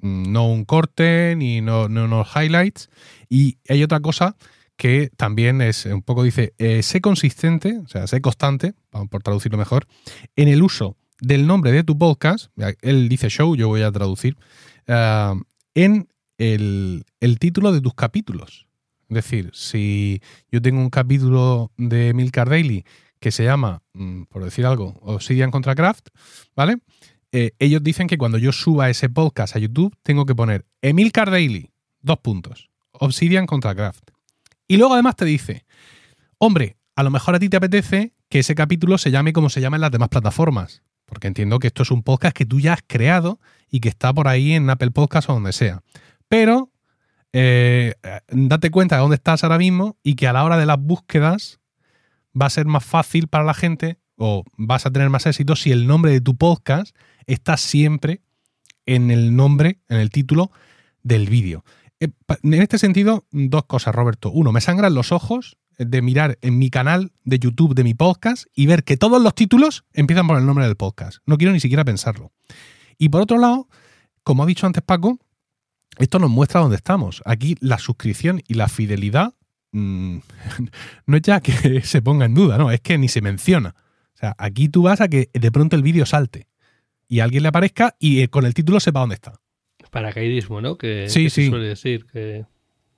no 0.00 0.48
un 0.48 0.64
corte 0.64 1.34
ni 1.36 1.60
no, 1.60 1.90
no 1.90 2.06
unos 2.06 2.28
highlights. 2.34 2.88
Y 3.28 3.58
hay 3.68 3.82
otra 3.82 4.00
cosa 4.00 4.34
que 4.76 5.10
también 5.16 5.60
es 5.60 5.86
un 5.86 6.02
poco, 6.02 6.22
dice, 6.22 6.54
eh, 6.58 6.82
sé 6.82 7.00
consistente, 7.00 7.78
o 7.78 7.88
sea, 7.88 8.06
sé 8.06 8.20
constante, 8.20 8.74
por 9.10 9.22
traducirlo 9.22 9.58
mejor, 9.58 9.86
en 10.36 10.48
el 10.48 10.62
uso 10.62 10.96
del 11.20 11.46
nombre 11.46 11.72
de 11.72 11.84
tu 11.84 11.96
podcast, 11.96 12.50
él 12.82 13.08
dice 13.08 13.28
show, 13.28 13.56
yo 13.56 13.68
voy 13.68 13.82
a 13.82 13.92
traducir, 13.92 14.36
ah, 14.88 15.34
en 15.74 16.08
el, 16.38 17.04
título 17.38 17.72
de 17.72 17.80
tus 17.80 17.94
capítulos. 17.94 18.66
Es 19.08 19.14
decir, 19.14 19.50
si 19.52 20.20
yo 20.50 20.60
tengo 20.60 20.80
un 20.80 20.90
capítulo 20.90 21.70
de 21.76 22.14
Milcar 22.14 22.48
Daily 22.48 22.84
que 23.20 23.30
se 23.30 23.44
llama, 23.44 23.82
mm, 23.94 24.24
por 24.24 24.44
decir 24.44 24.66
algo, 24.66 24.98
Obsidian 25.02 25.50
contra 25.50 25.74
Craft, 25.74 26.08
¿vale? 26.56 26.78
Eh, 27.32 27.52
ellos 27.58 27.82
dicen 27.82 28.06
que 28.06 28.18
cuando 28.18 28.38
yo 28.38 28.52
suba 28.52 28.90
ese 28.90 29.08
podcast 29.08 29.56
a 29.56 29.58
YouTube 29.58 29.94
tengo 30.02 30.26
que 30.26 30.34
poner 30.34 30.66
Emilcar 30.82 31.30
Daily, 31.30 31.70
dos 32.00 32.18
puntos, 32.18 32.70
Obsidian 32.92 33.46
contra 33.46 33.74
Craft. 33.74 34.13
Y 34.66 34.76
luego 34.76 34.94
además 34.94 35.16
te 35.16 35.24
dice, 35.24 35.66
hombre, 36.38 36.76
a 36.96 37.02
lo 37.02 37.10
mejor 37.10 37.34
a 37.34 37.38
ti 37.38 37.48
te 37.48 37.56
apetece 37.56 38.14
que 38.28 38.40
ese 38.40 38.54
capítulo 38.54 38.98
se 38.98 39.10
llame 39.10 39.32
como 39.32 39.50
se 39.50 39.60
llama 39.60 39.76
en 39.76 39.82
las 39.82 39.90
demás 39.90 40.08
plataformas, 40.08 40.82
porque 41.04 41.26
entiendo 41.26 41.58
que 41.58 41.68
esto 41.68 41.82
es 41.82 41.90
un 41.90 42.02
podcast 42.02 42.36
que 42.36 42.46
tú 42.46 42.60
ya 42.60 42.74
has 42.74 42.82
creado 42.86 43.40
y 43.70 43.80
que 43.80 43.88
está 43.88 44.12
por 44.12 44.28
ahí 44.28 44.52
en 44.52 44.70
Apple 44.70 44.90
Podcast 44.90 45.28
o 45.28 45.34
donde 45.34 45.52
sea. 45.52 45.82
Pero 46.28 46.70
eh, 47.32 47.94
date 48.28 48.70
cuenta 48.70 48.96
de 48.96 49.02
dónde 49.02 49.16
estás 49.16 49.44
ahora 49.44 49.58
mismo 49.58 49.98
y 50.02 50.14
que 50.14 50.28
a 50.28 50.32
la 50.32 50.44
hora 50.44 50.56
de 50.56 50.66
las 50.66 50.78
búsquedas 50.78 51.60
va 52.40 52.46
a 52.46 52.50
ser 52.50 52.66
más 52.66 52.84
fácil 52.84 53.28
para 53.28 53.44
la 53.44 53.54
gente 53.54 53.98
o 54.16 54.44
vas 54.56 54.86
a 54.86 54.90
tener 54.90 55.10
más 55.10 55.26
éxito 55.26 55.56
si 55.56 55.72
el 55.72 55.86
nombre 55.86 56.12
de 56.12 56.20
tu 56.20 56.36
podcast 56.36 56.96
está 57.26 57.56
siempre 57.56 58.22
en 58.86 59.10
el 59.10 59.34
nombre, 59.34 59.80
en 59.88 59.98
el 59.98 60.10
título 60.10 60.50
del 61.02 61.28
vídeo. 61.28 61.64
Eh, 62.04 62.10
en 62.42 62.54
este 62.54 62.78
sentido, 62.78 63.24
dos 63.30 63.64
cosas, 63.64 63.94
Roberto. 63.94 64.30
Uno, 64.30 64.52
me 64.52 64.60
sangran 64.60 64.94
los 64.94 65.10
ojos 65.10 65.56
de 65.78 66.02
mirar 66.02 66.38
en 66.42 66.58
mi 66.58 66.70
canal 66.70 67.12
de 67.24 67.38
YouTube 67.38 67.74
de 67.74 67.82
mi 67.82 67.94
podcast 67.94 68.44
y 68.54 68.66
ver 68.66 68.84
que 68.84 68.96
todos 68.96 69.20
los 69.22 69.34
títulos 69.34 69.84
empiezan 69.92 70.26
por 70.26 70.38
el 70.38 70.46
nombre 70.46 70.66
del 70.66 70.76
podcast. 70.76 71.18
No 71.26 71.38
quiero 71.38 71.52
ni 71.52 71.60
siquiera 71.60 71.84
pensarlo. 71.84 72.32
Y 72.98 73.08
por 73.08 73.22
otro 73.22 73.38
lado, 73.38 73.68
como 74.22 74.42
ha 74.42 74.46
dicho 74.46 74.66
antes 74.66 74.82
Paco, 74.82 75.18
esto 75.98 76.18
nos 76.18 76.30
muestra 76.30 76.60
dónde 76.60 76.76
estamos. 76.76 77.22
Aquí 77.24 77.56
la 77.60 77.78
suscripción 77.78 78.42
y 78.46 78.54
la 78.54 78.68
fidelidad 78.68 79.34
mm, 79.72 80.18
no 81.06 81.16
es 81.16 81.22
ya 81.22 81.40
que 81.40 81.80
se 81.84 82.02
ponga 82.02 82.26
en 82.26 82.34
duda, 82.34 82.58
no, 82.58 82.70
es 82.70 82.80
que 82.80 82.98
ni 82.98 83.08
se 83.08 83.22
menciona. 83.22 83.74
O 84.14 84.16
sea, 84.18 84.34
aquí 84.38 84.68
tú 84.68 84.82
vas 84.82 85.00
a 85.00 85.08
que 85.08 85.30
de 85.32 85.50
pronto 85.50 85.74
el 85.74 85.82
vídeo 85.82 86.04
salte 86.04 86.48
y 87.08 87.20
alguien 87.20 87.42
le 87.42 87.48
aparezca 87.48 87.96
y 87.98 88.20
eh, 88.20 88.28
con 88.28 88.44
el 88.44 88.52
título 88.52 88.78
sepa 88.78 89.00
dónde 89.00 89.14
está 89.14 89.40
paracaidismo, 89.94 90.60
¿no? 90.60 90.76
Que, 90.76 91.08
sí, 91.08 91.30
Se 91.30 91.48
suele 91.48 91.68
decir 91.68 92.04
que 92.06 92.46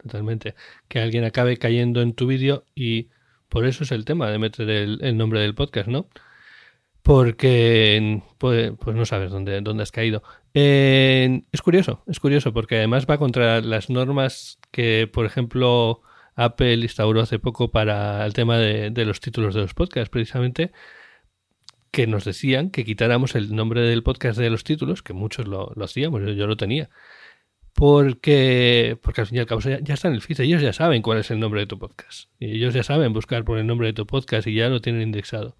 totalmente 0.03 0.55
que 0.89 0.99
alguien 0.99 1.25
acabe 1.25 1.59
cayendo 1.59 2.01
en 2.01 2.15
tu 2.15 2.27
vídeo 2.27 2.65
y 2.75 3.09
por 3.51 3.67
eso 3.67 3.85
es 3.85 3.93
el 3.93 4.07
tema 4.07 4.31
de 4.31 4.39
meter 4.39 4.71
el, 4.71 5.17
nombre 5.19 5.41
del 5.41 5.55
podcast, 5.55 5.89
¿no? 5.89 6.09
Porque 7.03 8.23
pues, 8.39 8.73
pues, 8.81 8.97
no 8.97 9.05
sabes 9.05 9.31
dónde, 9.31 9.61
dónde 9.61 9.83
has 9.83 9.93
caído. 9.93 10.23
es 10.55 11.63
curioso, 11.63 12.03
es 12.07 12.19
curioso, 12.19 12.55
porque 12.55 12.77
además 12.77 13.07
va 13.09 13.19
contra 13.19 13.61
las 13.61 13.91
normas 13.91 14.59
que, 14.71 15.07
por 15.13 15.27
ejemplo, 15.27 16.01
Apple 16.35 16.77
instauró 16.77 17.21
hace 17.21 17.39
poco 17.39 17.71
para 17.71 18.25
el 18.25 18.33
tema 18.33 18.57
de, 18.57 18.89
de 18.91 19.05
los 19.05 19.21
títulos 19.21 19.55
de 19.55 19.61
los 19.61 19.75
podcasts, 19.75 20.09
precisamente, 20.09 20.73
que 21.97 22.07
nos 22.07 22.27
decían 22.27 22.69
que 22.69 22.85
quitáramos 22.85 23.35
el 23.37 23.57
nombre 23.57 23.81
del 23.81 24.03
podcast 24.03 24.39
de 24.39 24.51
los 24.51 24.65
títulos, 24.65 25.03
que 25.03 25.15
muchos 25.15 25.49
lo, 25.49 25.73
hacíamos, 25.83 26.21
yo, 26.37 26.47
lo 26.47 26.55
tenía. 26.59 26.91
Porque, 27.73 28.99
porque 29.01 29.23
al 29.23 29.27
fin 29.27 29.37
y 29.39 29.41
al 29.41 29.47
cabo 29.47 29.63
ya, 29.63 29.95
está 29.95 30.09
en 30.09 30.13
el 30.13 30.21
feed, 30.21 30.41
ellos 30.41 30.61
ya 30.61 30.75
saben 30.75 31.01
cuál 31.01 31.21
es 31.21 31.31
el 31.31 31.41
nombre 31.41 31.61
de 31.61 31.67
tu 31.67 31.79
podcast. 31.79 32.29
Y 32.39 32.57
ellos 32.57 32.75
ya 32.75 32.83
saben 32.83 33.15
buscar 33.15 33.47
por 33.47 33.57
el 33.57 33.67
nombre 33.67 33.87
de 33.87 33.95
tu 33.95 34.07
podcast 34.07 34.47
y 34.47 34.55
ya 34.55 34.69
lo 34.69 34.83
tienen 34.83 35.01
indexado. 35.01 35.57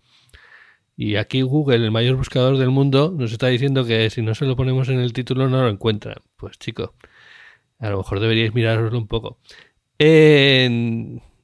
Y 0.95 1.17
aquí 1.17 1.41
Google, 1.41 1.77
el 1.77 1.91
mayor 1.91 2.17
buscador 2.17 2.59
del 2.59 2.69
mundo, 2.69 3.15
nos 3.17 3.33
está 3.33 3.47
diciendo 3.47 3.87
que 3.87 4.11
si 4.11 4.21
no 4.21 4.35
se 4.35 4.45
lo 4.45 4.57
ponemos 4.57 4.91
en 4.91 5.01
el 5.01 5.15
título 5.15 5.49
no 5.49 5.63
lo 5.63 5.71
encuentran. 5.71 6.17
Pues 6.37 6.59
chico, 6.59 6.97
a 7.79 7.89
lo 7.89 7.97
mejor 7.97 8.21
deberíais 8.21 8.53
miraroslo 8.53 8.99
un 8.99 9.09
poco. 9.09 9.39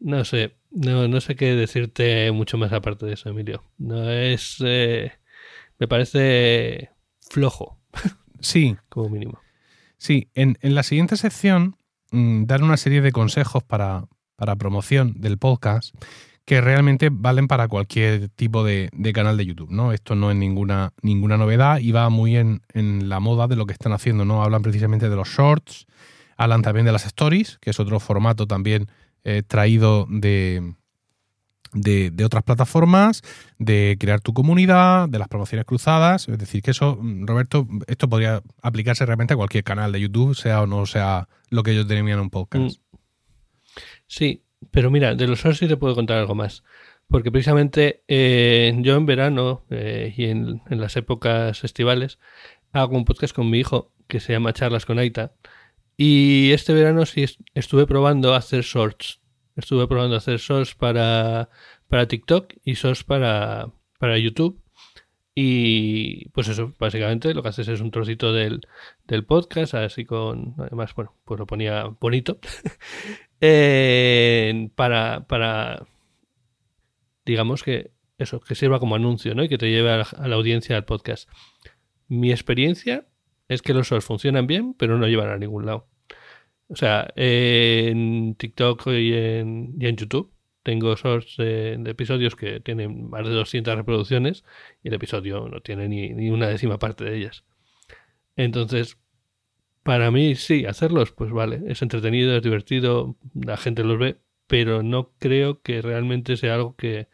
no 0.01 0.24
sé, 0.27 0.52
no, 0.73 1.07
no 1.09 1.20
sé 1.20 1.36
qué 1.36 1.55
decirte 1.55 2.31
mucho 2.32 2.59
más 2.59 2.73
aparte 2.73 3.07
de 3.07 3.15
eso, 3.15 3.28
Emilio. 3.28 3.65
No 3.78 4.11
es. 4.11 4.57
Eh, 4.65 5.12
me 5.78 5.89
parece 5.89 6.90
flojo. 7.31 7.78
Sí. 8.40 8.77
Como 8.89 9.09
mínimo. 9.09 9.39
Sí, 9.99 10.28
en, 10.35 10.57
la 10.62 10.82
siguiente 10.82 11.16
sección 11.16 11.77
mm, 12.11 12.47
dar 12.47 12.65
una 12.65 12.77
serie 12.77 13.01
de 13.01 13.12
consejos 13.12 13.62
para, 13.62 14.09
promoción 14.59 15.15
del 15.20 15.39
podcast 15.39 15.94
que 16.44 16.61
realmente 16.61 17.09
valen 17.12 17.47
para 17.47 17.69
cualquier 17.69 18.31
tipo 18.31 18.65
de, 18.65 18.90
canal 19.15 19.36
de 19.36 19.47
YouTube, 19.47 19.70
¿no? 19.70 19.93
Esto 19.93 20.16
no 20.16 20.32
es 20.32 20.36
ninguna, 20.36 20.93
ninguna 21.03 21.36
novedad 21.36 21.78
y 21.78 21.93
va 21.93 22.09
muy 22.09 22.36
en, 22.36 22.62
en, 22.74 23.09
la 23.09 23.20
moda 23.20 23.47
de 23.47 23.55
lo 23.55 23.65
que 23.65 23.74
están 23.74 23.93
haciendo, 23.93 24.24
¿no? 24.24 24.43
Hablan 24.43 24.62
precisamente 24.62 25.09
de 25.09 25.15
los 25.15 25.28
shorts, 25.28 25.86
hablan 26.36 26.62
también 26.62 26.85
de 26.85 26.90
las 26.90 27.07
stories, 27.07 27.59
que 27.61 27.70
es 27.70 27.78
otro 27.78 28.01
formato 28.01 28.49
también 28.49 28.89
eh, 29.24 29.43
traído 29.47 30.07
de, 30.09 30.74
de, 31.73 32.24
otras 32.24 32.43
plataformas, 32.43 33.23
de 33.59 33.97
crear 33.99 34.20
tu 34.20 34.32
comunidad, 34.35 35.09
de 35.09 35.19
las 35.19 35.28
promociones 35.28 35.65
cruzadas. 35.65 36.28
Es 36.28 36.39
decir, 36.39 36.62
que 36.62 36.73
eso, 36.73 36.97
mm, 37.01 37.27
Roberto, 37.27 37.66
esto 37.86 38.09
podría 38.09 38.43
aplicarse 38.62 39.07
realmente 39.07 39.35
a 39.35 39.36
cualquier 39.36 39.65
canal 39.65 39.93
de 39.93 40.01
YouTube, 40.01 40.35
sea 40.35 40.62
o 40.62 40.66
no 40.66 40.86
sea 40.86 41.28
lo 41.51 41.62
que 41.62 41.73
ellos 41.73 41.90
en 41.90 42.20
un 42.20 42.31
podcast. 42.31 42.77
Mm. 42.77 42.97
Sí, 44.07 44.43
pero 44.70 44.90
mira, 44.90 45.15
de 45.15 45.27
los 45.27 45.40
shorts 45.40 45.59
sí 45.59 45.69
te 45.69 45.77
puedo 45.77 45.94
contar 45.94 46.19
algo 46.19 46.35
más. 46.35 46.62
Porque 47.09 47.31
precisamente 47.31 48.03
eh, 48.09 48.74
yo 48.78 48.97
en 48.97 49.07
verano 49.07 49.65
eh, 49.70 50.15
y 50.16 50.27
en, 50.27 50.62
en, 50.70 50.81
las 50.81 50.97
épocas 50.97 51.62
estivales 51.62 52.19
hago 52.73 52.97
un 52.97 53.05
podcast 53.05 53.35
con 53.35 53.51
mi 53.51 53.59
hijo 53.59 53.93
que 54.09 54.20
se 54.20 54.32
llama 54.32 54.53
Charlas 54.53 54.86
con 54.86 54.99
Aita. 54.99 55.32
Y 56.04 56.50
este 56.50 56.74
verano 56.74 57.06
sí 57.06 57.24
estuve 57.54 57.86
probando 57.86 58.34
hacer 58.34 58.64
shorts. 58.64 59.20
Estuve 59.54 59.86
probando 59.86 60.16
hacer 60.16 60.40
shorts 60.40 60.74
para, 60.74 61.48
para 61.86 62.08
TikTok 62.08 62.54
y 62.64 62.72
shorts 62.72 63.04
para, 63.04 63.70
para 64.00 64.18
YouTube. 64.18 64.60
Y 65.32 66.28
pues 66.30 66.48
eso, 66.48 66.74
básicamente 66.76 67.32
lo 67.34 67.44
que 67.44 67.50
haces 67.50 67.68
es 67.68 67.80
un 67.80 67.92
trocito 67.92 68.32
del, 68.32 68.66
del 69.06 69.24
podcast, 69.24 69.74
así 69.74 70.04
con, 70.04 70.56
además, 70.58 70.92
bueno, 70.96 71.14
pues 71.24 71.38
lo 71.38 71.46
ponía 71.46 71.84
bonito, 71.84 72.40
eh, 73.40 74.70
para, 74.74 75.28
para, 75.28 75.86
digamos 77.24 77.62
que 77.62 77.92
eso, 78.18 78.40
que 78.40 78.56
sirva 78.56 78.80
como 78.80 78.96
anuncio, 78.96 79.36
¿no? 79.36 79.44
Y 79.44 79.48
que 79.48 79.56
te 79.56 79.70
lleve 79.70 79.92
a 79.92 79.98
la, 79.98 80.08
a 80.18 80.26
la 80.26 80.34
audiencia 80.34 80.74
del 80.74 80.84
podcast. 80.84 81.30
Mi 82.08 82.32
experiencia 82.32 83.06
es 83.46 83.62
que 83.62 83.72
los 83.72 83.86
shorts 83.88 84.04
funcionan 84.04 84.48
bien, 84.48 84.74
pero 84.74 84.98
no 84.98 85.06
llevan 85.06 85.28
a 85.28 85.38
ningún 85.38 85.64
lado. 85.64 85.91
O 86.73 86.77
sea, 86.77 87.12
en 87.16 88.35
TikTok 88.35 88.86
y 88.86 89.12
en, 89.12 89.74
y 89.78 89.86
en 89.86 89.97
YouTube 89.97 90.32
tengo 90.62 90.97
shorts 90.97 91.36
de, 91.36 91.77
de, 91.78 91.90
episodios 91.90 92.35
que 92.35 92.61
tienen 92.61 93.11
más 93.11 93.27
de 93.28 93.35
200 93.35 93.77
reproducciones 93.77 94.43
y 94.82 94.89
el 94.89 94.94
episodio 94.94 95.49
no 95.51 95.61
tiene 95.61 95.89
ni, 95.89 96.11
ni, 96.15 96.31
una 96.31 96.49
décima 96.49 96.78
parte 96.78 97.05
de 97.05 97.19
ellas. 97.19 97.44
Entonces, 98.36 98.97
para 99.82 100.11
mí 100.11 100.35
sí, 100.35 100.65
hacerlos, 100.65 101.12
pues 101.12 101.31
vale, 101.31 101.61
es 101.66 101.82
entretenido, 101.82 102.35
es 102.36 102.43
divertido, 102.43 103.16
la 103.35 103.59
gente 103.59 103.85
los 103.85 103.99
ve, 103.99 104.16
pero 104.47 104.82
no 104.82 105.12
creo 105.19 105.61
que 105.61 105.82
realmente 105.82 106.39
sea 106.39 106.55
algo 106.55 106.74
que 106.74 107.09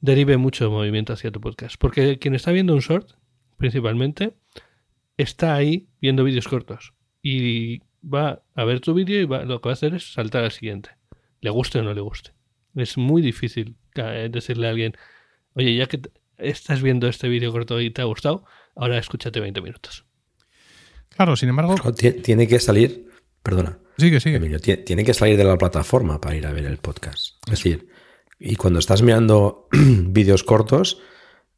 derive 0.00 0.38
mucho 0.38 0.70
movimiento 0.72 1.12
hacia 1.12 1.30
tu 1.30 1.40
podcast. 1.40 1.76
Porque 1.78 2.18
quien 2.18 2.34
está 2.34 2.50
viendo 2.50 2.74
un 2.74 2.80
short, 2.80 3.12
principalmente, 3.58 4.34
está 5.16 5.54
ahí 5.54 5.88
viendo 6.00 6.24
vídeos 6.24 6.48
cortos 6.48 6.94
y 7.22 7.82
va 8.02 8.42
a 8.54 8.64
ver 8.64 8.80
tu 8.80 8.94
vídeo 8.94 9.20
y 9.20 9.24
va, 9.24 9.44
lo 9.44 9.60
que 9.60 9.68
va 9.68 9.72
a 9.72 9.74
hacer 9.74 9.94
es 9.94 10.12
saltar 10.12 10.44
al 10.44 10.52
siguiente, 10.52 10.90
le 11.40 11.50
guste 11.50 11.78
o 11.78 11.82
no 11.82 11.94
le 11.94 12.00
guste. 12.00 12.32
Es 12.74 12.98
muy 12.98 13.22
difícil 13.22 13.76
eh, 13.94 14.28
decirle 14.30 14.66
a 14.66 14.70
alguien, 14.70 14.94
oye, 15.54 15.74
ya 15.76 15.86
que 15.86 16.00
estás 16.38 16.82
viendo 16.82 17.08
este 17.08 17.28
vídeo 17.28 17.52
corto 17.52 17.80
y 17.80 17.90
te 17.90 18.02
ha 18.02 18.04
gustado, 18.04 18.44
ahora 18.74 18.98
escúchate 18.98 19.40
20 19.40 19.60
minutos. 19.62 20.04
Claro, 21.08 21.36
sin 21.36 21.48
embargo... 21.48 21.74
Tiene 22.22 22.46
que 22.46 22.60
salir, 22.60 23.08
perdona. 23.42 23.78
Sigue, 23.96 24.20
sigue. 24.20 24.36
Emilio, 24.36 24.60
tiene 24.60 25.04
que 25.04 25.14
salir 25.14 25.38
de 25.38 25.44
la 25.44 25.56
plataforma 25.56 26.20
para 26.20 26.36
ir 26.36 26.46
a 26.46 26.52
ver 26.52 26.66
el 26.66 26.76
podcast. 26.76 27.36
Es 27.46 27.50
decir, 27.50 27.88
y 28.38 28.56
cuando 28.56 28.78
estás 28.78 29.02
mirando 29.02 29.68
vídeos 29.72 30.44
cortos, 30.44 31.00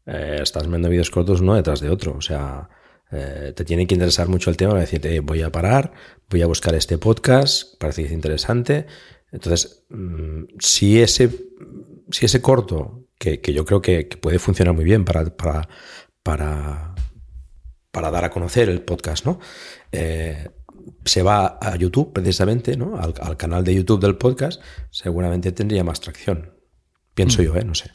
eh, 0.06 0.39
estás 0.40 0.69
viendo 0.69 0.89
vídeos 0.89 1.10
cortos 1.10 1.40
uno 1.40 1.55
detrás 1.56 1.81
de 1.81 1.90
otro. 1.90 2.15
O 2.16 2.20
sea, 2.20 2.69
eh, 3.11 3.53
te 3.57 3.65
tiene 3.65 3.87
que 3.87 3.95
interesar 3.95 4.29
mucho 4.29 4.51
el 4.51 4.57
tema 4.57 4.73
para 4.73 4.83
decirte, 4.83 5.15
eh, 5.15 5.21
voy 5.21 5.43
a 5.43 5.51
parar, 5.51 5.93
voy 6.29 6.43
a 6.43 6.47
buscar 6.47 6.75
este 6.75 6.99
podcast, 6.99 7.79
parece 7.79 8.03
que 8.03 8.09
es 8.09 8.13
interesante. 8.13 8.87
Entonces, 9.33 9.85
mmm, 9.89 10.45
si, 10.59 11.01
ese, 11.01 11.31
si 12.11 12.27
ese 12.27 12.43
corto, 12.43 13.07
que, 13.19 13.41
que 13.41 13.53
yo 13.53 13.65
creo 13.65 13.81
que, 13.81 14.09
que, 14.09 14.17
puede 14.17 14.39
funcionar 14.39 14.75
muy 14.75 14.85
bien 14.85 15.05
para, 15.05 15.25
para, 15.37 15.69
para, 16.23 16.95
para, 17.91 18.11
dar 18.11 18.25
a 18.25 18.31
conocer 18.31 18.69
el 18.69 18.83
podcast, 18.83 19.27
¿no? 19.27 19.41
Eh, 19.91 20.49
se 21.05 21.23
va 21.23 21.59
a 21.61 21.77
YouTube 21.77 22.13
precisamente, 22.13 22.77
¿no? 22.77 22.97
Al, 22.97 23.15
al, 23.21 23.37
canal 23.37 23.65
de 23.65 23.75
YouTube 23.75 24.01
del 24.01 24.17
podcast, 24.17 24.63
seguramente 24.91 25.53
tendría 25.53 25.83
más 25.83 26.01
tracción. 26.01 26.55
Pienso 27.15 27.43
mm. 27.43 27.45
yo, 27.45 27.57
¿eh? 27.57 27.65
No 27.65 27.75
sé. 27.75 27.91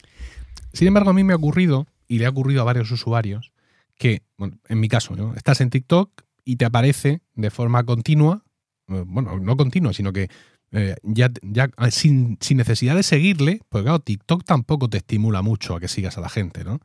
Sin 0.72 0.88
embargo, 0.88 1.10
a 1.10 1.14
mí 1.14 1.24
me 1.24 1.32
ha 1.32 1.36
ocurrido, 1.36 1.86
y 2.08 2.18
le 2.18 2.26
ha 2.26 2.30
ocurrido 2.30 2.60
a 2.60 2.64
varios 2.64 2.90
usuarios, 2.90 3.53
que, 3.98 4.22
bueno, 4.36 4.58
en 4.68 4.80
mi 4.80 4.88
caso, 4.88 5.14
¿no? 5.16 5.34
estás 5.34 5.60
en 5.60 5.70
TikTok 5.70 6.22
y 6.44 6.56
te 6.56 6.64
aparece 6.64 7.22
de 7.34 7.50
forma 7.50 7.84
continua, 7.84 8.44
eh, 8.88 9.04
bueno, 9.06 9.38
no 9.38 9.56
continua, 9.56 9.92
sino 9.92 10.12
que 10.12 10.28
eh, 10.72 10.96
ya, 11.02 11.30
ya 11.42 11.70
ah, 11.76 11.90
sin, 11.90 12.36
sin, 12.40 12.56
necesidad 12.56 12.96
de 12.96 13.04
seguirle, 13.04 13.60
pues 13.68 13.84
claro, 13.84 14.00
TikTok 14.00 14.44
tampoco 14.44 14.88
te 14.88 14.98
estimula 14.98 15.40
mucho 15.40 15.76
a 15.76 15.80
que 15.80 15.88
sigas 15.88 16.18
a 16.18 16.20
la 16.20 16.28
gente, 16.28 16.64
¿no? 16.64 16.80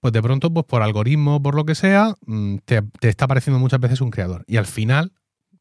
Pues 0.00 0.12
de 0.12 0.20
pronto, 0.20 0.52
pues 0.52 0.66
por 0.66 0.82
algoritmo, 0.82 1.42
por 1.42 1.54
lo 1.54 1.64
que 1.64 1.74
sea, 1.74 2.14
mm, 2.26 2.56
te, 2.64 2.82
te 3.00 3.08
está 3.08 3.24
apareciendo 3.24 3.58
muchas 3.58 3.80
veces 3.80 4.00
un 4.00 4.10
creador. 4.10 4.44
Y 4.46 4.56
al 4.56 4.66
final, 4.66 5.12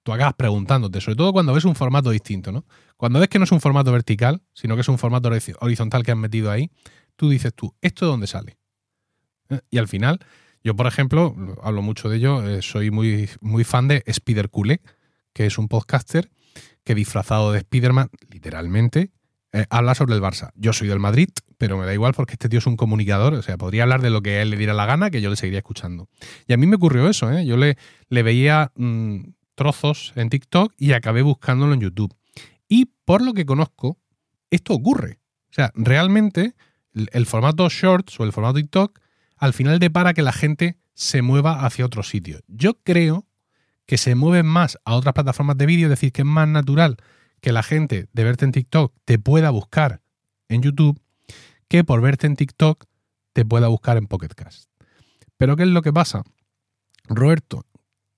tú 0.03 0.11
acabas 0.11 0.33
preguntándote, 0.33 0.99
sobre 0.99 1.15
todo 1.15 1.31
cuando 1.31 1.53
ves 1.53 1.65
un 1.65 1.75
formato 1.75 2.09
distinto, 2.09 2.51
¿no? 2.51 2.65
Cuando 2.97 3.19
ves 3.19 3.29
que 3.29 3.39
no 3.39 3.45
es 3.45 3.51
un 3.51 3.61
formato 3.61 3.91
vertical, 3.91 4.41
sino 4.53 4.75
que 4.75 4.81
es 4.81 4.89
un 4.89 4.97
formato 4.97 5.29
horizontal 5.59 6.03
que 6.03 6.11
has 6.11 6.17
metido 6.17 6.51
ahí, 6.51 6.71
tú 7.15 7.29
dices 7.29 7.53
tú, 7.53 7.73
¿esto 7.81 8.05
de 8.05 8.11
dónde 8.11 8.27
sale? 8.27 8.57
¿Eh? 9.49 9.59
Y 9.69 9.77
al 9.77 9.87
final, 9.87 10.19
yo, 10.63 10.75
por 10.75 10.87
ejemplo, 10.87 11.35
hablo 11.63 11.81
mucho 11.81 12.09
de 12.09 12.17
ello, 12.17 12.47
eh, 12.47 12.61
soy 12.61 12.91
muy, 12.91 13.29
muy 13.39 13.63
fan 13.63 13.87
de 13.87 14.03
Spider 14.05 14.49
Cule, 14.49 14.81
que 15.33 15.45
es 15.45 15.57
un 15.57 15.67
podcaster 15.67 16.29
que 16.83 16.95
disfrazado 16.95 17.51
de 17.51 17.61
Spiderman, 17.61 18.09
literalmente, 18.29 19.11
eh, 19.53 19.65
habla 19.69 19.95
sobre 19.95 20.15
el 20.15 20.21
Barça. 20.21 20.51
Yo 20.55 20.71
soy 20.71 20.87
del 20.87 20.99
Madrid, 20.99 21.29
pero 21.57 21.77
me 21.77 21.85
da 21.85 21.93
igual 21.93 22.13
porque 22.13 22.33
este 22.33 22.47
tío 22.47 22.59
es 22.59 22.67
un 22.67 22.77
comunicador, 22.77 23.33
o 23.33 23.41
sea, 23.41 23.57
podría 23.57 23.83
hablar 23.83 24.01
de 24.01 24.09
lo 24.09 24.21
que 24.21 24.37
a 24.37 24.41
él 24.43 24.49
le 24.49 24.57
diera 24.57 24.73
la 24.73 24.85
gana, 24.85 25.09
que 25.09 25.21
yo 25.21 25.29
le 25.29 25.35
seguiría 25.35 25.59
escuchando. 25.59 26.07
Y 26.47 26.53
a 26.53 26.57
mí 26.57 26.67
me 26.67 26.77
ocurrió 26.77 27.09
eso, 27.09 27.31
¿eh? 27.31 27.45
yo 27.45 27.57
le, 27.57 27.77
le 28.07 28.23
veía 28.23 28.71
mmm, 28.75 29.21
trozos 29.55 30.13
en 30.15 30.29
TikTok 30.29 30.73
y 30.77 30.93
acabé 30.93 31.21
buscándolo 31.21 31.73
en 31.73 31.81
YouTube. 31.81 32.15
Y 32.69 32.91
por 33.03 33.21
lo 33.21 33.33
que 33.33 33.45
conozco, 33.45 33.97
esto 34.49 34.73
ocurre. 34.73 35.19
O 35.49 35.53
sea, 35.53 35.71
realmente 35.75 36.55
el, 36.93 37.09
el 37.11 37.25
formato 37.25 37.67
Shorts 37.67 38.19
o 38.19 38.23
el 38.23 38.31
formato 38.31 38.55
TikTok 38.55 39.00
al 39.41 39.53
final 39.53 39.79
depara 39.79 40.13
que 40.13 40.21
la 40.21 40.31
gente 40.31 40.77
se 40.93 41.23
mueva 41.23 41.65
hacia 41.65 41.85
otro 41.85 42.03
sitio. 42.03 42.39
Yo 42.47 42.75
creo 42.83 43.25
que 43.87 43.97
se 43.97 44.13
mueven 44.13 44.45
más 44.45 44.77
a 44.85 44.93
otras 44.93 45.13
plataformas 45.13 45.57
de 45.57 45.65
vídeo, 45.65 45.87
es 45.87 45.89
decir, 45.89 46.13
que 46.13 46.21
es 46.21 46.27
más 46.27 46.47
natural 46.47 46.97
que 47.41 47.51
la 47.51 47.63
gente 47.63 48.07
de 48.13 48.23
verte 48.23 48.45
en 48.45 48.51
TikTok 48.51 48.93
te 49.03 49.17
pueda 49.17 49.49
buscar 49.49 50.01
en 50.47 50.61
YouTube 50.61 51.01
que 51.67 51.83
por 51.83 52.01
verte 52.01 52.27
en 52.27 52.35
TikTok 52.35 52.85
te 53.33 53.43
pueda 53.43 53.67
buscar 53.67 53.97
en 53.97 54.05
Pocket 54.05 54.29
Cast. 54.29 54.69
Pero 55.37 55.55
¿qué 55.55 55.63
es 55.63 55.69
lo 55.69 55.81
que 55.81 55.91
pasa? 55.91 56.23
Roberto, 57.05 57.65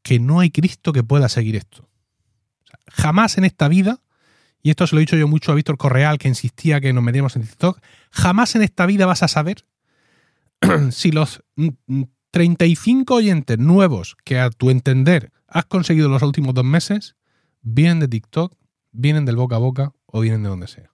que 0.02 0.20
no 0.20 0.42
hay 0.42 0.52
Cristo 0.52 0.92
que 0.92 1.04
pueda 1.04 1.30
seguir 1.30 1.56
esto. 1.56 1.88
Jamás 2.88 3.38
en 3.38 3.46
esta 3.46 3.70
vida, 3.70 4.02
y 4.62 4.72
esto 4.72 4.88
se 4.88 4.96
lo 4.96 5.00
he 5.00 5.04
dicho 5.04 5.16
yo 5.16 5.30
mucho 5.30 5.54
a 5.54 5.56
Víctor 5.56 5.78
Correal, 5.78 6.18
que 6.18 6.28
insistía 6.28 6.82
que 6.82 6.92
nos 6.92 7.04
metiéramos 7.04 7.38
en 7.38 7.44
TikTok, 7.44 7.80
jamás 8.12 8.56
en 8.56 8.64
esta 8.64 8.86
vida 8.86 9.06
vas 9.06 9.24
a 9.24 9.30
saber 9.30 9.64
si 10.92 11.12
los 11.12 11.44
35 12.32 13.14
oyentes 13.14 13.60
nuevos 13.60 14.16
que 14.24 14.40
a 14.40 14.50
tu 14.50 14.70
entender 14.70 15.32
has 15.48 15.66
conseguido 15.66 16.10
los 16.10 16.22
últimos 16.24 16.54
dos 16.54 16.66
meses 16.66 17.16
vienen 17.62 18.00
de 18.00 18.08
TikTok, 18.08 18.56
vienen 18.92 19.26
del 19.26 19.36
boca 19.36 19.56
a 19.56 19.60
boca 19.60 19.94
o 20.06 20.22
vienen 20.22 20.44
de 20.44 20.50
donde 20.50 20.68
sea. 20.68 20.92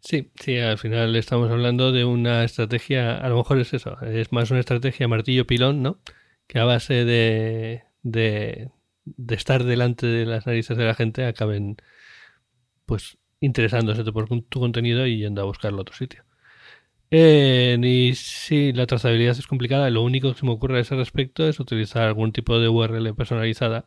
Sí, 0.00 0.32
sí, 0.34 0.58
al 0.58 0.78
final 0.78 1.14
estamos 1.14 1.50
hablando 1.50 1.92
de 1.92 2.04
una 2.04 2.42
estrategia, 2.44 3.16
a 3.16 3.28
lo 3.28 3.36
mejor 3.36 3.60
es 3.60 3.72
eso, 3.72 4.00
es 4.02 4.32
más 4.32 4.50
una 4.50 4.60
estrategia 4.60 5.06
martillo 5.06 5.46
pilón, 5.46 5.80
¿no? 5.80 6.00
Que 6.48 6.58
a 6.58 6.64
base 6.64 7.04
de, 7.04 7.84
de, 8.02 8.70
de 9.04 9.34
estar 9.34 9.62
delante 9.62 10.06
de 10.06 10.26
las 10.26 10.46
narices 10.46 10.76
de 10.76 10.84
la 10.84 10.94
gente 10.94 11.24
acaben 11.24 11.76
pues 12.84 13.16
interesándose 13.40 14.04
por 14.12 14.28
tu 14.28 14.60
contenido 14.60 15.06
y 15.06 15.18
yendo 15.18 15.40
a 15.40 15.44
buscarlo 15.44 15.78
a 15.78 15.82
otro 15.82 15.94
sitio. 15.94 16.24
Eh, 17.14 17.78
y 17.82 18.14
sí, 18.14 18.72
la 18.72 18.86
trazabilidad 18.86 19.38
es 19.38 19.46
complicada. 19.46 19.90
Lo 19.90 20.02
único 20.02 20.32
que 20.32 20.40
se 20.40 20.46
me 20.46 20.52
ocurre 20.52 20.78
a 20.78 20.80
ese 20.80 20.96
respecto 20.96 21.46
es 21.46 21.60
utilizar 21.60 22.04
algún 22.04 22.32
tipo 22.32 22.58
de 22.58 22.70
URL 22.70 23.14
personalizada 23.14 23.86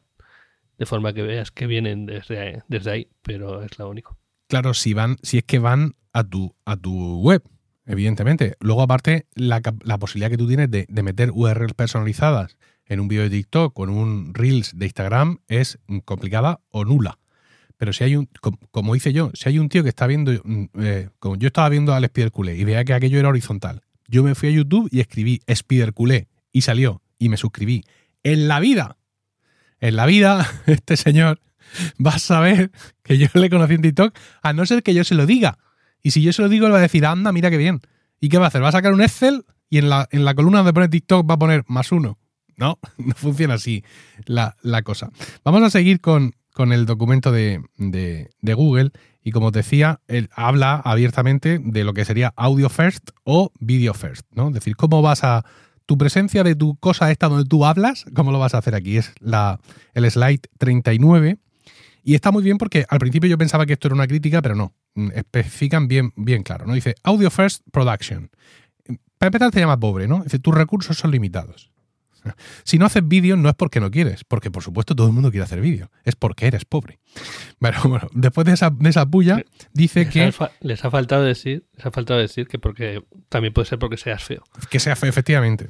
de 0.78 0.86
forma 0.86 1.12
que 1.12 1.24
veas 1.24 1.50
que 1.50 1.66
vienen 1.66 2.06
desde, 2.06 2.62
desde 2.68 2.92
ahí, 2.92 3.08
pero 3.24 3.64
es 3.64 3.80
lo 3.80 3.90
único. 3.90 4.16
Claro, 4.48 4.76
si 4.76 4.94
van, 4.94 5.18
si 5.24 5.40
es 5.40 5.44
que 5.44 5.58
van 5.58 5.96
a 6.14 6.24
tu, 6.24 6.56
a 6.66 6.78
tu 6.78 7.20
web, 7.20 7.42
evidentemente. 7.88 8.58
Luego, 8.60 8.84
aparte, 8.84 9.26
la, 9.34 9.60
la 9.84 9.98
posibilidad 9.98 10.30
que 10.30 10.38
tú 10.38 10.48
tienes 10.48 10.70
de, 10.70 10.86
de 10.88 11.04
meter 11.04 11.32
URLs 11.34 11.74
personalizadas 11.74 12.58
en 12.86 13.00
un 13.00 13.08
vídeo 13.08 13.24
de 13.24 13.32
TikTok 13.32 13.80
o 13.80 13.84
en 13.86 13.90
un 13.90 14.36
Reels 14.36 14.78
de 14.78 14.86
Instagram 14.86 15.40
es 15.48 15.80
complicada 16.06 16.60
o 16.70 16.86
nula. 16.86 17.18
Pero 17.78 17.94
si 17.94 18.04
hay 18.04 18.16
un, 18.16 18.30
como, 18.72 18.96
hice 18.96 19.14
yo, 19.14 19.32
si 19.34 19.50
hay 19.50 19.60
un 19.60 19.70
tío 19.70 19.84
que 19.84 19.90
está 19.90 20.08
viendo, 20.08 20.32
mm, 20.32 20.66
eh, 20.80 21.10
como 21.20 21.36
yo 21.36 21.48
estaba 21.48 21.70
viendo 21.70 21.94
al 21.94 22.04
Spider 22.06 22.32
Culé 22.32 22.56
y 22.58 22.64
veía 22.64 22.84
que 22.86 22.94
aquello 22.94 23.20
era 23.20 23.30
horizontal, 23.30 23.82
yo 24.08 24.24
me 24.24 24.36
fui 24.36 24.50
a 24.50 24.52
YouTube 24.52 24.88
y 24.92 25.00
escribí 25.00 25.42
Spider 25.48 25.94
Culé 25.94 26.28
y 26.52 26.62
salió 26.62 27.02
y 27.18 27.30
me 27.30 27.38
suscribí. 27.38 27.84
En 28.24 28.48
la 28.48 28.60
vida, 28.60 28.98
en 29.80 29.96
la 29.96 30.06
vida, 30.06 30.48
este 30.66 30.98
señor 30.98 31.42
va 32.04 32.12
a 32.12 32.20
saber 32.20 32.72
que 33.04 33.18
yo 33.18 33.28
le 33.34 33.50
conocí 33.50 33.74
en 33.74 33.82
TikTok, 33.82 34.18
a 34.42 34.54
no 34.54 34.66
ser 34.66 34.84
que 34.84 34.94
yo 34.94 35.04
se 35.04 35.16
lo 35.16 35.26
diga. 35.26 35.58
Y 36.02 36.12
si 36.12 36.22
yo 36.22 36.34
se 36.34 36.42
lo 36.42 36.50
digo, 36.50 36.68
él 36.68 36.74
va 36.74 36.78
a 36.78 36.82
decir, 36.82 37.06
anda, 37.06 37.32
mira 37.32 37.50
qué 37.50 37.58
bien. 37.58 37.82
¿Y 38.20 38.30
qué 38.30 38.38
va 38.38 38.46
a 38.46 38.48
hacer? 38.48 38.64
¿Va 38.64 38.70
a 38.70 38.74
sacar 38.74 38.94
un 38.94 39.02
Excel 39.02 39.46
y 39.70 39.80
en 39.80 39.90
la, 39.90 40.08
en 40.12 40.24
la 40.24 40.36
columna 40.36 40.60
donde 40.60 40.74
pone 40.74 40.88
TikTok 40.88 41.30
va 41.30 41.36
a 41.36 41.40
poner 41.40 41.64
más 41.68 41.92
uno? 41.92 42.20
No, 42.58 42.80
no 42.98 43.14
funciona 43.16 43.56
así 43.56 43.84
la, 44.26 44.56
cosa. 44.84 45.10
Vamos 45.44 45.64
a 45.64 45.70
seguir 45.70 46.02
con, 46.02 46.36
con 46.56 46.72
el 46.72 46.86
documento 46.86 47.34
de, 47.34 47.62
Google 48.42 48.92
y 49.22 49.32
como 49.32 49.52
te 49.52 49.60
decía, 49.60 50.00
él 50.08 50.30
habla 50.34 50.76
abiertamente 50.78 51.60
de 51.62 51.84
lo 51.84 51.94
que 51.94 52.06
sería 52.06 52.34
audio 52.38 52.70
first 52.70 53.10
o 53.26 53.52
video 53.60 53.94
first, 53.94 54.26
¿no? 54.32 54.48
Es 54.48 54.54
decir, 54.54 54.78
cómo 54.78 55.02
vas 55.02 55.26
a 55.26 55.44
tu 55.86 55.98
presencia 55.98 56.46
de 56.46 56.56
tu 56.56 56.78
cosa 56.78 57.12
esta 57.12 57.28
donde 57.28 57.44
tú 57.44 57.66
hablas, 57.66 58.06
¿cómo 58.16 58.32
lo 58.32 58.40
vas 58.40 58.56
a 58.56 58.60
hacer 58.60 58.74
aquí? 58.74 58.96
Es 58.96 59.12
la, 59.20 59.60
el 59.94 60.10
slide 60.10 60.44
39. 60.58 61.40
Y 62.06 62.16
está 62.16 62.32
muy 62.32 62.42
bien 62.42 62.58
porque 62.58 62.86
al 62.88 63.00
principio 63.00 63.30
yo 63.30 63.38
pensaba 63.38 63.66
que 63.66 63.74
esto 63.74 63.90
era 63.90 63.96
una 63.96 64.08
crítica, 64.08 64.42
pero 64.42 64.56
no. 64.56 64.74
Mm, 64.94 65.10
especifican 65.14 65.90
bien, 65.90 66.14
bien 66.16 66.44
claro, 66.44 66.66
¿no? 66.66 66.74
Dice 66.74 66.96
Audio 67.04 67.30
First 67.30 67.64
Production. 67.70 68.32
Para 69.18 69.28
empezar 69.28 69.52
te 69.52 69.60
llama 69.60 69.78
pobre, 69.78 70.08
¿no? 70.08 70.24
Dice, 70.24 70.40
tus 70.40 70.56
recursos 70.56 70.98
son 70.98 71.12
limitados. 71.12 71.75
Si 72.64 72.78
no 72.78 72.86
haces 72.86 73.08
vídeo 73.08 73.38
no 73.38 73.50
es 73.50 73.56
porque 73.56 73.80
no 73.80 73.92
quieres, 73.92 74.24
porque 74.24 74.52
por 74.52 74.64
supuesto 74.64 74.96
todo 74.96 75.08
el 75.08 75.14
mundo 75.14 75.32
quiere 75.32 75.44
hacer 75.44 75.62
vídeo, 75.62 75.92
es 76.04 76.16
porque 76.16 76.48
eres 76.48 76.66
pobre. 76.66 77.00
Pero 77.60 77.80
bueno, 77.84 78.08
después 78.14 78.46
de 78.46 78.54
esa, 78.54 78.70
de 78.70 78.90
esa 78.90 79.06
puya, 79.06 79.44
dice 79.74 80.10
que... 80.10 80.34
les 80.62 80.86
ha 80.86 80.92
faltado 80.92 81.24
decir, 81.24 81.66
les 81.76 81.86
ha 81.86 81.92
faltado 81.92 82.20
decir 82.20 82.48
que 82.48 82.60
porque 82.60 83.04
también 83.30 83.54
puede 83.54 83.68
ser 83.68 83.80
porque 83.80 83.98
seas 83.98 84.24
feo. 84.24 84.44
Que 84.70 84.80
sea 84.80 84.96
feo, 84.96 85.10
efectivamente. 85.10 85.70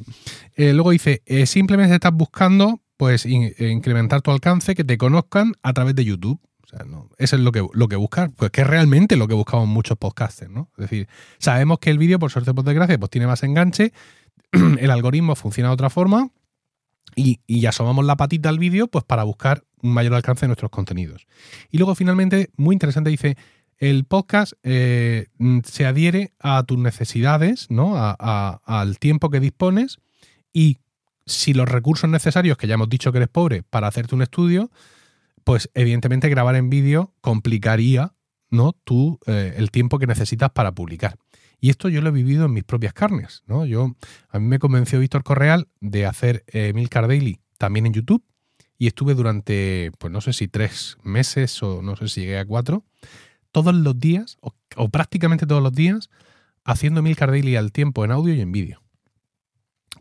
Eh, 0.56 0.74
luego 0.74 0.92
dice, 0.92 1.22
eh, 1.26 1.46
simplemente 1.46 1.94
estás 1.96 2.14
buscando 2.14 2.82
pues 2.98 3.26
incrementar 3.26 4.22
tu 4.22 4.32
alcance, 4.32 4.74
que 4.74 4.84
te 4.84 4.98
conozcan 4.98 5.54
a 5.64 5.74
través 5.74 5.96
de 5.96 6.06
YouTube. 6.06 6.40
O 6.64 6.68
sea, 6.68 6.86
no, 6.86 7.10
eso 7.18 7.36
es 7.36 7.42
lo 7.42 7.52
que, 7.52 7.66
lo 7.74 7.88
que 7.88 7.96
buscar, 7.96 8.32
pues 8.32 8.52
que 8.52 8.62
es 8.62 8.68
realmente 8.68 9.18
lo 9.18 9.28
que 9.28 9.34
buscamos 9.34 9.68
muchos 9.68 9.98
podcasters, 9.98 10.50
¿no? 10.50 10.72
Es 10.78 10.90
decir, 10.90 11.08
sabemos 11.38 11.80
que 11.80 11.90
el 11.92 11.98
vídeo, 11.98 12.18
por 12.20 12.32
suerte 12.32 12.54
por 12.54 12.64
desgracia, 12.64 12.98
pues 12.98 13.12
tiene 13.12 13.28
más 13.28 13.44
enganche, 13.44 13.94
el 14.52 14.90
algoritmo 14.90 15.36
funciona 15.36 15.70
de 15.70 15.74
otra 15.74 15.90
forma 15.90 16.32
y, 17.16 17.66
asomamos 17.66 18.06
la 18.06 18.18
patita 18.18 18.50
al 18.50 18.60
vídeo 18.60 18.88
pues 18.88 19.04
para 19.04 19.24
buscar 19.24 19.64
un 19.82 19.94
mayor 19.94 20.14
alcance 20.14 20.42
de 20.42 20.50
nuestros 20.50 20.72
contenidos. 20.72 21.28
Y 21.72 21.78
luego 21.78 21.96
finalmente, 21.96 22.50
muy 22.58 22.74
interesante, 22.74 23.10
dice, 23.10 23.38
el 23.78 24.06
podcast 24.06 24.54
eh, 24.64 25.28
se 25.64 25.86
adhiere 25.86 26.32
a 26.40 26.64
tus 26.64 26.78
necesidades, 26.78 27.68
¿no? 27.70 27.94
al 27.98 29.00
tiempo 29.00 29.30
que 29.30 29.40
dispones 29.40 30.00
y 30.54 30.78
si 31.26 31.54
los 31.54 31.68
recursos 31.68 32.10
necesarios, 32.10 32.58
que 32.58 32.68
ya 32.68 32.76
hemos 32.76 32.90
dicho 32.90 33.12
que 33.12 33.18
eres 33.18 33.30
pobre, 33.30 33.64
para 33.64 33.88
hacerte 33.88 34.16
un 34.16 34.22
estudio, 34.22 34.70
pues 35.44 35.70
evidentemente 35.74 36.30
grabar 36.30 36.56
en 36.56 36.70
vídeo 36.70 37.14
complicaría 37.22 38.16
¿no? 38.50 38.74
Tú, 38.84 39.20
eh, 39.28 39.54
el 39.58 39.72
tiempo 39.72 40.00
que 40.00 40.08
necesitas 40.08 40.52
para 40.52 40.74
publicar. 40.74 41.16
Y 41.66 41.72
esto 41.72 41.90
yo 41.90 42.00
lo 42.02 42.10
he 42.10 42.12
vivido 42.12 42.46
en 42.46 42.54
mis 42.54 42.64
propias 42.64 42.94
carnes. 42.94 43.42
¿no? 43.48 43.66
Yo, 43.66 43.96
a 44.30 44.38
mí 44.38 44.46
me 44.46 44.60
convenció 44.60 45.00
Víctor 45.00 45.24
Correal 45.24 45.68
de 45.80 46.06
hacer 46.06 46.44
eh, 46.50 46.72
Daily 46.92 47.42
también 47.58 47.88
en 47.88 47.94
YouTube 47.94 48.24
y 48.78 48.86
estuve 48.86 49.16
durante, 49.16 49.92
pues 49.98 50.14
no 50.14 50.22
sé 50.22 50.32
si 50.34 50.48
tres 50.48 50.96
meses 51.02 51.64
o 51.64 51.82
no 51.82 51.96
sé 51.96 52.08
si 52.08 52.22
llegué 52.22 52.38
a 52.38 52.46
cuatro, 52.46 52.86
todos 53.52 53.74
los 53.74 54.00
días, 54.00 54.38
o, 54.42 54.90
prácticamente 54.90 55.48
todos 55.48 55.64
los 55.64 55.74
días, 55.74 56.12
haciendo 56.66 57.02
Milcar 57.02 57.32
Daily 57.32 57.56
al 57.56 57.72
tiempo 57.72 58.06
en 58.06 58.12
audio 58.12 58.36
y 58.36 58.42
en 58.42 58.52
vídeo. 58.52 58.84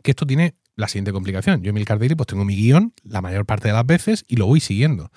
Que 0.03 0.11
esto 0.11 0.27
tiene 0.27 0.53
la 0.75 0.87
siguiente 0.87 1.13
complicación. 1.13 1.63
Yo 1.63 1.71
en 1.71 1.83
Daily 1.83 2.13
pues 2.13 2.27
tengo 2.27 2.45
mi 2.45 2.55
guion 2.55 2.93
la 3.01 3.23
mayor 3.23 3.47
parte 3.47 3.69
de 3.69 3.73
las 3.73 3.87
veces 3.87 4.23
y 4.27 4.35
lo 4.35 4.45
voy 4.45 4.59
siguiendo. 4.59 5.09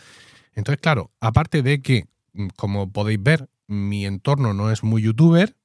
Entonces, 0.55 0.81
claro, 0.81 1.11
aparte 1.21 1.61
de 1.63 1.83
que, 1.83 2.07
mm, 2.33 2.47
como 2.57 2.91
podéis 2.91 3.23
ver, 3.23 3.51
mi 3.67 4.07
entorno 4.07 4.55
no 4.55 4.71
es 4.71 4.83
muy 4.83 5.03
youtuber, 5.03 5.58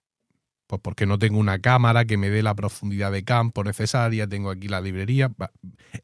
pues 0.68 0.82
porque 0.82 1.06
no 1.06 1.20
tengo 1.20 1.40
una 1.40 1.60
cámara 1.60 2.06
que 2.06 2.18
me 2.18 2.30
dé 2.30 2.44
la 2.44 2.56
profundidad 2.56 3.12
de 3.12 3.24
campo 3.24 3.64
necesaria, 3.64 4.28
tengo 4.28 4.50
aquí 4.50 4.68
la 4.68 4.82
librería. 4.82 5.32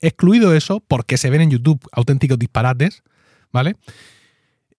Excluido 0.02 0.53
eso, 0.53 0.81
porque 0.88 1.18
se 1.18 1.30
ven 1.30 1.41
en 1.41 1.52
YouTube 1.52 1.80
auténticos 1.91 2.38
disparates, 2.38 3.03
¿vale? 3.52 3.76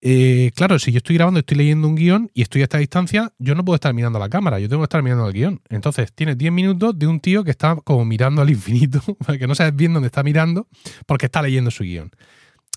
Eh, 0.03 0.51
claro, 0.55 0.79
si 0.79 0.91
yo 0.91 0.97
estoy 0.97 1.15
grabando, 1.15 1.39
estoy 1.39 1.57
leyendo 1.57 1.87
un 1.87 1.95
guion 1.95 2.31
y 2.33 2.41
estoy 2.41 2.61
a 2.61 2.63
esta 2.63 2.79
distancia, 2.79 3.31
yo 3.37 3.53
no 3.53 3.63
puedo 3.63 3.75
estar 3.75 3.93
mirando 3.93 4.17
la 4.17 4.29
cámara, 4.29 4.59
yo 4.59 4.67
tengo 4.67 4.81
que 4.81 4.85
estar 4.85 5.03
mirando 5.03 5.27
el 5.27 5.33
guion. 5.33 5.61
Entonces, 5.69 6.11
tienes 6.11 6.37
10 6.39 6.51
minutos 6.51 6.97
de 6.97 7.05
un 7.05 7.19
tío 7.19 7.43
que 7.43 7.51
está 7.51 7.75
como 7.75 8.03
mirando 8.03 8.41
al 8.41 8.49
infinito, 8.49 9.01
que 9.39 9.45
no 9.45 9.53
sabes 9.53 9.75
bien 9.75 9.93
dónde 9.93 10.07
está 10.07 10.23
mirando, 10.23 10.67
porque 11.05 11.27
está 11.27 11.41
leyendo 11.41 11.69
su 11.69 11.83
guion. 11.83 12.11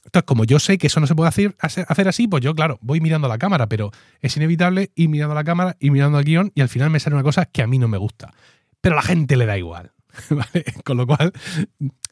Entonces, 0.05 0.27
como 0.27 0.45
yo 0.45 0.59
sé 0.59 0.79
que 0.79 0.89
eso 0.89 1.01
no 1.01 1.07
se 1.07 1.15
puede 1.15 1.29
hacer, 1.29 1.57
hacer 1.59 2.09
así, 2.09 2.29
pues 2.29 2.43
yo, 2.43 2.55
claro, 2.55 2.79
voy 2.83 3.01
mirando 3.01 3.27
la 3.27 3.39
cámara, 3.39 3.69
pero 3.69 3.91
es 4.21 4.37
inevitable 4.37 4.91
ir 4.95 5.09
mirando 5.09 5.35
la 5.35 5.45
cámara 5.45 5.77
y 5.81 5.91
mirando 5.91 6.19
el 6.19 6.25
guion 6.25 6.53
y 6.55 6.61
al 6.61 6.69
final 6.69 6.91
me 6.91 7.01
sale 7.01 7.17
una 7.17 7.23
cosa 7.23 7.47
que 7.47 7.63
a 7.63 7.67
mí 7.67 7.79
no 7.79 7.89
me 7.89 7.99
gusta. 7.99 8.33
Pero 8.81 8.95
a 8.95 8.97
la 8.97 9.03
gente 9.03 9.37
le 9.37 9.47
da 9.47 9.57
igual. 9.57 9.93
Con 10.85 10.99
lo 10.99 11.07
cual, 11.07 11.33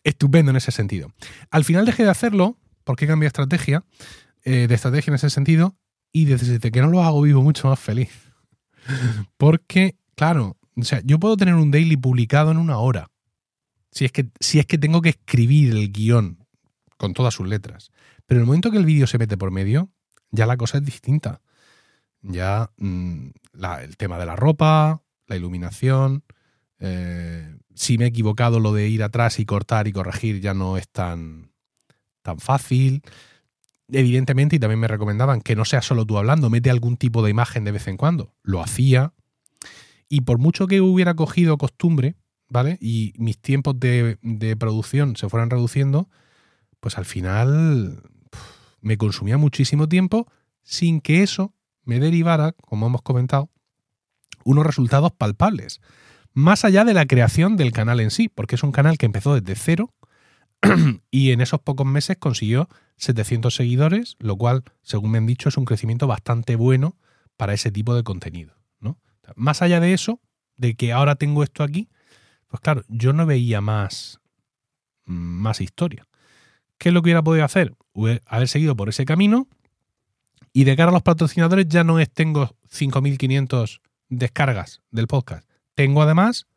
estupendo 0.04 0.50
en 0.50 0.56
ese 0.56 0.72
sentido. 0.72 1.12
Al 1.50 1.64
final 1.64 1.84
dejé 1.84 2.04
de 2.04 2.10
hacerlo 2.10 2.56
porque 2.84 3.06
cambié 3.06 3.26
de 3.26 3.28
estrategia 3.28 3.84
eh, 4.44 4.66
de 4.66 4.74
estrategia 4.74 5.12
en 5.12 5.14
ese 5.14 5.30
sentido 5.30 5.76
y 6.10 6.24
desde 6.24 6.72
que 6.72 6.80
no 6.80 6.88
lo 6.88 7.02
hago 7.02 7.22
vivo 7.22 7.42
mucho 7.42 7.68
más 7.68 7.78
feliz. 7.78 8.10
Porque, 9.36 9.96
claro, 10.16 10.56
o 10.76 10.82
sea, 10.82 11.00
yo 11.04 11.20
puedo 11.20 11.36
tener 11.36 11.54
un 11.54 11.70
daily 11.70 11.96
publicado 11.96 12.50
en 12.50 12.56
una 12.56 12.78
hora. 12.78 13.08
Si 13.92 14.04
es 14.04 14.10
que, 14.10 14.30
si 14.40 14.58
es 14.58 14.66
que 14.66 14.78
tengo 14.78 15.00
que 15.00 15.10
escribir 15.10 15.76
el 15.76 15.92
guion 15.92 16.41
con 17.02 17.14
todas 17.14 17.34
sus 17.34 17.48
letras. 17.48 17.90
Pero 18.26 18.38
en 18.38 18.42
el 18.42 18.46
momento 18.46 18.70
que 18.70 18.78
el 18.78 18.86
vídeo 18.86 19.06
se 19.06 19.18
mete 19.18 19.36
por 19.36 19.50
medio, 19.50 19.90
ya 20.30 20.46
la 20.46 20.56
cosa 20.56 20.78
es 20.78 20.84
distinta. 20.84 21.42
Ya 22.22 22.70
mm, 22.76 23.30
el 23.82 23.96
tema 23.96 24.18
de 24.18 24.26
la 24.26 24.36
ropa, 24.36 25.02
la 25.26 25.36
iluminación, 25.36 26.22
eh, 26.78 27.56
si 27.74 27.98
me 27.98 28.04
he 28.04 28.08
equivocado, 28.08 28.60
lo 28.60 28.72
de 28.72 28.88
ir 28.88 29.02
atrás 29.02 29.40
y 29.40 29.44
cortar 29.44 29.88
y 29.88 29.92
corregir 29.92 30.40
ya 30.40 30.54
no 30.54 30.76
es 30.76 30.88
tan, 30.88 31.52
tan 32.22 32.38
fácil 32.38 33.02
evidentemente, 33.92 34.56
y 34.56 34.58
también 34.58 34.80
me 34.80 34.88
recomendaban 34.88 35.40
que 35.40 35.56
no 35.56 35.64
sea 35.64 35.82
solo 35.82 36.06
tú 36.06 36.18
hablando, 36.18 36.50
mete 36.50 36.70
algún 36.70 36.96
tipo 36.96 37.22
de 37.22 37.30
imagen 37.30 37.64
de 37.64 37.72
vez 37.72 37.86
en 37.88 37.96
cuando. 37.96 38.34
Lo 38.42 38.62
hacía. 38.62 39.12
Y 40.08 40.22
por 40.22 40.38
mucho 40.38 40.66
que 40.66 40.80
hubiera 40.80 41.14
cogido 41.14 41.58
costumbre, 41.58 42.16
¿vale? 42.48 42.78
Y 42.80 43.12
mis 43.16 43.38
tiempos 43.38 43.78
de, 43.78 44.18
producción 44.58 45.16
se 45.16 45.28
fueran 45.28 45.50
reduciendo, 45.50 46.08
pues 46.82 46.98
al 46.98 47.04
final 47.04 48.02
me 48.80 48.98
consumía 48.98 49.38
muchísimo 49.38 49.88
tiempo 49.88 50.26
sin 50.64 51.00
que 51.00 51.22
eso 51.22 51.54
me 51.84 52.00
derivara, 52.00 52.52
como 52.52 52.88
hemos 52.88 53.02
comentado, 53.02 53.50
unos 54.44 54.66
resultados 54.66 55.12
palpables. 55.12 55.80
Más 56.32 56.64
allá 56.64 56.84
de 56.84 56.92
la 56.92 57.06
creación 57.06 57.56
del 57.56 57.70
canal 57.70 58.00
en 58.00 58.10
sí, 58.10 58.28
porque 58.28 58.56
es 58.56 58.64
un 58.64 58.72
canal 58.72 58.98
que 58.98 59.06
empezó 59.06 59.38
desde 59.38 59.54
cero 59.54 59.94
y 61.12 61.30
en 61.30 61.40
esos 61.40 61.60
pocos 61.60 61.86
meses 61.86 62.16
consiguió 62.18 62.68
700 62.96 63.54
seguidores, 63.54 64.16
lo 64.18 64.36
cual, 64.36 64.64
según 64.82 65.12
me 65.12 65.18
han 65.18 65.26
dicho, 65.26 65.48
es 65.48 65.56
un 65.56 65.64
crecimiento 65.64 66.08
bastante 66.08 66.56
bueno 66.56 66.96
para 67.36 67.54
ese 67.54 67.70
tipo 67.70 67.94
de 67.94 68.02
contenido. 68.02 68.56
¿no? 68.80 68.98
Más 69.36 69.62
allá 69.62 69.78
de 69.78 69.92
eso, 69.92 70.20
de 70.56 70.74
que 70.74 70.92
ahora 70.92 71.14
tengo 71.14 71.44
esto 71.44 71.62
aquí, 71.62 71.88
pues 72.48 72.60
claro, 72.60 72.82
yo 72.88 73.12
no 73.12 73.24
veía 73.24 73.60
más, 73.60 74.18
más 75.04 75.60
historia. 75.60 76.08
¿Qué 76.82 76.88
es 76.88 76.92
lo 76.92 77.00
que 77.00 77.06
hubiera 77.06 77.22
podido 77.22 77.44
hacer? 77.44 77.76
Haber 78.26 78.48
seguido 78.48 78.74
por 78.74 78.88
ese 78.88 79.04
camino 79.04 79.46
y 80.52 80.64
de 80.64 80.74
cara 80.74 80.88
a 80.88 80.92
los 80.92 81.04
patrocinadores 81.04 81.68
ya 81.68 81.84
no 81.84 82.00
es 82.00 82.10
tengo 82.10 82.56
5.500 82.72 83.80
descargas 84.08 84.80
del 84.90 85.06
podcast. 85.06 85.48
Tengo 85.76 86.02
además 86.02 86.48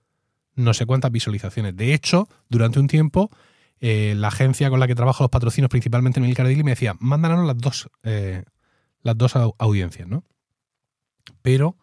no 0.56 0.74
sé 0.74 0.88
cuántas 0.88 1.12
visualizaciones. 1.12 1.78
De 1.78 1.94
hecho, 1.94 2.28
durante 2.50 2.80
un 2.80 2.88
tiempo 2.88 3.30
eh, 3.80 4.16
la 4.18 4.30
agencia 4.30 4.72
con 4.72 4.80
la 4.80 4.88
que 4.88 4.96
trabajo 4.96 5.24
los 5.24 5.30
patrocinios, 5.30 5.70
principalmente 5.70 6.20
en 6.20 6.26
el 6.26 6.34
Daily, 6.34 6.64
me 6.64 6.72
decía, 6.72 6.96
mándanos 7.00 7.46
las 7.46 7.60
dos, 7.60 7.88
eh, 8.02 8.46
las 9.04 9.16
dos 9.16 9.36
audiencias, 9.36 10.08
¿no? 10.08 10.24
Pero 11.44 11.78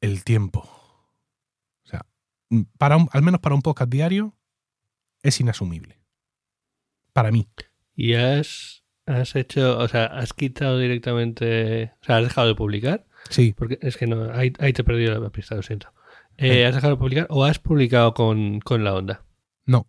el 0.00 0.22
tiempo. 0.22 0.60
O 1.82 1.88
sea, 1.88 2.06
para 2.78 2.96
al 3.10 3.22
menos 3.22 3.40
para 3.40 3.56
un 3.56 3.62
podcast 3.62 3.90
diario, 3.90 4.36
es 5.24 5.40
inasumible. 5.40 6.03
Para 7.14 7.32
mí. 7.32 7.48
¿Y 7.96 8.12
has, 8.12 8.84
has 9.06 9.34
hecho, 9.36 9.78
o 9.78 9.88
sea, 9.88 10.04
has 10.04 10.34
quitado 10.34 10.78
directamente, 10.78 11.94
o 12.02 12.04
sea, 12.04 12.18
has 12.18 12.24
dejado 12.24 12.48
de 12.48 12.54
publicar? 12.54 13.06
Sí. 13.30 13.54
Porque 13.56 13.78
es 13.80 13.96
que 13.96 14.06
no, 14.06 14.30
ahí, 14.34 14.50
te 14.50 14.68
he 14.68 14.84
perdido 14.84 15.18
la 15.18 15.30
pista, 15.30 15.54
lo 15.54 15.62
siento. 15.62 15.88
Eh, 16.36 16.66
¿Has 16.66 16.74
dejado 16.74 16.94
de 16.94 16.98
publicar 16.98 17.26
o 17.30 17.44
has 17.44 17.58
publicado 17.58 18.12
con, 18.12 18.60
con 18.60 18.84
la 18.84 18.92
onda? 18.92 19.24
No, 19.64 19.86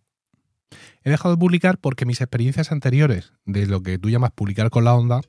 He 1.06 1.10
dejado 1.10 1.36
de 1.36 1.38
publicar 1.38 1.78
porque 1.78 2.04
mis 2.04 2.20
experiencias 2.20 2.72
anteriores 2.72 3.32
de 3.44 3.66
lo 3.66 3.82
que 3.82 3.98
tú 3.98 4.10
llamas 4.10 4.32
publicar 4.32 4.70
con 4.70 4.84
la 4.84 4.94
onda 4.94 5.20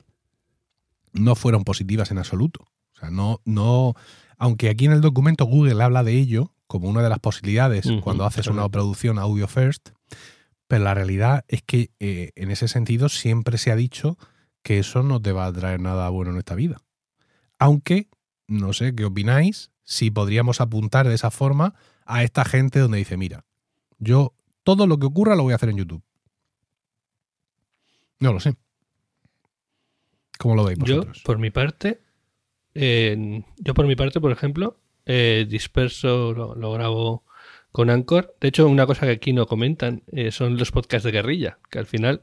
no 1.12 1.36
fueron 1.36 1.62
positivas 1.64 2.10
en 2.10 2.18
absoluto. 2.18 2.66
O 2.96 2.98
sea, 2.98 3.10
no, 3.10 3.40
no, 3.44 3.94
aunque 4.38 4.70
aquí 4.70 4.86
en 4.86 4.92
el 4.92 5.00
documento 5.00 5.44
Google 5.44 5.82
habla 5.82 6.02
de 6.02 6.14
ello 6.14 6.52
como 6.66 6.88
una 6.88 7.02
de 7.02 7.08
las 7.08 7.20
posibilidades 7.20 7.88
cuando 8.02 8.24
haces 8.24 8.48
una 8.48 8.68
producción 8.68 9.18
audio 9.18 9.46
first, 9.46 9.90
pero 10.68 10.84
la 10.84 10.94
realidad 10.94 11.44
es 11.48 11.62
que 11.62 11.90
eh, 11.98 12.30
en 12.36 12.50
ese 12.50 12.68
sentido 12.68 13.08
siempre 13.08 13.58
se 13.58 13.72
ha 13.72 13.76
dicho 13.76 14.18
que 14.62 14.78
eso 14.78 15.02
no 15.02 15.20
te 15.20 15.32
va 15.32 15.46
a 15.46 15.52
traer 15.52 15.80
nada 15.80 16.08
bueno 16.10 16.30
en 16.30 16.38
esta 16.38 16.54
vida. 16.54 16.82
Aunque 17.58 18.08
no 18.46 18.72
sé 18.72 18.94
qué 18.94 19.06
opináis, 19.06 19.70
si 19.82 20.10
podríamos 20.10 20.60
apuntar 20.60 21.08
de 21.08 21.14
esa 21.14 21.30
forma 21.30 21.74
a 22.04 22.22
esta 22.22 22.44
gente 22.44 22.78
donde 22.78 22.98
dice, 22.98 23.16
mira, 23.16 23.44
yo 23.98 24.34
todo 24.62 24.86
lo 24.86 24.98
que 24.98 25.06
ocurra 25.06 25.34
lo 25.34 25.42
voy 25.42 25.52
a 25.52 25.56
hacer 25.56 25.70
en 25.70 25.78
YouTube. 25.78 26.02
No 28.20 28.32
lo 28.32 28.40
sé. 28.40 28.54
¿Cómo 30.38 30.54
lo 30.54 30.64
veis 30.64 30.78
vosotros? 30.78 31.18
Yo, 31.18 31.24
por 31.24 31.38
mi 31.38 31.50
parte, 31.50 32.02
yo 32.74 33.74
por 33.74 33.86
mi 33.86 33.96
parte, 33.96 34.20
por 34.20 34.32
ejemplo, 34.32 34.78
eh, 35.06 35.46
Disperso 35.48 36.34
lo, 36.34 36.72
grabo 36.72 37.24
con 37.78 37.90
Anchor. 37.90 38.34
De 38.40 38.48
hecho, 38.48 38.66
una 38.66 38.86
cosa 38.86 39.06
que 39.06 39.12
aquí 39.12 39.32
no 39.32 39.46
comentan 39.46 40.02
eh, 40.10 40.32
son 40.32 40.58
los 40.58 40.72
podcasts 40.72 41.04
de 41.04 41.12
guerrilla, 41.12 41.58
que 41.70 41.78
al 41.78 41.86
final 41.86 42.22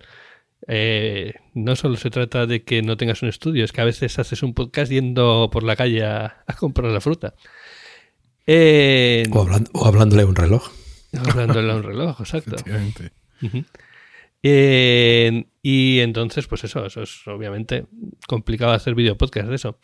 eh, 0.68 1.36
no 1.54 1.78
solo 1.78 1.96
se 1.96 2.10
trata 2.10 2.46
de 2.46 2.66
que 2.66 2.82
no 2.82 2.98
tengas 2.98 3.22
un 3.22 3.30
estudio, 3.30 3.64
es 3.64 3.72
que 3.72 3.80
a 3.80 3.86
veces 3.86 4.20
haces 4.20 4.44
un 4.44 4.54
podcast 4.54 4.92
yendo 4.92 5.50
por 5.50 5.64
la 5.64 5.78
calle 5.78 6.04
a, 6.04 6.44
comprar 6.60 6.92
la 6.92 7.00
fruta. 7.00 7.36
o, 8.46 9.86
hablándole 9.86 10.24
a 10.24 10.26
un 10.26 10.36
reloj. 10.36 10.70
Hablándole 11.18 11.72
a 11.72 11.76
un 11.78 11.84
reloj, 11.84 12.20
exacto. 12.20 12.58
y 14.42 16.00
entonces, 16.02 16.48
pues 16.48 16.66
eso, 16.66 16.86
eso 16.86 17.02
es 17.02 17.26
obviamente 17.30 17.86
complicado 18.28 18.74
hacer 18.74 18.94
video 18.94 19.18
podcast 19.18 19.48
de 19.48 19.56
eso. 19.56 19.80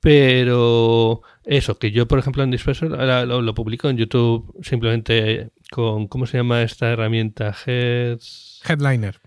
Pero 0.00 1.22
eso, 1.44 1.78
que 1.78 1.90
yo, 1.90 2.06
por 2.06 2.18
ejemplo, 2.18 2.42
en 2.42 2.50
Disperso 2.50 2.86
lo, 2.86 3.54
publico 3.54 3.88
en 3.88 3.96
YouTube 3.96 4.54
simplemente 4.62 5.50
con, 5.70 6.06
¿cómo 6.08 6.26
se 6.26 6.38
llama 6.38 6.62
esta 6.62 6.92
herramienta? 6.92 7.54
Headliner. 7.66 9.20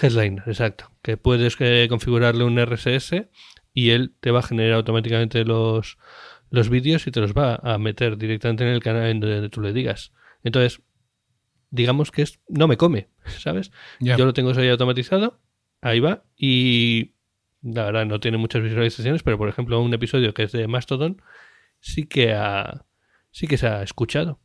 Headliner, 0.00 0.42
exacto. 0.46 0.90
Que 1.02 1.16
puedes 1.16 1.56
eh, 1.60 1.86
configurarle 1.88 2.44
un 2.44 2.58
RSS 2.58 3.28
y 3.72 3.90
él 3.90 4.14
te 4.20 4.30
va 4.30 4.40
a 4.40 4.42
generar 4.42 4.74
automáticamente 4.74 5.44
los, 5.44 5.98
los 6.50 6.68
vídeos 6.68 7.06
y 7.06 7.10
te 7.10 7.20
los 7.20 7.32
va 7.32 7.56
a 7.62 7.78
meter 7.78 8.16
directamente 8.16 8.64
en 8.64 8.70
el 8.70 8.82
canal 8.82 9.06
en 9.06 9.20
donde 9.20 9.48
tú 9.48 9.60
le 9.60 9.72
digas. 9.72 10.12
Entonces, 10.42 10.80
digamos 11.70 12.10
que 12.10 12.22
es, 12.22 12.40
no 12.48 12.68
me 12.68 12.76
come, 12.76 13.08
¿sabes? 13.38 13.70
Yo 14.00 14.24
lo 14.24 14.32
tengo 14.32 14.50
ahí 14.50 14.68
automatizado, 14.68 15.40
ahí 15.80 16.00
va, 16.00 16.24
y 16.36 17.15
la 17.62 17.84
verdad 17.84 18.06
no 18.06 18.20
tiene 18.20 18.38
muchas 18.38 18.62
visualizaciones, 18.62 19.22
pero 19.22 19.38
por 19.38 19.48
ejemplo 19.48 19.80
un 19.80 19.92
episodio 19.94 20.34
que 20.34 20.44
es 20.44 20.52
de 20.52 20.66
Mastodon 20.68 21.20
sí 21.80 22.06
que 22.06 22.32
ha, 22.34 22.84
sí 23.30 23.46
que 23.46 23.58
se 23.58 23.66
ha 23.66 23.82
escuchado. 23.82 24.40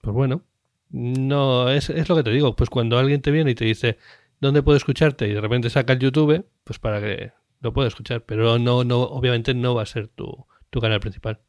Pues 0.00 0.14
bueno, 0.14 0.44
no 0.90 1.68
es, 1.70 1.90
es 1.90 2.08
lo 2.08 2.16
que 2.16 2.22
te 2.22 2.30
digo, 2.30 2.56
pues 2.56 2.70
cuando 2.70 2.98
alguien 2.98 3.20
te 3.20 3.30
viene 3.30 3.52
y 3.52 3.54
te 3.54 3.64
dice 3.64 3.98
dónde 4.40 4.62
puedo 4.62 4.76
escucharte 4.76 5.28
y 5.28 5.34
de 5.34 5.40
repente 5.40 5.70
saca 5.70 5.92
el 5.92 5.98
YouTube, 5.98 6.46
pues 6.64 6.78
para 6.78 7.00
que 7.00 7.32
lo 7.60 7.72
pueda 7.72 7.88
escuchar, 7.88 8.24
pero 8.24 8.58
no, 8.58 8.84
no, 8.84 9.02
obviamente 9.02 9.54
no 9.54 9.74
va 9.74 9.82
a 9.82 9.86
ser 9.86 10.08
tu, 10.08 10.46
tu 10.70 10.80
canal 10.80 11.00
principal. 11.00 11.40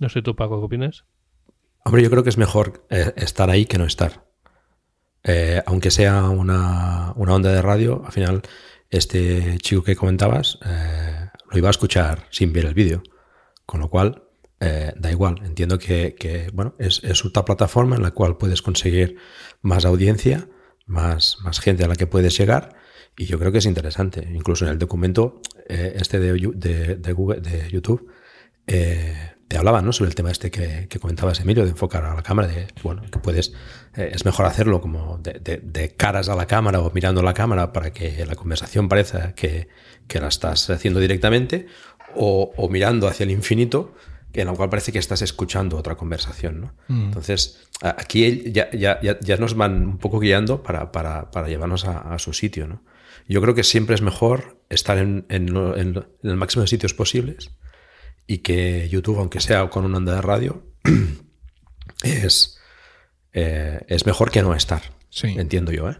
No 0.00 0.08
sé 0.08 0.22
tú, 0.22 0.34
Paco, 0.34 0.58
¿qué 0.58 0.64
opinas? 0.64 1.04
Hombre, 1.84 2.02
yo 2.02 2.10
creo 2.10 2.22
que 2.22 2.30
es 2.30 2.38
mejor 2.38 2.86
eh, 2.90 3.12
estar 3.16 3.50
ahí 3.50 3.66
que 3.66 3.78
no 3.78 3.84
estar. 3.84 4.26
Eh, 5.24 5.62
aunque 5.66 5.90
sea 5.90 6.24
una, 6.24 7.12
una, 7.16 7.34
onda 7.34 7.52
de 7.52 7.60
radio, 7.60 8.02
al 8.04 8.12
final 8.12 8.42
este 8.90 9.58
chico 9.58 9.82
que 9.82 9.96
comentabas 9.96 10.58
eh, 10.64 11.28
lo 11.50 11.58
iba 11.58 11.68
a 11.68 11.70
escuchar 11.70 12.26
sin 12.30 12.52
ver 12.52 12.66
el 12.66 12.74
vídeo. 12.74 13.02
Con 13.66 13.80
lo 13.80 13.90
cual, 13.90 14.24
eh, 14.60 14.92
da 14.96 15.10
igual. 15.10 15.40
Entiendo 15.44 15.78
que, 15.78 16.50
bueno, 16.54 16.74
es, 16.78 17.24
otra 17.24 17.44
plataforma 17.44 17.96
en 17.96 18.02
la 18.02 18.12
cual 18.12 18.38
puedes 18.38 18.62
conseguir 18.62 19.16
más 19.60 19.84
audiencia, 19.84 20.48
más, 20.86 21.38
más 21.42 21.60
gente 21.60 21.84
a 21.84 21.88
la 21.88 21.96
que 21.96 22.06
puedes 22.06 22.36
llegar. 22.36 22.76
Y 23.16 23.26
yo 23.26 23.38
creo 23.38 23.52
que 23.52 23.58
es 23.58 23.66
interesante. 23.66 24.26
Incluso 24.32 24.64
en 24.64 24.72
el 24.72 24.78
documento 24.78 25.40
eh, 25.68 25.94
este 25.96 26.18
de, 26.18 26.32
de, 26.32 27.12
Google, 27.12 27.40
de 27.40 27.70
YouTube, 27.70 28.10
te 29.48 29.56
hablaba 29.56 29.80
¿no? 29.80 29.92
sobre 29.92 30.10
el 30.10 30.14
tema 30.14 30.30
este 30.30 30.50
que, 30.50 30.86
comentabas, 31.00 31.40
Emilio, 31.40 31.64
de 31.64 31.70
enfocar 31.70 32.04
a 32.04 32.14
la 32.14 32.22
cámara, 32.22 32.48
de 32.48 32.68
bueno, 32.82 33.02
que 33.10 33.18
puedes, 33.18 33.54
eh, 33.96 34.10
es 34.12 34.24
mejor 34.26 34.44
hacerlo 34.44 34.80
como 34.82 35.18
de, 35.18 35.94
caras 35.96 36.28
a 36.28 36.36
la 36.36 36.46
cámara 36.46 36.80
o 36.80 36.90
mirando 36.92 37.22
la 37.22 37.32
cámara 37.32 37.72
para 37.72 37.90
que 37.90 38.24
la 38.26 38.36
conversación 38.36 38.88
parezca 38.88 39.34
que, 39.34 39.68
la 40.12 40.28
estás 40.28 40.68
haciendo 40.68 41.00
directamente, 41.00 41.66
o, 42.14 42.68
mirando 42.70 43.08
hacia 43.08 43.24
el 43.24 43.30
infinito, 43.30 43.94
en 44.34 44.46
la 44.46 44.52
cual 44.52 44.70
parece 44.70 44.92
que 44.92 44.98
estás 44.98 45.22
escuchando 45.22 45.76
otra 45.78 45.96
conversación. 45.96 46.60
¿no? 46.60 46.74
Mm. 46.88 47.04
Entonces, 47.06 47.66
aquí 47.80 48.52
ya, 48.52 48.70
ya, 48.70 49.00
ya, 49.00 49.36
nos 49.38 49.54
van 49.54 49.82
un 49.82 49.98
poco 49.98 50.20
guiando 50.20 50.62
para, 50.62 50.92
para, 50.92 51.30
para 51.30 51.48
llevarnos 51.48 51.86
a, 51.86 52.18
su 52.18 52.34
sitio. 52.34 52.68
¿no? 52.68 52.82
Yo 53.26 53.40
creo 53.40 53.54
que 53.54 53.64
siempre 53.64 53.94
es 53.94 54.02
mejor 54.02 54.60
estar 54.68 54.98
en, 54.98 55.24
en, 55.28 55.56
en 55.56 56.04
el 56.22 56.36
máximo 56.36 56.62
de 56.62 56.68
sitios 56.68 56.94
posibles 56.94 57.50
y 58.28 58.38
que 58.38 58.88
YouTube, 58.90 59.18
aunque 59.18 59.40
sea 59.40 59.68
con 59.70 59.86
una 59.86 59.96
onda 59.96 60.14
de 60.14 60.22
radio, 60.22 60.62
es, 62.04 62.60
eh, 63.32 63.80
es 63.88 64.06
mejor 64.06 64.30
que 64.30 64.42
no 64.42 64.54
estar. 64.54 64.82
Sí. 65.08 65.34
Entiendo 65.36 65.72
yo, 65.72 65.90
¿eh? 65.90 65.96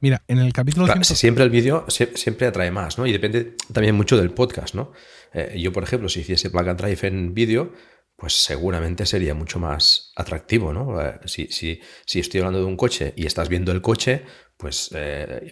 Mira, 0.00 0.22
en 0.28 0.38
el 0.38 0.52
capítulo... 0.52 0.86
Siempre 1.02 1.42
el 1.42 1.50
vídeo 1.50 1.86
siempre 1.88 2.46
atrae 2.46 2.70
más, 2.70 2.98
¿no? 2.98 3.06
Y 3.06 3.12
depende 3.12 3.56
también 3.72 3.94
mucho 3.94 4.18
del 4.18 4.30
podcast, 4.30 4.74
¿no? 4.74 4.92
Eh, 5.32 5.58
yo, 5.58 5.72
por 5.72 5.82
ejemplo, 5.82 6.08
si 6.10 6.20
hiciese 6.20 6.50
Plug 6.50 6.68
and 6.68 6.80
Drive 6.80 7.06
en 7.08 7.34
vídeo, 7.34 7.72
pues 8.16 8.34
seguramente 8.34 9.06
sería 9.06 9.34
mucho 9.34 9.58
más 9.58 10.12
atractivo, 10.16 10.74
¿no? 10.74 11.00
Eh, 11.00 11.18
si, 11.24 11.46
si, 11.46 11.80
si, 12.04 12.20
estoy 12.20 12.40
hablando 12.40 12.60
de 12.60 12.66
un 12.66 12.76
coche 12.76 13.14
y 13.16 13.24
estás 13.24 13.48
viendo 13.48 13.72
el 13.72 13.80
coche, 13.80 14.24
pues 14.58 14.90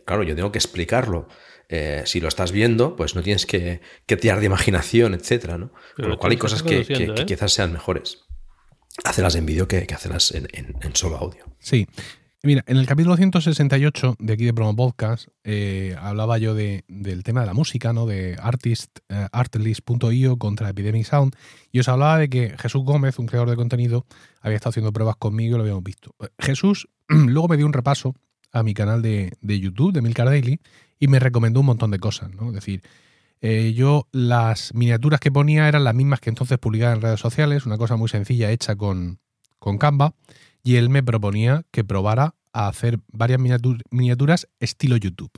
claro, 0.05 0.23
yo 0.23 0.37
tengo 0.37 0.53
que 0.53 0.59
explicarlo. 0.59 1.29
Eh, 1.71 2.03
si 2.07 2.21
lo 2.21 2.29
estás 2.29 2.51
viendo, 2.51 2.97
pues 2.97 3.15
no 3.15 3.23
tienes 3.23 3.45
que, 3.45 3.83
que 4.07 4.17
tirar 4.17 4.41
de 4.41 4.47
imaginación, 4.47 5.13
etcétera, 5.13 5.59
¿no? 5.59 5.71
Con 5.97 6.09
lo 6.09 6.19
cual 6.19 6.33
hay 6.33 6.39
cosas 6.39 6.63
que, 6.63 6.87
¿eh? 6.89 7.25
quizás 7.27 7.53
sean 7.53 7.73
mejores. 7.73 8.25
Hacerlas 9.05 9.35
en 9.35 9.45
vídeo 9.45 9.69
que, 9.69 9.87
que 9.87 9.95
hacerlas 9.95 10.33
en, 10.33 10.95
solo 10.95 11.19
audio. 11.19 11.45
Sí. 11.59 11.87
Mira, 12.43 12.65
en 12.69 12.79
el 12.79 12.87
capítulo 12.87 13.17
168 13.17 14.17
de 14.19 14.33
aquí 14.33 14.45
de 14.45 14.55
Promo 14.55 14.75
Podcast 14.75 15.29
eh, 15.45 15.95
hablaba 16.01 16.39
yo 16.39 16.55
de, 16.55 16.85
del 16.89 17.23
tema 17.23 17.41
de 17.41 17.47
la 17.47 17.53
música, 17.53 17.93
¿no? 17.93 18.07
De 18.07 18.37
artist, 18.41 19.01
artlist.io 19.33 20.39
contra 20.39 20.71
Epidemic 20.71 21.05
Sound. 21.05 21.35
Y 21.71 21.81
os 21.81 21.89
hablaba 21.89 22.17
de 22.17 22.31
que 22.31 22.57
Jesús 22.57 22.83
Gómez, 22.85 23.19
un 23.19 23.27
creador 23.27 23.51
de 23.51 23.57
contenido, 23.57 24.07
había 24.41 24.57
estado 24.57 24.71
haciendo 24.71 24.93
pruebas 24.93 25.17
conmigo 25.17 25.57
y 25.57 25.59
lo 25.59 25.65
habíamos 25.65 25.85
visto. 25.85 26.15
Jesús 26.39 26.89
luego 27.09 27.49
me 27.49 27.59
dio 27.59 27.67
un 27.67 27.75
repaso 27.75 28.15
a 28.53 28.63
mi 28.63 28.73
canal 28.73 29.03
de, 29.03 29.33
de 29.43 29.61
YouTube, 29.61 29.93
de 29.93 30.01
Milcar 30.01 30.27
Daily, 30.29 30.61
y 30.99 31.09
me 31.09 31.19
recomendó 31.19 31.61
un 31.61 31.67
montón 31.67 31.91
de 31.91 31.99
cosas, 31.99 32.31
¿no? 32.35 32.49
Es 32.49 32.55
decir, 32.55 32.83
eh, 33.41 33.73
yo 33.75 34.09
las 34.13 34.75
miniaturas 34.75 35.21
que 35.21 35.31
ponía 35.31 35.69
eran 35.69 35.85
las 35.85 35.95
mismas 35.95 36.21
que 36.21 36.31
entonces 36.31 36.59
publicaba 36.59 36.93
en 36.93 37.03
redes 37.03 37.21
sociales, 37.21 37.67
una 37.67 37.79
cosa 37.79 37.97
muy 37.97 38.09
sencilla 38.09 38.51
hecha 38.51 38.77
con, 38.77 39.21
con 39.59 39.79
Canva, 39.79 40.15
y 40.63 40.77
él 40.77 40.89
me 40.89 41.03
proponía 41.03 41.65
que 41.71 41.85
probara 41.85 42.35
a 42.53 42.69
hacer 42.69 42.99
varias 43.13 43.41
miniaturas 43.91 44.49
estilo 44.59 44.97
YouTube. 44.97 45.31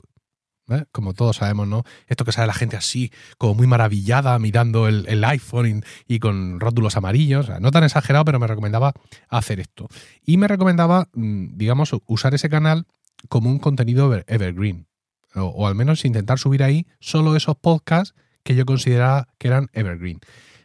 Como 0.93 1.13
todos 1.13 1.35
sabemos, 1.35 1.67
¿no? 1.67 1.83
Esto 2.07 2.23
que 2.23 2.31
sale 2.31 2.47
la 2.47 2.53
gente 2.53 2.77
así, 2.77 3.11
como 3.37 3.55
muy 3.55 3.67
maravillada, 3.67 4.39
mirando 4.39 4.87
el, 4.87 5.23
iPhone 5.25 5.83
y, 6.07 6.19
con 6.19 6.61
rótulos 6.61 6.95
amarillos. 6.95 7.49
no 7.59 7.71
tan 7.71 7.83
exagerado, 7.83 8.23
pero 8.23 8.39
me 8.39 8.47
recomendaba 8.47 8.93
hacer 9.27 9.59
esto. 9.59 9.89
Y 10.25 10.37
me 10.37 10.47
recomendaba, 10.47 11.09
mm, 11.13 11.57
digamos, 11.57 11.91
usar 12.05 12.33
ese 12.35 12.49
canal 12.49 12.85
como 13.27 13.49
un 13.49 13.59
contenido 13.59 14.13
evergreen 14.27 14.87
o, 15.35 15.67
al 15.67 15.75
menos 15.75 16.05
intentar 16.05 16.39
subir 16.39 16.63
ahí 16.63 16.87
solo 16.99 17.35
esos 17.35 17.55
podcasts 17.57 18.15
que 18.43 18.55
yo 18.55 18.65
consideraba 18.65 19.27
que 19.37 19.47
eran 19.47 19.69
evergreen. 19.73 20.19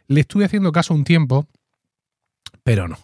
Le 0.07 0.21
estuve 0.21 0.45
haciendo 0.45 0.71
caso 0.71 0.93
un 0.93 1.03
tiempo, 1.03 1.47
pero 2.63 2.87
no. 2.87 2.97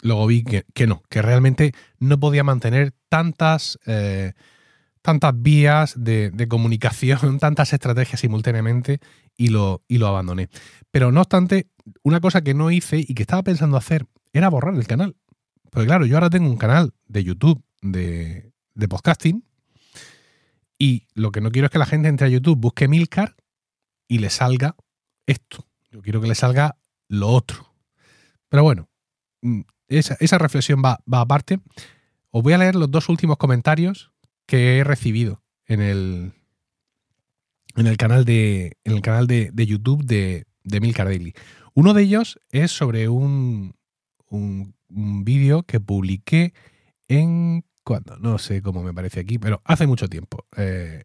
Luego 0.00 0.26
vi 0.26 0.44
que, 0.44 0.86
no, 0.86 1.02
que 1.08 1.22
realmente 1.22 1.72
no 1.98 2.20
podía 2.20 2.44
mantener 2.44 2.92
tantas, 3.08 3.78
eh, 3.86 4.32
tantas 5.02 5.32
vías 5.36 5.94
de, 5.96 6.46
comunicación, 6.48 7.38
tantas 7.40 7.72
estrategias 7.72 8.20
simultáneamente 8.20 9.00
y 9.36 9.48
lo, 9.48 9.82
y 9.88 9.98
lo 9.98 10.06
abandoné. 10.06 10.48
Pero 10.90 11.10
no 11.10 11.20
obstante, 11.20 11.66
una 12.02 12.20
cosa 12.20 12.42
que 12.42 12.54
no 12.54 12.70
hice 12.70 12.98
y 12.98 13.14
que 13.14 13.22
estaba 13.22 13.42
pensando 13.42 13.76
hacer 13.76 14.06
era 14.32 14.48
borrar 14.50 14.74
el 14.74 14.86
canal. 14.86 15.16
Porque 15.70 15.86
claro, 15.86 16.06
yo 16.06 16.16
ahora 16.16 16.30
tengo 16.30 16.48
un 16.48 16.56
canal 16.56 16.94
de 17.08 17.24
YouTube 17.24 17.62
de, 17.82 18.52
de 18.74 18.88
podcasting 18.88 19.47
y 20.78 21.06
lo 21.14 21.32
que 21.32 21.40
no 21.40 21.50
quiero 21.50 21.66
es 21.66 21.72
que 21.72 21.78
la 21.78 21.86
gente 21.86 22.08
entre 22.08 22.26
a 22.26 22.30
YouTube, 22.30 22.58
busque 22.58 22.88
Milcar 22.88 23.34
y 24.06 24.18
le 24.18 24.30
salga 24.30 24.76
esto. 25.26 25.66
Yo 25.90 26.00
quiero 26.02 26.20
que 26.20 26.28
le 26.28 26.34
salga 26.34 26.78
lo 27.08 27.28
otro. 27.28 27.74
Pero 28.48 28.62
bueno, 28.62 28.88
mm, 29.42 29.62
esa, 29.88 30.38
reflexión 30.38 30.82
va, 30.84 31.00
aparte. 31.12 31.60
Os 32.30 32.42
voy 32.42 32.52
a 32.52 32.58
leer 32.58 32.76
los 32.76 32.90
dos 32.90 33.08
últimos 33.08 33.38
comentarios 33.38 34.12
que 34.46 34.78
he 34.78 34.84
recibido 34.84 35.42
en 35.66 35.80
el, 35.80 36.32
en 37.76 37.86
el 37.86 37.96
canal 37.96 38.24
de, 38.24 38.76
en 38.84 38.92
el 38.92 39.02
canal 39.02 39.26
de, 39.26 39.52
YouTube 39.54 40.04
de, 40.04 40.46
de 40.62 40.80
Milcar 40.80 41.08
Daily. 41.08 41.34
Uno 41.74 41.94
de 41.94 42.02
ellos 42.02 42.38
es 42.50 42.70
sobre 42.70 43.08
un, 43.08 43.74
un, 44.28 44.74
un 44.88 45.24
vídeo 45.24 45.62
que 45.64 45.80
publiqué 45.80 46.52
en 47.08 47.64
¿Cuándo? 47.88 48.18
No 48.18 48.36
sé 48.36 48.60
cómo 48.60 48.82
me 48.82 48.92
parece 48.92 49.20
aquí, 49.20 49.38
pero 49.38 49.62
hace 49.64 49.86
mucho 49.86 50.08
tiempo. 50.08 50.44
Eh, 50.58 51.04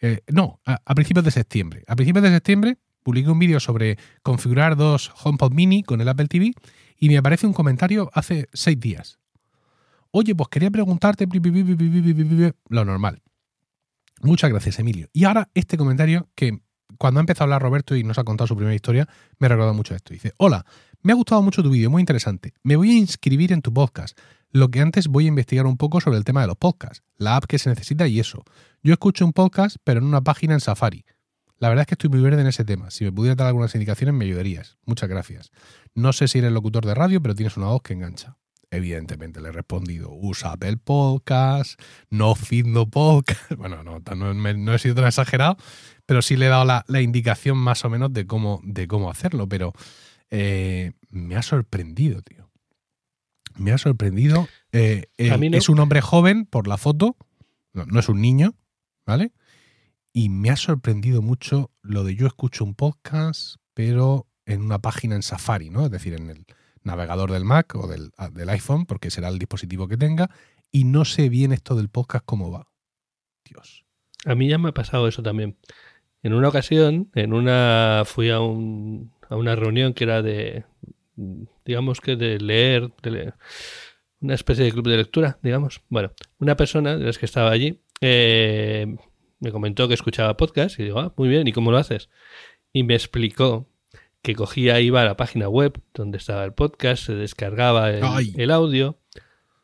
eh, 0.00 0.22
no, 0.28 0.60
a, 0.64 0.94
principios 0.94 1.26
de 1.26 1.30
septiembre. 1.30 1.84
A 1.86 1.94
principios 1.94 2.22
de 2.22 2.30
septiembre 2.30 2.78
publiqué 3.02 3.28
un 3.28 3.38
vídeo 3.38 3.60
sobre 3.60 3.98
configurar 4.22 4.74
dos 4.74 5.12
HomePod 5.22 5.52
Mini 5.52 5.82
con 5.82 6.00
el 6.00 6.08
Apple 6.08 6.28
TV 6.28 6.54
y 6.96 7.10
me 7.10 7.18
aparece 7.18 7.46
un 7.46 7.52
comentario 7.52 8.10
hace 8.14 8.48
seis 8.54 8.80
días. 8.80 9.18
Oye, 10.10 10.34
pues 10.34 10.48
quería 10.48 10.70
preguntarte 10.70 11.28
lo 12.70 12.84
normal. 12.86 13.20
Muchas 14.22 14.48
gracias, 14.48 14.78
Emilio. 14.78 15.10
Y 15.12 15.24
ahora 15.24 15.50
este 15.52 15.76
comentario 15.76 16.30
que 16.34 16.62
cuando 16.96 17.20
ha 17.20 17.24
empezado 17.24 17.42
a 17.42 17.46
hablar 17.48 17.60
Roberto 17.60 17.94
y 17.94 18.04
nos 18.04 18.18
ha 18.18 18.24
contado 18.24 18.48
su 18.48 18.56
primera 18.56 18.74
historia, 18.74 19.06
me 19.38 19.48
ha 19.48 19.48
recordado 19.48 19.74
mucho 19.74 19.94
esto. 19.94 20.14
Dice, 20.14 20.32
hola, 20.38 20.64
me 21.02 21.12
ha 21.12 21.14
gustado 21.14 21.42
mucho 21.42 21.62
tu 21.62 21.68
vídeo, 21.68 21.90
muy 21.90 22.00
interesante. 22.00 22.54
Me 22.62 22.76
voy 22.76 22.90
a 22.92 22.94
inscribir 22.94 23.52
en 23.52 23.60
tu 23.60 23.70
podcast. 23.70 24.18
Lo 24.54 24.68
que 24.68 24.82
antes 24.82 25.08
voy 25.08 25.24
a 25.24 25.28
investigar 25.28 25.64
un 25.64 25.78
poco 25.78 26.02
sobre 26.02 26.18
el 26.18 26.24
tema 26.24 26.42
de 26.42 26.46
los 26.46 26.58
podcasts, 26.58 27.02
la 27.16 27.36
app 27.36 27.46
que 27.46 27.58
se 27.58 27.70
necesita 27.70 28.06
y 28.06 28.20
eso. 28.20 28.44
Yo 28.82 28.92
escucho 28.92 29.24
un 29.24 29.32
podcast, 29.32 29.78
pero 29.82 30.00
en 30.00 30.04
una 30.04 30.20
página 30.20 30.52
en 30.52 30.60
Safari. 30.60 31.06
La 31.58 31.70
verdad 31.70 31.82
es 31.82 31.86
que 31.86 31.94
estoy 31.94 32.10
muy 32.10 32.20
verde 32.20 32.42
en 32.42 32.46
ese 32.46 32.62
tema. 32.62 32.90
Si 32.90 33.02
me 33.02 33.12
pudieras 33.12 33.38
dar 33.38 33.46
algunas 33.46 33.74
indicaciones, 33.74 34.14
me 34.14 34.26
ayudarías. 34.26 34.76
Muchas 34.84 35.08
gracias. 35.08 35.52
No 35.94 36.12
sé 36.12 36.28
si 36.28 36.40
eres 36.40 36.52
locutor 36.52 36.84
de 36.84 36.94
radio, 36.94 37.22
pero 37.22 37.34
tienes 37.34 37.56
una 37.56 37.68
voz 37.68 37.80
que 37.80 37.94
engancha. 37.94 38.36
Evidentemente 38.70 39.40
le 39.40 39.48
he 39.48 39.52
respondido, 39.52 40.10
usa 40.12 40.52
Apple 40.52 40.76
Podcast, 40.76 41.80
no 42.10 42.34
feed 42.34 42.66
no 42.66 42.90
podcast. 42.90 43.52
Bueno, 43.56 43.82
no, 43.82 44.00
no, 44.00 44.74
he 44.74 44.78
sido 44.78 44.96
tan 44.96 45.06
exagerado, 45.06 45.56
pero 46.04 46.20
sí 46.20 46.36
le 46.36 46.46
he 46.46 46.48
dado 46.50 46.66
la, 46.66 47.00
indicación 47.00 47.56
más 47.56 47.86
o 47.86 47.90
menos 47.90 48.12
de 48.12 48.26
cómo, 48.26 48.60
de 48.64 48.86
cómo 48.86 49.10
hacerlo. 49.10 49.48
Pero 49.48 49.72
eh, 50.28 50.92
me 51.08 51.36
ha 51.36 51.42
sorprendido, 51.42 52.20
tío 52.20 52.41
me 53.56 53.72
ha 53.72 53.78
sorprendido. 53.78 54.48
Eh, 54.72 55.06
es 55.16 55.68
un 55.68 55.80
hombre 55.80 56.00
joven 56.00 56.46
por 56.46 56.66
la 56.66 56.76
foto, 56.76 57.16
no, 57.72 57.98
es 57.98 58.08
un 58.08 58.20
niño, 58.20 58.54
¿vale? 59.06 59.32
Y 60.12 60.28
me 60.28 60.50
ha 60.50 60.56
sorprendido 60.56 61.22
mucho 61.22 61.70
lo 61.82 62.04
de 62.04 62.14
yo 62.14 62.26
escucho 62.26 62.64
un 62.64 62.74
podcast, 62.74 63.56
pero 63.74 64.26
en 64.44 64.62
una 64.62 64.78
página 64.78 65.14
en 65.16 65.22
Safari, 65.22 65.70
¿no? 65.70 65.84
Es 65.86 65.90
decir, 65.90 66.14
en 66.14 66.28
el 66.28 66.46
navegador 66.82 67.30
del 67.32 67.44
Mac 67.44 67.74
o 67.74 67.86
del, 67.86 68.12
ah, 68.18 68.28
del 68.28 68.48
iPhone, 68.50 68.86
porque 68.86 69.10
será 69.10 69.28
el 69.28 69.38
dispositivo 69.38 69.88
que 69.88 69.96
tenga, 69.96 70.30
y 70.70 70.84
no 70.84 71.04
sé 71.04 71.28
bien 71.28 71.52
esto 71.52 71.74
del 71.74 71.88
podcast 71.88 72.24
cómo 72.26 72.50
va. 72.50 72.68
Dios. 73.44 73.84
A 74.24 74.34
mí 74.34 74.48
ya 74.48 74.58
me 74.58 74.70
ha 74.70 74.74
pasado 74.74 75.08
eso 75.08 75.22
también. 75.22 75.56
En 76.22 76.34
una 76.34 76.48
ocasión, 76.48 77.10
en 77.14 77.32
una 77.32 78.02
fui 78.04 78.30
a, 78.30 78.40
un, 78.40 79.12
a 79.28 79.36
una 79.36 79.56
reunión 79.56 79.94
que 79.94 80.04
era 80.04 80.22
de, 80.22 80.64
digamos 81.64 82.00
que 82.00 82.16
de 82.16 82.38
leer, 82.38 82.90
una 84.20 84.34
especie 84.34 84.64
de 84.64 84.72
club 84.72 84.88
de 84.88 84.96
lectura, 84.96 85.38
digamos. 85.42 85.82
Bueno, 85.88 86.12
una 86.38 86.56
persona 86.56 86.96
de 86.96 87.04
las 87.04 87.18
que 87.18 87.26
estaba 87.26 87.50
allí 87.50 87.80
eh, 88.00 88.96
me 89.40 89.50
comentó 89.50 89.88
que 89.88 89.94
escuchaba 89.94 90.36
podcast 90.36 90.78
y 90.78 90.84
digo, 90.84 91.00
ah, 91.00 91.12
muy 91.16 91.28
bien, 91.28 91.46
¿y 91.48 91.52
cómo 91.52 91.70
lo 91.70 91.78
haces? 91.78 92.08
Y 92.72 92.84
me 92.84 92.94
explicó 92.94 93.68
que 94.22 94.36
cogía, 94.36 94.80
iba 94.80 95.02
a 95.02 95.04
la 95.04 95.16
página 95.16 95.48
web 95.48 95.80
donde 95.94 96.18
estaba 96.18 96.44
el 96.44 96.52
podcast, 96.52 97.06
se 97.06 97.14
descargaba 97.14 97.90
el, 97.90 98.50
audio, 98.52 98.98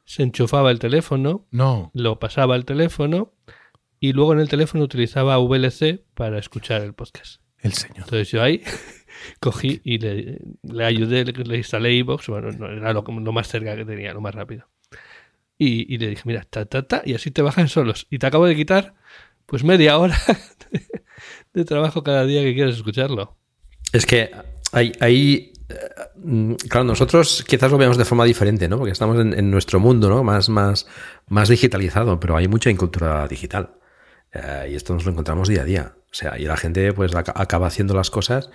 se 0.05 0.25
enchufaba 0.25 0.73
el 0.73 0.81
teléfono, 0.81 1.47
no. 1.53 1.93
lo 1.95 2.19
pasaba 2.19 2.57
al 2.57 2.65
teléfono 2.65 3.33
y 4.01 4.13
luego 4.13 4.33
en 4.33 4.41
el 4.41 4.49
teléfono 4.49 4.85
utilizaba 4.85 5.39
VLC 5.39 6.03
para 6.15 6.39
escuchar 6.39 6.83
el 6.83 6.93
podcast. 6.93 7.41
El 7.59 7.73
señor. 7.73 7.99
Entonces 7.99 8.31
yo 8.31 8.43
ahí 8.43 8.63
cogí 9.41 9.81
y 9.85 9.99
le, 9.99 10.41
le 10.63 10.85
ayudé, 10.85 11.25
le, 11.25 11.57
instalé 11.57 11.95
iVoox, 11.95 12.29
bueno, 12.29 12.49
era 12.69 12.93
lo, 12.93 13.03
más 13.03 13.49
cerca 13.49 13.77
que 13.77 13.85
tenía, 13.85 14.13
lo 14.13 14.21
más 14.21 14.35
rápido. 14.35 14.69
Y, 15.57 15.93
y, 15.93 15.99
le 15.99 16.09
dije, 16.09 16.23
mira, 16.25 16.47
ta, 16.49 16.67
ta, 16.67 16.83
ta, 16.83 17.03
y 17.05 17.15
así 17.15 17.31
te 17.31 17.43
bajan 17.43 17.69
solos. 17.69 18.07
Y 18.11 18.19
te 18.19 18.27
acabo 18.27 18.47
de 18.47 18.55
quitar, 18.55 18.95
pues 19.47 19.65
media 19.65 19.99
hora 19.99 20.17
de, 21.53 21.65
trabajo 21.65 22.03
cada 22.03 22.25
día 22.25 22.43
que 22.43 22.55
quieres 22.55 22.77
escucharlo. 22.77 23.37
Es 23.93 24.07
que 24.07 24.31
hay, 24.73 24.93
hay 25.01 25.53
eh, 25.69 26.57
claro, 26.69 26.85
nosotros 26.85 27.45
quizás 27.47 27.71
lo 27.71 27.79
veamos 27.79 27.99
de 27.99 28.05
forma 28.05 28.25
diferente, 28.25 28.69
¿no? 28.69 28.79
Porque 28.79 28.93
estamos 28.93 29.19
en, 29.19 29.51
nuestro 29.51 29.81
mundo, 29.81 30.09
¿no? 30.09 30.23
Más, 30.23 30.49
más, 30.49 30.87
más 31.27 31.49
digitalizado, 31.49 32.21
pero 32.21 32.37
hay 32.37 32.49
mucha 32.49 32.71
incultura 32.71 33.27
digital. 33.27 33.71
Eh, 34.33 34.71
y 34.73 34.75
esto 34.75 34.95
nos 34.95 35.05
lo 35.05 35.13
encontramos 35.13 35.49
día 35.49 35.63
a 35.63 35.65
día. 35.65 35.93
O 36.11 36.15
sea, 36.15 36.39
y 36.39 36.45
la 36.45 36.57
gente 36.57 36.93
pues 36.93 37.15
acaba 37.15 37.67
haciendo 37.67 37.95
las 37.95 38.11
cosas 38.11 38.51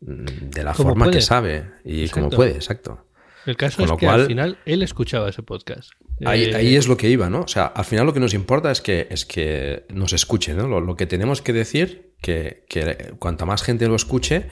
de 0.00 0.64
la 0.64 0.74
forma 0.74 1.10
que 1.10 1.20
sabe 1.20 1.70
y 1.84 2.08
como 2.08 2.30
puede, 2.30 2.52
exacto. 2.52 3.06
El 3.46 3.56
caso 3.56 3.84
es 3.84 3.92
que 3.92 4.08
al 4.08 4.26
final 4.26 4.58
él 4.66 4.82
escuchaba 4.82 5.28
ese 5.28 5.42
podcast. 5.42 5.92
Ahí, 6.24 6.44
eh, 6.44 6.76
es 6.76 6.88
lo 6.88 6.96
que 6.96 7.08
iba, 7.08 7.30
¿no? 7.30 7.42
O 7.42 7.48
sea, 7.48 7.66
al 7.66 7.84
final 7.84 8.04
lo 8.04 8.12
que 8.12 8.18
nos 8.18 8.34
importa 8.34 8.72
es 8.72 8.80
que, 8.80 9.06
es 9.08 9.24
que 9.24 9.86
nos 9.90 10.12
escuche, 10.12 10.52
¿no? 10.54 10.66
Lo, 10.66 10.96
que 10.96 11.06
tenemos 11.06 11.42
que 11.42 11.52
decir, 11.52 12.14
que, 12.20 12.64
que, 12.68 13.14
cuanta 13.20 13.44
más 13.46 13.62
gente 13.62 13.86
lo 13.86 13.94
escuche, 13.94 14.48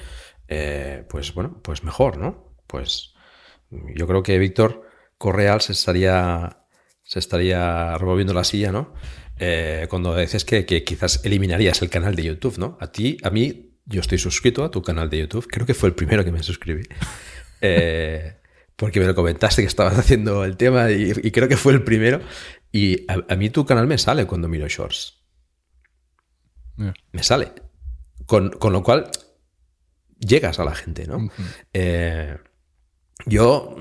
eh, 0.46 1.04
pues 1.08 1.34
bueno, 1.34 1.60
pues 1.62 1.82
mejor, 1.82 2.18
¿no? 2.18 2.54
Pues 2.68 3.14
yo 3.70 4.06
creo 4.06 4.22
que 4.22 4.38
Víctor 4.38 4.86
Correal 5.18 5.60
se 5.60 5.72
estaría, 5.72 6.66
se 7.02 7.18
estaría 7.18 7.98
revolviendo 7.98 8.32
la 8.32 8.44
silla, 8.44 8.70
¿no? 8.70 8.94
Eh, 9.38 9.88
cuando 9.90 10.16
dices 10.16 10.44
que, 10.44 10.64
que 10.64 10.84
quizás 10.84 11.24
eliminarías 11.24 11.82
el 11.82 11.90
canal 11.90 12.14
de 12.14 12.22
YouTube, 12.22 12.58
¿no? 12.58 12.78
A 12.80 12.92
ti, 12.92 13.16
a 13.24 13.30
mí 13.30 13.63
yo 13.86 14.00
estoy 14.00 14.18
suscrito 14.18 14.64
a 14.64 14.70
tu 14.70 14.82
canal 14.82 15.10
de 15.10 15.18
YouTube. 15.18 15.46
Creo 15.48 15.66
que 15.66 15.74
fue 15.74 15.88
el 15.88 15.94
primero 15.94 16.24
que 16.24 16.32
me 16.32 16.42
suscribí. 16.42 16.82
Eh, 17.66 18.36
porque 18.76 19.00
me 19.00 19.06
lo 19.06 19.14
comentaste 19.14 19.62
que 19.62 19.68
estabas 19.68 19.96
haciendo 19.98 20.44
el 20.44 20.58
tema 20.58 20.90
y, 20.90 21.30
creo 21.30 21.48
que 21.48 21.56
fue 21.56 21.72
el 21.72 21.82
primero. 21.82 22.20
Y 22.70 23.06
a, 23.08 23.36
mí 23.36 23.48
tu 23.48 23.64
canal 23.64 23.86
me 23.86 23.96
sale 23.96 24.26
cuando 24.26 24.48
miro 24.48 24.68
shorts. 24.68 25.24
Me 26.76 27.22
sale. 27.22 27.52
Con, 28.26 28.50
lo 28.60 28.82
cual 28.82 29.10
llegas 30.18 30.58
a 30.58 30.64
la 30.64 30.74
gente, 30.74 31.06
¿no? 31.06 31.30
Eh, 31.72 32.36
yo 33.24 33.74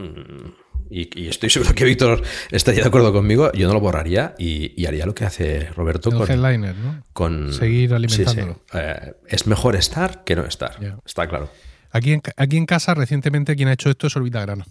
y, 0.94 1.28
estoy 1.28 1.50
seguro 1.50 1.74
que 1.74 1.86
Víctor 1.86 2.22
estaría 2.52 2.82
de 2.82 2.88
acuerdo 2.88 3.12
conmigo, 3.12 3.52
yo 3.54 3.68
no 3.68 3.74
lo 3.74 3.80
borraría 3.80 4.36
y, 4.38 4.86
haría 4.86 5.06
lo 5.06 5.16
que 5.16 5.26
hace 5.26 5.70
Roberto 5.72 6.12
con, 6.12 6.30
headliner, 6.30 6.76
¿no? 6.76 7.04
con 7.14 7.54
seguir 7.54 7.94
alimentándolo. 7.94 8.62
Eh, 8.74 9.14
es 9.28 9.48
mejor 9.48 9.76
estar 9.76 10.24
que 10.24 10.36
no 10.36 10.46
estar, 10.46 10.78
está 11.06 11.28
claro. 11.28 11.50
Aquí 11.92 12.14
en, 12.14 12.22
aquí 12.38 12.58
en 12.58 12.66
casa, 12.66 12.94
recientemente, 12.94 13.56
quien 13.56 13.68
ha 13.68 13.74
hecho 13.74 13.90
esto 13.90 14.08
es 14.08 14.16
Orbita 14.16 14.42
Grana. 14.42 14.66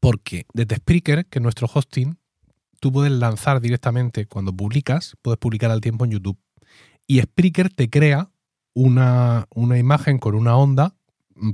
Porque 0.00 0.46
desde 0.52 0.76
Spreaker, 0.76 1.26
que 1.26 1.38
es 1.38 1.42
nuestro 1.42 1.68
hosting, 1.72 2.18
tú 2.80 2.92
puedes 2.92 3.12
lanzar 3.12 3.60
directamente 3.60 4.26
cuando 4.26 4.52
publicas, 4.52 5.16
puedes 5.22 5.38
publicar 5.38 5.70
al 5.70 5.80
tiempo 5.80 6.04
en 6.04 6.12
YouTube. 6.12 6.38
Y 7.06 7.20
Spreaker 7.20 7.70
te 7.70 7.88
crea 7.88 8.30
una, 8.74 9.46
una 9.54 9.78
imagen 9.78 10.18
con 10.18 10.34
una 10.34 10.56
onda 10.56 10.94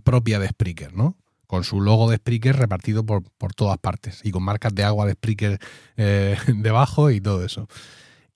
propia 0.05 0.39
de 0.39 0.49
Spreaker, 0.49 0.95
¿no? 0.95 1.17
Con 1.53 1.65
su 1.65 1.83
logo 1.83 2.11
de 2.11 2.17
Spreaker 2.17 2.57
repartido 2.57 3.05
por, 3.05 3.25
todas 3.55 3.77
partes 3.77 4.23
y 4.25 4.31
con 4.31 4.43
marcas 4.43 4.75
de 4.75 4.85
agua 4.85 5.05
de 5.05 5.13
Spreaker 5.13 5.59
eh, 5.99 6.35
debajo 6.57 7.11
y 7.11 7.21
todo 7.21 7.45
eso. 7.45 7.69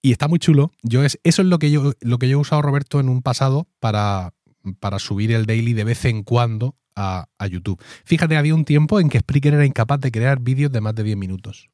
Y 0.03 0.13
está 0.13 0.29
muy 0.29 0.39
chulo. 0.39 0.71
Yo 0.83 1.03
es, 1.03 1.19
eso 1.25 1.41
es 1.41 1.49
lo 1.49 1.59
que 1.59 1.71
yo, 1.71 1.95
lo 2.03 2.19
que 2.19 2.29
yo 2.29 2.37
he 2.37 2.41
usado, 2.43 2.61
Roberto, 2.61 3.01
en 3.01 3.09
un 3.09 3.23
pasado 3.23 3.69
para, 3.81 4.35
para 4.81 4.99
subir 4.99 5.33
el 5.33 5.47
daily 5.47 5.73
de 5.73 5.85
vez 5.85 6.05
en 6.05 6.25
cuando 6.25 6.77
a, 6.95 7.29
a, 7.39 7.47
YouTube. 7.47 7.83
Fíjate, 8.05 8.37
había 8.37 8.55
un 8.55 8.67
tiempo 8.67 9.01
en 9.01 9.09
que 9.09 9.21
Spreaker 9.21 9.55
era 9.55 9.65
incapaz 9.65 9.99
de 10.01 10.13
crear 10.13 10.39
vídeos 10.41 10.71
de 10.71 10.83
más 10.83 10.95
de 10.95 11.05
10 11.05 11.17
minutos. 11.17 11.71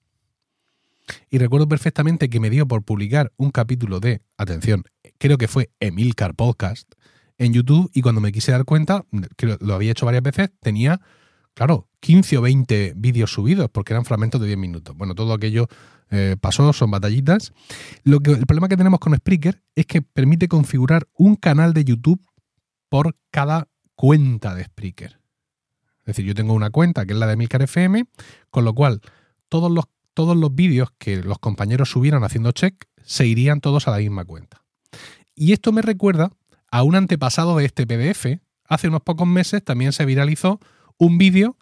Y 1.28 1.38
recuerdo 1.38 1.66
perfectamente 1.66 2.30
que 2.30 2.38
me 2.38 2.50
dio 2.50 2.68
por 2.68 2.84
publicar 2.84 3.32
un 3.36 3.50
capítulo 3.50 3.98
de, 3.98 4.22
atención, 4.36 4.84
creo 5.18 5.38
que 5.38 5.48
fue 5.48 5.70
Emilcar 5.80 6.36
Podcast 6.36 6.88
en 7.36 7.52
YouTube 7.52 7.90
y 7.92 8.00
cuando 8.00 8.20
me 8.20 8.30
quise 8.30 8.52
dar 8.52 8.64
cuenta, 8.64 9.04
que 9.36 9.56
lo 9.58 9.74
había 9.74 9.90
hecho 9.90 10.06
varias 10.06 10.22
veces, 10.22 10.50
tenía 10.60 11.00
claro, 11.54 11.88
15 12.00 12.38
o 12.38 12.42
20 12.42 12.94
vídeos 12.96 13.32
subidos 13.32 13.70
porque 13.70 13.92
eran 13.92 14.04
fragmentos 14.04 14.40
de 14.40 14.46
10 14.48 14.58
minutos. 14.58 14.96
Bueno, 14.96 15.14
todo 15.14 15.32
aquello 15.32 15.68
eh, 16.10 16.36
pasó, 16.40 16.72
son 16.72 16.90
batallitas. 16.90 17.52
Lo 18.04 18.20
que, 18.20 18.32
el 18.32 18.46
problema 18.46 18.68
que 18.68 18.76
tenemos 18.76 19.00
con 19.00 19.14
Spreaker 19.14 19.62
es 19.74 19.86
que 19.86 20.02
permite 20.02 20.48
configurar 20.48 21.08
un 21.14 21.36
canal 21.36 21.72
de 21.72 21.84
YouTube 21.84 22.22
por 22.88 23.16
cada 23.30 23.68
cuenta 23.94 24.54
de 24.54 24.64
Spreaker. 24.64 25.20
Es 26.00 26.06
decir, 26.06 26.24
yo 26.24 26.34
tengo 26.34 26.52
una 26.52 26.70
cuenta 26.70 27.06
que 27.06 27.12
es 27.12 27.18
la 27.18 27.26
de 27.26 27.36
Milcar 27.36 27.62
FM, 27.62 28.04
con 28.50 28.64
lo 28.64 28.74
cual 28.74 29.00
todos 29.48 29.70
los, 29.70 29.84
todos 30.14 30.36
los 30.36 30.54
vídeos 30.54 30.90
que 30.98 31.22
los 31.22 31.38
compañeros 31.38 31.90
subieran 31.90 32.24
haciendo 32.24 32.52
check 32.52 32.84
se 33.04 33.26
irían 33.26 33.60
todos 33.60 33.86
a 33.86 33.92
la 33.92 33.98
misma 33.98 34.24
cuenta. 34.24 34.64
Y 35.34 35.52
esto 35.52 35.72
me 35.72 35.82
recuerda 35.82 36.30
a 36.70 36.82
un 36.82 36.96
antepasado 36.96 37.56
de 37.56 37.64
este 37.64 37.86
PDF. 37.86 38.40
Hace 38.64 38.88
unos 38.88 39.02
pocos 39.02 39.28
meses 39.28 39.64
también 39.64 39.92
se 39.92 40.04
viralizó 40.04 40.60
un 41.02 41.18
vídeo 41.18 41.56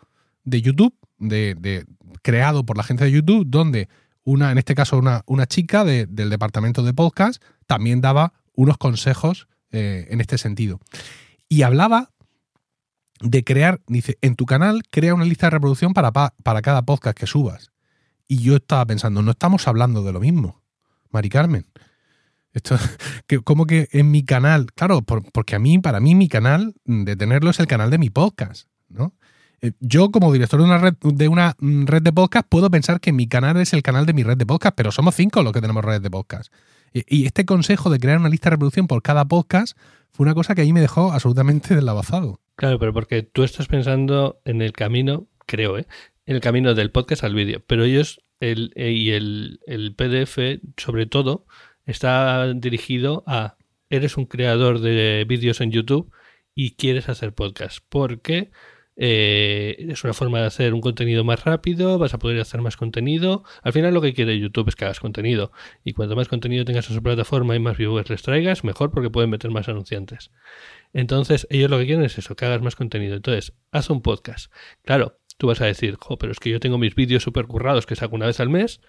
de 0.45 0.61
YouTube, 0.61 0.95
de, 1.19 1.87
creado 2.21 2.67
por 2.67 2.77
la 2.77 2.83
gente 2.83 3.05
de 3.05 3.11
YouTube, 3.11 3.45
donde 3.47 3.89
una, 4.23 4.53
en 4.53 4.59
este 4.59 4.75
caso 4.75 4.99
una, 4.99 5.23
una 5.25 5.47
chica 5.47 5.83
del 5.83 6.29
departamento 6.29 6.83
de 6.83 6.93
podcast, 6.93 7.43
también 7.67 8.03
daba 8.03 8.35
unos 8.55 8.77
consejos 8.77 9.49
eh, 9.73 10.09
en 10.11 10.21
este 10.21 10.37
sentido. 10.37 10.79
Y 11.49 11.63
hablaba 11.63 12.11
de 13.23 13.43
crear, 13.43 13.81
dice, 13.87 14.19
en 14.21 14.37
tu 14.37 14.45
canal 14.45 14.83
crea 14.91 15.15
una 15.15 15.25
lista 15.25 15.47
de 15.47 15.53
reproducción 15.53 15.95
para, 15.95 16.13
para 16.13 16.61
cada 16.61 16.83
podcast 16.83 17.17
que 17.17 17.27
subas. 17.27 17.71
Y 18.29 18.43
yo 18.43 18.57
estaba 18.57 18.85
pensando, 18.85 19.23
no 19.23 19.31
estamos 19.31 19.67
hablando 19.67 20.03
de 20.03 20.13
lo 20.13 20.21
mismo, 20.21 20.63
Mari 21.11 21.31
Carmen. 21.31 21.67
Esto, 22.53 22.77
que, 23.27 23.39
como 23.39 23.65
que 23.65 23.89
en 23.93 24.11
mi 24.11 24.23
canal, 24.23 24.67
claro, 24.75 25.01
porque 25.01 25.57
a 25.57 25.59
mí, 25.59 25.79
para 25.79 25.99
mí, 25.99 26.15
mi 26.15 26.29
canal 26.29 26.75
de 26.85 27.17
tenerlo 27.17 27.49
es 27.49 27.59
el 27.59 27.67
canal 27.67 27.91
de 27.91 27.97
mi 27.97 28.11
podcast, 28.11 28.69
¿no? 28.91 29.15
Eh, 29.63 29.73
yo, 29.81 30.11
como 30.11 30.33
director 30.33 30.61
de 30.61 30.67
una 30.67 30.79
red 30.79 30.95
de 31.03 31.29
una 31.29 31.55
mm, 31.59 31.87
red 31.87 32.03
de 32.03 32.13
podcast, 32.13 32.49
puedo 32.49 32.71
pensar 32.71 33.01
que 33.01 33.13
mi 33.13 33.27
canal 33.29 33.57
es 33.59 33.73
el 33.73 33.83
canal 33.83 34.07
de 34.07 34.13
mi 34.13 34.23
red 34.23 34.37
de 34.37 34.47
podcast, 34.47 34.75
pero 34.77 34.91
somos 34.91 35.15
cinco 35.15 35.43
los 35.43 35.53
que 35.53 35.61
tenemos 35.61 35.85
redes 35.85 36.03
de 36.03 36.11
podcast. 36.11 36.53
Y 36.93 37.27
este 37.27 37.45
consejo 37.45 37.89
de 37.89 38.01
crear 38.01 38.19
una 38.19 38.29
lista 38.29 38.51
de 38.51 38.57
reproducción 38.57 38.89
por 38.89 39.01
cada 39.01 39.25
podcast 39.25 39.79
fue 40.11 40.25
una 40.25 40.35
cosa 40.35 40.57
que 40.57 40.63
ahí 40.63 40.73
me 40.73 40.81
dejó 40.81 41.13
absolutamente 41.13 41.75
deslavazado. 41.77 42.41
Claro, 42.57 42.79
pero 42.79 42.93
porque 42.93 43.23
tú 43.23 43.43
estás 43.43 43.69
pensando 43.69 44.41
en 44.45 44.61
el 44.61 44.73
camino, 44.73 45.29
creo, 45.47 45.79
¿eh? 45.79 45.87
En 46.27 46.35
el 46.35 46.41
camino 46.41 46.75
del 46.75 46.91
podcast 46.91 47.23
al 47.23 47.35
vídeo. 47.35 47.63
Pero 47.67 47.85
ellos, 47.85 48.23
el, 48.41 48.73
eh, 48.75 48.91
y 48.91 49.11
el, 49.11 49.61
el 49.67 49.95
PDF, 49.95 50.39
sobre 50.77 51.07
todo, 51.07 51.47
está 51.87 52.53
dirigido 52.55 53.25
a 53.27 53.57
eres 53.89 54.17
un 54.17 54.27
creador 54.27 54.81
de 54.81 55.25
vídeos 55.29 55.61
en 55.61 55.73
YouTube 55.73 56.13
y 56.55 56.73
quieres 56.73 57.09
hacer 57.09 57.35
podcast. 57.35 57.79
Porque 57.89 58.51
eh, 59.03 59.87
es 59.89 60.05
una 60.05 60.13
forma 60.13 60.41
de 60.41 60.47
hacer 60.47 60.75
un 60.75 60.83
contenido 60.83 61.25
más 61.25 61.43
rápido, 61.43 61.99
vas 61.99 62.13
a 62.13 62.19
poder 62.19 62.39
hacer 62.39 62.61
más 62.61 62.77
contenido. 62.77 63.45
Al 63.63 63.73
final 63.73 63.95
lo 63.95 64.03
que 64.03 64.13
quiere 64.13 64.39
YouTube 64.39 64.69
es 64.69 64.77
que 64.77 64.85
hagas 64.85 65.01
contenido. 65.01 65.53
Y 65.83 65.95
cuanto 65.95 66.17
más 66.17 66.29
contenido 66.29 66.67
tengas 66.67 66.87
en 66.91 66.97
su 66.97 67.03
plataforma 67.03 67.57
y 67.57 67.61
más 67.61 67.79
viewers 67.79 68.11
les 68.11 68.21
traigas, 68.21 68.63
mejor 68.63 68.91
porque 68.91 69.09
pueden 69.09 69.31
meter 69.31 69.51
más 69.51 69.71
anunciantes. 69.71 70.31
Entonces, 70.93 71.47
ellos 71.49 71.71
lo 71.71 71.79
que 71.79 71.87
quieren 71.87 72.05
es 72.05 72.19
eso, 72.19 72.37
que 72.37 72.45
hagas 72.45 72.61
más 72.61 72.77
contenido. 72.77 73.17
Entonces, 73.17 73.55
haz 73.73 73.89
un 73.89 74.03
podcast. 74.03 74.53
Claro, 74.85 75.19
tú 75.39 75.47
vas 75.47 75.63
a 75.63 75.67
decir, 75.67 75.97
jo, 75.99 76.19
pero 76.19 76.33
es 76.33 76.39
que 76.39 76.51
yo 76.51 76.61
tengo 76.61 76.77
mis 76.77 76.95
vídeos 76.95 77.23
super 77.23 77.47
currados 77.47 77.87
que 77.87 77.97
saco 77.97 78.17
una 78.17 78.27
vez 78.27 78.39
al 78.39 78.51
mes. 78.51 78.83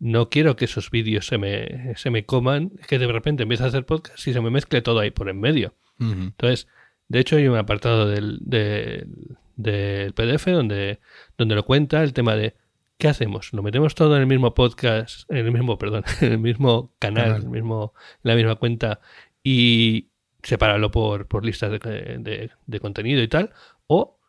No 0.00 0.28
quiero 0.28 0.56
que 0.56 0.64
esos 0.64 0.90
vídeos 0.90 1.26
se 1.26 1.38
me, 1.38 1.94
se 1.94 2.10
me 2.10 2.26
coman, 2.26 2.70
que 2.88 2.98
de 2.98 3.06
repente 3.06 3.44
empiece 3.44 3.62
a 3.62 3.68
hacer 3.68 3.86
podcast 3.86 4.26
y 4.26 4.32
se 4.32 4.40
me 4.40 4.50
mezcle 4.50 4.82
todo 4.82 4.98
ahí 4.98 5.12
por 5.12 5.28
en 5.28 5.38
medio. 5.38 5.76
Entonces, 6.00 6.66
de 7.06 7.20
hecho, 7.20 7.36
hay 7.36 7.46
un 7.46 7.56
apartado 7.56 8.08
del, 8.08 8.40
del 8.40 9.36
PDF 9.62 10.46
donde, 10.46 11.00
donde 11.36 11.54
lo 11.54 11.64
cuenta 11.64 12.02
el 12.02 12.12
tema 12.12 12.34
de 12.34 12.56
¿qué 13.02 13.08
hacemos? 13.08 13.52
¿Lo 13.52 13.62
metemos 13.62 13.94
todo 13.96 14.14
en 14.14 14.20
el 14.22 14.28
mismo 14.28 14.54
podcast, 14.54 15.28
en 15.28 15.38
el 15.38 15.50
mismo, 15.52 15.76
perdón, 15.76 16.04
en 16.20 16.32
el 16.32 16.38
mismo 16.38 16.94
canal, 16.98 17.30
En 17.30 17.42
el 17.42 17.48
mismo, 17.48 17.94
la 18.22 18.36
misma 18.36 18.54
cuenta 18.54 19.00
y 19.42 20.10
separarlo 20.42 20.90
por, 20.90 21.26
por 21.26 21.44
listas 21.44 21.72
de, 21.72 22.50
de, 22.64 22.80
contenido 22.80 23.20
y 23.20 23.26
tal? 23.26 23.50
¿O 23.88 24.20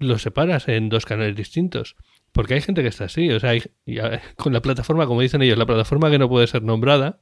lo 0.00 0.18
separas 0.18 0.66
en 0.66 0.88
dos 0.88 1.06
canales 1.06 1.36
distintos? 1.36 1.94
Porque 2.32 2.54
hay 2.54 2.60
gente 2.60 2.82
que 2.82 2.88
está 2.88 3.04
así, 3.04 3.30
o 3.30 3.38
sea, 3.38 3.52
con 4.36 4.52
la 4.52 4.60
plataforma, 4.60 5.06
como 5.06 5.20
dicen 5.20 5.42
ellos, 5.42 5.56
la 5.56 5.66
plataforma 5.66 6.10
que 6.10 6.18
no 6.18 6.28
puede 6.28 6.48
ser 6.48 6.62
nombrada, 6.62 7.20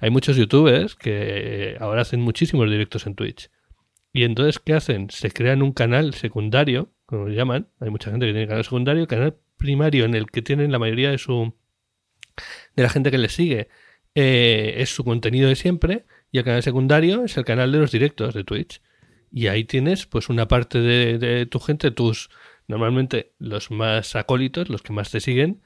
hay 0.00 0.10
muchos 0.10 0.36
youtubers 0.36 0.96
que 0.96 1.76
ahora 1.80 2.02
hacen 2.02 2.20
muchísimos 2.20 2.70
directos 2.70 3.06
en 3.06 3.14
Twitch 3.14 3.50
y 4.12 4.24
entonces, 4.24 4.58
¿qué 4.58 4.74
hacen? 4.74 5.10
Se 5.10 5.30
crean 5.30 5.62
un 5.62 5.72
canal 5.72 6.14
secundario, 6.14 6.92
como 7.06 7.26
lo 7.26 7.32
llaman. 7.32 7.68
Hay 7.80 7.90
mucha 7.90 8.10
gente 8.10 8.26
que 8.26 8.32
tiene 8.32 8.48
canal 8.48 8.64
secundario, 8.64 9.06
canal 9.06 9.36
primario 9.60 10.04
en 10.06 10.14
el 10.14 10.26
que 10.30 10.42
tienen 10.42 10.72
la 10.72 10.78
mayoría 10.78 11.10
de 11.10 11.18
su 11.18 11.54
de 12.74 12.82
la 12.82 12.88
gente 12.88 13.10
que 13.10 13.18
les 13.18 13.32
sigue 13.32 13.68
eh, 14.14 14.74
es 14.78 14.90
su 14.90 15.04
contenido 15.04 15.48
de 15.48 15.56
siempre 15.56 16.06
y 16.32 16.38
el 16.38 16.44
canal 16.44 16.62
secundario 16.62 17.24
es 17.24 17.36
el 17.36 17.44
canal 17.44 17.70
de 17.70 17.78
los 17.78 17.92
directos 17.92 18.34
de 18.34 18.42
Twitch 18.42 18.80
y 19.30 19.48
ahí 19.48 19.64
tienes 19.64 20.06
pues 20.06 20.28
una 20.30 20.48
parte 20.48 20.80
de, 20.80 21.18
de 21.18 21.46
tu 21.46 21.60
gente 21.60 21.90
tus 21.90 22.30
normalmente 22.66 23.32
los 23.38 23.70
más 23.70 24.16
acólitos 24.16 24.70
los 24.70 24.82
que 24.82 24.94
más 24.94 25.10
te 25.10 25.20
siguen 25.20 25.60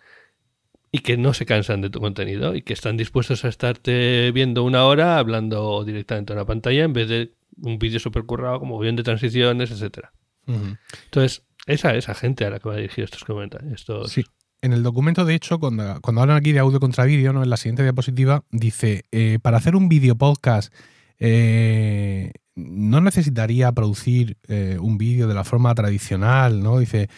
y 0.90 1.00
que 1.00 1.16
no 1.16 1.32
se 1.32 1.46
cansan 1.46 1.80
de 1.80 1.90
tu 1.90 2.00
contenido 2.00 2.54
y 2.54 2.62
que 2.62 2.72
están 2.72 2.96
dispuestos 2.96 3.44
a 3.44 3.48
estarte 3.48 4.30
viendo 4.32 4.64
una 4.64 4.84
hora 4.84 5.18
hablando 5.18 5.84
directamente 5.84 6.32
a 6.32 6.36
una 6.36 6.44
pantalla 6.44 6.84
en 6.84 6.92
vez 6.92 7.08
de 7.08 7.32
un 7.58 7.78
vídeo 7.78 8.00
súper 8.00 8.24
currado, 8.24 8.58
como 8.58 8.78
bien 8.78 8.96
de 8.96 9.02
transiciones, 9.02 9.70
etcétera. 9.70 10.12
Entonces, 10.46 11.44
esa 11.66 11.94
esa 11.94 12.14
gente 12.14 12.44
a 12.44 12.50
la 12.50 12.58
que 12.58 12.68
va 12.68 12.74
a 12.74 12.78
dirigir 12.78 13.04
estos 13.04 13.24
comentarios. 13.24 13.86
Sí. 14.06 14.24
En 14.60 14.72
el 14.72 14.82
documento, 14.82 15.26
de 15.26 15.34
hecho, 15.34 15.58
cuando, 15.58 16.00
cuando 16.00 16.22
hablan 16.22 16.38
aquí 16.38 16.52
de 16.52 16.58
audio 16.58 16.80
contra 16.80 17.04
vídeo, 17.04 17.34
¿no? 17.34 17.42
en 17.42 17.50
la 17.50 17.58
siguiente 17.58 17.82
diapositiva, 17.82 18.44
dice, 18.50 19.04
eh, 19.12 19.38
para 19.42 19.58
hacer 19.58 19.76
un 19.76 19.90
vídeo 19.90 20.16
podcast 20.16 20.72
eh, 21.18 22.32
no 22.56 23.00
necesitaría 23.00 23.72
producir 23.72 24.36
eh, 24.48 24.78
un 24.80 24.98
vídeo 24.98 25.26
de 25.26 25.34
la 25.34 25.44
forma 25.44 25.74
tradicional, 25.74 26.62
¿no? 26.62 26.78
Dice, 26.78 27.08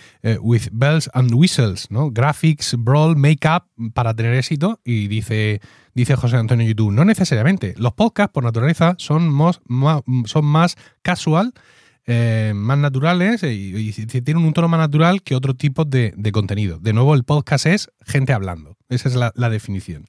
with 0.40 0.68
bells 0.72 1.10
and 1.12 1.32
whistles, 1.34 1.90
¿no? 1.90 2.10
Graphics, 2.10 2.74
brawl, 2.78 3.16
makeup 3.16 3.64
para 3.94 4.14
tener 4.14 4.34
éxito. 4.34 4.80
Y 4.84 5.08
dice, 5.08 5.60
dice 5.94 6.16
José 6.16 6.36
Antonio 6.36 6.66
YouTube, 6.66 6.92
no 6.92 7.04
necesariamente. 7.04 7.74
Los 7.76 7.92
podcasts, 7.92 8.32
por 8.32 8.44
naturaleza, 8.44 8.94
son 8.98 9.28
más, 9.28 9.60
son 10.24 10.44
más 10.44 10.76
casual, 11.02 11.52
eh, 12.08 12.52
más 12.54 12.78
naturales 12.78 13.42
y, 13.42 13.92
tienen 14.06 14.44
un 14.44 14.52
tono 14.52 14.68
más 14.68 14.78
natural 14.78 15.22
que 15.22 15.34
otro 15.34 15.54
tipo 15.54 15.84
de, 15.84 16.14
contenido. 16.32 16.78
De 16.78 16.92
nuevo, 16.92 17.14
el 17.14 17.24
podcast 17.24 17.66
es 17.66 17.90
gente 18.04 18.32
hablando. 18.32 18.75
Esa 18.88 19.08
es 19.08 19.16
la, 19.16 19.50
definición. 19.50 20.06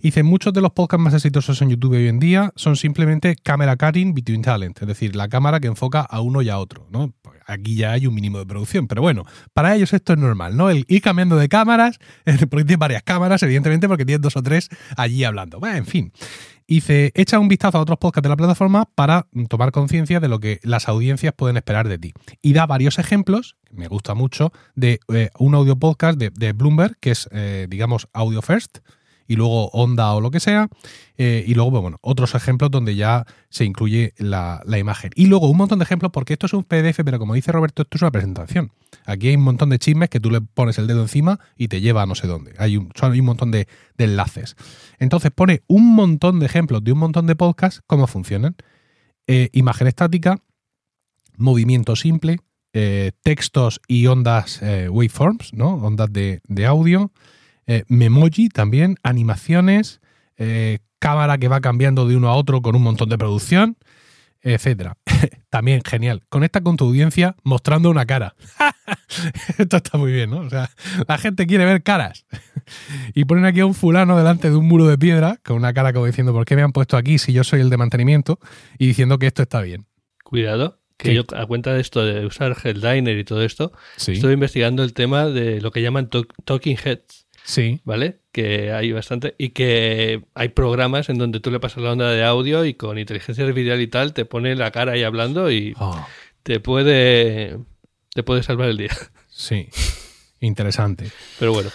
Dice, 0.00 0.22
muchos 0.22 0.52
de 0.52 0.60
los 0.60 0.72
podcasts 0.72 1.02
más 1.02 1.14
exitosos 1.14 1.62
en 1.62 1.70
YouTube 1.70 1.94
hoy 1.94 2.08
en 2.08 2.18
día 2.18 2.52
son 2.56 2.76
simplemente 2.76 3.36
camera 3.36 3.76
cutting 3.76 4.14
between 4.14 4.42
talent, 4.42 4.82
es 4.82 4.88
decir, 4.88 5.16
la 5.16 5.28
cámara 5.28 5.60
que 5.60 5.68
enfoca 5.68 6.02
a 6.02 6.20
uno 6.20 6.42
y 6.42 6.50
a 6.50 6.58
otro. 6.58 6.86
¿no? 6.90 7.14
Aquí 7.48 7.74
ya 7.74 7.92
hay 7.92 8.06
un 8.06 8.14
mínimo 8.14 8.38
de 8.38 8.46
producción, 8.46 8.86
pero 8.86 9.02
bueno, 9.02 9.24
para 9.52 9.74
ellos 9.74 9.92
esto 9.92 10.12
es 10.12 10.18
normal, 10.18 10.56
¿no? 10.56 10.70
El 10.70 10.84
ir 10.86 11.02
cambiando 11.02 11.36
de 11.36 11.48
cámaras, 11.48 11.98
porque 12.50 12.64
tiene 12.64 12.76
varias 12.76 13.02
cámaras, 13.02 13.42
evidentemente, 13.42 13.88
porque 13.88 14.04
tienes 14.04 14.20
dos 14.20 14.36
o 14.36 14.42
tres 14.42 14.68
allí 14.96 15.24
hablando. 15.24 15.60
En 15.66 15.86
fin. 15.86 16.12
Se 16.68 17.12
echa 17.14 17.38
un 17.38 17.48
vistazo 17.48 17.78
a 17.78 17.80
otros 17.80 17.96
podcasts 17.98 18.24
de 18.24 18.28
la 18.28 18.36
plataforma 18.36 18.84
para 18.94 19.26
tomar 19.48 19.72
conciencia 19.72 20.20
de 20.20 20.28
lo 20.28 20.38
que 20.38 20.60
las 20.62 20.86
audiencias 20.88 21.32
pueden 21.34 21.56
esperar 21.56 21.88
de 21.88 21.98
ti. 21.98 22.12
Y 22.42 22.52
da 22.52 22.66
varios 22.66 22.98
ejemplos, 22.98 23.56
me 23.70 23.88
gusta 23.88 24.14
mucho, 24.14 24.52
de 24.74 25.00
eh, 25.08 25.30
un 25.38 25.54
audio 25.54 25.78
podcast 25.78 26.18
de, 26.18 26.52
Bloomberg, 26.52 26.98
que 27.00 27.12
es, 27.12 27.26
eh, 27.32 27.66
digamos, 27.70 28.08
Audio 28.12 28.42
First, 28.42 28.78
y 29.28 29.36
luego 29.36 29.68
Onda 29.68 30.12
o 30.14 30.20
lo 30.20 30.32
que 30.32 30.40
sea. 30.40 30.68
Eh, 31.16 31.44
y 31.46 31.54
luego, 31.54 31.80
bueno, 31.82 31.98
otros 32.00 32.34
ejemplos 32.34 32.70
donde 32.70 32.96
ya 32.96 33.26
se 33.50 33.64
incluye 33.64 34.14
la, 34.16 34.62
imagen. 34.78 35.10
Y 35.14 35.26
luego 35.26 35.48
un 35.48 35.58
montón 35.58 35.78
de 35.78 35.84
ejemplos, 35.84 36.10
porque 36.10 36.32
esto 36.32 36.46
es 36.46 36.54
un 36.54 36.64
PDF, 36.64 37.00
pero 37.04 37.18
como 37.18 37.34
dice 37.34 37.52
Roberto, 37.52 37.82
esto 37.82 37.96
es 37.98 38.02
una 38.02 38.10
presentación. 38.10 38.72
Aquí 39.04 39.28
hay 39.28 39.36
un 39.36 39.42
montón 39.42 39.68
de 39.68 39.78
chismes 39.78 40.08
que 40.08 40.18
tú 40.18 40.30
le 40.30 40.40
pones 40.40 40.78
el 40.78 40.86
dedo 40.86 41.02
encima 41.02 41.38
y 41.56 41.68
te 41.68 41.80
lleva 41.80 42.02
a 42.02 42.06
no 42.06 42.14
sé 42.14 42.26
dónde. 42.26 42.54
Hay 42.58 42.76
un, 42.76 42.90
hay 43.00 43.20
un 43.20 43.26
montón 43.26 43.50
de, 43.50 43.68
enlaces. 43.98 44.56
Entonces 44.98 45.30
pone 45.30 45.62
un 45.66 45.94
montón 45.94 46.40
de 46.40 46.46
ejemplos 46.46 46.82
de 46.82 46.92
un 46.92 46.98
montón 46.98 47.26
de 47.26 47.36
podcasts, 47.36 47.82
cómo 47.86 48.06
funcionan. 48.06 48.56
Eh, 49.26 49.50
imagen 49.52 49.88
estática, 49.88 50.38
movimiento 51.36 51.96
simple, 51.96 52.38
eh, 52.72 53.12
textos 53.22 53.80
y 53.88 54.06
ondas 54.06 54.62
waveforms, 54.62 55.52
¿no? 55.52 55.74
Ondas 55.74 56.10
de, 56.12 56.40
de 56.46 56.66
audio, 56.66 57.12
eh, 57.68 57.84
Memoji 57.86 58.48
también, 58.48 58.96
animaciones, 59.04 60.00
eh, 60.36 60.78
cámara 60.98 61.38
que 61.38 61.46
va 61.46 61.60
cambiando 61.60 62.08
de 62.08 62.16
uno 62.16 62.28
a 62.28 62.34
otro 62.34 62.62
con 62.62 62.74
un 62.74 62.82
montón 62.82 63.08
de 63.08 63.18
producción, 63.18 63.76
etcétera. 64.40 64.96
también 65.50 65.82
genial. 65.84 66.22
Conecta 66.28 66.62
con 66.62 66.76
tu 66.76 66.86
audiencia 66.86 67.36
mostrando 67.42 67.90
una 67.90 68.06
cara. 68.06 68.34
Esto 69.58 69.76
está 69.76 69.98
muy 69.98 70.12
bien, 70.12 70.30
¿no? 70.30 70.40
O 70.40 70.50
sea, 70.50 70.70
la 71.06 71.18
gente 71.18 71.46
quiere 71.46 71.64
ver 71.64 71.82
caras. 71.82 72.26
y 73.14 73.24
ponen 73.24 73.44
aquí 73.44 73.60
a 73.60 73.66
un 73.66 73.74
fulano 73.74 74.16
delante 74.16 74.50
de 74.50 74.56
un 74.56 74.66
muro 74.66 74.86
de 74.86 74.98
piedra 74.98 75.38
con 75.44 75.56
una 75.56 75.72
cara 75.72 75.92
como 75.92 76.06
diciendo, 76.06 76.32
¿por 76.32 76.44
qué 76.44 76.56
me 76.56 76.62
han 76.62 76.72
puesto 76.72 76.96
aquí 76.96 77.18
si 77.18 77.32
yo 77.32 77.44
soy 77.44 77.60
el 77.60 77.70
de 77.70 77.76
mantenimiento? 77.76 78.38
Y 78.78 78.86
diciendo 78.86 79.18
que 79.18 79.26
esto 79.26 79.42
está 79.42 79.60
bien. 79.60 79.86
Cuidado, 80.24 80.80
que 80.96 81.14
yo 81.14 81.22
a 81.36 81.46
cuenta 81.46 81.72
de 81.72 81.80
esto 81.80 82.04
de 82.04 82.26
usar 82.26 82.56
Headliner 82.62 83.16
y 83.18 83.24
todo 83.24 83.42
esto, 83.42 83.72
estoy 83.96 84.32
investigando 84.32 84.82
el 84.82 84.92
tema 84.92 85.26
de 85.26 85.60
lo 85.60 85.70
que 85.70 85.80
llaman 85.80 86.10
talking 86.44 86.76
heads. 86.82 87.27
Sí. 87.48 87.80
¿Vale? 87.84 88.20
Que 88.30 88.72
hay 88.72 88.92
bastante. 88.92 89.34
Y 89.38 89.50
que 89.50 90.22
hay 90.34 90.50
programas 90.50 91.08
en 91.08 91.16
donde 91.16 91.40
tú 91.40 91.50
le 91.50 91.58
pasas 91.58 91.82
la 91.82 91.92
onda 91.92 92.10
de 92.10 92.22
audio 92.22 92.66
y 92.66 92.74
con 92.74 92.98
inteligencia 92.98 93.42
artificial 93.42 93.80
y 93.80 93.86
tal 93.86 94.12
te 94.12 94.26
pone 94.26 94.54
la 94.54 94.70
cara 94.70 94.92
ahí 94.92 95.02
hablando 95.02 95.50
y 95.50 95.74
ah. 95.78 96.06
te 96.42 96.60
puede. 96.60 97.58
te 98.12 98.22
puede 98.22 98.42
salvar 98.42 98.68
el 98.68 98.76
día. 98.76 98.90
Sí. 99.30 99.68
Interesante. 100.40 101.10
Pero 101.38 101.52
bueno. 101.52 101.70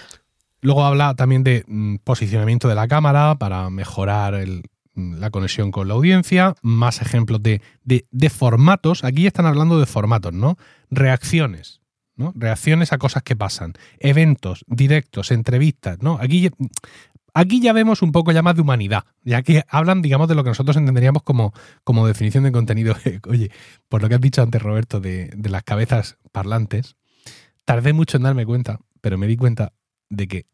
Luego 0.61 0.83
habla 0.83 1.15
también 1.15 1.43
de 1.43 1.63
mm, 1.65 1.95
posicionamiento 2.03 2.67
de 2.67 2.75
la 2.75 2.89
cámara 2.89 3.35
para 3.35 3.69
mejorar 3.69 4.45
mm, 4.93 5.15
la 5.15 5.31
conexión 5.31 5.71
con 5.71 5.87
la 5.87 5.93
audiencia. 5.93 6.55
Más 6.61 7.01
ejemplos 7.01 7.41
de, 7.41 7.61
de 7.83 8.29
formatos. 8.29 9.03
Aquí 9.03 9.25
están 9.25 9.45
hablando 9.45 9.79
de 9.79 9.85
formatos, 9.85 10.33
¿no? 10.33 10.57
Reacciones. 10.91 11.82
Reacciones 12.35 12.93
a 12.93 12.97
cosas 12.97 13.23
que 13.23 13.35
pasan, 13.35 13.73
eventos, 13.99 14.63
directos, 14.67 15.31
entrevistas, 15.31 16.01
¿no? 16.01 16.17
Aquí, 16.21 16.49
aquí 17.33 17.61
ya 17.61 17.73
vemos 17.73 18.01
un 18.01 18.11
poco 18.11 18.31
ya 18.31 18.41
más 18.41 18.55
de 18.55 18.61
humanidad, 18.61 19.03
ya 19.23 19.41
que 19.41 19.63
hablan, 19.67 20.01
digamos, 20.01 20.27
de 20.27 20.35
lo 20.35 20.43
que 20.43 20.51
nosotros 20.51 20.77
entenderíamos 20.77 21.23
como, 21.23 21.53
como 21.83 22.07
definición 22.07 22.43
de 22.43 22.51
contenido. 22.51 22.95
Oye, 23.27 23.51
por 23.89 24.01
lo 24.01 24.09
que 24.09 24.15
has 24.15 24.21
dicho 24.21 24.41
antes, 24.41 24.61
Roberto, 24.61 24.99
de, 24.99 25.31
de 25.35 25.49
las 25.49 25.63
cabezas 25.63 26.17
parlantes, 26.31 26.95
tardé 27.65 27.93
mucho 27.93 28.17
en 28.17 28.23
darme 28.23 28.45
cuenta, 28.45 28.79
pero 29.01 29.17
me 29.17 29.27
di 29.27 29.35
cuenta 29.35 29.73
de 30.09 30.27
que, 30.27 30.45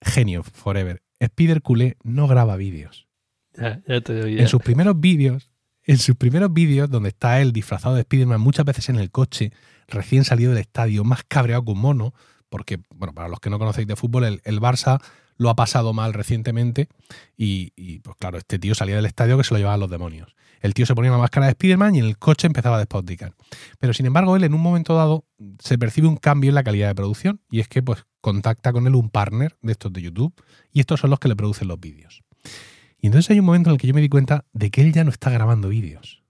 genio, 0.00 0.42
forever, 0.42 1.02
Spider 1.20 1.62
Culé 1.62 1.96
no 2.02 2.26
graba 2.28 2.56
vídeos. 2.56 3.08
Ya, 3.56 3.82
ya 3.86 4.00
te 4.00 4.14
doy. 4.14 4.40
En 4.40 4.48
sus 4.48 4.62
primeros 4.62 4.98
vídeos, 4.98 5.50
en 5.84 5.98
sus 5.98 6.16
primeros 6.16 6.52
vídeos, 6.52 6.90
donde 6.90 7.10
está 7.10 7.40
él 7.40 7.52
disfrazado 7.52 7.94
de 7.94 8.02
Spider-Man, 8.02 8.40
muchas 8.40 8.64
veces 8.64 8.88
en 8.88 8.96
el 8.96 9.10
coche, 9.10 9.52
recién 9.88 10.24
salido 10.24 10.50
del 10.50 10.60
estadio, 10.60 11.04
más 11.04 11.22
cabreado 11.26 11.64
que 11.64 11.72
un 11.72 11.78
mono, 11.78 12.14
porque, 12.48 12.80
bueno, 12.94 13.14
para 13.14 13.28
los 13.28 13.40
que 13.40 13.50
no 13.50 13.58
conocéis 13.58 13.86
de 13.86 13.96
fútbol, 13.96 14.40
el, 14.42 14.60
Barça 14.60 15.00
lo 15.36 15.50
ha 15.50 15.56
pasado 15.56 15.92
mal 15.92 16.14
recientemente 16.14 16.88
y, 17.36 17.98
pues 18.00 18.16
claro, 18.16 18.38
este 18.38 18.58
tío 18.58 18.74
salía 18.74 18.96
del 18.96 19.06
estadio 19.06 19.36
que 19.36 19.44
se 19.44 19.52
lo 19.52 19.58
llevaban 19.58 19.80
los 19.80 19.90
demonios. 19.90 20.34
El 20.60 20.72
tío 20.72 20.86
se 20.86 20.94
ponía 20.94 21.10
una 21.10 21.18
máscara 21.18 21.46
de 21.46 21.50
Spider-Man 21.50 21.96
y 21.96 21.98
en 21.98 22.06
el 22.06 22.16
coche 22.16 22.46
empezaba 22.46 22.76
a 22.76 22.78
despoticar. 22.78 23.34
Pero 23.78 23.92
sin 23.92 24.06
embargo, 24.06 24.36
él 24.36 24.44
en 24.44 24.54
un 24.54 24.62
momento 24.62 24.94
dado 24.94 25.24
se 25.58 25.76
percibe 25.76 26.06
un 26.06 26.16
cambio 26.16 26.48
en 26.48 26.54
la 26.54 26.62
calidad 26.62 26.88
de 26.88 26.94
producción 26.94 27.40
y 27.50 27.60
es 27.60 27.68
que 27.68 27.82
pues 27.82 28.06
contacta 28.22 28.72
con 28.72 28.86
él 28.86 28.94
un 28.94 29.10
partner 29.10 29.56
de 29.60 29.72
estos 29.72 29.92
de 29.92 30.00
YouTube 30.00 30.32
y 30.72 30.80
estos 30.80 31.00
son 31.00 31.10
los 31.10 31.18
que 31.18 31.28
le 31.28 31.36
producen 31.36 31.68
los 31.68 31.78
vídeos. 31.78 32.22
Y 33.04 33.08
entonces 33.08 33.30
hay 33.32 33.38
un 33.38 33.44
momento 33.44 33.68
en 33.68 33.74
el 33.74 33.78
que 33.78 33.86
yo 33.86 33.92
me 33.92 34.00
di 34.00 34.08
cuenta 34.08 34.46
de 34.54 34.70
que 34.70 34.80
él 34.80 34.94
ya 34.94 35.04
no 35.04 35.10
está 35.10 35.28
grabando 35.28 35.68
vídeos. 35.68 36.22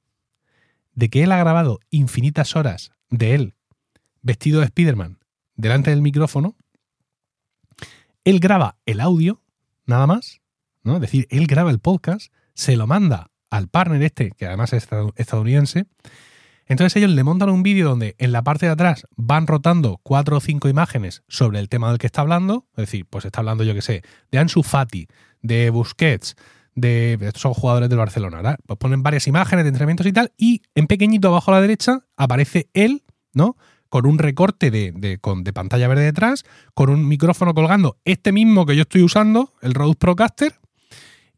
De 0.93 1.09
que 1.09 1.23
él 1.23 1.31
ha 1.31 1.39
grabado 1.39 1.79
infinitas 1.91 2.57
horas 2.57 2.91
de 3.11 3.37
él 3.37 3.55
vestido 4.23 4.59
de 4.59 4.67
Spider-Man 4.67 5.21
delante 5.55 5.91
del 5.91 6.03
micrófono. 6.03 6.57
Él 8.25 8.41
graba 8.41 8.77
el 8.87 8.99
audio, 8.99 9.41
nada 9.87 10.09
más, 10.09 10.41
¿no? 10.83 10.97
Es 10.97 11.01
decir, 11.01 11.29
él 11.31 11.47
graba 11.47 11.71
el 11.71 11.79
podcast, 11.79 12.33
se 12.55 12.75
lo 12.75 12.89
manda 12.89 13.31
al 13.51 13.69
partner 13.69 14.03
este, 14.03 14.33
que 14.33 14.47
además 14.47 14.73
es 14.73 14.89
estadounidense. 15.15 15.87
Entonces 16.67 16.97
ellos 16.97 17.13
le 17.13 17.23
montan 17.23 17.51
un 17.51 17.63
vídeo 17.63 17.89
donde 17.89 18.17
en 18.19 18.33
la 18.33 18.43
parte 18.43 18.67
de 18.67 18.73
atrás 18.73 19.07
van 19.15 19.47
rotando 19.47 20.01
cuatro 20.03 20.39
o 20.39 20.41
cinco 20.41 20.69
imágenes 20.69 21.23
sobre 21.29 21.61
el 21.61 21.69
tema 21.69 21.91
del 21.91 21.99
que 21.99 22.09
está 22.09 22.23
hablando. 22.23 22.67
Es 22.73 22.87
decir, 22.87 23.07
pues 23.07 23.25
está 23.27 23.43
hablando, 23.43 23.63
yo 23.63 23.75
que 23.75 23.83
sé, 23.83 24.03
de 24.33 24.39
Ansu 24.39 24.65
Fati, 24.65 25.07
de 25.41 25.71
Busquets, 25.71 26.35
de 26.75 27.15
estos 27.21 27.43
son 27.43 27.55
jugadores 27.55 27.89
del 27.89 27.99
Barcelona. 27.99 28.39
¿verdad? 28.39 28.59
Pues 28.67 28.79
ponen 28.79 29.03
varias 29.03 29.27
imágenes 29.27 29.65
de 29.65 29.69
entrenamientos 29.69 30.07
y 30.07 30.13
tal, 30.13 30.33
y 30.37 30.63
en 30.75 30.87
pequeñito 30.87 31.29
abajo 31.29 31.51
a 31.51 31.55
la 31.55 31.61
derecha 31.61 32.01
aparece 32.17 32.69
él, 32.75 33.03
¿no? 33.33 33.57
Con 33.89 34.07
un 34.07 34.19
recorte 34.19 34.71
de, 34.71 34.93
de, 34.93 35.53
pantalla 35.53 35.87
verde 35.87 36.03
detrás, 36.03 36.45
con 36.75 36.91
un 36.91 37.07
micrófono 37.07 37.55
colgando, 37.55 37.99
este 38.05 38.33
mismo 38.33 38.67
que 38.67 38.75
yo 38.75 38.83
estoy 38.83 39.03
usando, 39.03 39.53
el 39.63 39.75
Rode 39.75 39.95
Procaster, 39.95 40.55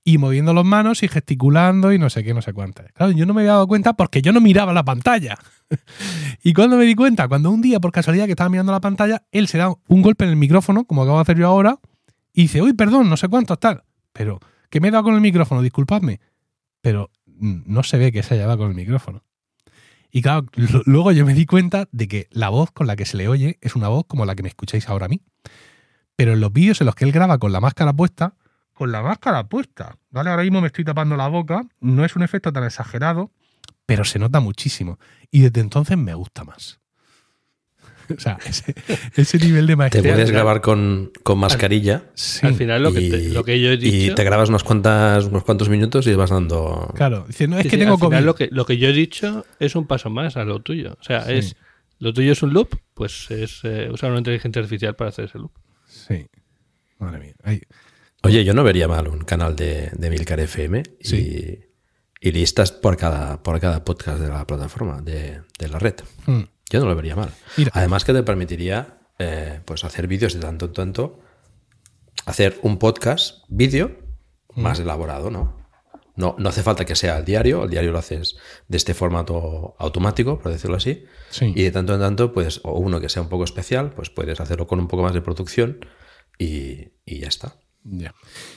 y 0.05 0.19
moviendo 0.19 0.55
las 0.55 0.65
manos 0.65 1.03
y 1.03 1.09
gesticulando 1.09 1.93
y 1.93 1.99
no 1.99 2.09
sé 2.09 2.23
qué, 2.23 2.33
no 2.33 2.41
sé 2.41 2.53
cuántas. 2.53 2.93
Claro, 2.93 3.11
yo 3.11 3.27
no 3.27 3.35
me 3.35 3.41
había 3.41 3.55
dado 3.55 3.67
cuenta 3.67 3.95
porque 3.95 4.23
yo 4.23 4.33
no 4.33 4.41
miraba 4.41 4.73
la 4.73 4.85
pantalla. 4.85 5.37
y 6.45 6.53
cuando 6.53 6.77
me 6.77 6.85
di 6.85 6.95
cuenta, 6.95 7.27
cuando 7.27 7.51
un 7.51 7.61
día 7.61 7.81
por 7.81 7.91
casualidad 7.91 8.27
que 8.27 8.31
estaba 8.31 8.49
mirando 8.49 8.71
la 8.71 8.81
pantalla, 8.81 9.25
él 9.33 9.49
se 9.49 9.59
da 9.59 9.75
un 9.89 10.03
golpe 10.03 10.25
en 10.25 10.31
el 10.31 10.37
micrófono, 10.37 10.85
como 10.85 11.03
acabo 11.03 11.19
de 11.19 11.23
hacer 11.23 11.39
yo 11.39 11.49
ahora, 11.49 11.81
y 12.33 12.43
dice, 12.43 12.63
uy, 12.63 12.73
perdón, 12.73 13.11
no 13.11 13.17
sé 13.17 13.27
cuánto 13.27 13.57
tal. 13.57 13.83
Pero, 14.13 14.39
que 14.77 14.81
me 14.83 14.89
he 14.89 14.91
dado 14.91 15.05
con 15.05 15.15
el 15.15 15.23
micrófono, 15.23 15.63
disculpadme. 15.63 16.21
Pero 16.83 17.11
no 17.25 17.83
se 17.83 17.97
ve 17.97 18.13
que 18.13 18.23
se 18.23 18.35
haya 18.35 18.47
dado 18.47 18.59
con 18.59 18.69
el 18.69 18.75
micrófono. 18.75 19.25
Y 20.11 20.21
claro, 20.21 20.45
luego 20.85 21.13
yo 21.13 21.25
me 21.25 21.33
di 21.33 21.47
cuenta 21.47 21.89
de 21.93 22.09
que 22.09 22.29
la 22.31 22.51
voz 22.51 22.73
con 22.73 22.87
la 22.87 22.95
que 22.95 23.07
se 23.07 23.17
le 23.17 23.27
oye 23.27 23.57
es 23.63 23.75
una 23.75 23.89
voz 23.89 24.05
como 24.07 24.27
la 24.27 24.35
que 24.35 24.43
me 24.43 24.51
escucháis 24.51 24.91
ahora 24.91 25.07
a 25.07 25.09
mí. 25.09 25.23
Pero 26.15 26.35
en 26.35 26.41
los 26.41 26.53
vídeos 26.53 26.83
en 26.83 26.85
los 26.85 26.95
que 26.95 27.07
él 27.07 27.13
graba 27.13 27.39
con 27.39 27.53
la 27.53 27.61
máscara 27.61 27.95
puesta, 27.95 28.35
con 28.75 28.93
la 28.93 29.01
máscara 29.01 29.49
puesta, 29.49 29.97
¿vale? 30.11 30.29
Ahora 30.29 30.43
mismo 30.43 30.61
me 30.61 30.67
estoy 30.67 30.85
tapando 30.85 31.17
la 31.17 31.29
boca, 31.29 31.63
no 31.81 32.05
es 32.05 32.15
un 32.15 32.23
efecto 32.23 32.53
tan 32.53 32.65
exagerado, 32.65 33.31
pero 33.87 34.05
se 34.05 34.19
nota 34.19 34.41
muchísimo. 34.41 34.99
Y 35.31 35.41
desde 35.41 35.63
entonces 35.63 35.97
me 35.97 36.13
gusta 36.13 36.45
más. 36.45 36.81
O 38.17 38.21
sea, 38.21 38.39
ese, 38.47 38.75
ese 39.17 39.39
nivel 39.39 39.67
de 39.67 39.77
maestría. 39.77 40.03
Te 40.03 40.09
puedes 40.11 40.31
grabar 40.31 40.61
con, 40.61 41.11
con 41.23 41.39
mascarilla. 41.39 41.95
Al, 41.97 42.11
sí. 42.15 42.47
al 42.47 42.55
final, 42.55 42.83
lo 42.83 42.93
que, 42.93 43.01
te, 43.11 43.29
lo 43.31 43.45
que, 43.45 43.61
yo 43.61 43.71
he 43.71 43.77
dicho. 43.77 44.13
Y 44.13 44.15
te 44.15 44.25
grabas 44.25 44.49
unos, 44.49 44.65
cuantas, 44.65 45.25
unos 45.25 45.45
cuantos 45.45 45.69
minutos 45.69 46.07
y 46.07 46.15
vas 46.15 46.31
dando. 46.31 46.93
Claro, 46.95 47.25
dice, 47.27 47.49
no 47.49 47.57
es 47.57 47.65
sí, 47.65 47.69
que 47.71 47.77
sí, 47.77 47.81
tengo 47.81 47.95
al 47.95 48.01
final. 48.01 48.25
Lo 48.25 48.35
que, 48.35 48.49
lo 48.51 48.65
que 48.67 48.79
yo 48.79 48.89
he 48.89 48.93
dicho 48.93 49.45
es 49.59 49.75
un 49.77 49.87
paso 49.87 50.11
más 50.11 50.37
a 50.37 50.45
lo 50.45 50.61
tuyo. 50.61 50.97
O 51.01 51.05
sea, 51.05 51.31
es. 51.31 51.57
Lo 51.99 52.13
tuyo 52.13 52.33
es 52.33 52.43
un 52.43 52.53
loop, 52.53 52.77
pues 52.93 53.31
es 53.31 53.61
eh, 53.65 53.89
usar 53.91 54.11
una 54.11 54.19
inteligencia 54.19 54.61
artificial 54.61 54.95
para 54.97 55.09
hacer 55.09 55.25
ese 55.27 55.39
loop. 55.39 55.53
Sí. 55.87 56.27
Madre 56.99 57.19
mía. 57.21 57.35
Ay. 57.43 57.63
Oye, 58.23 58.45
yo 58.45 58.53
no 58.55 58.65
vería 58.65 58.87
mal 58.89 59.09
un 59.09 59.21
canal 59.21 59.57
de, 59.57 59.91
de 59.93 60.11
Milcar 60.11 60.41
FM 60.41 60.83
Sí. 61.01 61.17
y, 62.21 62.29
y 62.29 62.33
listas 62.33 62.73
por 62.73 62.97
cada, 62.97 63.43
por 63.43 63.59
cada 63.61 63.85
podcast 63.85 64.21
de 64.21 64.29
la 64.29 64.47
plataforma, 64.47 65.01
de, 65.01 65.41
de 65.59 65.69
la 65.69 65.79
red. 65.79 65.95
Hmm. 66.27 66.43
Yo 66.71 66.81
no 66.81 66.87
lo 66.87 66.95
vería 66.97 67.17
mal. 67.17 67.31
Mira. 67.57 67.71
Además 67.75 68.05
que 68.05 68.13
te 68.13 68.23
permitiría 68.23 68.99
eh, 69.19 69.61
pues 69.65 69.85
hacer 69.85 70.07
vídeos 70.09 70.35
de 70.35 70.41
tanto 70.41 70.67
en 70.67 70.73
tanto, 70.73 71.21
hacer 72.27 72.59
un 72.63 72.79
podcast, 72.79 73.45
vídeo, 73.49 74.05
Mm. 74.55 74.63
más 74.63 74.81
elaborado, 74.81 75.31
¿no? 75.31 75.57
¿no? 76.17 76.35
No 76.39 76.49
hace 76.49 76.63
falta 76.63 76.87
que 76.87 76.97
sea 76.97 77.19
el 77.19 77.27
diario, 77.27 77.65
el 77.65 77.71
diario 77.71 77.93
lo 77.93 77.99
haces 77.99 78.39
de 78.69 78.79
este 78.79 78.95
formato 78.95 79.77
automático, 79.79 80.39
por 80.39 80.51
decirlo 80.51 80.79
así, 80.79 81.05
Sí. 81.29 81.53
y 81.55 81.63
de 81.63 81.71
tanto 81.71 81.93
en 81.93 82.01
tanto, 82.01 82.33
pues, 82.33 82.61
o 82.65 82.73
uno 82.79 83.01
que 83.01 83.11
sea 83.11 83.21
un 83.23 83.29
poco 83.29 83.45
especial, 83.45 83.91
pues 83.91 84.09
puedes 84.09 84.41
hacerlo 84.41 84.67
con 84.67 84.81
un 84.81 84.89
poco 84.89 85.03
más 85.03 85.13
de 85.13 85.21
producción 85.21 85.81
y, 86.39 86.89
y 87.05 87.19
ya 87.21 87.29
está. 87.29 87.57
Ya. 87.85 88.15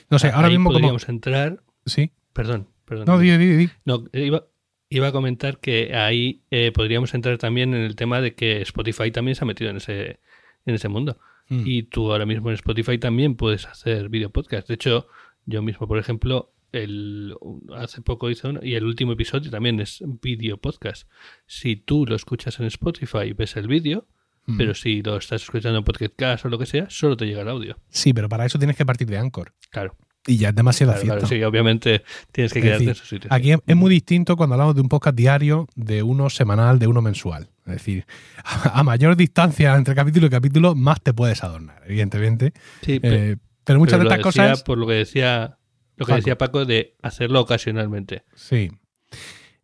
No 0.10 0.20
sé, 0.20 0.30
ahora 0.30 0.48
Ahí 0.48 0.54
mismo 0.54 0.70
como. 0.70 0.76
podríamos 0.80 1.10
entrar. 1.10 1.62
Sí. 1.86 2.14
Perdón, 2.32 2.70
perdón. 2.86 3.06
No, 3.08 3.20
di, 3.20 3.38
di, 3.38 3.56
di. 3.58 3.70
No, 3.84 4.06
iba, 4.14 4.46
iba 4.90 5.08
a 5.08 5.12
comentar 5.12 5.60
que 5.60 5.96
ahí 5.96 6.42
eh, 6.52 6.72
podríamos 6.72 7.14
entrar 7.14 7.38
también 7.38 7.74
en 7.74 7.82
el 7.82 7.96
tema 7.96 8.22
de 8.22 8.34
que 8.36 8.62
Spotify 8.62 9.12
también 9.12 9.36
se 9.36 9.44
ha 9.44 9.48
metido 9.48 9.70
en 9.70 9.78
ese, 9.78 10.20
en 10.66 10.76
ese 10.76 10.90
mundo. 10.90 11.18
Mm. 11.50 11.64
Y 11.66 11.84
tú 11.84 12.12
ahora 12.12 12.26
mismo 12.26 12.50
en 12.50 12.56
Spotify 12.56 12.98
también 12.98 13.36
puedes 13.36 13.66
hacer 13.66 14.10
video 14.10 14.30
podcast. 14.30 14.68
De 14.68 14.74
hecho, 14.76 15.08
yo 15.46 15.62
mismo, 15.62 15.88
por 15.88 15.98
ejemplo, 16.00 16.54
el, 16.72 17.36
hace 17.76 18.02
poco 18.02 18.30
hice 18.30 18.48
uno 18.48 18.60
y 18.64 18.76
el 18.76 18.84
último 18.86 19.14
episodio 19.14 19.50
también 19.50 19.80
es 19.80 20.04
video 20.22 20.58
podcast. 20.58 21.10
Si 21.48 21.76
tú 21.76 22.06
lo 22.06 22.16
escuchas 22.16 22.60
en 22.60 22.66
Spotify, 22.66 23.34
ves 23.34 23.56
el 23.58 23.68
vídeo, 23.68 24.08
Mm. 24.50 24.58
pero 24.58 24.74
si 24.74 25.04
lo 25.04 25.18
estás 25.18 25.44
escuchando 25.44 25.78
en 25.78 25.84
Podcast 25.84 26.46
o 26.46 26.50
lo 26.50 26.58
que 26.58 26.66
sea, 26.66 26.90
solo 26.90 27.16
te 27.16 27.26
llega 27.26 27.42
el 27.42 27.50
audio. 27.50 27.78
Sí, 27.90 28.14
pero 28.14 28.30
para 28.30 28.46
eso 28.46 28.58
tienes 28.58 28.76
que 28.76 28.86
partir 28.86 29.08
de 29.08 29.18
Anchor. 29.18 29.54
Claro. 29.70 29.96
Y 30.28 30.38
ya 30.38 30.50
es 30.50 30.56
demasiado 30.56 30.92
Claro, 30.94 31.06
claro, 31.06 31.20
fiesta. 31.22 31.36
sí, 31.36 31.44
obviamente 31.44 32.04
tienes 32.32 32.54
que 32.54 32.60
Es 32.60 32.64
quedarte 32.66 32.86
decir, 32.86 32.88
en 32.90 32.92
esos 32.96 33.08
sitios. 33.10 33.32
Aquí 33.32 33.52
es, 33.54 33.60
es 33.66 33.76
muy 33.76 33.90
distinto 33.90 34.36
cuando 34.36 34.56
hablamos 34.56 34.76
de 34.76 34.82
un 34.82 34.90
podcast 34.90 35.16
diario, 35.16 35.68
de 35.76 36.04
uno 36.04 36.30
semanal, 36.30 36.78
de 36.78 36.88
uno 36.88 37.02
mensual. 37.02 37.50
Es 37.66 37.74
decir, 37.74 38.06
a, 38.44 38.80
a 38.80 38.84
mayor 38.84 39.16
distancia 39.16 39.76
entre 39.76 39.96
capítulo 39.96 40.28
y 40.28 40.30
capítulo, 40.30 40.76
más 40.76 41.02
te 41.02 41.14
puedes 41.14 41.44
adornar, 41.44 41.82
evidentemente. 41.86 42.54
Sí, 42.82 43.00
Eh, 43.02 43.38
pero 43.64 43.80
muchas 43.80 43.98
Pero 44.00 44.10
de 44.10 44.16
estas 44.16 44.34
decía 44.34 44.44
cosas. 44.50 44.64
Por 44.64 44.78
lo 44.78 44.88
que 44.88 44.94
decía, 44.94 45.58
lo 45.96 46.06
que 46.06 46.10
Paco. 46.12 46.16
decía 46.18 46.38
Paco 46.38 46.66
de 46.66 46.96
hacerlo 47.02 47.40
ocasionalmente. 47.42 48.24
Sí. 48.36 48.72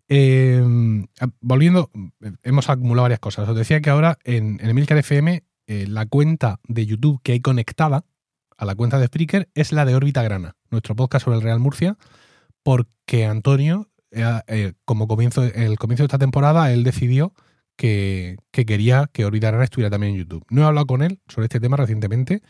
Eh, 0.07 0.63
volviendo, 1.41 1.89
hemos 2.43 2.69
acumulado 2.69 3.03
varias 3.03 3.19
cosas. 3.19 3.47
Os 3.49 3.55
decía 3.55 3.81
que 3.81 3.89
ahora 3.89 4.17
en, 4.23 4.59
en 4.61 4.69
Emilcar 4.69 4.97
FM 4.99 5.43
eh, 5.67 5.85
la 5.87 6.05
cuenta 6.05 6.59
de 6.67 6.85
YouTube 6.85 7.19
que 7.23 7.31
hay 7.31 7.39
conectada 7.39 8.05
a 8.57 8.65
la 8.65 8.75
cuenta 8.75 8.99
de 8.99 9.07
Spreaker 9.07 9.49
es 9.53 9.71
la 9.71 9.85
de 9.85 9.95
Órbita 9.95 10.23
Grana, 10.23 10.55
nuestro 10.69 10.95
podcast 10.95 11.25
sobre 11.25 11.37
el 11.37 11.43
Real 11.43 11.59
Murcia, 11.59 11.97
porque 12.63 13.25
Antonio, 13.25 13.89
eh, 14.11 14.23
eh, 14.47 14.73
como 14.85 15.07
comienzo, 15.07 15.43
el 15.43 15.77
comienzo 15.77 16.03
de 16.03 16.07
esta 16.07 16.17
temporada, 16.19 16.71
él 16.71 16.83
decidió 16.83 17.33
que, 17.75 18.37
que 18.51 18.65
quería 18.65 19.09
que 19.11 19.25
Órbita 19.25 19.47
Grana 19.49 19.65
estuviera 19.65 19.89
también 19.89 20.13
en 20.13 20.19
YouTube. 20.19 20.45
No 20.49 20.61
he 20.61 20.65
hablado 20.65 20.87
con 20.87 21.01
él 21.01 21.19
sobre 21.27 21.45
este 21.45 21.59
tema 21.59 21.77
recientemente. 21.77 22.41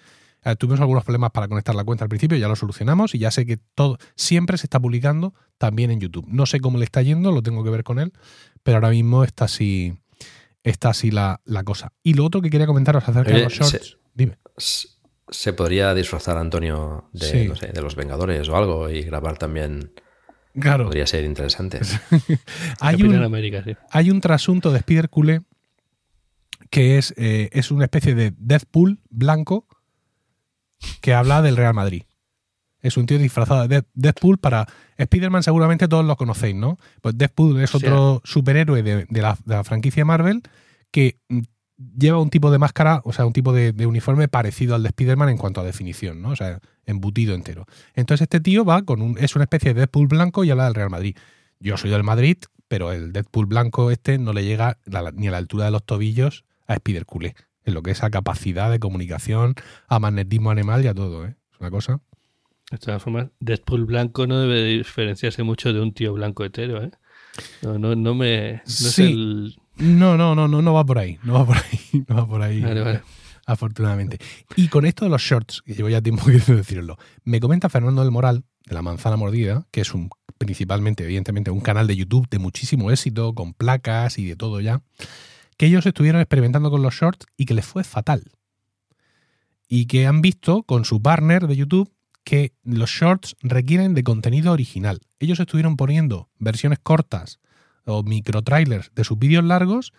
Eh, 0.44 0.56
tuvimos 0.56 0.80
algunos 0.80 1.04
problemas 1.04 1.32
para 1.32 1.48
conectar 1.48 1.74
la 1.74 1.84
cuenta 1.84 2.06
al 2.06 2.10
principio, 2.10 2.38
ya 2.38 2.48
lo 2.48 2.56
solucionamos 2.56 3.16
y 3.16 3.20
ya 3.20 3.32
sé 3.32 3.46
que 3.48 3.58
todo 3.74 3.98
siempre 4.16 4.58
se 4.60 4.68
está 4.68 4.80
publicando 4.80 5.34
también 5.58 5.90
en 5.90 6.00
YouTube. 6.00 6.26
No 6.28 6.46
sé 6.46 6.60
cómo 6.60 6.78
le 6.78 6.86
está 6.86 7.02
yendo, 7.02 7.32
lo 7.32 7.42
tengo 7.42 7.64
que 7.64 7.72
ver 7.72 7.84
con 7.84 7.98
él, 8.00 8.14
pero 8.62 8.78
ahora 8.78 8.90
mismo 8.92 9.24
está 9.24 9.46
así, 9.46 9.98
está 10.64 10.90
así 10.90 11.10
la, 11.10 11.42
la 11.46 11.64
cosa. 11.64 11.92
Y 12.04 12.14
lo 12.14 12.26
otro 12.26 12.42
que 12.44 12.52
quería 12.52 12.68
comentaros 12.68 13.04
acerca 13.10 13.32
de 13.32 13.44
los 13.46 13.54
shorts, 13.54 13.72
se- 13.72 13.98
dime. 14.14 14.38
Se 15.30 15.54
podría 15.54 15.94
disfrazar 15.94 16.38
a 16.38 16.42
Antonio 16.42 17.10
de, 17.14 17.26
Sí. 17.26 17.48
no 17.48 17.56
sé, 17.56 17.68
de 17.68 17.82
los 17.82 17.96
Vengadores 17.96 18.48
o 18.50 18.56
algo 18.56 18.90
y 18.90 19.02
grabar 19.02 19.38
también. 19.38 19.92
Claro, 20.60 20.86
Podría 20.86 21.06
ser 21.08 21.26
interesante. 21.26 21.80
hay 22.80 23.04
un, 23.04 23.16
América, 23.22 23.62
sí. 23.64 23.76
hay 23.92 24.10
un 24.12 24.22
trasunto 24.22 24.72
de 24.72 24.78
Spider 24.80 25.10
Culé 25.10 25.42
que 26.70 26.98
es, 26.98 27.14
eh, 27.18 27.50
es 27.52 27.72
una 27.72 27.86
especie 27.86 28.16
de 28.16 28.34
Deathpool 28.38 29.00
blanco 29.10 29.68
que 31.02 31.14
habla 31.14 31.42
del 31.42 31.58
Real 31.58 31.74
Madrid. 31.74 32.04
Es 32.82 32.98
un 32.98 33.06
tío 33.06 33.18
disfrazado 33.18 33.68
de 33.68 33.84
Deathpool 33.96 34.38
para... 34.38 34.68
Spider-Man 34.98 35.44
seguramente 35.44 35.88
todos 35.88 36.06
lo 36.06 36.16
conocéis, 36.16 36.56
¿no? 36.56 36.78
Pues 37.02 37.18
Deathpool 37.18 37.60
es 37.62 37.72
Sí. 37.72 37.78
otro 37.78 38.22
superhéroe 38.24 38.82
de, 38.84 39.06
de 39.10 39.22
la, 39.22 39.38
de 39.44 39.56
la 39.56 39.64
franquicia 39.64 40.06
Marvel 40.06 40.42
que 40.92 41.20
mm, 41.30 41.42
lleva 41.78 42.20
un 42.22 42.30
tipo 42.30 42.52
de 42.52 42.58
máscara, 42.58 43.02
o 43.04 43.12
sea, 43.14 43.26
un 43.26 43.34
tipo 43.34 43.52
de, 43.54 43.72
de 43.74 43.86
uniforme 43.86 44.28
parecido 44.28 44.76
al 44.76 44.84
de 44.84 44.90
Spider-Man 44.90 45.30
en 45.30 45.38
cuanto 45.38 45.62
a 45.62 45.64
definición, 45.64 46.22
¿no? 46.22 46.30
O 46.30 46.36
sea, 46.36 46.60
embutido 46.86 47.36
entero. 47.36 47.66
Entonces 47.96 48.24
este 48.24 48.40
tío 48.40 48.64
va 48.66 48.84
con 48.84 49.02
un... 49.02 49.18
es 49.18 49.36
una 49.36 49.44
especie 49.44 49.74
de 49.74 49.82
Deathpool 49.82 50.08
blanco 50.08 50.44
y 50.44 50.52
habla 50.52 50.66
del 50.66 50.76
Real 50.76 50.90
Madrid. 50.90 51.18
Yo 51.60 51.78
soy 51.78 51.90
del 51.90 52.04
Madrid, 52.04 52.38
pero 52.68 52.92
el 52.92 53.12
Deadpool 53.14 53.46
blanco 53.46 53.92
este 53.92 54.18
no 54.18 54.34
le 54.34 54.44
llega 54.44 54.78
la- 54.86 55.12
ni 55.12 55.28
a 55.28 55.32
la 55.32 55.38
altura 55.38 55.66
de 55.66 55.72
los 55.72 55.86
tobillos 55.86 56.46
a 56.68 56.74
Spider 56.76 57.06
Culé, 57.06 57.36
en 57.64 57.74
lo 57.74 57.82
que 57.84 57.92
es 57.92 58.04
a 58.04 58.10
capacidad 58.10 58.70
de 58.72 58.80
comunicación, 58.80 59.56
a 59.88 60.00
magnetismo 60.00 60.52
animal 60.52 60.84
y 60.84 60.88
a 60.88 60.94
todo, 60.94 61.26
¿eh? 61.26 61.36
Es 61.54 61.60
una 61.60 61.72
cosa. 61.72 62.00
De 62.72 62.78
todas 62.80 63.02
formas, 63.04 63.28
Deadpool 63.40 63.86
blanco 63.86 64.26
no 64.28 64.40
debe 64.40 64.64
diferenciarse 64.64 65.44
mucho 65.44 65.72
de 65.72 65.80
un 65.80 65.94
tío 65.94 66.14
blanco 66.14 66.44
hetero, 66.44 66.84
¿eh? 66.84 66.92
No, 67.62 67.78
no, 67.78 67.96
no 67.96 68.16
me. 68.16 68.54
No, 68.54 68.62
no, 69.78 70.18
no, 70.18 70.36
no, 70.36 70.48
no, 70.48 70.62
no 70.62 70.74
va 70.74 70.86
por 70.86 71.00
ahí. 71.00 71.20
No 71.24 71.34
va 71.34 71.46
por 71.46 71.58
ahí. 71.58 72.04
No 72.08 72.16
va 72.16 72.28
por 72.28 72.42
ahí. 72.42 72.62
Vale, 72.62 72.82
vale. 72.82 73.02
Afortunadamente. 73.46 74.18
Y 74.56 74.68
con 74.70 74.86
esto 74.86 75.06
de 75.06 75.12
los 75.12 75.22
shorts, 75.22 75.62
que 75.62 75.74
llevo 75.74 75.90
ya 75.90 76.02
tiempo 76.02 76.26
queriendo 76.26 76.56
decirlo, 76.56 76.98
me 77.24 77.40
comenta 77.40 77.70
Fernando 77.70 78.02
del 78.02 78.12
Moral, 78.12 78.44
de 78.66 78.76
La 78.76 78.82
Manzana 78.82 79.18
Mordida, 79.18 79.68
que 79.72 79.82
es 79.82 79.94
un 79.94 80.10
principalmente, 80.38 81.04
evidentemente, 81.04 81.52
un 81.52 81.62
canal 81.62 81.88
de 81.88 81.96
YouTube 81.96 82.28
de 82.30 82.40
muchísimo 82.40 82.92
éxito, 82.92 83.34
con 83.34 83.54
placas 83.54 84.18
y 84.18 84.26
de 84.26 84.36
todo 84.36 84.60
ya, 84.62 84.82
que 85.58 85.68
ellos 85.68 85.86
estuvieron 85.86 86.22
experimentando 86.22 86.70
con 86.70 86.82
los 86.82 86.94
shorts 86.94 87.26
y 87.38 87.46
que 87.46 87.54
les 87.54 87.66
fue 87.66 87.84
fatal. 87.84 88.32
Y 89.68 89.86
que 89.86 90.06
han 90.06 90.22
visto 90.22 90.64
con 90.64 90.86
su 90.86 91.02
partner 91.02 91.48
de 91.48 91.56
YouTube 91.56 91.92
que 92.24 92.54
los 92.64 92.90
shorts 92.90 93.36
requieren 93.42 93.94
de 93.94 94.04
contenido 94.04 94.52
original. 94.52 95.00
Ellos 95.20 95.40
estuvieron 95.40 95.78
poniendo 95.78 96.30
versiones 96.38 96.80
cortas 96.80 97.40
o 97.86 98.04
micro 98.04 98.42
trailers 98.42 98.92
de 98.96 99.04
sus 99.04 99.18
vídeos 99.18 99.44
largos 99.44 99.94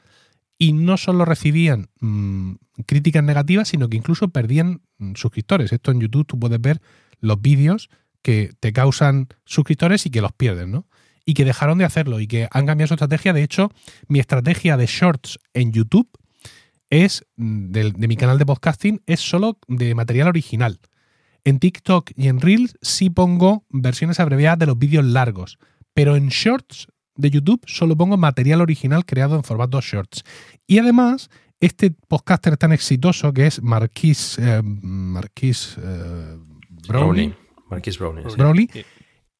y 0.58 0.72
no 0.72 0.96
solo 0.96 1.24
recibían 1.24 1.88
mm, 2.00 2.52
críticas 2.86 3.22
negativas, 3.22 3.68
sino 3.68 3.88
que 3.88 3.96
incluso 3.96 4.28
perdían 4.28 4.82
mm, 4.98 5.14
suscriptores. 5.14 5.72
Esto 5.72 5.90
en 5.90 6.00
YouTube 6.00 6.26
tú 6.26 6.38
puedes 6.38 6.60
ver 6.60 6.80
los 7.20 7.40
vídeos 7.40 7.90
que 8.22 8.52
te 8.60 8.72
causan 8.72 9.28
suscriptores 9.44 10.06
y 10.06 10.10
que 10.10 10.20
los 10.20 10.32
pierden, 10.32 10.72
¿no? 10.72 10.86
Y 11.24 11.34
que 11.34 11.44
dejaron 11.44 11.78
de 11.78 11.84
hacerlo 11.84 12.20
y 12.20 12.26
que 12.26 12.48
han 12.50 12.66
cambiado 12.66 12.88
su 12.88 12.94
estrategia. 12.94 13.32
De 13.32 13.42
hecho, 13.42 13.70
mi 14.08 14.20
estrategia 14.20 14.76
de 14.76 14.86
shorts 14.86 15.38
en 15.54 15.72
YouTube 15.72 16.08
es, 16.90 17.26
mm, 17.36 17.72
de, 17.72 17.92
de 17.92 18.08
mi 18.08 18.16
canal 18.16 18.38
de 18.38 18.46
podcasting, 18.46 19.02
es 19.06 19.20
solo 19.20 19.58
de 19.68 19.94
material 19.94 20.28
original. 20.28 20.80
En 21.44 21.60
TikTok 21.60 22.10
y 22.16 22.28
en 22.28 22.40
Reels 22.40 22.76
sí 22.82 23.10
pongo 23.10 23.64
versiones 23.70 24.18
abreviadas 24.18 24.58
de 24.58 24.66
los 24.66 24.78
vídeos 24.78 25.04
largos, 25.04 25.58
pero 25.94 26.16
en 26.16 26.28
shorts 26.28 26.88
de 27.16 27.30
YouTube 27.30 27.62
solo 27.66 27.96
pongo 27.96 28.16
material 28.16 28.60
original 28.60 29.04
creado 29.04 29.36
en 29.36 29.42
formato 29.42 29.80
shorts. 29.80 30.24
Y 30.66 30.78
además, 30.78 31.30
este 31.60 31.90
podcaster 31.90 32.56
tan 32.56 32.72
exitoso 32.72 33.32
que 33.32 33.46
es 33.46 33.62
Marquis, 33.62 34.38
eh, 34.38 34.60
Marquis 34.62 35.76
eh, 35.82 36.38
Brownie, 36.88 37.34
Marquis 37.70 37.98
Brownie, 37.98 38.68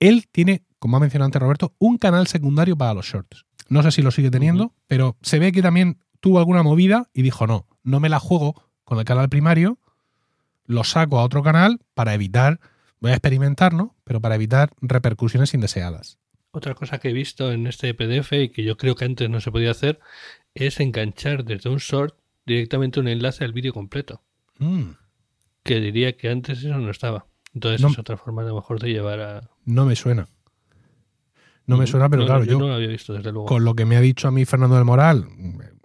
él 0.01 0.27
tiene, 0.31 0.63
como 0.79 0.97
ha 0.97 1.01
mencionado 1.01 1.27
antes 1.27 1.41
Roberto, 1.41 1.75
un 1.79 1.99
canal 1.99 2.27
secundario 2.27 2.77
para 2.77 2.95
los 2.95 3.07
shorts. 3.07 3.45
No 3.69 3.83
sé 3.83 3.91
si 3.91 4.03
lo 4.03 4.11
sigue 4.11 4.31
teniendo, 4.31 4.73
pero 4.87 5.17
se 5.23 5.39
ve 5.39 5.53
que 5.53 5.63
también 5.63 5.99
tuvo 6.21 6.39
alguna 6.39 6.63
movida 6.63 7.09
y 7.13 7.23
dijo, 7.23 7.47
no, 7.47 7.67
no 7.83 8.01
me 8.01 8.09
la 8.09 8.21
juego 8.21 8.63
con 8.85 8.99
el 8.99 9.05
canal 9.05 9.29
primario, 9.29 9.79
lo 10.65 10.85
saco 10.85 11.19
a 11.19 11.25
otro 11.25 11.43
canal 11.43 11.81
para 11.95 12.15
evitar, 12.15 12.61
voy 13.01 13.11
a 13.11 13.15
experimentar, 13.15 13.73
¿no? 13.73 13.95
Pero 14.05 14.21
para 14.21 14.35
evitar 14.35 14.71
repercusiones 14.81 15.55
indeseadas. 15.55 16.19
Otra 16.57 16.73
cosa 16.73 16.97
que 16.97 17.11
he 17.11 17.13
visto 17.13 17.53
en 17.53 17.67
este 17.67 17.93
PDF 17.93 18.33
y 18.33 18.49
que 18.49 18.65
yo 18.65 18.79
creo 18.79 18.95
que 18.95 19.05
antes 19.05 19.29
no 19.29 19.43
se 19.43 19.53
podía 19.53 19.73
hacer 19.73 20.01
es 20.55 20.81
enganchar 20.81 21.45
desde 21.45 21.69
un 21.69 21.77
short 21.77 22.17
directamente 22.47 22.99
un 22.99 23.09
enlace 23.09 23.45
al 23.45 23.53
vídeo 23.53 23.75
completo. 23.75 24.23
Mm. 24.59 24.93
Que 25.63 25.81
diría 25.81 26.17
que 26.17 26.31
antes 26.31 26.61
eso 26.61 26.79
no 26.79 26.91
estaba. 26.91 27.27
Entonces 27.53 27.87
es 27.87 27.99
otra 27.99 28.17
forma 28.17 28.43
de 28.43 28.55
mejor 28.55 28.81
de 28.81 28.89
llevar 28.89 29.21
a... 29.21 29.51
No 29.67 29.85
me 29.85 29.97
suena. 29.97 30.29
No 31.67 31.77
me 31.77 31.85
mm, 31.85 31.89
suena, 31.89 32.09
pero 32.09 32.25
claro, 32.25 32.45
yo, 32.45 32.59
no 32.59 32.69
lo 32.69 32.75
había 32.77 32.89
visto 32.89 33.13
desde 33.13 33.33
luego. 33.33 33.45
Con 33.45 33.63
lo 33.63 33.75
que 33.75 33.85
me 33.85 33.99
ha 33.99 34.01
dicho 34.01 34.27
a 34.27 34.31
mí 34.31 34.47
Fernando 34.47 34.77
del 34.77 34.87
Moral, 34.87 35.27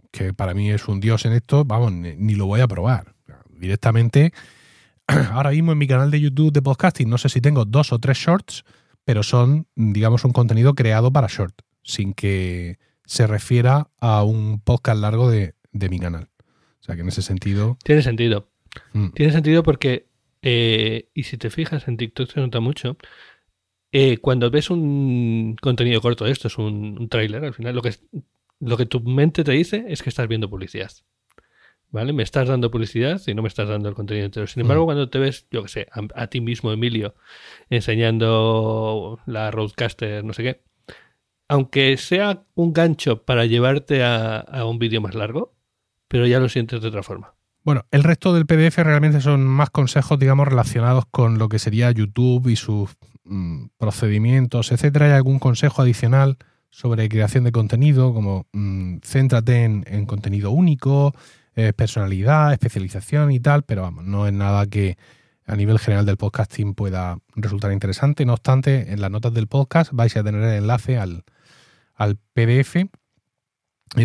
que 0.09 0.33
para 0.33 0.53
mí 0.53 0.71
es 0.71 0.87
un 0.87 1.01
dios 1.01 1.25
en 1.25 1.33
esto, 1.33 1.65
vamos, 1.65 1.91
ni, 1.91 2.35
lo 2.35 2.45
voy 2.45 2.61
a 2.61 2.67
probar. 2.69 3.13
Directamente, 3.49 4.31
ahora 5.33 5.49
mismo 5.49 5.73
en 5.73 5.79
mi 5.79 5.87
canal 5.87 6.11
de 6.11 6.21
YouTube 6.21 6.53
de 6.53 6.61
podcasting, 6.61 7.09
no 7.09 7.17
sé 7.17 7.27
si 7.27 7.41
tengo 7.41 7.65
dos 7.65 7.91
o 7.91 7.99
tres 7.99 8.17
shorts 8.17 8.63
pero 9.11 9.23
son, 9.23 9.67
digamos, 9.75 10.23
un 10.23 10.31
contenido 10.31 10.73
creado 10.73 11.11
para 11.11 11.27
short, 11.27 11.63
sin 11.83 12.13
que 12.13 12.79
se 13.03 13.27
refiera 13.27 13.89
a 13.99 14.23
un 14.23 14.61
podcast 14.61 15.01
largo 15.01 15.29
de, 15.29 15.53
mi 15.73 15.99
canal. 15.99 16.29
O 16.79 16.83
sea 16.83 16.95
que 16.95 17.01
en 17.01 17.09
ese 17.09 17.21
sentido. 17.21 17.77
Tiene 17.83 18.03
sentido. 18.03 18.47
Mm. 18.93 19.09
Tiene 19.09 19.33
sentido 19.33 19.63
porque, 19.63 20.07
eh, 20.41 21.09
y 21.13 21.23
si 21.23 21.37
te 21.37 21.49
fijas 21.49 21.89
en 21.89 21.97
TikTok 21.97 22.31
se 22.31 22.39
nota 22.39 22.61
mucho, 22.61 22.95
eh, 23.91 24.19
cuando 24.19 24.49
ves 24.49 24.69
un 24.69 25.57
contenido 25.61 25.99
corto 25.99 26.25
esto, 26.25 26.47
es 26.47 26.57
un, 26.57 26.97
un 26.97 27.09
tráiler, 27.09 27.43
al 27.43 27.53
final 27.53 27.75
lo 27.75 27.81
que, 27.81 27.93
lo 28.61 28.77
que 28.77 28.85
tu 28.85 29.01
mente 29.01 29.43
te 29.43 29.51
dice 29.51 29.83
es 29.89 30.03
que 30.03 30.09
estás 30.09 30.29
viendo 30.29 30.49
publicidad. 30.49 30.93
¿Vale? 31.91 32.13
Me 32.13 32.23
estás 32.23 32.47
dando 32.47 32.71
publicidad 32.71 33.21
y 33.27 33.33
no 33.33 33.41
me 33.41 33.47
estás 33.47 33.69
dando 33.69 33.89
el 33.89 33.95
contenido 33.95 34.25
entero. 34.25 34.47
Sin 34.47 34.61
embargo, 34.61 34.83
mm. 34.83 34.85
cuando 34.85 35.09
te 35.09 35.19
ves, 35.19 35.45
yo 35.51 35.63
que 35.63 35.69
sé, 35.69 35.87
a, 35.91 36.27
ti 36.27 36.41
mismo, 36.41 36.71
Emilio, 36.71 37.13
enseñando 37.69 39.19
la 39.25 39.51
Roadcaster, 39.51 40.23
no 40.23 40.33
sé 40.33 40.43
qué, 40.43 40.61
aunque 41.47 41.97
sea 41.97 42.43
un 42.55 42.73
gancho 42.73 43.23
para 43.23 43.45
llevarte 43.45 44.03
a, 44.03 44.65
un 44.65 44.79
vídeo 44.79 45.01
más 45.01 45.15
largo, 45.15 45.53
pero 46.07 46.25
ya 46.25 46.39
lo 46.39 46.49
sientes 46.49 46.81
de 46.81 46.87
otra 46.87 47.03
forma. 47.03 47.35
Bueno, 47.63 47.85
el 47.91 48.03
resto 48.03 48.33
del 48.33 48.47
PDF 48.47 48.77
realmente 48.79 49.21
son 49.21 49.45
más 49.45 49.69
consejos, 49.69 50.17
digamos, 50.17 50.47
relacionados 50.47 51.05
con 51.11 51.37
lo 51.37 51.47
que 51.47 51.59
sería 51.59 51.91
YouTube 51.91 52.47
y 52.47 52.55
sus 52.55 52.89
mm, 53.23 53.65
procedimientos, 53.77 54.71
etcétera. 54.71 55.07
Hay 55.07 55.11
algún 55.11 55.37
consejo 55.37 55.83
adicional 55.83 56.37
sobre 56.71 57.07
creación 57.07 57.43
de 57.43 57.51
contenido, 57.51 58.13
como 58.13 58.47
mm, 58.53 58.99
céntrate 59.03 59.65
en 59.65 60.05
contenido 60.05 60.51
único, 60.51 61.13
eh, 61.55 61.73
personalidad, 61.73 62.53
especialización 62.53 63.31
y 63.31 63.39
tal, 63.39 63.63
pero 63.63 63.81
vamos, 63.81 64.05
no 64.05 64.25
es 64.27 64.33
nada 64.33 64.65
que 64.67 64.97
a 65.45 65.55
nivel 65.55 65.79
general 65.79 66.05
del 66.05 66.17
podcasting 66.17 66.75
pueda 66.75 67.17
resultar 67.35 67.71
interesante. 67.73 68.25
No 68.25 68.33
obstante, 68.33 68.93
en 68.93 69.01
las 69.01 69.11
notas 69.11 69.33
del 69.33 69.47
podcast 69.47 69.91
vais 69.91 70.15
a 70.15 70.23
tener 70.23 70.41
el 70.43 70.59
enlace 70.59 70.97
al, 70.97 71.25
al 71.95 72.17
PDF 72.33 72.75
eh, 72.77 72.87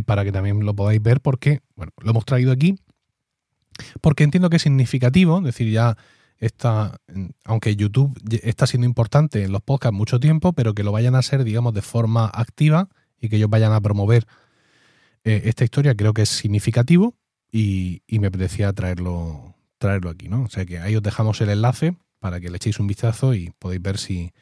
para 0.05 0.24
que 0.24 0.32
también 0.32 0.64
lo 0.64 0.74
podáis 0.74 1.01
ver 1.01 1.20
porque, 1.20 1.60
bueno, 1.77 1.93
lo 2.02 2.10
hemos 2.10 2.24
traído 2.24 2.51
aquí 2.51 2.77
porque 4.01 4.24
entiendo 4.24 4.51
que 4.51 4.56
es 4.56 4.62
significativo, 4.62 5.39
es 5.39 5.44
decir, 5.44 5.70
ya 5.70 5.97
está, 6.39 6.98
aunque 7.44 7.77
YouTube 7.77 8.18
está 8.43 8.66
siendo 8.66 8.86
importante 8.86 9.44
en 9.44 9.52
los 9.52 9.62
podcasts 9.62 9.97
mucho 9.97 10.18
tiempo, 10.18 10.52
pero 10.52 10.74
que 10.74 10.82
lo 10.82 10.93
vayan 10.93 11.14
a 11.14 11.18
hacer, 11.18 11.44
digamos, 11.44 11.74
de 11.74 11.82
forma 11.82 12.27
activa 12.27 12.89
y 13.20 13.28
que 13.28 13.36
ellos 13.36 13.51
vayan 13.51 13.73
a 13.73 13.81
promover 13.81 14.27
eh, 15.24 15.43
esta 15.44 15.64
historia, 15.64 15.94
creo 15.94 16.14
que 16.14 16.23
es 16.23 16.28
significativo 16.28 17.14
y, 17.56 18.18
me 18.18 18.26
apetecía 18.26 18.72
traerlo, 18.72 19.54
traerlo 19.78 20.10
aquí, 20.10 20.28
¿no? 20.28 20.42
O 20.42 20.48
sea 20.48 20.66
que 20.66 20.78
ahí 20.78 20.94
os 20.94 21.02
dejamos 21.02 21.40
el 21.40 21.48
enlace 21.48 21.96
para 22.18 22.38
que 22.38 22.50
le 22.50 22.56
echéis 22.56 22.78
un 22.78 22.86
vistazo 22.86 23.34
y 23.34 23.52
podéis 23.58 23.80
ver 23.80 23.98
si 23.98 24.32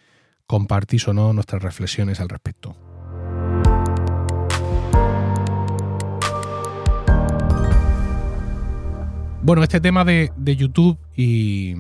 compartís 0.46 1.06
o 1.06 1.14
no 1.14 1.32
nuestras 1.32 1.62
reflexiones 1.62 2.18
al 2.18 2.28
respecto. 2.28 2.76
Bueno, 9.42 9.62
este 9.62 9.80
tema 9.80 10.04
de, 10.04 10.32
YouTube 10.56 10.98
y, 11.16 11.74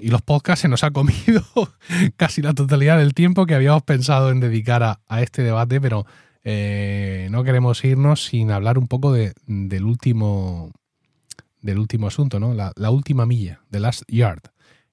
los 0.00 0.20
podcasts 0.20 0.62
se 0.62 0.68
nos 0.68 0.84
ha 0.84 0.90
comido 0.90 1.42
casi 2.16 2.42
la 2.42 2.52
totalidad 2.52 2.98
del 2.98 3.14
tiempo 3.14 3.46
que 3.46 3.54
habíamos 3.54 3.84
pensado 3.84 4.30
en 4.30 4.40
dedicar 4.40 4.82
a, 4.82 5.00
a 5.08 5.22
este 5.22 5.42
debate, 5.42 5.80
pero 5.80 6.04
eh, 6.44 7.28
no 7.30 7.42
queremos 7.42 7.82
irnos 7.84 8.26
sin 8.26 8.50
hablar 8.50 8.78
un 8.78 8.86
poco 8.86 9.12
del, 9.12 9.32
último, 9.84 10.70
del 11.62 11.78
último 11.78 12.06
asunto, 12.06 12.38
¿no? 12.38 12.52
La, 12.52 12.90
última 12.90 13.24
milla, 13.24 13.62
The 13.70 13.80
Last 13.80 14.02
Yard, 14.08 14.42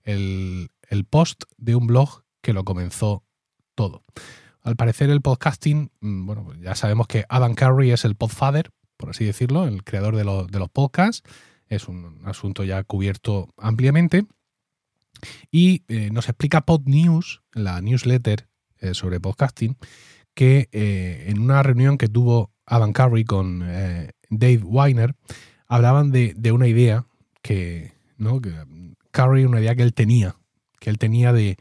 el, 0.03 0.69
post 1.09 1.43
de 1.57 1.75
un 1.75 1.87
blog 1.87 2.23
que 2.41 2.53
lo 2.53 2.63
comenzó 2.63 3.23
todo. 3.75 4.03
Al 4.63 4.77
parecer 4.77 5.09
el 5.09 5.21
podcasting, 5.21 5.91
mm, 5.99 6.25
bueno, 6.25 6.45
pues 6.45 6.59
ya 6.61 6.75
sabemos 6.75 7.07
que 7.07 7.25
Adam 7.27 7.53
Curry 7.53 7.91
es 7.91 8.05
el 8.05 8.15
podfather, 8.15 8.71
por 8.95 9.09
así 9.09 9.25
decirlo, 9.25 9.65
el 9.65 9.83
creador 9.83 10.15
de, 10.15 10.23
los 10.23 10.69
podcasts. 10.69 11.23
Es 11.67 11.87
un 11.87 12.21
asunto 12.25 12.63
ya 12.63 12.83
cubierto 12.83 13.49
ampliamente. 13.57 14.25
Y 15.51 15.83
eh, 15.87 16.09
nos 16.11 16.29
explica 16.29 16.61
Pod 16.61 16.83
News, 16.85 17.41
la 17.53 17.81
newsletter 17.81 18.47
eh, 18.79 18.93
sobre 18.93 19.19
podcasting, 19.19 19.77
que 20.33 20.69
eh, 20.71 21.25
en 21.27 21.39
una 21.39 21.63
reunión 21.63 21.97
que 21.97 22.07
tuvo 22.07 22.51
Adam 22.65 22.93
Curry 22.93 23.25
con 23.25 23.63
eh, 23.65 24.11
Dave 24.29 24.61
Weiner, 24.63 25.15
hablaban 25.67 26.11
de, 26.11 26.51
una 26.51 26.67
idea 26.67 27.05
que, 27.41 27.93
¿no? 28.17 28.41
Que 28.41 28.53
Curry, 29.11 29.45
una 29.45 29.59
idea 29.59 29.75
que 29.75 29.83
él 29.83 29.93
tenía, 29.93 30.35
que 30.79 30.89
él 30.89 30.97
tenía 30.97 31.33
de, 31.33 31.57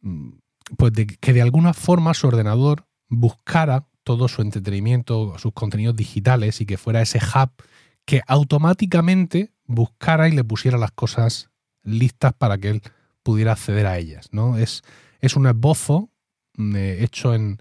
mm, 0.00 0.30
pues 0.76 0.92
de 0.92 1.06
que 1.06 1.32
de 1.32 1.42
alguna 1.42 1.74
forma 1.74 2.14
su 2.14 2.26
ordenador 2.26 2.86
buscara 3.08 3.86
todo 4.04 4.28
su 4.28 4.42
entretenimiento, 4.42 5.38
sus 5.38 5.52
contenidos 5.52 5.96
digitales 5.96 6.60
y 6.60 6.66
que 6.66 6.76
fuera 6.76 7.02
ese 7.02 7.18
hub 7.18 7.50
que 8.04 8.20
automáticamente 8.26 9.52
buscara 9.66 10.28
y 10.28 10.32
le 10.32 10.44
pusiera 10.44 10.78
las 10.78 10.92
cosas 10.92 11.50
listas 11.82 12.34
para 12.34 12.58
que 12.58 12.70
él 12.70 12.82
pudiera 13.22 13.52
acceder 13.52 13.86
a 13.86 13.98
ellas. 13.98 14.28
¿no? 14.30 14.58
Es, 14.58 14.82
es 15.20 15.36
un 15.36 15.46
esbozo 15.46 16.10
mm, 16.56 16.76
eh, 16.76 17.02
hecho 17.02 17.34
en, 17.34 17.58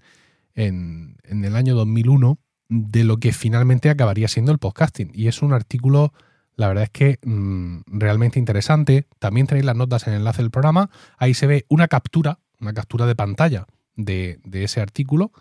en, 0.55 1.17
el 1.23 1.55
año 1.55 1.75
2001 1.75 2.37
de 2.69 3.03
lo 3.03 3.17
que 3.17 3.33
finalmente 3.33 3.89
acabaría 3.89 4.27
siendo 4.27 4.51
el 4.51 4.59
podcasting. 4.59 5.11
Y 5.13 5.27
es 5.27 5.41
un 5.41 5.53
artículo 5.53 6.13
La 6.55 6.67
verdad 6.67 6.83
es 6.83 6.89
que 6.91 7.19
mm, 7.23 7.81
realmente 7.87 8.39
interesante. 8.39 9.07
También 9.19 9.47
tenéis 9.47 9.65
las 9.65 9.75
notas 9.75 10.07
en 10.07 10.13
el 10.13 10.19
enlace 10.19 10.41
del 10.41 10.51
programa. 10.51 10.89
Ahí 11.17 11.33
se 11.33 11.47
ve 11.47 11.65
una 11.67 11.87
captura, 11.87 12.39
una 12.59 12.73
captura 12.73 13.05
de 13.05 13.15
pantalla 13.15 13.65
de, 13.95 14.39
ese 14.51 14.81
artículo. 14.81 15.31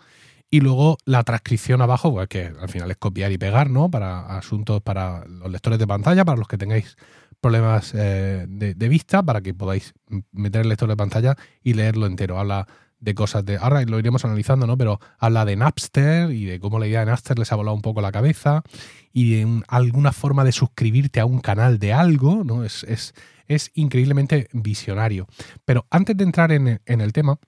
Y 0.49 0.61
luego 0.61 0.97
la 1.05 1.23
transcripción 1.23 1.81
abajo, 1.81 2.11
pues 2.13 2.27
que 2.27 2.51
al 2.59 2.69
final 2.69 2.91
es 2.91 2.97
copiar 2.97 3.31
y 3.31 3.37
pegar, 3.37 3.69
¿no? 3.69 3.89
Para 3.89 4.37
asuntos, 4.37 4.81
para 4.81 5.25
los 5.25 5.51
lectores 5.51 5.79
de 5.79 5.87
pantalla, 5.87 6.25
para 6.25 6.37
los 6.37 6.47
que 6.47 6.59
tengáis 6.59 6.95
problemas 7.41 7.93
eh, 7.95 8.45
de, 8.47 8.75
de, 8.75 8.87
vista, 8.87 9.23
para 9.23 9.41
que 9.41 9.53
podáis 9.53 9.93
meter 10.31 10.61
el 10.61 10.69
lector 10.69 10.87
de 10.87 10.95
pantalla 10.95 11.35
y 11.63 11.73
leerlo 11.73 12.05
entero. 12.05 12.39
Habla 12.39 12.67
de 13.03 13.13
cosas 13.15 13.45
de. 13.45 13.57
Ahora 13.57 13.81
lo 13.83 13.99
iremos 13.99 14.23
analizando, 14.23 14.65
¿no? 14.65 14.77
Pero 14.77 14.99
habla 15.19 15.43
de 15.45 15.55
Napster 15.55 16.31
y 16.31 16.45
de 16.45 16.59
cómo 16.59 16.79
la 16.79 16.87
idea 16.87 17.01
de 17.01 17.07
Napster 17.07 17.37
les 17.37 17.51
ha 17.51 17.55
volado 17.55 17.75
un 17.75 17.81
poco 17.81 18.01
la 18.01 18.11
cabeza 18.11 18.63
y 19.11 19.35
de 19.35 19.61
alguna 19.67 20.13
forma 20.13 20.43
de 20.43 20.53
suscribirte 20.53 21.19
a 21.19 21.25
un 21.25 21.39
canal 21.39 21.79
de 21.79 21.91
algo, 21.91 22.43
¿no? 22.45 22.63
Es, 22.63 22.83
es, 22.85 23.13
es 23.47 23.71
increíblemente 23.73 24.47
visionario. 24.53 25.27
Pero 25.65 25.85
antes 25.89 26.15
de 26.15 26.23
entrar 26.23 26.53
en, 26.53 26.79
el 26.85 27.13
tema, 27.13 27.39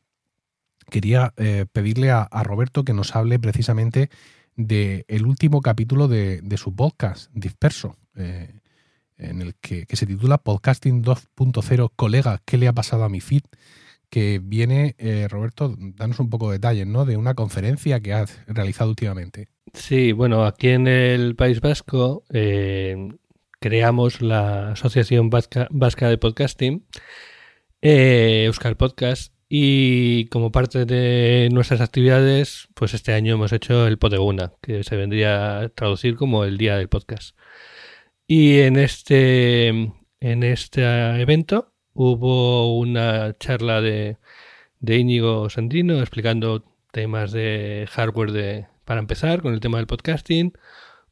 quería 0.90 1.34
eh, 1.38 1.65
pedirle 1.72 2.11
a, 2.11 2.27
Roberto 2.44 2.84
que 2.84 2.94
nos 2.94 3.15
hable 3.15 3.40
precisamente 3.40 4.10
del 4.57 5.06
el 5.07 5.26
último 5.26 5.61
capítulo 5.61 6.10
de, 6.10 6.57
su 6.57 6.76
podcast, 6.76 7.32
Disperso. 7.34 7.95
Eh, 8.15 8.60
en 9.18 9.41
el 9.41 9.56
que, 9.56 9.86
que 9.86 9.95
se 9.95 10.06
titula 10.06 10.38
Podcasting 10.38 11.02
2.0 11.02 11.90
Colega, 11.95 12.41
¿qué 12.44 12.57
le 12.57 12.68
ha 12.68 12.73
pasado 12.73 13.06
a 13.06 13.10
mi 13.10 13.22
feed? 13.22 13.44
Que 14.10 14.40
viene, 14.44 14.95
eh, 14.98 15.27
Roberto, 15.30 15.76
danos 15.77 16.19
un 16.19 16.30
poco 16.30 16.49
de 16.49 16.57
detalles, 16.57 16.88
¿no? 16.88 17.06
De 17.06 17.18
una 17.18 17.34
conferencia 17.34 17.99
que 17.99 18.14
has 18.14 18.40
realizado 18.48 18.90
últimamente. 18.90 19.49
Sí, 19.73 20.11
bueno, 20.11 20.45
aquí 20.45 20.69
en 20.69 20.88
el 20.88 21.36
País 21.36 21.60
Vasco 21.61 22.23
eh, 22.32 23.10
creamos 23.60 24.22
la 24.22 24.72
Asociación 24.72 25.30
Vasca, 25.30 26.10
de 26.10 26.18
Podcasting, 26.18 26.86
eh, 27.82 28.44
Euskal 28.45 28.77
Podcast, 28.77 29.34
y 29.48 30.26
como 30.27 30.52
parte 30.52 30.86
de 30.86 31.49
nuestras 31.52 31.82
actividades, 31.82 32.68
pues 32.73 32.94
este 32.94 33.14
año 33.14 33.36
hemos 33.36 33.53
hecho 33.53 33.86
el 33.88 33.98
Podeguna, 33.98 34.53
que 34.61 34.84
se 34.84 34.95
vendría 34.95 35.60
a 35.60 35.69
traducir 35.69 36.15
como 36.15 36.45
el 36.45 36.57
Día 36.57 36.77
del 36.77 36.90
Podcast. 36.90 37.38
Y 38.27 38.60
en 38.61 38.77
este, 38.77 39.68
en 39.68 40.44
este 40.44 40.82
evento 41.22 41.74
Hubo 41.98 42.78
una 42.78 43.38
charla 43.38 43.80
de, 43.80 44.18
Íñigo 44.82 45.50
Sandino 45.50 46.02
explicando 46.02 46.62
temas 46.92 47.32
de 47.32 47.88
hardware 47.90 48.32
de, 48.34 48.68
para 48.84 49.00
empezar 49.00 49.42
con 49.42 49.54
el 49.54 49.62
tema 49.62 49.78
del 49.78 49.88
podcasting. 49.88 50.52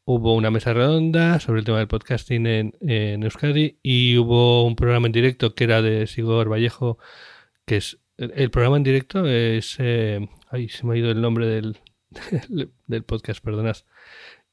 Hubo 0.04 0.36
una 0.36 0.52
mesa 0.52 0.74
redonda 0.74 1.40
sobre 1.40 1.60
el 1.60 1.66
tema 1.66 1.78
del 1.78 1.88
podcasting 1.88 2.46
en, 2.48 2.74
en 2.82 3.24
Euskadi 3.24 3.78
y 3.82 4.18
hubo 4.18 4.66
un 4.66 4.76
programa 4.76 5.08
en 5.08 5.14
directo 5.14 5.56
que 5.56 5.64
era 5.64 5.82
de 5.82 6.06
Sigor 6.06 6.52
Vallejo, 6.52 6.98
que 7.66 7.78
es 7.78 8.00
el, 8.18 8.52
programa 8.52 8.76
en 8.76 8.84
directo 8.84 9.26
es... 9.26 9.78
Eh, 9.80 10.28
ay, 10.50 10.68
se 10.68 10.86
me 10.86 10.96
ha 10.96 10.98
ido 10.98 11.12
el 11.12 11.22
nombre 11.22 11.48
del, 11.48 11.78
del 12.88 13.04
podcast, 13.04 13.42
perdonad. 13.42 13.78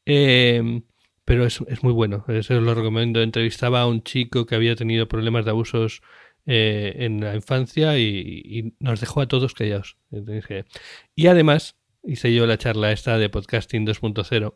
Eh, 0.07 0.82
pero 1.24 1.44
es, 1.47 1.60
es, 1.68 1.82
muy 1.82 1.92
bueno, 1.92 2.24
eso 2.28 2.60
lo 2.60 2.74
recomiendo. 2.74 3.22
Entrevistaba 3.22 3.82
a 3.82 3.86
un 3.86 4.02
chico 4.02 4.47
que 4.47 4.55
había 4.55 4.76
tenido 4.76 5.09
problemas 5.09 5.44
de 5.44 5.51
abusos 5.51 6.02
eh, 6.47 7.05
en 7.05 7.20
la 7.20 7.34
infancia 7.34 7.98
y, 7.98 8.74
nos 8.80 9.01
dejó 9.01 9.20
a 9.20 9.28
todos 9.28 9.55
callados. 9.55 9.97
Y 11.14 11.26
además 11.26 11.76
hice 12.02 12.34
yo 12.34 12.47
la 12.47 12.59
charla 12.59 12.92
esta 12.92 13.18
de 13.18 13.28
podcasting 13.28 13.86
2.0. 13.86 14.55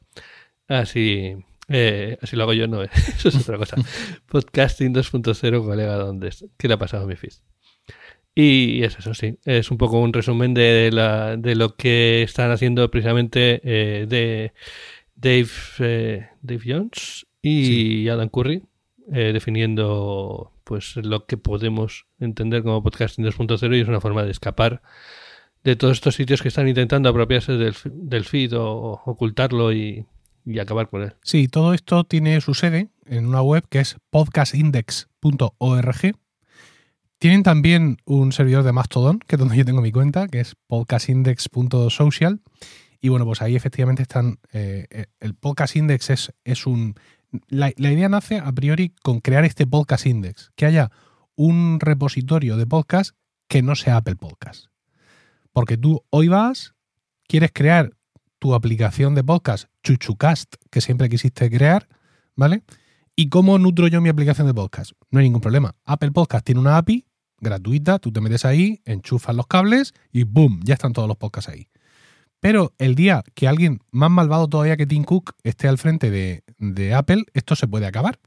Así, 0.67 1.37
eh, 1.69 2.19
así 2.23 2.37
lo 2.37 2.45
hago 2.45 2.55
yo, 2.55 2.67
no, 2.67 2.83
eso 2.83 3.29
es 3.29 3.37
otra 3.37 3.59
cosa. 3.59 3.77
podcasting 4.27 4.95
2.0, 4.95 5.65
colega, 5.65 5.95
¿dónde 5.97 6.31
¿qué 6.57 6.69
le 6.69 6.75
ha 6.75 6.79
pasado 6.79 7.05
a 7.05 7.07
mi 7.07 7.17
feed? 7.17 7.35
Y 8.35 8.83
es 8.83 8.99
eso, 8.99 9.15
sí. 9.15 9.39
Es 9.45 9.71
un 9.71 9.79
poco 9.79 10.01
un 10.01 10.13
resumen 10.13 10.55
de, 10.55 10.91
la, 10.93 11.37
de 11.37 11.55
lo 11.55 11.77
que 11.77 12.23
están 12.23 12.51
haciendo 12.51 12.91
precisamente 12.91 13.61
eh, 13.63 14.07
de 14.07 14.53
Dave, 15.25 16.29
Dave 16.43 16.63
Jones 16.65 17.27
y 17.41 18.09
Adam 18.09 18.29
Curry, 18.29 18.63
definiendo 19.07 20.53
pues 20.65 20.97
lo 20.97 21.27
que 21.27 21.39
podemos 21.39 22.07
entender 22.21 22.63
como 22.63 22.83
podcasting 22.83 23.25
2.0 23.25 23.77
y 23.77 23.81
es 23.81 23.89
una 23.89 24.03
forma 24.03 24.23
de 24.23 24.31
escapar 24.31 24.83
de 25.63 25.77
todos 25.77 25.95
estos 25.95 26.15
sitios 26.15 26.43
que 26.43 26.49
están 26.49 26.69
intentando 26.69 27.09
apropiarse 27.09 27.53
del, 27.53 27.75
del 27.85 28.25
feed 28.25 28.55
o 28.55 29.01
ocultarlo 29.07 29.73
y, 29.73 30.05
acabar 30.61 30.91
con 30.91 31.03
él. 31.03 31.15
Sí, 31.23 31.49
todo 31.49 31.73
esto 31.73 32.05
tiene 32.05 32.39
su 32.43 32.53
sede 32.53 32.91
en 33.07 33.27
una 33.27 33.41
web 33.41 33.65
que 33.71 33.81
es 33.81 33.97
podcastindex.org. 34.11 36.17
Tienen 37.19 37.43
también 37.43 37.97
un 38.05 38.33
servidor 38.33 38.63
de 38.63 38.73
Mastodon, 38.73 39.21
que 39.21 39.37
es 39.37 39.41
donde 39.41 39.57
yo 39.57 39.65
tengo 39.65 39.81
mi 39.81 39.91
cuenta, 39.91 40.29
que 40.29 40.41
es 40.41 40.55
podcastindex.social. 40.67 42.43
Y 43.05 43.11
bueno, 43.11 43.27
pues 43.27 43.43
ahí 43.43 43.55
efectivamente 43.55 44.01
están. 44.01 44.39
Eh, 44.51 44.87
eh, 44.89 45.07
el 45.21 45.35
Podcast 45.35 45.77
Index 45.77 46.09
es, 46.09 46.33
es 46.43 46.67
un 46.67 46.95
la, 47.49 47.71
idea 47.77 48.09
nace 48.09 48.39
a 48.39 48.51
priori 48.53 48.95
con 49.03 49.21
crear 49.21 49.45
este 49.45 49.67
podcast 49.67 50.07
index, 50.07 50.53
que 50.57 50.65
haya 50.65 50.91
un 51.37 51.81
repositorio 51.81 52.57
de 52.57 52.67
podcast 52.67 53.15
que 53.47 53.61
no 53.61 53.75
sea 53.75 53.99
Apple 53.99 54.17
Podcast. 54.17 54.69
Porque 55.53 55.77
tú 55.77 56.03
hoy 56.09 56.29
vas, 56.29 56.77
quieres 57.29 57.51
crear 57.53 57.95
tu 58.39 58.55
aplicación 58.55 59.15
de 59.15 59.23
podcast, 59.23 59.67
Chuchucast, 59.83 60.55
que 60.71 60.81
siempre 60.81 61.11
quisiste 61.11 61.51
crear, 61.51 61.87
¿vale? 62.37 62.63
¿Y 63.17 63.29
cómo 63.29 63.59
nutro 63.59 63.87
yo 63.89 64.01
mi 64.01 64.09
aplicación 64.09 64.47
de 64.47 64.55
podcast? 64.55 64.93
No 65.11 65.19
hay 65.19 65.27
ningún 65.27 65.43
problema. 65.43 65.77
Apple 65.85 66.13
Podcast 66.13 66.47
tiene 66.47 66.63
una 66.63 66.79
API 66.79 67.05
gratuita, 67.39 67.99
tú 67.99 68.11
te 68.13 68.23
metes 68.23 68.47
ahí, 68.47 68.81
enchufas 68.87 69.37
los 69.37 69.47
cables 69.47 69.93
y 70.11 70.25
¡boom! 70.25 70.61
Ya 70.65 70.73
están 70.73 70.95
todos 70.95 71.07
los 71.07 71.19
podcasts 71.19 71.51
ahí. 71.51 71.69
Pero 72.45 72.75
el 72.77 72.95
día 72.95 73.25
que 73.35 73.49
alguien 73.49 73.81
más 73.91 74.11
malvado 74.11 74.49
todavía 74.49 74.77
que 74.77 74.85
Tim 74.85 75.05
Cook 75.05 75.33
esté 75.45 75.67
al 75.67 75.79
frente 75.79 76.11
de, 76.11 76.95
Apple, 76.95 77.25
esto 77.33 77.57
se 77.57 77.67
puede 77.67 77.87
acabar. 77.87 78.21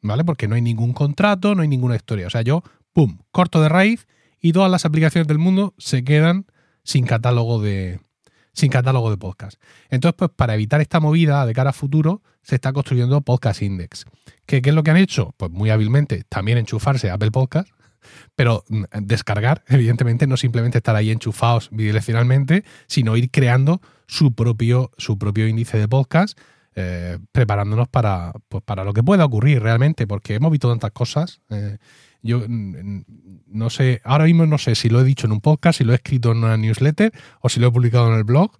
¿Vale? 0.00 0.24
Porque 0.24 0.46
no 0.46 0.54
hay 0.54 0.62
ningún 0.62 0.92
contrato, 0.92 1.56
no 1.56 1.62
hay 1.62 1.66
ninguna 1.66 1.96
historia. 1.96 2.28
O 2.28 2.30
sea, 2.30 2.42
yo, 2.42 2.62
pum, 2.92 3.18
corto 3.32 3.60
de 3.60 3.68
raíz 3.68 4.06
y 4.40 4.52
todas 4.52 4.70
las 4.70 4.84
aplicaciones 4.84 5.26
del 5.26 5.38
mundo 5.38 5.74
se 5.76 6.04
quedan 6.04 6.46
sin 6.84 7.04
catálogo 7.04 7.60
de, 7.60 7.98
sin 8.52 8.70
catálogo 8.70 9.10
de 9.10 9.16
podcast. 9.16 9.60
Entonces, 9.90 10.14
pues 10.16 10.30
para 10.30 10.54
evitar 10.54 10.80
esta 10.80 11.00
movida 11.00 11.44
de 11.46 11.52
cara 11.52 11.70
a 11.70 11.72
futuro, 11.72 12.22
se 12.42 12.54
está 12.54 12.72
construyendo 12.72 13.22
Podcast 13.22 13.60
Index. 13.60 14.04
¿Qué, 14.46 14.62
¿Qué, 14.62 14.68
es 14.68 14.76
lo 14.76 14.84
que 14.84 14.92
han 14.92 14.98
hecho? 14.98 15.34
Pues 15.36 15.50
muy 15.50 15.70
hábilmente 15.70 16.22
también 16.28 16.58
enchufarse 16.58 17.10
a 17.10 17.14
Apple 17.14 17.32
Podcast 17.32 17.70
pero 18.34 18.64
mm, 18.68 18.84
descargar, 19.02 19.64
evidentemente, 19.68 20.26
no 20.26 20.36
simplemente 20.36 20.78
estar 20.78 20.96
ahí 20.96 21.10
enchufados 21.10 21.68
bidireccionalmente, 21.70 22.64
sino 22.86 23.16
ir 23.16 23.30
creando 23.30 23.80
su 24.06 24.34
propio, 24.34 24.90
su 24.96 25.18
propio 25.18 25.48
índice 25.48 25.78
de 25.78 25.88
podcast, 25.88 26.38
eh, 26.74 27.18
preparándonos 27.32 27.88
para, 27.88 28.32
pues, 28.48 28.62
para 28.62 28.84
lo 28.84 28.92
que 28.92 29.02
pueda 29.02 29.24
ocurrir 29.24 29.62
realmente, 29.62 30.06
porque 30.06 30.34
hemos 30.34 30.50
visto 30.50 30.68
tantas 30.68 30.92
cosas. 30.92 31.40
Eh, 31.48 31.78
yo 32.22 32.44
mm, 32.46 33.04
no 33.46 33.70
sé, 33.70 34.02
ahora 34.04 34.24
mismo 34.24 34.44
no 34.46 34.58
sé 34.58 34.74
si 34.74 34.88
lo 34.88 35.00
he 35.00 35.04
dicho 35.04 35.26
en 35.26 35.32
un 35.32 35.40
podcast, 35.40 35.78
si 35.78 35.84
lo 35.84 35.92
he 35.92 35.96
escrito 35.96 36.32
en 36.32 36.38
una 36.38 36.56
newsletter 36.56 37.12
o 37.40 37.48
si 37.48 37.60
lo 37.60 37.68
he 37.68 37.72
publicado 37.72 38.12
en 38.12 38.18
el 38.18 38.24
blog, 38.24 38.52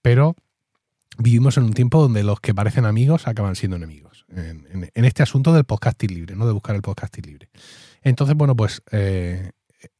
pero 0.00 0.34
vivimos 1.18 1.58
en 1.58 1.64
un 1.64 1.74
tiempo 1.74 2.00
donde 2.00 2.22
los 2.22 2.40
que 2.40 2.54
parecen 2.54 2.86
amigos 2.86 3.28
acaban 3.28 3.56
siendo 3.56 3.76
enemigos. 3.76 4.24
En, 4.34 4.90
en 4.94 5.04
este 5.04 5.22
asunto 5.22 5.52
del 5.52 5.64
podcasting 5.64 6.14
libre, 6.14 6.36
¿no? 6.36 6.46
De 6.46 6.52
buscar 6.52 6.76
el 6.76 6.82
podcasting 6.82 7.26
libre. 7.26 7.48
Entonces, 8.02 8.36
bueno, 8.36 8.56
pues 8.56 8.82
eh, 8.92 9.52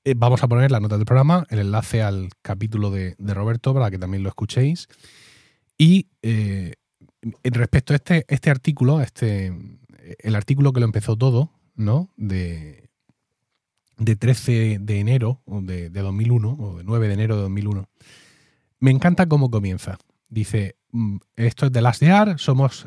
eh, 0.04 0.14
vamos 0.16 0.42
a 0.42 0.48
poner 0.48 0.70
la 0.70 0.80
nota 0.80 0.96
del 0.96 1.06
programa, 1.06 1.46
el 1.50 1.60
enlace 1.60 2.02
al 2.02 2.30
capítulo 2.42 2.90
de, 2.90 3.14
Roberto 3.18 3.74
para 3.74 3.90
que 3.90 3.98
también 3.98 4.22
lo 4.22 4.28
escuchéis. 4.28 4.88
Y 5.76 6.08
eh, 6.22 6.74
respecto 7.44 7.92
a 7.92 7.96
este, 7.96 8.24
este 8.28 8.50
artículo, 8.50 9.00
este, 9.00 9.52
el 10.18 10.34
artículo 10.34 10.72
que 10.72 10.80
lo 10.80 10.86
empezó 10.86 11.16
todo, 11.16 11.52
¿no? 11.74 12.10
De, 12.16 12.88
de 13.98 14.16
13 14.16 14.78
de 14.80 15.00
enero 15.00 15.42
de, 15.46 15.90
de 15.90 16.00
2001, 16.00 16.56
o 16.58 16.78
de 16.78 16.84
9 16.84 17.08
de 17.08 17.14
enero 17.14 17.36
de 17.36 17.42
2001, 17.42 17.88
me 18.80 18.90
encanta 18.90 19.26
cómo 19.26 19.50
comienza. 19.50 19.98
Dice, 20.28 20.77
esto 21.36 21.66
es 21.66 21.72
de 21.72 21.82
Last 21.82 22.00
Year, 22.00 22.38
somos 22.38 22.86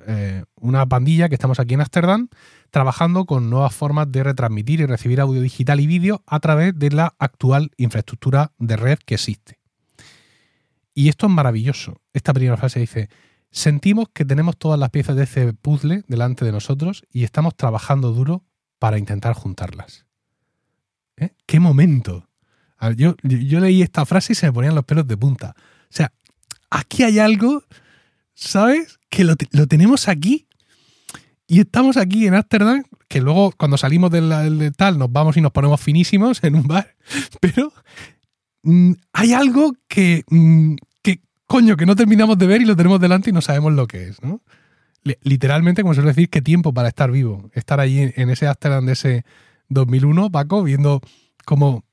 una 0.56 0.86
pandilla 0.88 1.30
que 1.30 1.36
estamos 1.36 1.60
aquí 1.60 1.76
en 1.76 1.82
Ámsterdam 1.82 2.30
trabajando 2.72 3.26
con 3.26 3.49
nuevas 3.49 3.76
formas 3.76 4.11
de 4.11 4.23
retransmitir 4.23 4.80
y 4.80 4.86
recibir 4.86 5.22
audio 5.22 5.41
digital 5.41 5.80
y 5.80 5.88
vídeo 5.88 6.23
a 6.26 6.40
través 6.40 6.78
de 6.78 6.90
la 6.90 7.14
actual 7.19 7.72
infraestructura 7.78 8.53
de 8.57 8.78
red 8.78 8.98
que 9.06 9.15
existe. 9.15 9.60
Y 10.94 11.10
esto 11.10 11.28
es 11.28 11.32
maravilloso. 11.32 12.02
Esta 12.14 12.34
primera 12.34 12.57
frase 12.57 12.80
dice, 12.80 13.10
sentimos 13.52 14.07
que 14.14 14.26
tenemos 14.26 14.57
todas 14.57 14.80
las 14.80 14.90
piezas 14.90 15.15
de 15.15 15.23
ese 15.23 15.53
puzzle 15.53 16.03
delante 16.07 16.45
de 16.45 16.52
nosotros 16.52 17.03
y 17.11 17.23
estamos 17.23 17.56
trabajando 17.56 18.11
duro 18.11 18.44
para 18.80 18.98
intentar 18.98 19.34
juntarlas. 19.34 20.06
¿Eh? 21.18 21.32
¡Qué 21.45 21.60
momento! 21.60 22.28
Yo, 22.95 23.15
yo, 23.22 23.60
leí 23.60 23.84
esta 23.84 24.07
frase 24.07 24.34
y 24.34 24.36
se 24.36 24.48
me 24.48 24.53
ponían 24.53 24.73
los 24.73 24.86
pelos 24.86 25.07
de 25.07 25.15
punta. 25.15 25.53
O 25.56 25.94
sea, 25.94 26.11
aquí 26.72 27.03
hay 27.03 27.19
algo, 27.19 27.64
¿sabes? 28.34 28.99
Que 29.10 29.24
lo, 29.24 29.36
lo 29.52 29.68
tenemos 29.68 30.08
aquí 30.08 30.48
Y 31.48 31.60
estamos 31.60 31.98
aquí 31.98 32.28
en 32.28 32.34
Ámsterdam, 32.34 32.84
que 33.10 33.20
luego 33.20 33.52
cuando 33.58 33.78
salimos 33.78 34.10
del, 34.10 34.72
tal 34.78 34.98
nos 34.98 35.12
vamos 35.12 35.36
y 35.36 35.41
nos 35.41 35.52
ponemos 35.52 35.82
finísimos 35.82 36.41
en 36.44 36.56
un 36.56 36.64
bar, 36.64 36.95
pero 37.41 37.74
mm, 38.64 38.94
hay 39.12 39.34
algo 39.34 39.74
que, 39.90 40.24
mm, 40.30 40.76
que, 41.03 41.20
coño, 41.48 41.76
que 41.76 41.86
no 41.86 41.95
terminamos 41.98 42.38
de 42.38 42.48
ver 42.48 42.62
y 42.62 42.66
lo 42.66 42.76
tenemos 42.78 43.02
delante 43.02 43.30
y 43.30 43.34
no 43.34 43.41
sabemos 43.41 43.74
lo 43.74 43.86
que 43.86 44.08
es, 44.08 44.24
¿no? 44.24 44.41
Literalmente, 45.24 45.82
como 45.82 45.94
se 45.94 46.02
suele 46.02 46.12
decir, 46.12 46.30
qué 46.30 46.41
tiempo 46.41 46.74
para 46.74 46.88
estar 46.88 47.12
vivo. 47.12 47.49
Estar 47.53 47.80
allí 47.80 48.14
en 48.16 48.30
ese 48.30 48.48
Ámsterdam 48.48 48.86
de 48.86 48.94
ese 48.94 49.26
2001, 49.70 50.32
Paco, 50.32 50.64
viendo 50.64 51.02
cómo, 51.44 51.84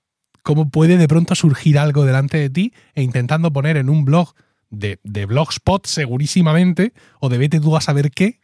cómo 0.42 0.70
puede 0.70 0.98
de 0.98 1.08
pronto 1.08 1.34
surgir 1.34 1.78
algo 1.78 2.04
delante 2.04 2.36
de 2.36 2.50
ti 2.50 2.72
e 2.94 3.02
intentando 3.02 3.52
poner 3.52 3.76
en 3.76 3.88
un 3.88 4.04
blog 4.04 4.34
de, 4.70 4.98
de 5.02 5.26
Blogspot, 5.26 5.86
segurísimamente, 5.86 6.92
o 7.20 7.28
de 7.28 7.38
vete 7.38 7.60
tú 7.60 7.76
a 7.76 7.80
saber 7.80 8.10
qué, 8.10 8.40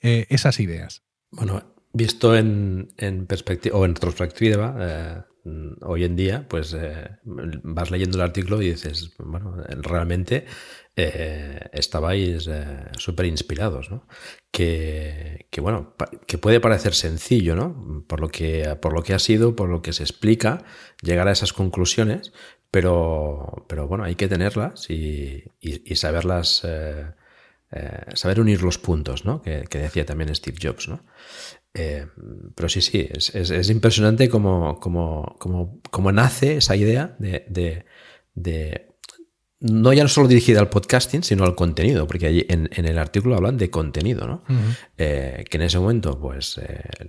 eh, 0.00 0.26
esas 0.28 0.60
ideas. 0.60 1.02
Bueno, 1.30 1.62
visto 1.92 2.36
en, 2.36 2.88
perspectiva 3.26 3.78
o 3.78 3.84
en 3.84 3.94
retrospectiva, 3.94 4.76
eh, 4.78 5.22
hoy 5.82 6.04
en 6.04 6.16
día, 6.16 6.46
pues 6.48 6.76
eh, 6.78 7.08
vas 7.24 7.90
leyendo 7.90 8.18
el 8.18 8.22
artículo 8.22 8.60
y 8.60 8.70
dices, 8.70 9.14
bueno, 9.18 9.56
realmente 9.82 10.46
estabais 11.72 12.48
súper 12.96 13.26
inspirados, 13.26 13.90
¿no? 13.90 14.08
Que, 14.50 15.46
bueno, 15.60 15.94
que 16.26 16.38
puede 16.38 16.58
parecer 16.58 16.94
sencillo, 16.94 17.54
¿no? 17.54 18.04
Por 18.08 18.20
lo, 18.20 18.28
que, 18.28 18.76
por 18.80 18.94
lo 18.94 19.02
que 19.02 19.12
ha 19.12 19.18
sido, 19.18 19.54
por 19.54 19.68
lo 19.68 19.82
que 19.82 19.92
se 19.92 20.02
explica, 20.02 20.64
llegar 21.02 21.28
a 21.28 21.32
esas 21.32 21.52
conclusiones, 21.52 22.32
pero, 22.70 23.64
pero 23.68 23.88
bueno, 23.88 24.04
hay 24.04 24.14
que 24.14 24.28
tenerlas 24.28 24.90
y, 24.90 25.44
y 25.60 25.96
saberlas 25.96 26.64
eh, 27.72 28.14
saber 28.14 28.40
unir 28.40 28.62
los 28.62 28.78
puntos, 28.78 29.24
¿no? 29.24 29.42
Que, 29.42 29.66
decía 29.70 30.06
también 30.06 30.32
Steve 30.34 30.56
Jobs, 30.62 30.88
¿no? 30.88 31.00
Eh, 31.74 32.06
pero 32.54 32.68
sí, 32.68 32.80
sí, 32.80 33.08
es, 33.10 33.70
impresionante 33.70 34.28
cómo, 34.28 34.80
nace 36.12 36.58
esa 36.58 36.76
idea 36.76 37.16
de, 37.18 37.84
no 39.58 39.92
ya 39.92 40.06
solo 40.06 40.28
dirigida 40.28 40.60
al 40.60 40.70
podcasting, 40.70 41.24
sino 41.24 41.44
al 41.44 41.56
contenido, 41.56 42.06
porque 42.06 42.26
allí 42.26 42.46
en, 42.48 42.68
el 42.72 42.98
artículo 42.98 43.34
hablan 43.34 43.58
de 43.58 43.68
contenido, 43.68 44.26
¿no? 44.28 44.44
Eh, 44.96 45.44
que 45.50 45.56
en 45.56 45.62
ese 45.64 45.80
momento, 45.80 46.18
pues, 46.20 46.60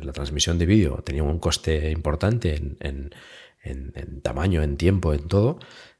la 0.01 0.11
transmisión 0.11 0.57
de 0.57 0.65
vídeo 0.65 1.03
tenía 1.05 1.23
un 1.23 1.37
coste 1.37 1.91
importante 1.91 2.55
en, 2.55 2.77
en, 2.79 3.11
tamaño, 4.21 4.63
en 4.63 4.77
tiempo, 4.77 5.13
en 5.13 5.27
todo, 5.27 5.59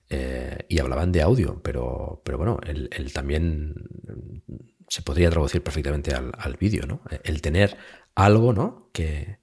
eh, 0.09 0.65
y 0.69 0.79
hablaban 0.79 1.11
de 1.11 1.21
audio, 1.21 1.61
pero, 1.63 2.21
pero 2.23 2.37
bueno, 2.37 2.59
el, 2.65 3.11
también 3.13 3.75
se 4.87 5.01
podría 5.01 5.29
traducir 5.29 5.61
perfectamente 5.61 6.13
al, 6.15 6.57
vídeo, 6.57 6.85
¿no? 6.85 7.01
El 7.23 7.41
tener 7.41 7.75
algo, 8.15 8.53
¿no? 8.53 8.89
Que, 8.93 9.39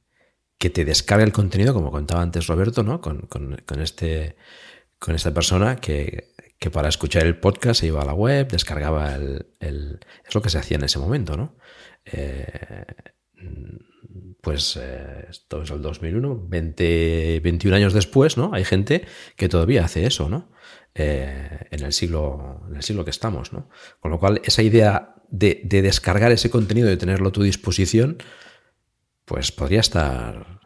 que, 0.59 0.71
te 0.71 0.87
descargue 0.87 1.25
el 1.25 1.33
contenido, 1.33 1.75
como 1.75 1.91
contaba 1.91 2.23
antes 2.23 2.47
Roberto, 2.47 2.83
¿no? 2.83 3.03
Con, 3.03 3.29
este, 3.79 4.37
con 4.99 5.15
esta 5.15 5.35
persona 5.35 5.77
que, 5.77 6.33
para 6.73 6.89
escuchar 6.89 7.27
el 7.27 7.39
podcast 7.39 7.81
se 7.81 7.89
iba 7.89 8.01
a 8.01 8.07
la 8.07 8.15
web, 8.15 8.49
descargaba 8.49 9.15
el, 9.17 10.01
es 10.27 10.35
lo 10.35 10.41
que 10.41 10.49
se 10.49 10.59
hacía 10.59 10.79
en 10.79 10.85
ese 10.85 10.99
momento, 10.99 11.37
¿no? 11.37 11.57
Eh, 12.07 12.85
pues 14.41 14.79
eh, 14.81 15.27
esto 15.31 15.63
es 15.63 15.71
el 15.71 15.83
2001, 15.83 16.47
20, 16.49 17.41
21 17.43 17.77
años 17.77 17.95
después, 17.95 18.37
¿no? 18.37 18.51
Hay 18.53 18.65
gente 18.65 19.07
que 19.37 19.49
todavía 19.49 19.85
hace 19.85 20.07
eso, 20.07 20.29
¿no? 20.29 20.51
Eh, 20.95 21.67
en, 21.71 21.83
el 21.83 21.93
siglo, 21.93 22.63
en 22.69 22.77
el 22.77 22.83
siglo 22.83 23.05
que 23.05 23.11
estamos, 23.11 23.53
¿no? 23.53 23.69
Con 24.01 24.11
lo 24.11 24.21
cual, 24.21 24.41
esa 24.45 24.63
idea 24.63 25.17
de, 25.29 25.63
descargar 25.65 26.31
ese 26.31 26.51
contenido, 26.51 26.89
de 26.89 26.97
tenerlo 26.97 27.31
a 27.31 27.33
tu 27.33 27.43
disposición, 27.43 28.19
pues 29.25 29.51
podría 29.51 29.81
estar, 29.81 30.61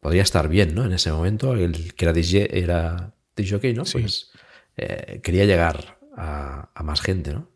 podría 0.00 0.22
estar 0.22 0.48
bien, 0.48 0.74
¿no? 0.74 0.84
En 0.84 0.92
ese 0.92 1.10
momento, 1.10 1.54
el 1.54 1.94
que 1.94 2.04
era 2.04 2.12
DJ, 2.12 2.58
era 2.58 3.14
DJ, 3.34 3.74
¿no? 3.74 3.84
Pues 3.90 4.30
eh, 4.76 5.20
quería 5.22 5.44
llegar 5.44 5.98
a, 6.16 6.82
más 6.84 7.00
gente, 7.00 7.32
¿no? 7.32 7.50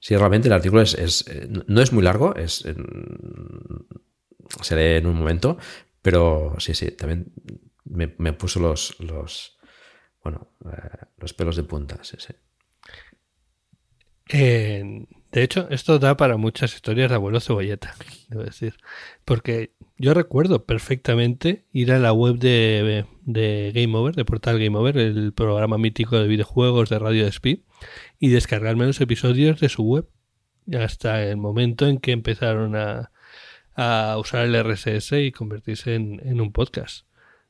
Sí, 0.00 0.16
realmente 0.16 0.48
el 0.48 0.54
artículo 0.54 0.80
es, 0.82 1.24
no 1.66 1.80
es 1.80 1.92
muy 1.92 2.02
largo, 2.02 2.34
es 2.34 2.64
se 4.62 4.76
lee 4.76 4.98
en 4.98 5.06
un 5.06 5.16
momento, 5.16 5.58
pero 6.02 6.54
sí, 6.58 6.74
sí, 6.74 6.90
también 6.90 7.32
me, 7.84 8.32
puso 8.32 8.60
los, 8.60 8.98
los 9.00 9.58
bueno, 10.22 10.48
eh, 10.64 11.06
los 11.18 11.34
pelos 11.34 11.56
de 11.56 11.62
punta, 11.64 11.98
sí, 12.02 12.16
sí. 12.18 12.34
de 14.32 15.42
hecho, 15.42 15.68
esto 15.70 15.98
da 15.98 16.16
para 16.16 16.36
muchas 16.36 16.74
historias 16.74 17.10
de 17.10 17.16
abuelo 17.16 17.40
cebolleta, 17.40 17.94
debo 18.28 18.44
decir. 18.44 18.76
Porque 19.24 19.74
yo 19.98 20.14
recuerdo 20.14 20.64
perfectamente 20.64 21.66
ir 21.72 21.92
a 21.92 21.98
la 21.98 22.12
web 22.12 22.36
de, 22.36 23.04
de, 23.22 23.72
Game 23.74 23.96
Over, 23.96 24.14
de 24.14 24.24
Portal 24.24 24.58
Game 24.58 24.76
Over, 24.76 24.96
el 24.96 25.32
programa 25.32 25.78
mítico 25.78 26.18
de 26.18 26.28
videojuegos 26.28 26.88
de 26.88 26.98
Radio 26.98 27.26
Speed, 27.26 27.60
y 28.20 28.28
descargarme 28.28 28.86
los 28.86 29.00
episodios 29.00 29.58
de 29.58 29.68
su 29.68 29.82
web. 29.82 30.06
Hasta 30.78 31.24
el 31.24 31.38
momento 31.38 31.88
en 31.88 31.98
que 31.98 32.12
empezaron 32.12 32.76
a, 32.76 33.10
a 33.74 34.18
usar 34.18 34.44
el 34.44 34.62
RSS 34.62 35.12
y 35.12 35.32
convertirse 35.32 35.94
en, 35.94 36.40
un 36.40 36.52
podcast. 36.52 37.06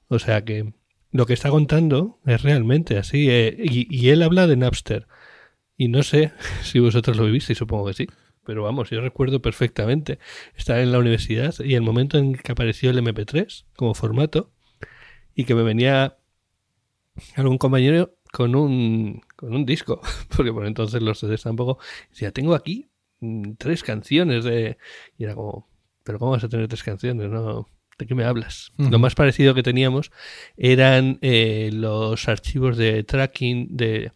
O 0.09 0.19
sea 0.19 0.45
que 0.45 0.73
lo 1.11 1.27
que 1.27 1.35
está 1.35 1.51
contando 1.51 2.21
es 2.25 2.43
realmente 2.43 2.97
así. 2.99 3.29
Eh, 3.29 3.57
y, 3.59 4.09
él 4.11 4.23
habla 4.23 4.47
de 4.47 4.57
Napster. 4.57 5.07
Y 5.77 5.89
no 5.89 6.03
sé 6.03 6.33
si 6.63 6.79
vosotros 6.79 7.17
lo 7.17 7.29
y 7.29 7.41
supongo 7.41 7.87
que 7.87 7.95
sí. 7.95 8.07
Pero 8.47 8.63
vamos, 8.63 8.91
yo 8.91 9.01
recuerdo 9.01 9.43
perfectamente 9.43 10.19
estar 10.57 10.79
en 10.79 10.93
la 10.93 10.99
universidad 10.99 11.55
y 11.61 11.75
el 11.75 11.83
momento 11.83 12.17
en 12.17 12.35
que 12.35 12.53
apareció 12.53 12.91
el 12.91 12.99
MP3 12.99 13.65
como 13.77 13.95
formato 13.95 14.51
y 15.35 15.45
que 15.45 15.55
me 15.55 15.63
venía 15.63 16.17
algún 17.37 17.59
compañero 17.59 18.15
con 18.33 18.55
un, 18.55 19.23
con 19.41 19.55
un 19.55 19.65
disco, 19.65 20.01
porque 20.37 20.53
por 20.53 20.67
entonces 20.67 21.03
los 21.03 21.19
CDs 21.19 21.43
tampoco. 21.43 21.79
Decía, 22.11 22.31
tengo 22.31 22.55
aquí 22.55 22.91
mm, 23.21 23.53
tres 23.59 23.83
canciones 23.83 24.45
de. 24.45 24.77
Y 25.17 25.25
era 25.25 25.35
como, 25.35 25.67
pero 26.05 26.19
¿cómo 26.19 26.33
vas 26.33 26.45
a 26.45 26.49
tener 26.49 26.69
tres 26.69 26.83
canciones? 26.83 27.31
¿no? 27.31 27.67
¿De 27.99 28.07
qué 28.07 28.15
me 28.15 28.25
hablas? 28.25 28.73
Lo 28.79 28.99
más 28.99 29.15
parecido 29.15 29.55
que 29.55 29.63
teníamos 29.63 30.11
eran 30.57 31.19
eh, 31.21 31.71
los 31.73 32.29
archivos 32.29 32.79
de 32.79 33.05
tracking 33.05 33.77
de, 33.77 34.13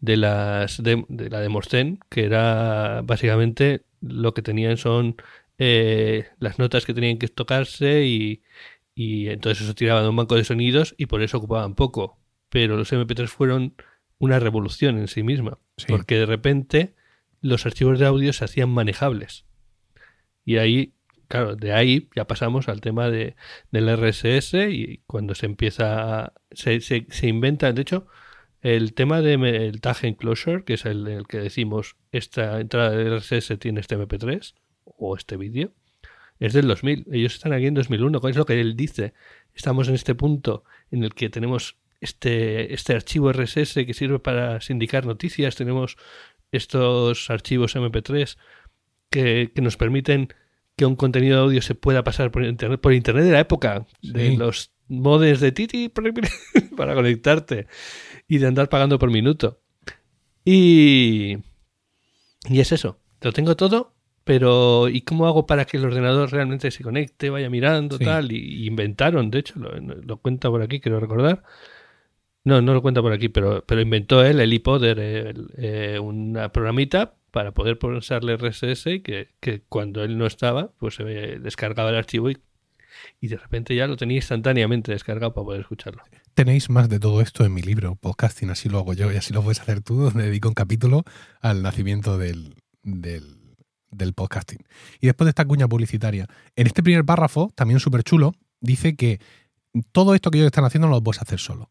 de, 0.00 0.16
las, 0.16 0.82
de, 0.82 1.04
la 1.08 1.40
Demoscene, 1.40 1.98
que 2.08 2.24
era 2.24 3.02
básicamente 3.04 3.84
lo 4.00 4.32
que 4.32 4.40
tenían 4.40 4.78
son 4.78 5.16
eh, 5.58 6.28
las 6.38 6.58
notas 6.58 6.86
que 6.86 6.94
tenían 6.94 7.18
que 7.18 7.28
tocarse 7.28 8.06
y, 8.06 8.42
y 8.94 9.28
entonces 9.28 9.64
eso 9.64 9.74
tiraba 9.74 10.02
de 10.02 10.08
un 10.08 10.16
banco 10.16 10.36
de 10.36 10.44
sonidos 10.44 10.94
y 10.96 11.04
por 11.04 11.22
eso 11.22 11.36
ocupaban 11.36 11.74
poco. 11.74 12.18
Pero 12.48 12.78
los 12.78 12.90
MP3 12.90 13.28
fueron 13.28 13.74
una 14.20 14.38
revolución 14.38 14.98
en 14.98 15.08
sí 15.08 15.24
misma, 15.24 15.58
porque 15.88 16.14
de 16.14 16.26
repente 16.26 16.94
los 17.40 17.66
archivos 17.66 17.98
de 17.98 18.06
audio 18.06 18.32
se 18.32 18.44
hacían 18.44 18.70
manejables. 18.70 19.46
Y 20.44 20.58
ahí 20.58 20.94
claro, 21.30 21.54
de 21.54 21.72
ahí 21.72 22.08
ya 22.14 22.26
pasamos 22.26 22.68
al 22.68 22.80
tema 22.80 23.08
de, 23.08 23.36
del 23.70 23.88
RSS 23.88 24.54
y 24.68 25.00
cuando 25.06 25.34
se 25.34 25.46
empieza, 25.46 26.32
se, 26.50 26.80
se, 26.80 27.06
se 27.08 27.28
inventa, 27.28 27.72
de 27.72 27.82
hecho, 27.82 28.08
el 28.62 28.92
tema 28.94 29.22
del 29.22 29.80
tag 29.80 30.04
enclosure, 30.04 30.64
que 30.64 30.74
es 30.74 30.84
el, 30.84 31.24
que 31.28 31.38
decimos, 31.38 31.96
esta 32.12 32.60
entrada 32.60 32.90
de 32.90 33.16
RSS 33.16 33.58
tiene 33.58 33.80
este 33.80 33.96
MP3 33.96 34.54
o 34.84 35.16
este 35.16 35.36
vídeo, 35.36 35.72
es 36.40 36.52
del 36.52 36.66
2000. 36.66 37.06
Ellos 37.12 37.34
están 37.34 37.52
aquí 37.52 37.66
en 37.66 37.74
2001. 37.74 38.20
¿Cuál 38.20 38.30
es 38.32 38.36
lo 38.36 38.44
que 38.44 38.60
él 38.60 38.74
dice? 38.74 39.14
Estamos 39.54 39.88
en 39.88 39.94
este 39.94 40.14
punto 40.14 40.64
en 40.90 41.04
el 41.04 41.14
que 41.14 41.30
tenemos 41.30 41.76
este, 42.00 42.74
este 42.74 42.94
archivo 42.94 43.32
RSS 43.32 43.74
que 43.74 43.94
sirve 43.94 44.18
para 44.18 44.60
sindicar 44.60 45.06
noticias. 45.06 45.56
Tenemos 45.56 45.96
estos 46.52 47.30
archivos 47.30 47.76
MP3 47.76 48.36
que, 49.10 49.52
que 49.54 49.62
nos 49.62 49.76
permiten 49.76 50.32
que 50.76 50.86
un 50.86 50.96
contenido 50.96 51.36
de 51.36 51.42
audio 51.42 51.62
se 51.62 51.74
pueda 51.74 52.04
pasar 52.04 52.30
por 52.30 52.44
internet, 52.44 52.80
por 52.80 52.94
internet 52.94 53.24
de 53.24 53.32
la 53.32 53.40
época, 53.40 53.86
de 54.02 54.36
los 54.36 54.72
modes 54.88 55.40
de 55.40 55.52
Titi 55.52 55.88
para 56.76 56.94
conectarte 56.94 57.66
y 58.28 58.38
de 58.38 58.46
andar 58.46 58.68
pagando 58.68 58.98
por 58.98 59.10
minuto. 59.10 59.60
Y, 60.44 61.36
y 62.48 62.60
es 62.60 62.72
eso, 62.72 62.98
lo 63.20 63.32
tengo 63.32 63.56
todo, 63.56 63.94
pero 64.24 64.88
¿y 64.88 65.02
cómo 65.02 65.26
hago 65.26 65.46
para 65.46 65.64
que 65.64 65.76
el 65.76 65.84
ordenador 65.84 66.32
realmente 66.32 66.70
se 66.70 66.82
conecte, 66.82 67.30
vaya 67.30 67.50
mirando, 67.50 67.98
tal? 67.98 68.32
Y, 68.32 68.66
inventaron, 68.66 69.30
de 69.30 69.40
hecho, 69.40 69.54
lo, 69.58 70.16
cuenta 70.18 70.48
por 70.50 70.62
aquí, 70.62 70.80
quiero 70.80 71.00
recordar. 71.00 71.42
No, 72.44 72.62
no 72.62 72.72
lo 72.72 72.82
cuenta 72.82 73.02
por 73.02 73.12
aquí, 73.12 73.28
pero, 73.28 73.64
pero 73.66 73.80
inventó 73.80 74.24
él, 74.24 74.40
el 74.40 74.52
iPoder, 74.52 74.98
eh, 75.58 75.98
una 75.98 76.50
programita 76.50 77.14
para 77.30 77.52
poder 77.52 77.78
procesarle 77.78 78.36
RSS 78.36 78.86
y 78.86 79.00
que, 79.00 79.62
cuando 79.68 80.02
él 80.02 80.18
no 80.18 80.26
estaba, 80.26 80.72
pues 80.78 80.94
se 80.96 81.04
descargaba 81.04 81.90
el 81.90 81.96
archivo 81.96 82.30
y, 82.30 82.38
y, 83.20 83.28
de 83.28 83.36
repente 83.36 83.74
ya 83.76 83.86
lo 83.86 83.96
tenía 83.96 84.16
instantáneamente 84.16 84.92
descargado 84.92 85.32
para 85.34 85.44
poder 85.44 85.60
escucharlo. 85.60 86.02
Tenéis 86.34 86.70
más 86.70 86.88
de 86.88 86.98
todo 86.98 87.20
esto 87.20 87.44
en 87.44 87.52
mi 87.52 87.62
libro, 87.62 87.96
Podcasting, 87.96 88.50
así 88.50 88.68
lo 88.68 88.78
hago 88.78 88.94
yo 88.94 89.12
y 89.12 89.16
así 89.16 89.32
lo 89.32 89.42
puedes 89.42 89.60
hacer 89.60 89.82
tú, 89.82 89.96
donde 89.96 90.24
dedico 90.24 90.48
un 90.48 90.54
capítulo 90.54 91.04
al 91.40 91.62
nacimiento 91.62 92.18
del, 92.18 92.54
del, 92.82 93.40
del 93.90 94.12
podcasting. 94.12 94.64
Y 95.00 95.06
después 95.06 95.26
de 95.26 95.30
esta 95.30 95.44
cuña 95.44 95.68
publicitaria, 95.68 96.26
en 96.56 96.66
este 96.66 96.82
primer 96.82 97.04
párrafo, 97.04 97.52
también 97.54 97.80
súper 97.80 98.02
chulo, 98.02 98.32
dice 98.60 98.96
que 98.96 99.20
todo 99.92 100.14
esto 100.14 100.30
que 100.30 100.38
ellos 100.38 100.46
están 100.46 100.64
haciendo 100.64 100.88
no 100.88 100.94
lo 100.94 101.02
puedes 101.02 101.22
hacer 101.22 101.38
solo, 101.38 101.70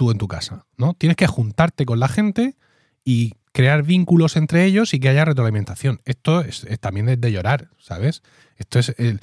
tú 0.00 0.10
en 0.10 0.16
tu 0.16 0.28
casa, 0.28 0.64
¿no? 0.78 0.94
Tienes 0.94 1.14
que 1.14 1.26
juntarte 1.26 1.84
con 1.84 2.00
la 2.00 2.08
gente 2.08 2.56
y 3.04 3.34
crear 3.52 3.82
vínculos 3.82 4.38
entre 4.38 4.64
ellos 4.64 4.94
y 4.94 4.98
que 4.98 5.10
haya 5.10 5.26
retroalimentación. 5.26 6.00
Esto 6.06 6.40
es, 6.40 6.66
también 6.80 7.10
es 7.10 7.20
de 7.20 7.30
llorar, 7.30 7.68
¿sabes? 7.76 8.22
Esto 8.56 8.78
es 8.78 8.94
el, 8.96 9.20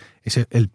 el, 0.51 0.69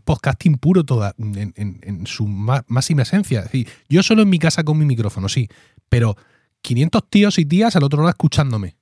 podcasting 0.00 0.56
puro 0.58 0.82
toda, 0.82 1.14
en, 1.16 2.04
su 2.04 2.26
máxima 2.26 3.02
esencia. 3.02 3.38
Es 3.38 3.44
decir, 3.44 3.68
yo 3.88 4.02
solo 4.02 4.22
en 4.22 4.28
mi 4.28 4.40
casa 4.40 4.64
con 4.64 4.76
mi 4.76 4.84
micrófono, 4.84 5.28
sí, 5.28 5.48
pero 5.88 6.16
500 6.62 7.08
tíos 7.08 7.38
y 7.38 7.44
tías 7.44 7.76
al 7.76 7.84
otro 7.84 7.98
lado 7.98 8.10
escuchándome 8.10 8.76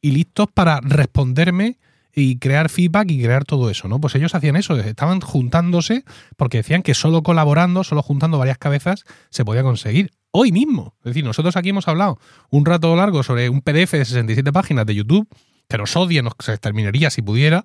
y 0.00 0.12
listos 0.12 0.46
para 0.54 0.80
responderme 0.80 1.78
y 2.14 2.38
crear 2.38 2.68
feedback 2.68 3.10
y 3.10 3.22
crear 3.22 3.44
todo 3.44 3.70
eso, 3.70 3.88
¿no? 3.88 4.00
Pues 4.00 4.14
ellos 4.14 4.34
hacían 4.34 4.56
eso, 4.56 4.78
estaban 4.78 5.20
juntándose 5.20 6.04
porque 6.36 6.58
decían 6.58 6.82
que 6.82 6.94
solo 6.94 7.22
colaborando, 7.22 7.84
solo 7.84 8.02
juntando 8.02 8.38
varias 8.38 8.58
cabezas 8.58 9.04
se 9.30 9.44
podía 9.44 9.62
conseguir. 9.62 10.10
Hoy 10.30 10.52
mismo. 10.52 10.94
Es 11.00 11.10
decir, 11.10 11.24
nosotros 11.24 11.56
aquí 11.56 11.70
hemos 11.70 11.88
hablado 11.88 12.18
un 12.50 12.64
rato 12.64 12.94
largo 12.96 13.22
sobre 13.22 13.48
un 13.48 13.60
PDF 13.60 13.92
de 13.92 14.04
67 14.04 14.52
páginas 14.52 14.86
de 14.86 14.94
YouTube 14.94 15.28
que 15.68 15.78
nos 15.78 15.96
odia, 15.96 16.22
nos 16.22 16.34
se 16.38 16.58
terminaría 16.58 17.08
si 17.10 17.22
pudiera, 17.22 17.64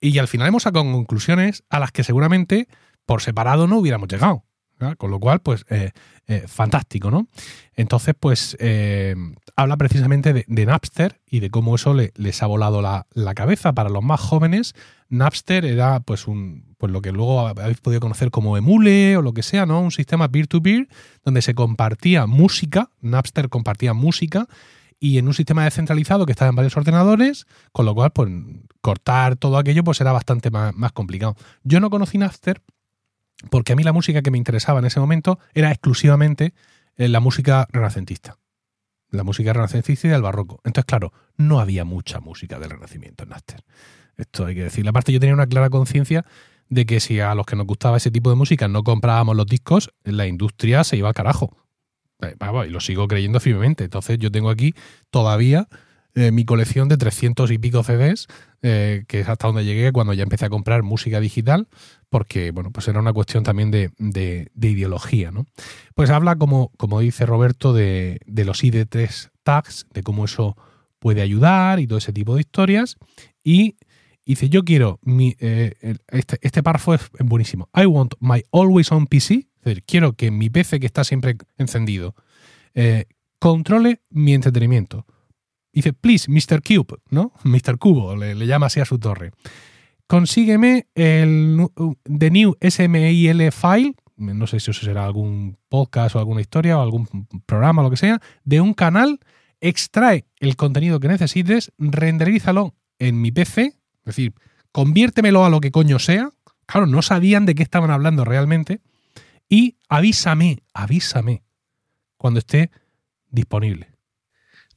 y 0.00 0.18
al 0.18 0.28
final 0.28 0.48
hemos 0.48 0.64
sacado 0.64 0.84
conclusiones 0.90 1.62
a 1.70 1.78
las 1.78 1.92
que 1.92 2.02
seguramente 2.02 2.68
por 3.06 3.22
separado 3.22 3.66
no 3.66 3.78
hubiéramos 3.78 4.08
llegado. 4.08 4.44
Con 4.98 5.10
lo 5.10 5.20
cual, 5.20 5.40
pues, 5.40 5.64
eh, 5.70 5.92
eh, 6.26 6.44
fantástico, 6.46 7.10
¿no? 7.10 7.28
Entonces, 7.74 8.14
pues, 8.18 8.56
eh, 8.60 9.14
habla 9.56 9.76
precisamente 9.76 10.32
de, 10.32 10.66
Napster 10.66 11.20
y 11.28 11.40
de 11.40 11.50
cómo 11.50 11.74
eso 11.74 11.94
les 11.94 12.42
ha 12.42 12.46
volado 12.46 12.82
la, 12.82 13.34
cabeza. 13.34 13.72
Para 13.72 13.88
los 13.88 14.02
más 14.02 14.20
jóvenes, 14.20 14.74
Napster 15.08 15.64
era, 15.64 16.00
pues, 16.00 16.26
un, 16.26 16.74
pues 16.78 16.92
lo 16.92 17.02
que 17.02 17.12
luego 17.12 17.46
habéis 17.46 17.80
podido 17.80 18.00
conocer 18.00 18.30
como 18.30 18.56
Emule 18.56 19.16
o 19.16 19.22
lo 19.22 19.32
que 19.32 19.42
sea, 19.42 19.64
¿no? 19.64 19.80
Un 19.80 19.90
sistema 19.90 20.28
peer-to-peer 20.28 20.88
donde 21.24 21.40
se 21.40 21.54
compartía 21.54 22.26
música, 22.26 22.90
Napster 23.00 23.48
compartía 23.48 23.94
música 23.94 24.46
y 25.00 25.18
en 25.18 25.26
un 25.26 25.34
sistema 25.34 25.64
descentralizado 25.64 26.26
que 26.26 26.32
estaba 26.32 26.48
en 26.48 26.56
varios 26.56 26.76
ordenadores, 26.76 27.46
con 27.72 27.86
lo 27.86 27.94
cual, 27.94 28.10
pues, 28.10 28.30
cortar 28.80 29.36
todo 29.36 29.56
aquello, 29.56 29.84
pues, 29.84 30.00
era 30.00 30.12
bastante 30.12 30.50
más, 30.50 30.74
más 30.74 30.92
complicado. 30.92 31.36
Yo 31.62 31.80
no 31.80 31.90
conocí 31.90 32.18
Napster 32.18 32.60
porque 33.50 33.72
a 33.72 33.76
mí 33.76 33.82
la 33.82 33.92
música 33.92 34.22
que 34.22 34.30
me 34.30 34.38
interesaba 34.38 34.78
en 34.78 34.86
ese 34.86 35.00
momento 35.00 35.38
era 35.54 35.70
exclusivamente 35.70 36.54
eh, 36.96 37.08
la 37.08 37.20
música 37.20 37.66
renacentista. 37.70 38.38
La 39.10 39.24
música 39.24 39.52
renacentista 39.52 40.08
y 40.08 40.10
del 40.10 40.22
barroco. 40.22 40.60
Entonces, 40.64 40.86
claro, 40.86 41.12
no 41.36 41.60
había 41.60 41.84
mucha 41.84 42.20
música 42.20 42.58
del 42.58 42.70
Renacimiento 42.70 43.24
en 43.24 43.30
Napster. 43.30 43.64
Esto 44.16 44.46
hay 44.46 44.54
que 44.54 44.64
decir. 44.64 44.88
Aparte, 44.88 45.12
yo 45.12 45.20
tenía 45.20 45.34
una 45.34 45.46
clara 45.46 45.70
conciencia 45.70 46.24
de 46.68 46.86
que 46.86 47.00
si 47.00 47.20
a 47.20 47.34
los 47.34 47.46
que 47.46 47.56
nos 47.56 47.66
gustaba 47.66 47.96
ese 47.96 48.10
tipo 48.10 48.30
de 48.30 48.36
música 48.36 48.66
no 48.68 48.82
comprábamos 48.82 49.36
los 49.36 49.46
discos, 49.46 49.90
la 50.02 50.26
industria 50.26 50.82
se 50.82 50.96
iba 50.96 51.08
al 51.08 51.14
carajo. 51.14 51.56
Eh, 52.22 52.36
y 52.66 52.70
lo 52.70 52.80
sigo 52.80 53.06
creyendo 53.06 53.38
firmemente. 53.40 53.84
Entonces, 53.84 54.18
yo 54.18 54.30
tengo 54.32 54.50
aquí 54.50 54.74
todavía 55.10 55.68
eh, 56.14 56.30
mi 56.30 56.44
colección 56.44 56.88
de 56.88 56.96
300 56.96 57.50
y 57.50 57.58
pico 57.58 57.82
CDs, 57.82 58.26
que 58.62 59.04
es 59.20 59.28
hasta 59.28 59.46
donde 59.46 59.64
llegué 59.64 59.92
cuando 59.92 60.14
ya 60.14 60.22
empecé 60.22 60.46
a 60.46 60.48
comprar 60.48 60.82
música 60.82 61.20
digital, 61.20 61.68
porque 62.08 62.50
bueno, 62.50 62.70
pues 62.70 62.88
era 62.88 62.98
una 62.98 63.12
cuestión 63.12 63.44
también 63.44 63.70
de, 63.70 63.90
ideología. 64.58 65.30
¿no? 65.30 65.46
Pues 65.94 66.08
habla, 66.08 66.36
como, 66.36 66.70
como 66.78 67.00
dice 67.00 67.26
Roberto, 67.26 67.72
de, 67.72 68.20
los 68.26 68.64
ID3 68.64 69.30
tags, 69.42 69.86
de 69.92 70.02
cómo 70.02 70.24
eso 70.24 70.56
puede 70.98 71.20
ayudar 71.20 71.80
y 71.80 71.86
todo 71.86 71.98
ese 71.98 72.12
tipo 72.12 72.36
de 72.36 72.40
historias. 72.40 72.96
Y 73.42 73.76
dice, 74.24 74.48
yo 74.48 74.64
quiero, 74.64 74.98
mi, 75.02 75.36
eh, 75.40 75.74
este, 76.08 76.38
este, 76.40 76.62
párrafo 76.62 76.94
es 76.94 77.10
buenísimo. 77.18 77.68
I 77.74 77.86
want 77.86 78.14
my 78.20 78.42
always 78.52 78.90
on 78.92 79.06
PC, 79.06 79.34
es 79.34 79.64
decir, 79.64 79.84
quiero 79.84 80.14
que 80.14 80.30
mi 80.30 80.48
PC 80.48 80.80
que 80.80 80.86
está 80.86 81.04
siempre 81.04 81.36
encendido 81.58 82.14
eh, 82.74 83.06
controle 83.38 84.00
mi 84.10 84.34
entretenimiento. 84.34 85.06
Dice, 85.74 85.92
please, 85.92 86.30
Mr. 86.30 86.62
Cube, 86.62 86.98
¿no? 87.10 87.32
Mr. 87.44 87.78
Cubo, 87.78 88.16
le, 88.16 88.34
llama 88.46 88.66
así 88.66 88.80
a 88.80 88.84
su 88.84 88.98
torre 88.98 89.32
consígueme 90.06 90.86
el 90.94 91.66
The 92.04 92.30
New 92.30 92.56
SMIL 92.60 93.50
File, 93.50 93.94
no 94.16 94.46
sé 94.46 94.60
si 94.60 94.70
eso 94.70 94.84
será 94.84 95.04
algún 95.04 95.58
podcast 95.68 96.14
o 96.14 96.18
alguna 96.18 96.40
historia 96.40 96.78
o 96.78 96.82
algún 96.82 97.26
programa 97.46 97.82
o 97.82 97.84
lo 97.84 97.90
que 97.90 97.96
sea, 97.96 98.20
de 98.44 98.60
un 98.60 98.74
canal, 98.74 99.20
extrae 99.60 100.26
el 100.38 100.56
contenido 100.56 101.00
que 101.00 101.08
necesites, 101.08 101.72
renderízalo 101.78 102.74
en 102.98 103.20
mi 103.20 103.32
PC, 103.32 103.62
es 103.64 103.74
decir, 104.04 104.34
conviértemelo 104.72 105.44
a 105.44 105.50
lo 105.50 105.60
que 105.60 105.70
coño 105.70 105.98
sea. 105.98 106.30
Claro, 106.66 106.86
no 106.86 107.02
sabían 107.02 107.46
de 107.46 107.54
qué 107.54 107.62
estaban 107.62 107.90
hablando 107.90 108.24
realmente. 108.24 108.80
Y 109.48 109.76
avísame, 109.88 110.62
avísame 110.72 111.42
cuando 112.16 112.38
esté 112.38 112.70
disponible. 113.30 113.93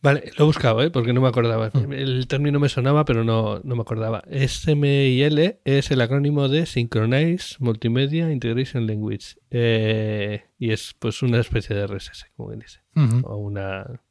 Vale, 0.02 0.32
lo 0.38 0.44
he 0.44 0.48
buscado, 0.48 0.82
¿eh? 0.84 0.90
porque 0.92 1.14
no 1.14 1.22
me 1.22 1.28
acordaba. 1.28 1.70
Mm. 1.74 1.94
El 1.94 2.28
término 2.28 2.60
me 2.60 2.70
sonaba, 2.70 3.06
pero 3.06 3.24
no, 3.24 3.62
me 3.64 3.82
acordaba. 3.82 4.24
SMIL 4.30 5.58
es 5.66 5.92
el 5.92 6.02
acrónimo 6.02 6.48
de 6.48 6.66
Synchronize 6.66 7.56
Multimedia 7.60 8.32
Integration 8.32 8.88
Language. 8.88 9.38
Eh, 9.50 10.46
y 10.60 10.72
es 10.72 10.96
pues 11.00 11.22
una 11.24 11.40
especie 11.40 11.76
de 11.76 11.88
RSS, 11.88 12.28
como 12.36 12.50
bien 12.50 12.60
dice. 12.60 12.82
O 13.24 13.38
una. 13.38 14.02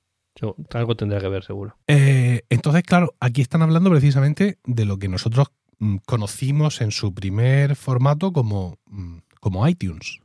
Algo 0.74 0.96
tendrá 0.96 1.20
que 1.20 1.28
ver, 1.28 1.44
seguro. 1.44 1.76
Eh, 1.86 2.42
entonces, 2.50 2.82
claro, 2.82 3.14
aquí 3.20 3.40
están 3.40 3.62
hablando 3.62 3.90
precisamente 3.90 4.58
de 4.64 4.84
lo 4.84 4.98
que 4.98 5.08
nosotros 5.08 5.48
mm, 5.78 5.96
conocimos 6.04 6.82
en 6.82 6.90
su 6.90 7.14
primer 7.14 7.74
formato 7.74 8.32
como, 8.32 8.78
mm, 8.86 9.18
como 9.40 9.66
iTunes. 9.66 10.20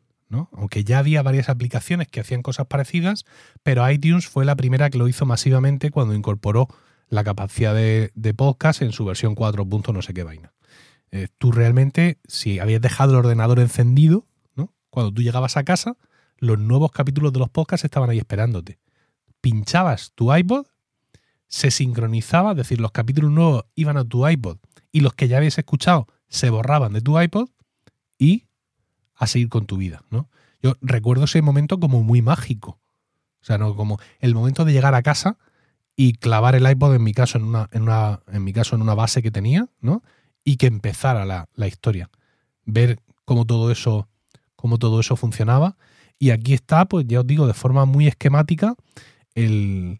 Aunque 0.54 0.84
ya 0.84 1.00
había 1.00 1.22
varias 1.24 1.50
aplicaciones 1.50 2.08
que 2.08 2.22
hacían 2.22 2.42
cosas 2.42 2.68
parecidas, 2.68 3.26
pero 3.64 3.90
iTunes 3.90 4.28
fue 4.28 4.46
la 4.46 4.56
primera 4.56 4.90
que 4.90 4.98
lo 4.98 5.08
hizo 5.08 5.26
masivamente 5.26 5.92
cuando 5.92 6.14
incorporó 6.14 6.68
la 7.10 7.24
capacidad 7.24 7.76
de, 7.76 8.34
podcast 8.36 8.82
en 8.82 8.94
su 8.94 9.04
versión 9.04 9.36
4. 9.36 9.68
no 9.94 10.02
sé 10.02 10.14
qué 10.14 10.24
vaina. 10.24 10.54
Eh, 11.12 11.28
tú 11.38 11.52
realmente, 11.52 12.20
si 12.28 12.60
habías 12.60 12.82
dejado 12.82 13.12
el 13.12 13.18
ordenador 13.18 13.60
encendido. 13.60 14.26
Cuando 14.90 15.14
tú 15.14 15.22
llegabas 15.22 15.56
a 15.56 15.64
casa, 15.64 15.96
los 16.38 16.60
nuevos 16.60 16.92
capítulos 16.92 17.32
de 17.32 17.40
los 17.40 17.50
podcasts 17.50 17.86
estaban 17.86 18.10
ahí 18.10 18.18
esperándote. 18.18 18.78
Pinchabas 19.40 20.12
tu 20.16 20.36
iPod, 20.36 20.66
se 21.48 21.72
sincronizaba, 21.72 22.52
es 22.52 22.58
decir, 22.58 22.82
los 22.82 22.92
capítulos 22.92 23.32
nuevos 23.32 23.66
iban 23.76 23.96
a 23.96 24.04
tu 24.04 24.28
iPod 24.28 24.58
y 24.92 25.00
los 25.00 25.14
que 25.14 25.30
ya 25.30 25.38
habías 25.38 25.58
escuchado 25.58 26.08
se 26.28 26.50
borraban 26.50 26.92
de 26.92 27.00
tu 27.00 27.20
iPod 27.20 27.50
y 28.18 28.48
a 29.22 29.28
seguir 29.28 29.50
con 29.50 29.68
tu 29.68 29.78
vida, 29.78 30.04
¿no? 30.10 30.28
Yo 30.64 30.78
recuerdo 30.82 31.26
ese 31.26 31.44
momento 31.44 31.80
como 31.80 32.02
muy 32.02 32.24
mágico. 32.24 32.80
O 33.40 33.46
sea, 33.46 33.60
no 33.60 33.76
como 33.76 34.00
el 34.20 34.34
momento 34.34 34.66
de 34.66 34.74
llegar 34.74 34.96
a 34.96 35.04
casa 35.04 35.38
y 35.96 36.14
clavar 36.14 36.56
el 36.56 36.68
iPod 36.68 36.96
en 36.96 37.04
mi 37.04 37.14
caso 37.14 37.38
en 37.38 37.44
una, 37.44 37.70
en 37.72 37.84
una, 37.84 38.22
en 38.32 38.44
mi 38.44 38.52
caso 38.52 38.76
en 38.76 38.82
una 38.82 38.96
base 38.96 39.22
que 39.22 39.30
tenía, 39.30 39.68
¿no? 39.80 40.02
Y 40.44 40.58
que 40.58 40.66
empezara 40.66 41.24
la, 41.26 41.68
historia. 41.68 42.10
Ver 42.66 43.00
cómo 43.24 43.46
todo 43.46 43.72
eso, 43.72 44.10
cómo 44.56 44.80
todo 44.80 45.00
eso 45.00 45.16
funcionaba. 45.16 45.78
Y 46.18 46.32
aquí 46.32 46.56
está, 46.56 46.86
pues 46.86 47.06
ya 47.08 47.20
os 47.20 47.28
digo, 47.28 47.46
de 47.46 47.54
forma 47.54 47.86
muy 47.86 48.08
esquemática, 48.08 48.74
el, 49.36 50.00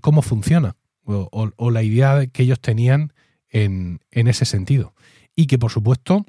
cómo 0.00 0.22
funciona. 0.22 0.74
O, 1.04 1.70
la 1.70 1.84
idea 1.84 2.26
que 2.26 2.42
ellos 2.42 2.60
tenían 2.60 3.12
en, 3.50 4.00
en 4.10 4.26
ese 4.26 4.44
sentido. 4.44 4.94
Y 5.36 5.46
que 5.46 5.58
por 5.58 5.70
supuesto 5.70 6.26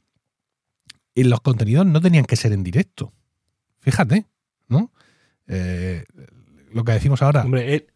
y 1.15 1.23
los 1.23 1.41
contenidos 1.41 1.85
no 1.85 2.01
tenían 2.01 2.25
que 2.25 2.35
ser 2.35 2.51
en 2.51 2.63
directo. 2.63 3.13
Fíjate, 3.79 4.25
¿no? 4.67 4.91
Eh, 5.47 6.05
lo 6.71 6.83
que 6.83 6.91
decimos 6.91 7.21
ahora. 7.21 7.43
Hombre, 7.43 7.87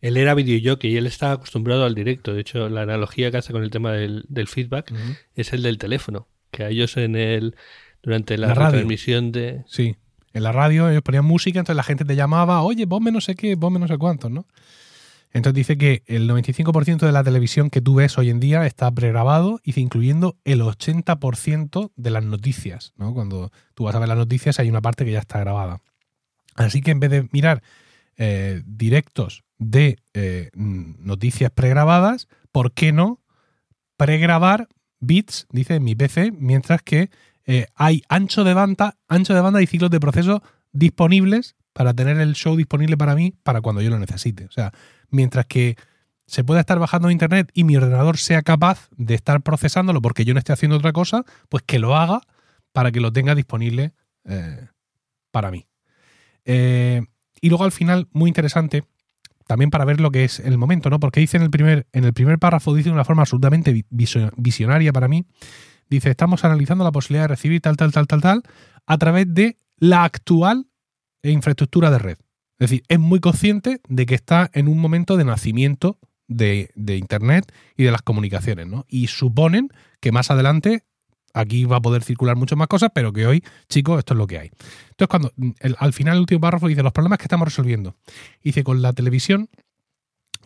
él, 0.00 0.16
era 0.16 0.34
videojockey 0.34 0.92
y 0.92 0.96
él 0.96 1.06
estaba 1.06 1.32
acostumbrado 1.32 1.84
al 1.84 1.94
directo. 1.94 2.34
De 2.34 2.40
hecho, 2.40 2.68
la 2.68 2.82
analogía 2.82 3.30
que 3.30 3.38
hace 3.38 3.52
con 3.52 3.62
el 3.62 3.70
tema 3.70 3.92
del, 3.92 4.24
feedback 4.46 4.92
es 5.34 5.52
el 5.52 5.62
del 5.62 5.78
teléfono. 5.78 6.28
Que 6.50 6.64
a 6.64 6.68
ellos 6.68 6.96
en 6.96 7.16
el 7.16 7.56
durante 8.02 8.38
la, 8.38 8.52
transmisión 8.54 9.32
de. 9.32 9.64
Sí. 9.66 9.96
En 10.32 10.42
la 10.42 10.52
radio 10.52 10.88
ellos 10.88 11.02
ponían 11.02 11.24
música, 11.24 11.58
entonces 11.58 11.76
la 11.76 11.82
gente 11.82 12.04
te 12.04 12.14
llamaba, 12.14 12.62
oye, 12.62 12.86
ponme 12.86 13.10
no 13.10 13.20
sé 13.20 13.34
qué, 13.34 13.56
ponme 13.56 13.78
no 13.78 13.88
sé 13.88 13.96
cuántos, 13.98 14.30
¿no? 14.30 14.46
Entonces 15.32 15.54
dice 15.54 15.76
que 15.76 16.02
el 16.06 16.28
95% 16.28 16.98
de 16.98 17.12
la 17.12 17.22
televisión 17.22 17.70
que 17.70 17.80
tú 17.80 17.94
ves 17.94 18.16
hoy 18.16 18.30
en 18.30 18.40
día 18.40 18.66
está 18.66 18.90
pregrabado, 18.90 19.60
y 19.62 19.78
incluyendo 19.78 20.36
el 20.44 20.62
80% 20.62 21.92
de 21.94 22.10
las 22.10 22.24
noticias. 22.24 22.92
¿no? 22.96 23.12
Cuando 23.12 23.52
tú 23.74 23.84
vas 23.84 23.94
a 23.94 23.98
ver 23.98 24.08
las 24.08 24.18
noticias 24.18 24.58
hay 24.58 24.68
una 24.70 24.80
parte 24.80 25.04
que 25.04 25.12
ya 25.12 25.18
está 25.18 25.38
grabada. 25.40 25.80
Así 26.54 26.80
que 26.80 26.90
en 26.90 27.00
vez 27.00 27.10
de 27.10 27.28
mirar 27.30 27.62
eh, 28.16 28.62
directos 28.66 29.44
de 29.58 29.98
eh, 30.14 30.50
noticias 30.54 31.50
pregrabadas, 31.50 32.28
¿por 32.50 32.72
qué 32.72 32.92
no 32.92 33.20
pregrabar 33.96 34.68
bits, 35.00 35.46
dice 35.50 35.80
mi 35.80 35.94
PC, 35.94 36.32
mientras 36.32 36.82
que 36.82 37.10
eh, 37.46 37.66
hay 37.74 38.02
ancho 38.08 38.44
de 38.44 38.54
banda, 38.54 38.96
ancho 39.08 39.34
de 39.34 39.40
banda 39.40 39.62
y 39.62 39.66
ciclos 39.66 39.90
de 39.90 40.00
proceso 40.00 40.42
disponibles 40.72 41.56
para 41.78 41.94
tener 41.94 42.18
el 42.18 42.34
show 42.34 42.56
disponible 42.56 42.96
para 42.96 43.14
mí 43.14 43.32
para 43.44 43.60
cuando 43.60 43.80
yo 43.80 43.90
lo 43.90 44.00
necesite. 44.00 44.46
O 44.46 44.50
sea, 44.50 44.72
Mientras 45.10 45.46
que 45.46 45.76
se 46.26 46.42
pueda 46.44 46.60
estar 46.60 46.78
bajando 46.78 47.10
internet 47.10 47.50
y 47.54 47.62
mi 47.62 47.76
ordenador 47.76 48.18
sea 48.18 48.42
capaz 48.42 48.88
de 48.96 49.14
estar 49.14 49.42
procesándolo 49.42 50.02
porque 50.02 50.24
yo 50.24 50.34
no 50.34 50.38
esté 50.38 50.52
haciendo 50.52 50.76
otra 50.76 50.92
cosa, 50.92 51.24
pues 51.48 51.62
que 51.64 51.78
lo 51.78 51.96
haga 51.96 52.20
para 52.72 52.90
que 52.92 53.00
lo 53.00 53.12
tenga 53.12 53.34
disponible 53.34 53.92
eh, 54.24 54.66
para 55.30 55.50
mí. 55.50 55.66
Eh, 56.44 57.02
y 57.40 57.48
luego 57.48 57.64
al 57.64 57.72
final, 57.72 58.08
muy 58.12 58.28
interesante, 58.28 58.84
también 59.46 59.70
para 59.70 59.86
ver 59.86 60.00
lo 60.00 60.10
que 60.10 60.24
es 60.24 60.40
el 60.40 60.58
momento, 60.58 60.90
¿no? 60.90 60.98
Porque 60.98 61.20
dice 61.20 61.36
en 61.36 61.44
el 61.44 61.50
primer, 61.50 61.86
en 61.92 62.04
el 62.04 62.12
primer 62.12 62.38
párrafo, 62.40 62.74
dice 62.74 62.88
de 62.88 62.94
una 62.94 63.04
forma 63.04 63.22
absolutamente 63.22 63.86
visionaria 63.90 64.92
para 64.92 65.06
mí, 65.06 65.24
dice, 65.88 66.10
estamos 66.10 66.44
analizando 66.44 66.84
la 66.84 66.92
posibilidad 66.92 67.24
de 67.24 67.28
recibir 67.28 67.62
tal, 67.62 67.76
tal, 67.76 67.92
tal, 67.92 68.08
tal, 68.08 68.20
tal, 68.20 68.42
a 68.84 68.98
través 68.98 69.32
de 69.32 69.56
la 69.78 70.04
actual 70.04 70.66
infraestructura 71.22 71.90
de 71.90 71.98
red. 71.98 72.18
Es 72.58 72.70
decir, 72.70 72.82
es 72.88 72.98
muy 72.98 73.20
consciente 73.20 73.80
de 73.88 74.06
que 74.06 74.14
está 74.14 74.50
en 74.52 74.68
un 74.68 74.78
momento 74.78 75.16
de 75.16 75.24
nacimiento 75.24 75.98
de, 76.26 76.70
Internet 76.76 77.52
y 77.76 77.84
de 77.84 77.90
las 77.90 78.02
comunicaciones, 78.02 78.66
¿no? 78.66 78.84
Y 78.88 79.06
suponen 79.06 79.70
que 80.00 80.12
más 80.12 80.30
adelante 80.30 80.84
aquí 81.34 81.64
va 81.64 81.76
a 81.76 81.80
poder 81.80 82.02
circular 82.02 82.36
muchas 82.36 82.58
más 82.58 82.68
cosas, 82.68 82.90
pero 82.94 83.12
que 83.12 83.26
hoy, 83.26 83.44
chicos, 83.68 83.98
esto 83.98 84.14
es 84.14 84.18
lo 84.18 84.26
que 84.26 84.38
hay. 84.38 84.50
Entonces, 84.90 85.08
cuando 85.08 85.32
al 85.78 85.92
final 85.92 86.14
el 86.14 86.20
último 86.20 86.40
párrafo 86.40 86.68
dice 86.68 86.82
los 86.82 86.92
problemas 86.92 87.18
que 87.18 87.24
estamos 87.24 87.46
resolviendo. 87.46 87.96
Dice, 88.42 88.64
con 88.64 88.82
la 88.82 88.92
televisión, 88.92 89.48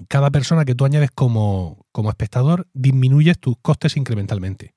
cada 0.08 0.30
persona 0.30 0.64
que 0.64 0.74
tú 0.74 0.84
añades 0.84 1.10
como, 1.10 1.86
como 1.92 2.10
espectador 2.10 2.68
disminuyes 2.74 3.38
tus 3.38 3.56
costes 3.60 3.96
incrementalmente. 3.96 4.74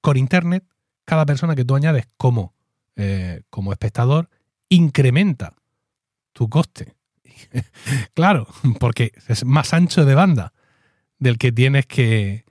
Con 0.00 0.16
Internet, 0.16 0.64
cada 1.04 1.24
persona 1.26 1.54
que 1.54 1.64
tú 1.64 1.76
añades 1.76 2.06
como, 2.16 2.54
eh, 2.96 3.42
como 3.50 3.72
espectador 3.72 4.28
incrementa 4.74 5.54
tu 6.32 6.48
coste. 6.48 6.94
claro, 8.14 8.46
porque 8.80 9.12
es 9.28 9.44
más 9.44 9.72
ancho 9.72 10.04
de 10.04 10.14
banda 10.14 10.52
del 11.18 11.38
que 11.38 11.52
tienes 11.52 11.86
que, 11.86 12.44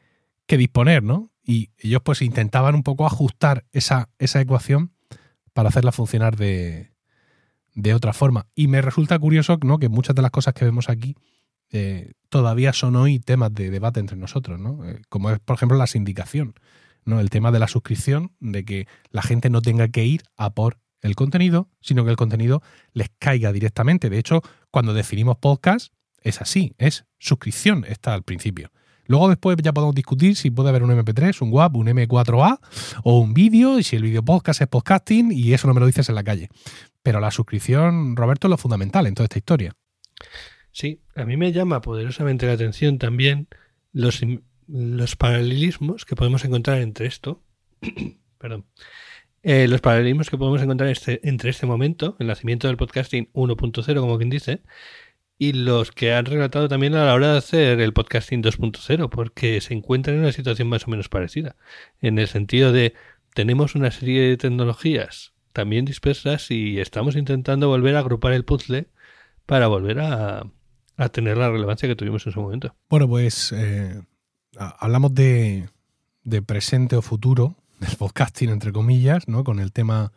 disponer, 0.47 1.01
¿no? 1.01 1.31
Y 1.43 1.71
ellos 1.79 2.03
pues 2.05 2.21
intentaban 2.21 2.75
un 2.75 2.83
poco 2.83 3.07
ajustar 3.07 3.65
esa, 3.71 4.09
esa 4.19 4.39
ecuación 4.39 4.93
para 5.53 5.69
hacerla 5.69 5.91
funcionar 5.91 6.35
de, 6.35 6.91
de, 7.73 7.93
otra 7.95 8.13
forma. 8.13 8.45
Y 8.53 8.67
me 8.67 8.79
resulta 8.83 9.17
curioso 9.17 9.57
¿no? 9.63 9.79
que 9.79 9.89
muchas 9.89 10.15
de 10.15 10.21
las 10.21 10.29
cosas 10.29 10.53
que 10.53 10.63
vemos 10.63 10.89
aquí 10.89 11.15
eh, 11.71 12.13
todavía 12.29 12.71
son 12.71 12.95
hoy 12.95 13.17
temas 13.17 13.51
de 13.51 13.71
debate 13.71 13.99
entre 13.99 14.15
nosotros, 14.15 14.59
¿no? 14.59 14.87
Eh, 14.87 15.01
como 15.09 15.31
es, 15.31 15.39
por 15.39 15.55
ejemplo, 15.55 15.75
la 15.75 15.87
sindicación, 15.87 16.53
¿no? 17.03 17.19
El 17.19 17.31
tema 17.31 17.51
de 17.51 17.57
la 17.57 17.67
suscripción, 17.67 18.31
de 18.39 18.63
que 18.63 18.87
la 19.09 19.23
gente 19.23 19.49
no 19.49 19.59
tenga 19.63 19.87
que 19.87 20.05
ir 20.05 20.21
a 20.37 20.51
por 20.51 20.77
el 21.03 21.15
contenido, 21.15 21.69
sino 21.81 22.03
que 22.03 22.09
el 22.09 22.17
contenido 22.17 22.63
les 22.93 23.09
caiga 23.19 23.51
directamente. 23.51 24.09
De 24.09 24.17
hecho, 24.17 24.41
cuando 24.71 24.93
definimos 24.93 25.37
podcast, 25.37 25.93
es 26.21 26.41
así, 26.41 26.73
es 26.79 27.05
suscripción, 27.19 27.85
está 27.87 28.13
al 28.13 28.23
principio. 28.23 28.71
Luego 29.05 29.27
después 29.27 29.57
ya 29.61 29.73
podemos 29.73 29.93
discutir 29.93 30.37
si 30.37 30.49
puede 30.49 30.69
haber 30.69 30.81
un 30.81 30.89
MP3, 30.91 31.41
un 31.41 31.51
WAP, 31.51 31.75
un 31.75 31.87
M4A 31.87 32.59
o 33.03 33.19
un 33.19 33.33
vídeo, 33.33 33.77
y 33.77 33.83
si 33.83 33.97
el 33.97 34.03
vídeo 34.03 34.23
podcast 34.23 34.61
es 34.61 34.67
podcasting, 34.67 35.31
y 35.33 35.53
eso 35.53 35.67
no 35.67 35.73
me 35.73 35.81
lo 35.81 35.87
dices 35.87 36.07
en 36.07 36.15
la 36.15 36.23
calle. 36.23 36.47
Pero 37.03 37.19
la 37.19 37.29
suscripción, 37.29 38.15
Roberto, 38.15 38.47
es 38.47 38.49
lo 38.49 38.57
fundamental 38.57 39.05
en 39.05 39.13
toda 39.13 39.25
esta 39.25 39.37
historia. 39.37 39.75
Sí, 40.71 41.01
a 41.15 41.25
mí 41.25 41.35
me 41.35 41.51
llama 41.51 41.81
poderosamente 41.81 42.47
la 42.47 42.53
atención 42.53 42.97
también 42.97 43.49
los, 43.91 44.21
los 44.67 45.15
paralelismos 45.17 46.05
que 46.05 46.15
podemos 46.15 46.45
encontrar 46.45 46.79
entre 46.79 47.07
esto. 47.07 47.41
perdón 48.37 48.65
eh, 49.43 49.67
los 49.67 49.81
paralelismos 49.81 50.29
que 50.29 50.37
podemos 50.37 50.61
encontrar 50.61 50.89
este, 50.89 51.19
entre 51.27 51.49
este 51.49 51.65
momento, 51.65 52.15
el 52.19 52.27
nacimiento 52.27 52.67
del 52.67 52.77
podcasting 52.77 53.29
1.0, 53.33 53.99
como 53.99 54.17
quien 54.17 54.29
dice, 54.29 54.61
y 55.37 55.51
los 55.51 55.91
que 55.91 56.13
han 56.13 56.25
relatado 56.25 56.69
también 56.69 56.95
a 56.95 57.05
la 57.05 57.13
hora 57.13 57.33
de 57.33 57.37
hacer 57.39 57.81
el 57.81 57.91
podcasting 57.91 58.41
2.0, 58.41 59.09
porque 59.09 59.59
se 59.59 59.73
encuentran 59.73 60.15
en 60.15 60.21
una 60.21 60.31
situación 60.31 60.69
más 60.69 60.87
o 60.87 60.91
menos 60.91 61.09
parecida, 61.09 61.57
en 62.01 62.19
el 62.19 62.27
sentido 62.27 62.71
de 62.71 62.93
tenemos 63.33 63.75
una 63.75 63.91
serie 63.91 64.21
de 64.21 64.37
tecnologías 64.37 65.33
también 65.51 65.85
dispersas 65.85 66.49
y 66.49 66.79
estamos 66.79 67.15
intentando 67.15 67.67
volver 67.67 67.95
a 67.95 67.99
agrupar 67.99 68.33
el 68.33 68.45
puzzle 68.45 68.87
para 69.45 69.67
volver 69.67 69.99
a, 69.99 70.49
tener 71.11 71.37
la 71.37 71.49
relevancia 71.49 71.89
que 71.89 71.95
tuvimos 71.95 72.25
en 72.25 72.31
su 72.31 72.41
momento. 72.41 72.75
Bueno, 72.89 73.07
pues 73.09 73.51
eh, 73.51 74.01
hablamos 74.57 75.13
de, 75.13 75.69
de 76.23 76.41
presente 76.41 76.95
o 76.95 77.01
futuro 77.01 77.57
del 77.83 77.97
podcasting, 77.97 78.49
entre 78.49 78.71
comillas, 78.71 79.27
¿no? 79.27 79.43
con 79.43 79.59
el 79.59 79.71
tema 79.71 80.13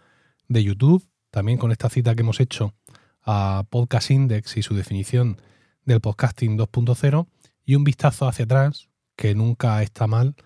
de 0.48 0.62
YouTube, 0.62 1.06
también 1.30 1.58
con 1.58 1.72
esta 1.72 1.90
cita 1.90 2.14
que 2.14 2.20
hemos 2.20 2.40
hecho 2.40 2.74
a 3.22 3.64
Podcast 3.70 4.10
Index 4.10 4.56
y 4.56 4.62
su 4.62 4.74
definición 4.74 5.40
del 5.84 6.00
podcasting 6.00 6.56
2.0, 6.56 7.26
y 7.64 7.74
un 7.74 7.84
vistazo 7.84 8.28
hacia 8.28 8.44
atrás, 8.44 8.88
que 9.16 9.34
nunca 9.34 9.82
está 9.82 10.06
mal, 10.06 10.36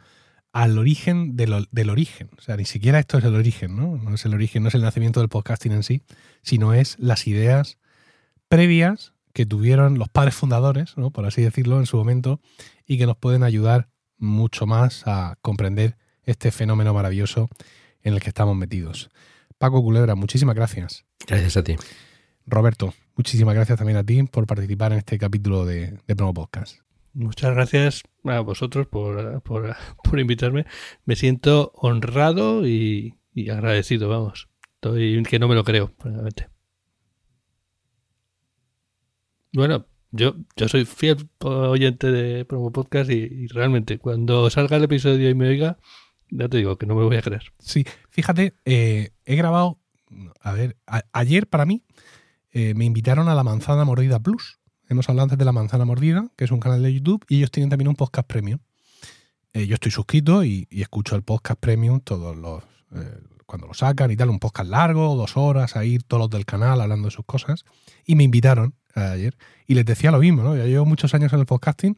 al 0.52 0.78
origen 0.78 1.36
del, 1.36 1.90
origen. 1.90 2.30
O 2.38 2.40
sea, 2.40 2.56
ni 2.56 2.64
siquiera 2.64 2.98
esto 2.98 3.18
es 3.18 3.24
el 3.24 3.34
origen, 3.34 3.76
¿no? 3.76 3.96
No 3.96 4.14
es 4.14 4.24
el 4.24 4.34
origen, 4.34 4.62
no 4.62 4.68
es 4.68 4.74
el 4.74 4.82
nacimiento 4.82 5.20
del 5.20 5.28
podcasting 5.28 5.72
en 5.72 5.82
sí, 5.82 6.02
sino 6.42 6.72
es 6.72 6.98
las 6.98 7.26
ideas 7.26 7.78
previas 8.48 9.12
que 9.34 9.46
tuvieron 9.46 9.98
los 9.98 10.08
padres 10.08 10.34
fundadores, 10.34 10.96
¿no? 10.96 11.10
por 11.10 11.26
así 11.26 11.42
decirlo, 11.42 11.78
en 11.78 11.86
su 11.86 11.98
momento, 11.98 12.40
y 12.86 12.98
que 12.98 13.06
nos 13.06 13.16
pueden 13.16 13.42
ayudar 13.42 13.90
mucho 14.16 14.66
más 14.66 15.06
a 15.06 15.36
comprender 15.42 15.99
este 16.24 16.50
fenómeno 16.50 16.94
maravilloso 16.94 17.48
en 18.02 18.14
el 18.14 18.20
que 18.20 18.28
estamos 18.28 18.56
metidos. 18.56 19.10
Paco 19.58 19.82
Culebra, 19.82 20.14
muchísimas 20.14 20.54
gracias. 20.54 21.04
Gracias 21.26 21.56
a 21.56 21.62
ti. 21.62 21.76
Roberto, 22.46 22.94
muchísimas 23.16 23.54
gracias 23.54 23.78
también 23.78 23.98
a 23.98 24.04
ti 24.04 24.22
por 24.24 24.46
participar 24.46 24.92
en 24.92 24.98
este 24.98 25.18
capítulo 25.18 25.64
de, 25.64 25.98
Promo 26.16 26.34
Podcast. 26.34 26.80
Muchas 27.12 27.54
gracias 27.54 28.02
a 28.24 28.40
vosotros 28.40 28.86
por, 28.86 29.76
invitarme. 30.16 30.64
Me 31.04 31.16
siento 31.16 31.72
honrado 31.74 32.66
y, 32.66 33.16
agradecido, 33.50 34.08
vamos. 34.08 34.48
Estoy 34.76 35.22
que 35.24 35.38
no 35.38 35.48
me 35.48 35.54
lo 35.54 35.64
creo, 35.64 35.92
realmente. 36.02 36.48
Bueno, 39.52 39.86
yo, 40.10 40.36
yo 40.56 40.68
soy 40.68 40.84
fiel 40.84 41.28
oyente 41.40 42.10
de 42.10 42.44
Promo 42.44 42.72
Podcast 42.72 43.10
y 43.10 43.46
realmente 43.48 43.98
cuando 43.98 44.48
salga 44.48 44.76
el 44.76 44.84
episodio 44.84 45.28
y 45.28 45.34
me 45.34 45.48
oiga, 45.48 45.78
ya 46.30 46.48
te 46.48 46.58
digo 46.58 46.76
que 46.76 46.86
no 46.86 46.94
me 46.94 47.04
voy 47.04 47.16
a 47.16 47.22
creer. 47.22 47.52
Sí, 47.58 47.84
fíjate, 48.08 48.54
eh, 48.64 49.10
he 49.24 49.36
grabado, 49.36 49.78
a 50.40 50.52
ver, 50.52 50.76
ayer 51.12 51.46
para 51.46 51.66
mí 51.66 51.84
eh, 52.52 52.74
me 52.74 52.84
invitaron 52.84 53.28
a 53.28 53.34
la 53.34 53.44
Manzana 53.44 53.84
Mordida 53.84 54.20
Plus. 54.20 54.58
Hemos 54.88 55.08
hablado 55.08 55.24
antes 55.24 55.38
de 55.38 55.44
la 55.44 55.52
Manzana 55.52 55.84
Mordida, 55.84 56.28
que 56.36 56.44
es 56.44 56.50
un 56.50 56.60
canal 56.60 56.82
de 56.82 56.92
YouTube, 56.92 57.24
y 57.28 57.38
ellos 57.38 57.50
tienen 57.50 57.70
también 57.70 57.88
un 57.88 57.96
podcast 57.96 58.26
premium. 58.26 58.60
Eh, 59.52 59.66
yo 59.66 59.74
estoy 59.74 59.92
suscrito 59.92 60.44
y, 60.44 60.68
escucho 60.70 61.16
el 61.16 61.22
podcast 61.22 61.60
premium 61.60 62.00
todos 62.00 62.36
los 62.36 62.64
cuando 63.46 63.66
lo 63.66 63.74
sacan 63.74 64.10
y 64.12 64.16
tal, 64.16 64.30
un 64.30 64.38
podcast 64.38 64.70
largo, 64.70 65.16
dos 65.16 65.36
horas, 65.36 65.74
a 65.74 65.84
ir 65.84 66.04
todos 66.04 66.20
los 66.20 66.30
del 66.30 66.44
canal 66.44 66.80
hablando 66.80 67.08
de 67.08 67.10
sus 67.10 67.24
cosas. 67.24 67.64
Y 68.04 68.14
me 68.14 68.22
invitaron 68.22 68.74
ayer 68.94 69.36
y 69.66 69.74
les 69.74 69.84
decía 69.84 70.12
lo 70.12 70.20
mismo, 70.20 70.42
¿no? 70.42 70.56
Ya 70.56 70.66
llevo 70.66 70.84
muchos 70.84 71.14
años 71.14 71.32
en 71.32 71.40
el 71.40 71.46
podcasting 71.46 71.96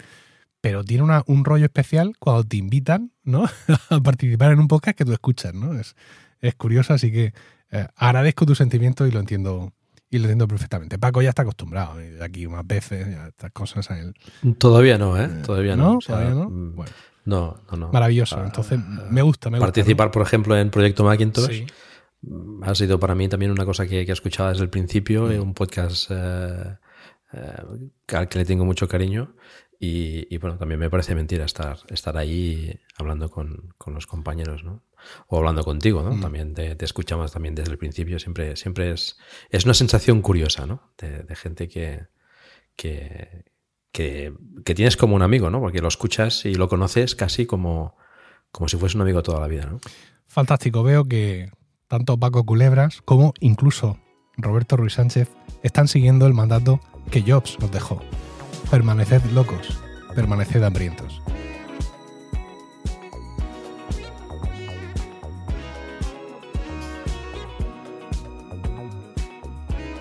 pero 0.62 0.84
tiene 0.84 1.04
un 1.26 1.44
rollo 1.44 1.64
especial 1.64 2.14
cuando 2.18 2.44
te 2.44 2.56
invitan 2.56 3.10
¿no? 3.24 3.44
a 3.90 4.00
participar 4.00 4.52
en 4.52 4.60
un 4.60 4.68
podcast 4.68 4.96
que 4.96 5.04
tú 5.04 5.12
escuchas, 5.12 5.52
¿no? 5.52 5.78
Es, 5.78 5.96
es 6.40 6.54
curioso, 6.54 6.94
así 6.94 7.12
que 7.12 7.34
eh, 7.72 7.88
agradezco 7.96 8.46
tu 8.46 8.54
sentimiento 8.54 9.06
y 9.06 9.10
lo 9.10 9.20
entiendo 9.20 9.72
y 10.08 10.18
lo 10.18 10.24
entiendo 10.24 10.46
perfectamente. 10.46 10.98
Paco 10.98 11.20
ya 11.20 11.30
está 11.30 11.42
acostumbrado, 11.42 11.96
de 11.96 12.22
aquí 12.22 12.46
unas 12.46 12.66
veces, 12.66 13.08
estas 13.08 13.50
cosas 13.50 13.90
a 13.90 13.98
él. 13.98 14.14
Todavía 14.58 14.98
no, 14.98 15.18
¿eh? 15.18 15.24
eh 15.24 15.42
Todavía 15.44 15.74
no. 15.74 15.98
¿Todavía 15.98 16.30
no? 16.30 16.50
Mm, 16.50 16.76
bueno. 16.76 16.92
No, 17.24 17.56
no, 17.70 17.76
no. 17.78 17.92
Maravilloso. 17.92 18.36
Ah, 18.38 18.44
Entonces, 18.44 18.78
me 19.10 19.22
gusta, 19.22 19.48
me 19.48 19.58
Participar, 19.58 20.10
por 20.10 20.22
ejemplo, 20.22 20.56
en 20.56 20.70
Proyecto 20.70 21.02
Macintosh 21.02 21.64
mm, 22.20 22.62
ha 22.62 22.74
sido 22.74 23.00
para 23.00 23.14
mí 23.14 23.28
también 23.28 23.50
una 23.50 23.64
cosa 23.64 23.84
que, 23.86 24.04
que 24.04 24.12
he 24.12 24.14
escuchado 24.14 24.50
desde 24.50 24.62
el 24.62 24.70
principio, 24.70 25.24
mm. 25.26 25.40
un 25.40 25.54
podcast 25.54 26.10
eh, 26.10 26.76
al 28.08 28.28
que 28.28 28.38
le 28.38 28.44
tengo 28.44 28.66
mucho 28.66 28.86
cariño 28.86 29.34
y, 29.84 30.38
bueno, 30.38 30.58
también 30.58 30.78
me 30.78 30.88
parece 30.88 31.16
mentira 31.16 31.44
estar, 31.44 31.76
estar 31.88 32.16
ahí 32.16 32.78
hablando 32.96 33.28
con, 33.28 33.74
los 33.86 34.06
compañeros, 34.06 34.62
¿no? 34.62 34.84
O 35.26 35.38
hablando 35.38 35.64
contigo, 35.64 36.04
¿no? 36.04 36.12
Mm. 36.12 36.20
También 36.20 36.54
te, 36.54 36.76
escuchamos 36.84 37.32
también 37.32 37.56
desde 37.56 37.72
el 37.72 37.78
principio. 37.78 38.20
Siempre, 38.20 38.54
siempre 38.54 38.92
es, 38.92 39.18
es 39.50 39.64
una 39.64 39.74
sensación 39.74 40.22
curiosa, 40.22 40.66
¿no? 40.66 40.92
De, 40.98 41.34
gente 41.34 41.66
que, 41.66 42.06
que, 42.76 43.44
que, 43.90 44.32
tienes 44.72 44.96
como 44.96 45.16
un 45.16 45.22
amigo, 45.22 45.50
¿no? 45.50 45.58
Porque 45.58 45.80
lo 45.80 45.88
escuchas 45.88 46.44
y 46.44 46.54
lo 46.54 46.68
conoces 46.68 47.16
casi 47.16 47.46
como, 47.46 47.96
como 48.52 48.68
si 48.68 48.76
fuese 48.76 48.96
un 48.96 49.02
amigo 49.02 49.24
toda 49.24 49.40
la 49.40 49.48
vida, 49.48 49.66
¿no? 49.66 49.80
Fantástico. 50.28 50.84
Veo 50.84 51.06
que 51.06 51.50
tanto 51.88 52.16
Paco 52.20 52.44
Culebras 52.44 53.02
como 53.02 53.34
incluso 53.40 53.98
Roberto 54.36 54.76
Ruiz 54.76 54.92
Sánchez 54.92 55.28
están 55.64 55.88
siguiendo 55.88 56.28
el 56.28 56.34
mandato 56.34 56.78
que 57.10 57.22
Jobs 57.22 57.58
nos 57.58 57.72
dejó. 57.72 58.00
Permaneced 58.72 59.26
locos, 59.32 59.82
permaneced 60.14 60.62
hambrientos. 60.62 61.20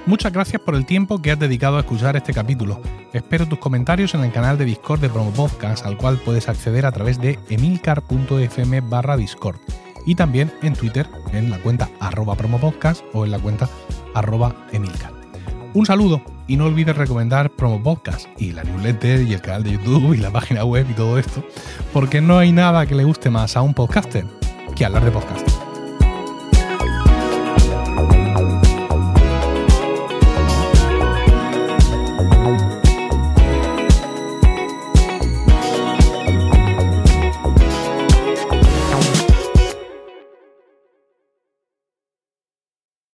Muchas 0.05 0.31
gracias 0.31 0.61
por 0.61 0.75
el 0.75 0.85
tiempo 0.85 1.21
que 1.21 1.31
has 1.31 1.39
dedicado 1.39 1.75
a 1.75 1.81
escuchar 1.81 2.15
este 2.15 2.33
capítulo. 2.33 2.79
Espero 3.11 3.45
tus 3.45 3.59
comentarios 3.59 4.13
en 4.13 4.23
el 4.23 4.31
canal 4.31 4.57
de 4.57 4.63
Discord 4.63 5.01
de 5.01 5.09
Promo 5.09 5.31
Podcast, 5.31 5.85
al 5.85 5.97
cual 5.97 6.21
puedes 6.23 6.47
acceder 6.47 6.85
a 6.85 6.93
través 6.93 7.19
de 7.19 7.39
emilcar.fm 7.49 8.79
barra 8.79 9.17
Discord. 9.17 9.57
Y 10.05 10.15
también 10.15 10.49
en 10.61 10.75
Twitter, 10.75 11.09
en 11.33 11.49
la 11.49 11.57
cuenta 11.57 11.89
arroba 11.99 12.35
promopodcast 12.35 13.03
o 13.11 13.25
en 13.25 13.31
la 13.31 13.39
cuenta 13.39 13.67
arroba 14.13 14.55
emilcar. 14.71 15.20
Un 15.73 15.85
saludo 15.85 16.21
y 16.47 16.57
no 16.57 16.65
olvides 16.65 16.97
recomendar 16.97 17.49
Promo 17.49 17.81
Podcast 17.81 18.27
y 18.37 18.51
la 18.51 18.63
newsletter 18.63 19.21
y 19.21 19.33
el 19.33 19.41
canal 19.41 19.63
de 19.63 19.71
YouTube 19.71 20.13
y 20.13 20.17
la 20.17 20.29
página 20.29 20.65
web 20.65 20.85
y 20.89 20.93
todo 20.93 21.17
esto, 21.17 21.45
porque 21.93 22.19
no 22.19 22.37
hay 22.37 22.51
nada 22.51 22.85
que 22.85 22.95
le 22.95 23.05
guste 23.05 23.29
más 23.29 23.55
a 23.55 23.61
un 23.61 23.73
podcaster 23.73 24.25
que 24.75 24.83
hablar 24.83 25.05
de 25.05 25.11
podcasting. 25.11 25.70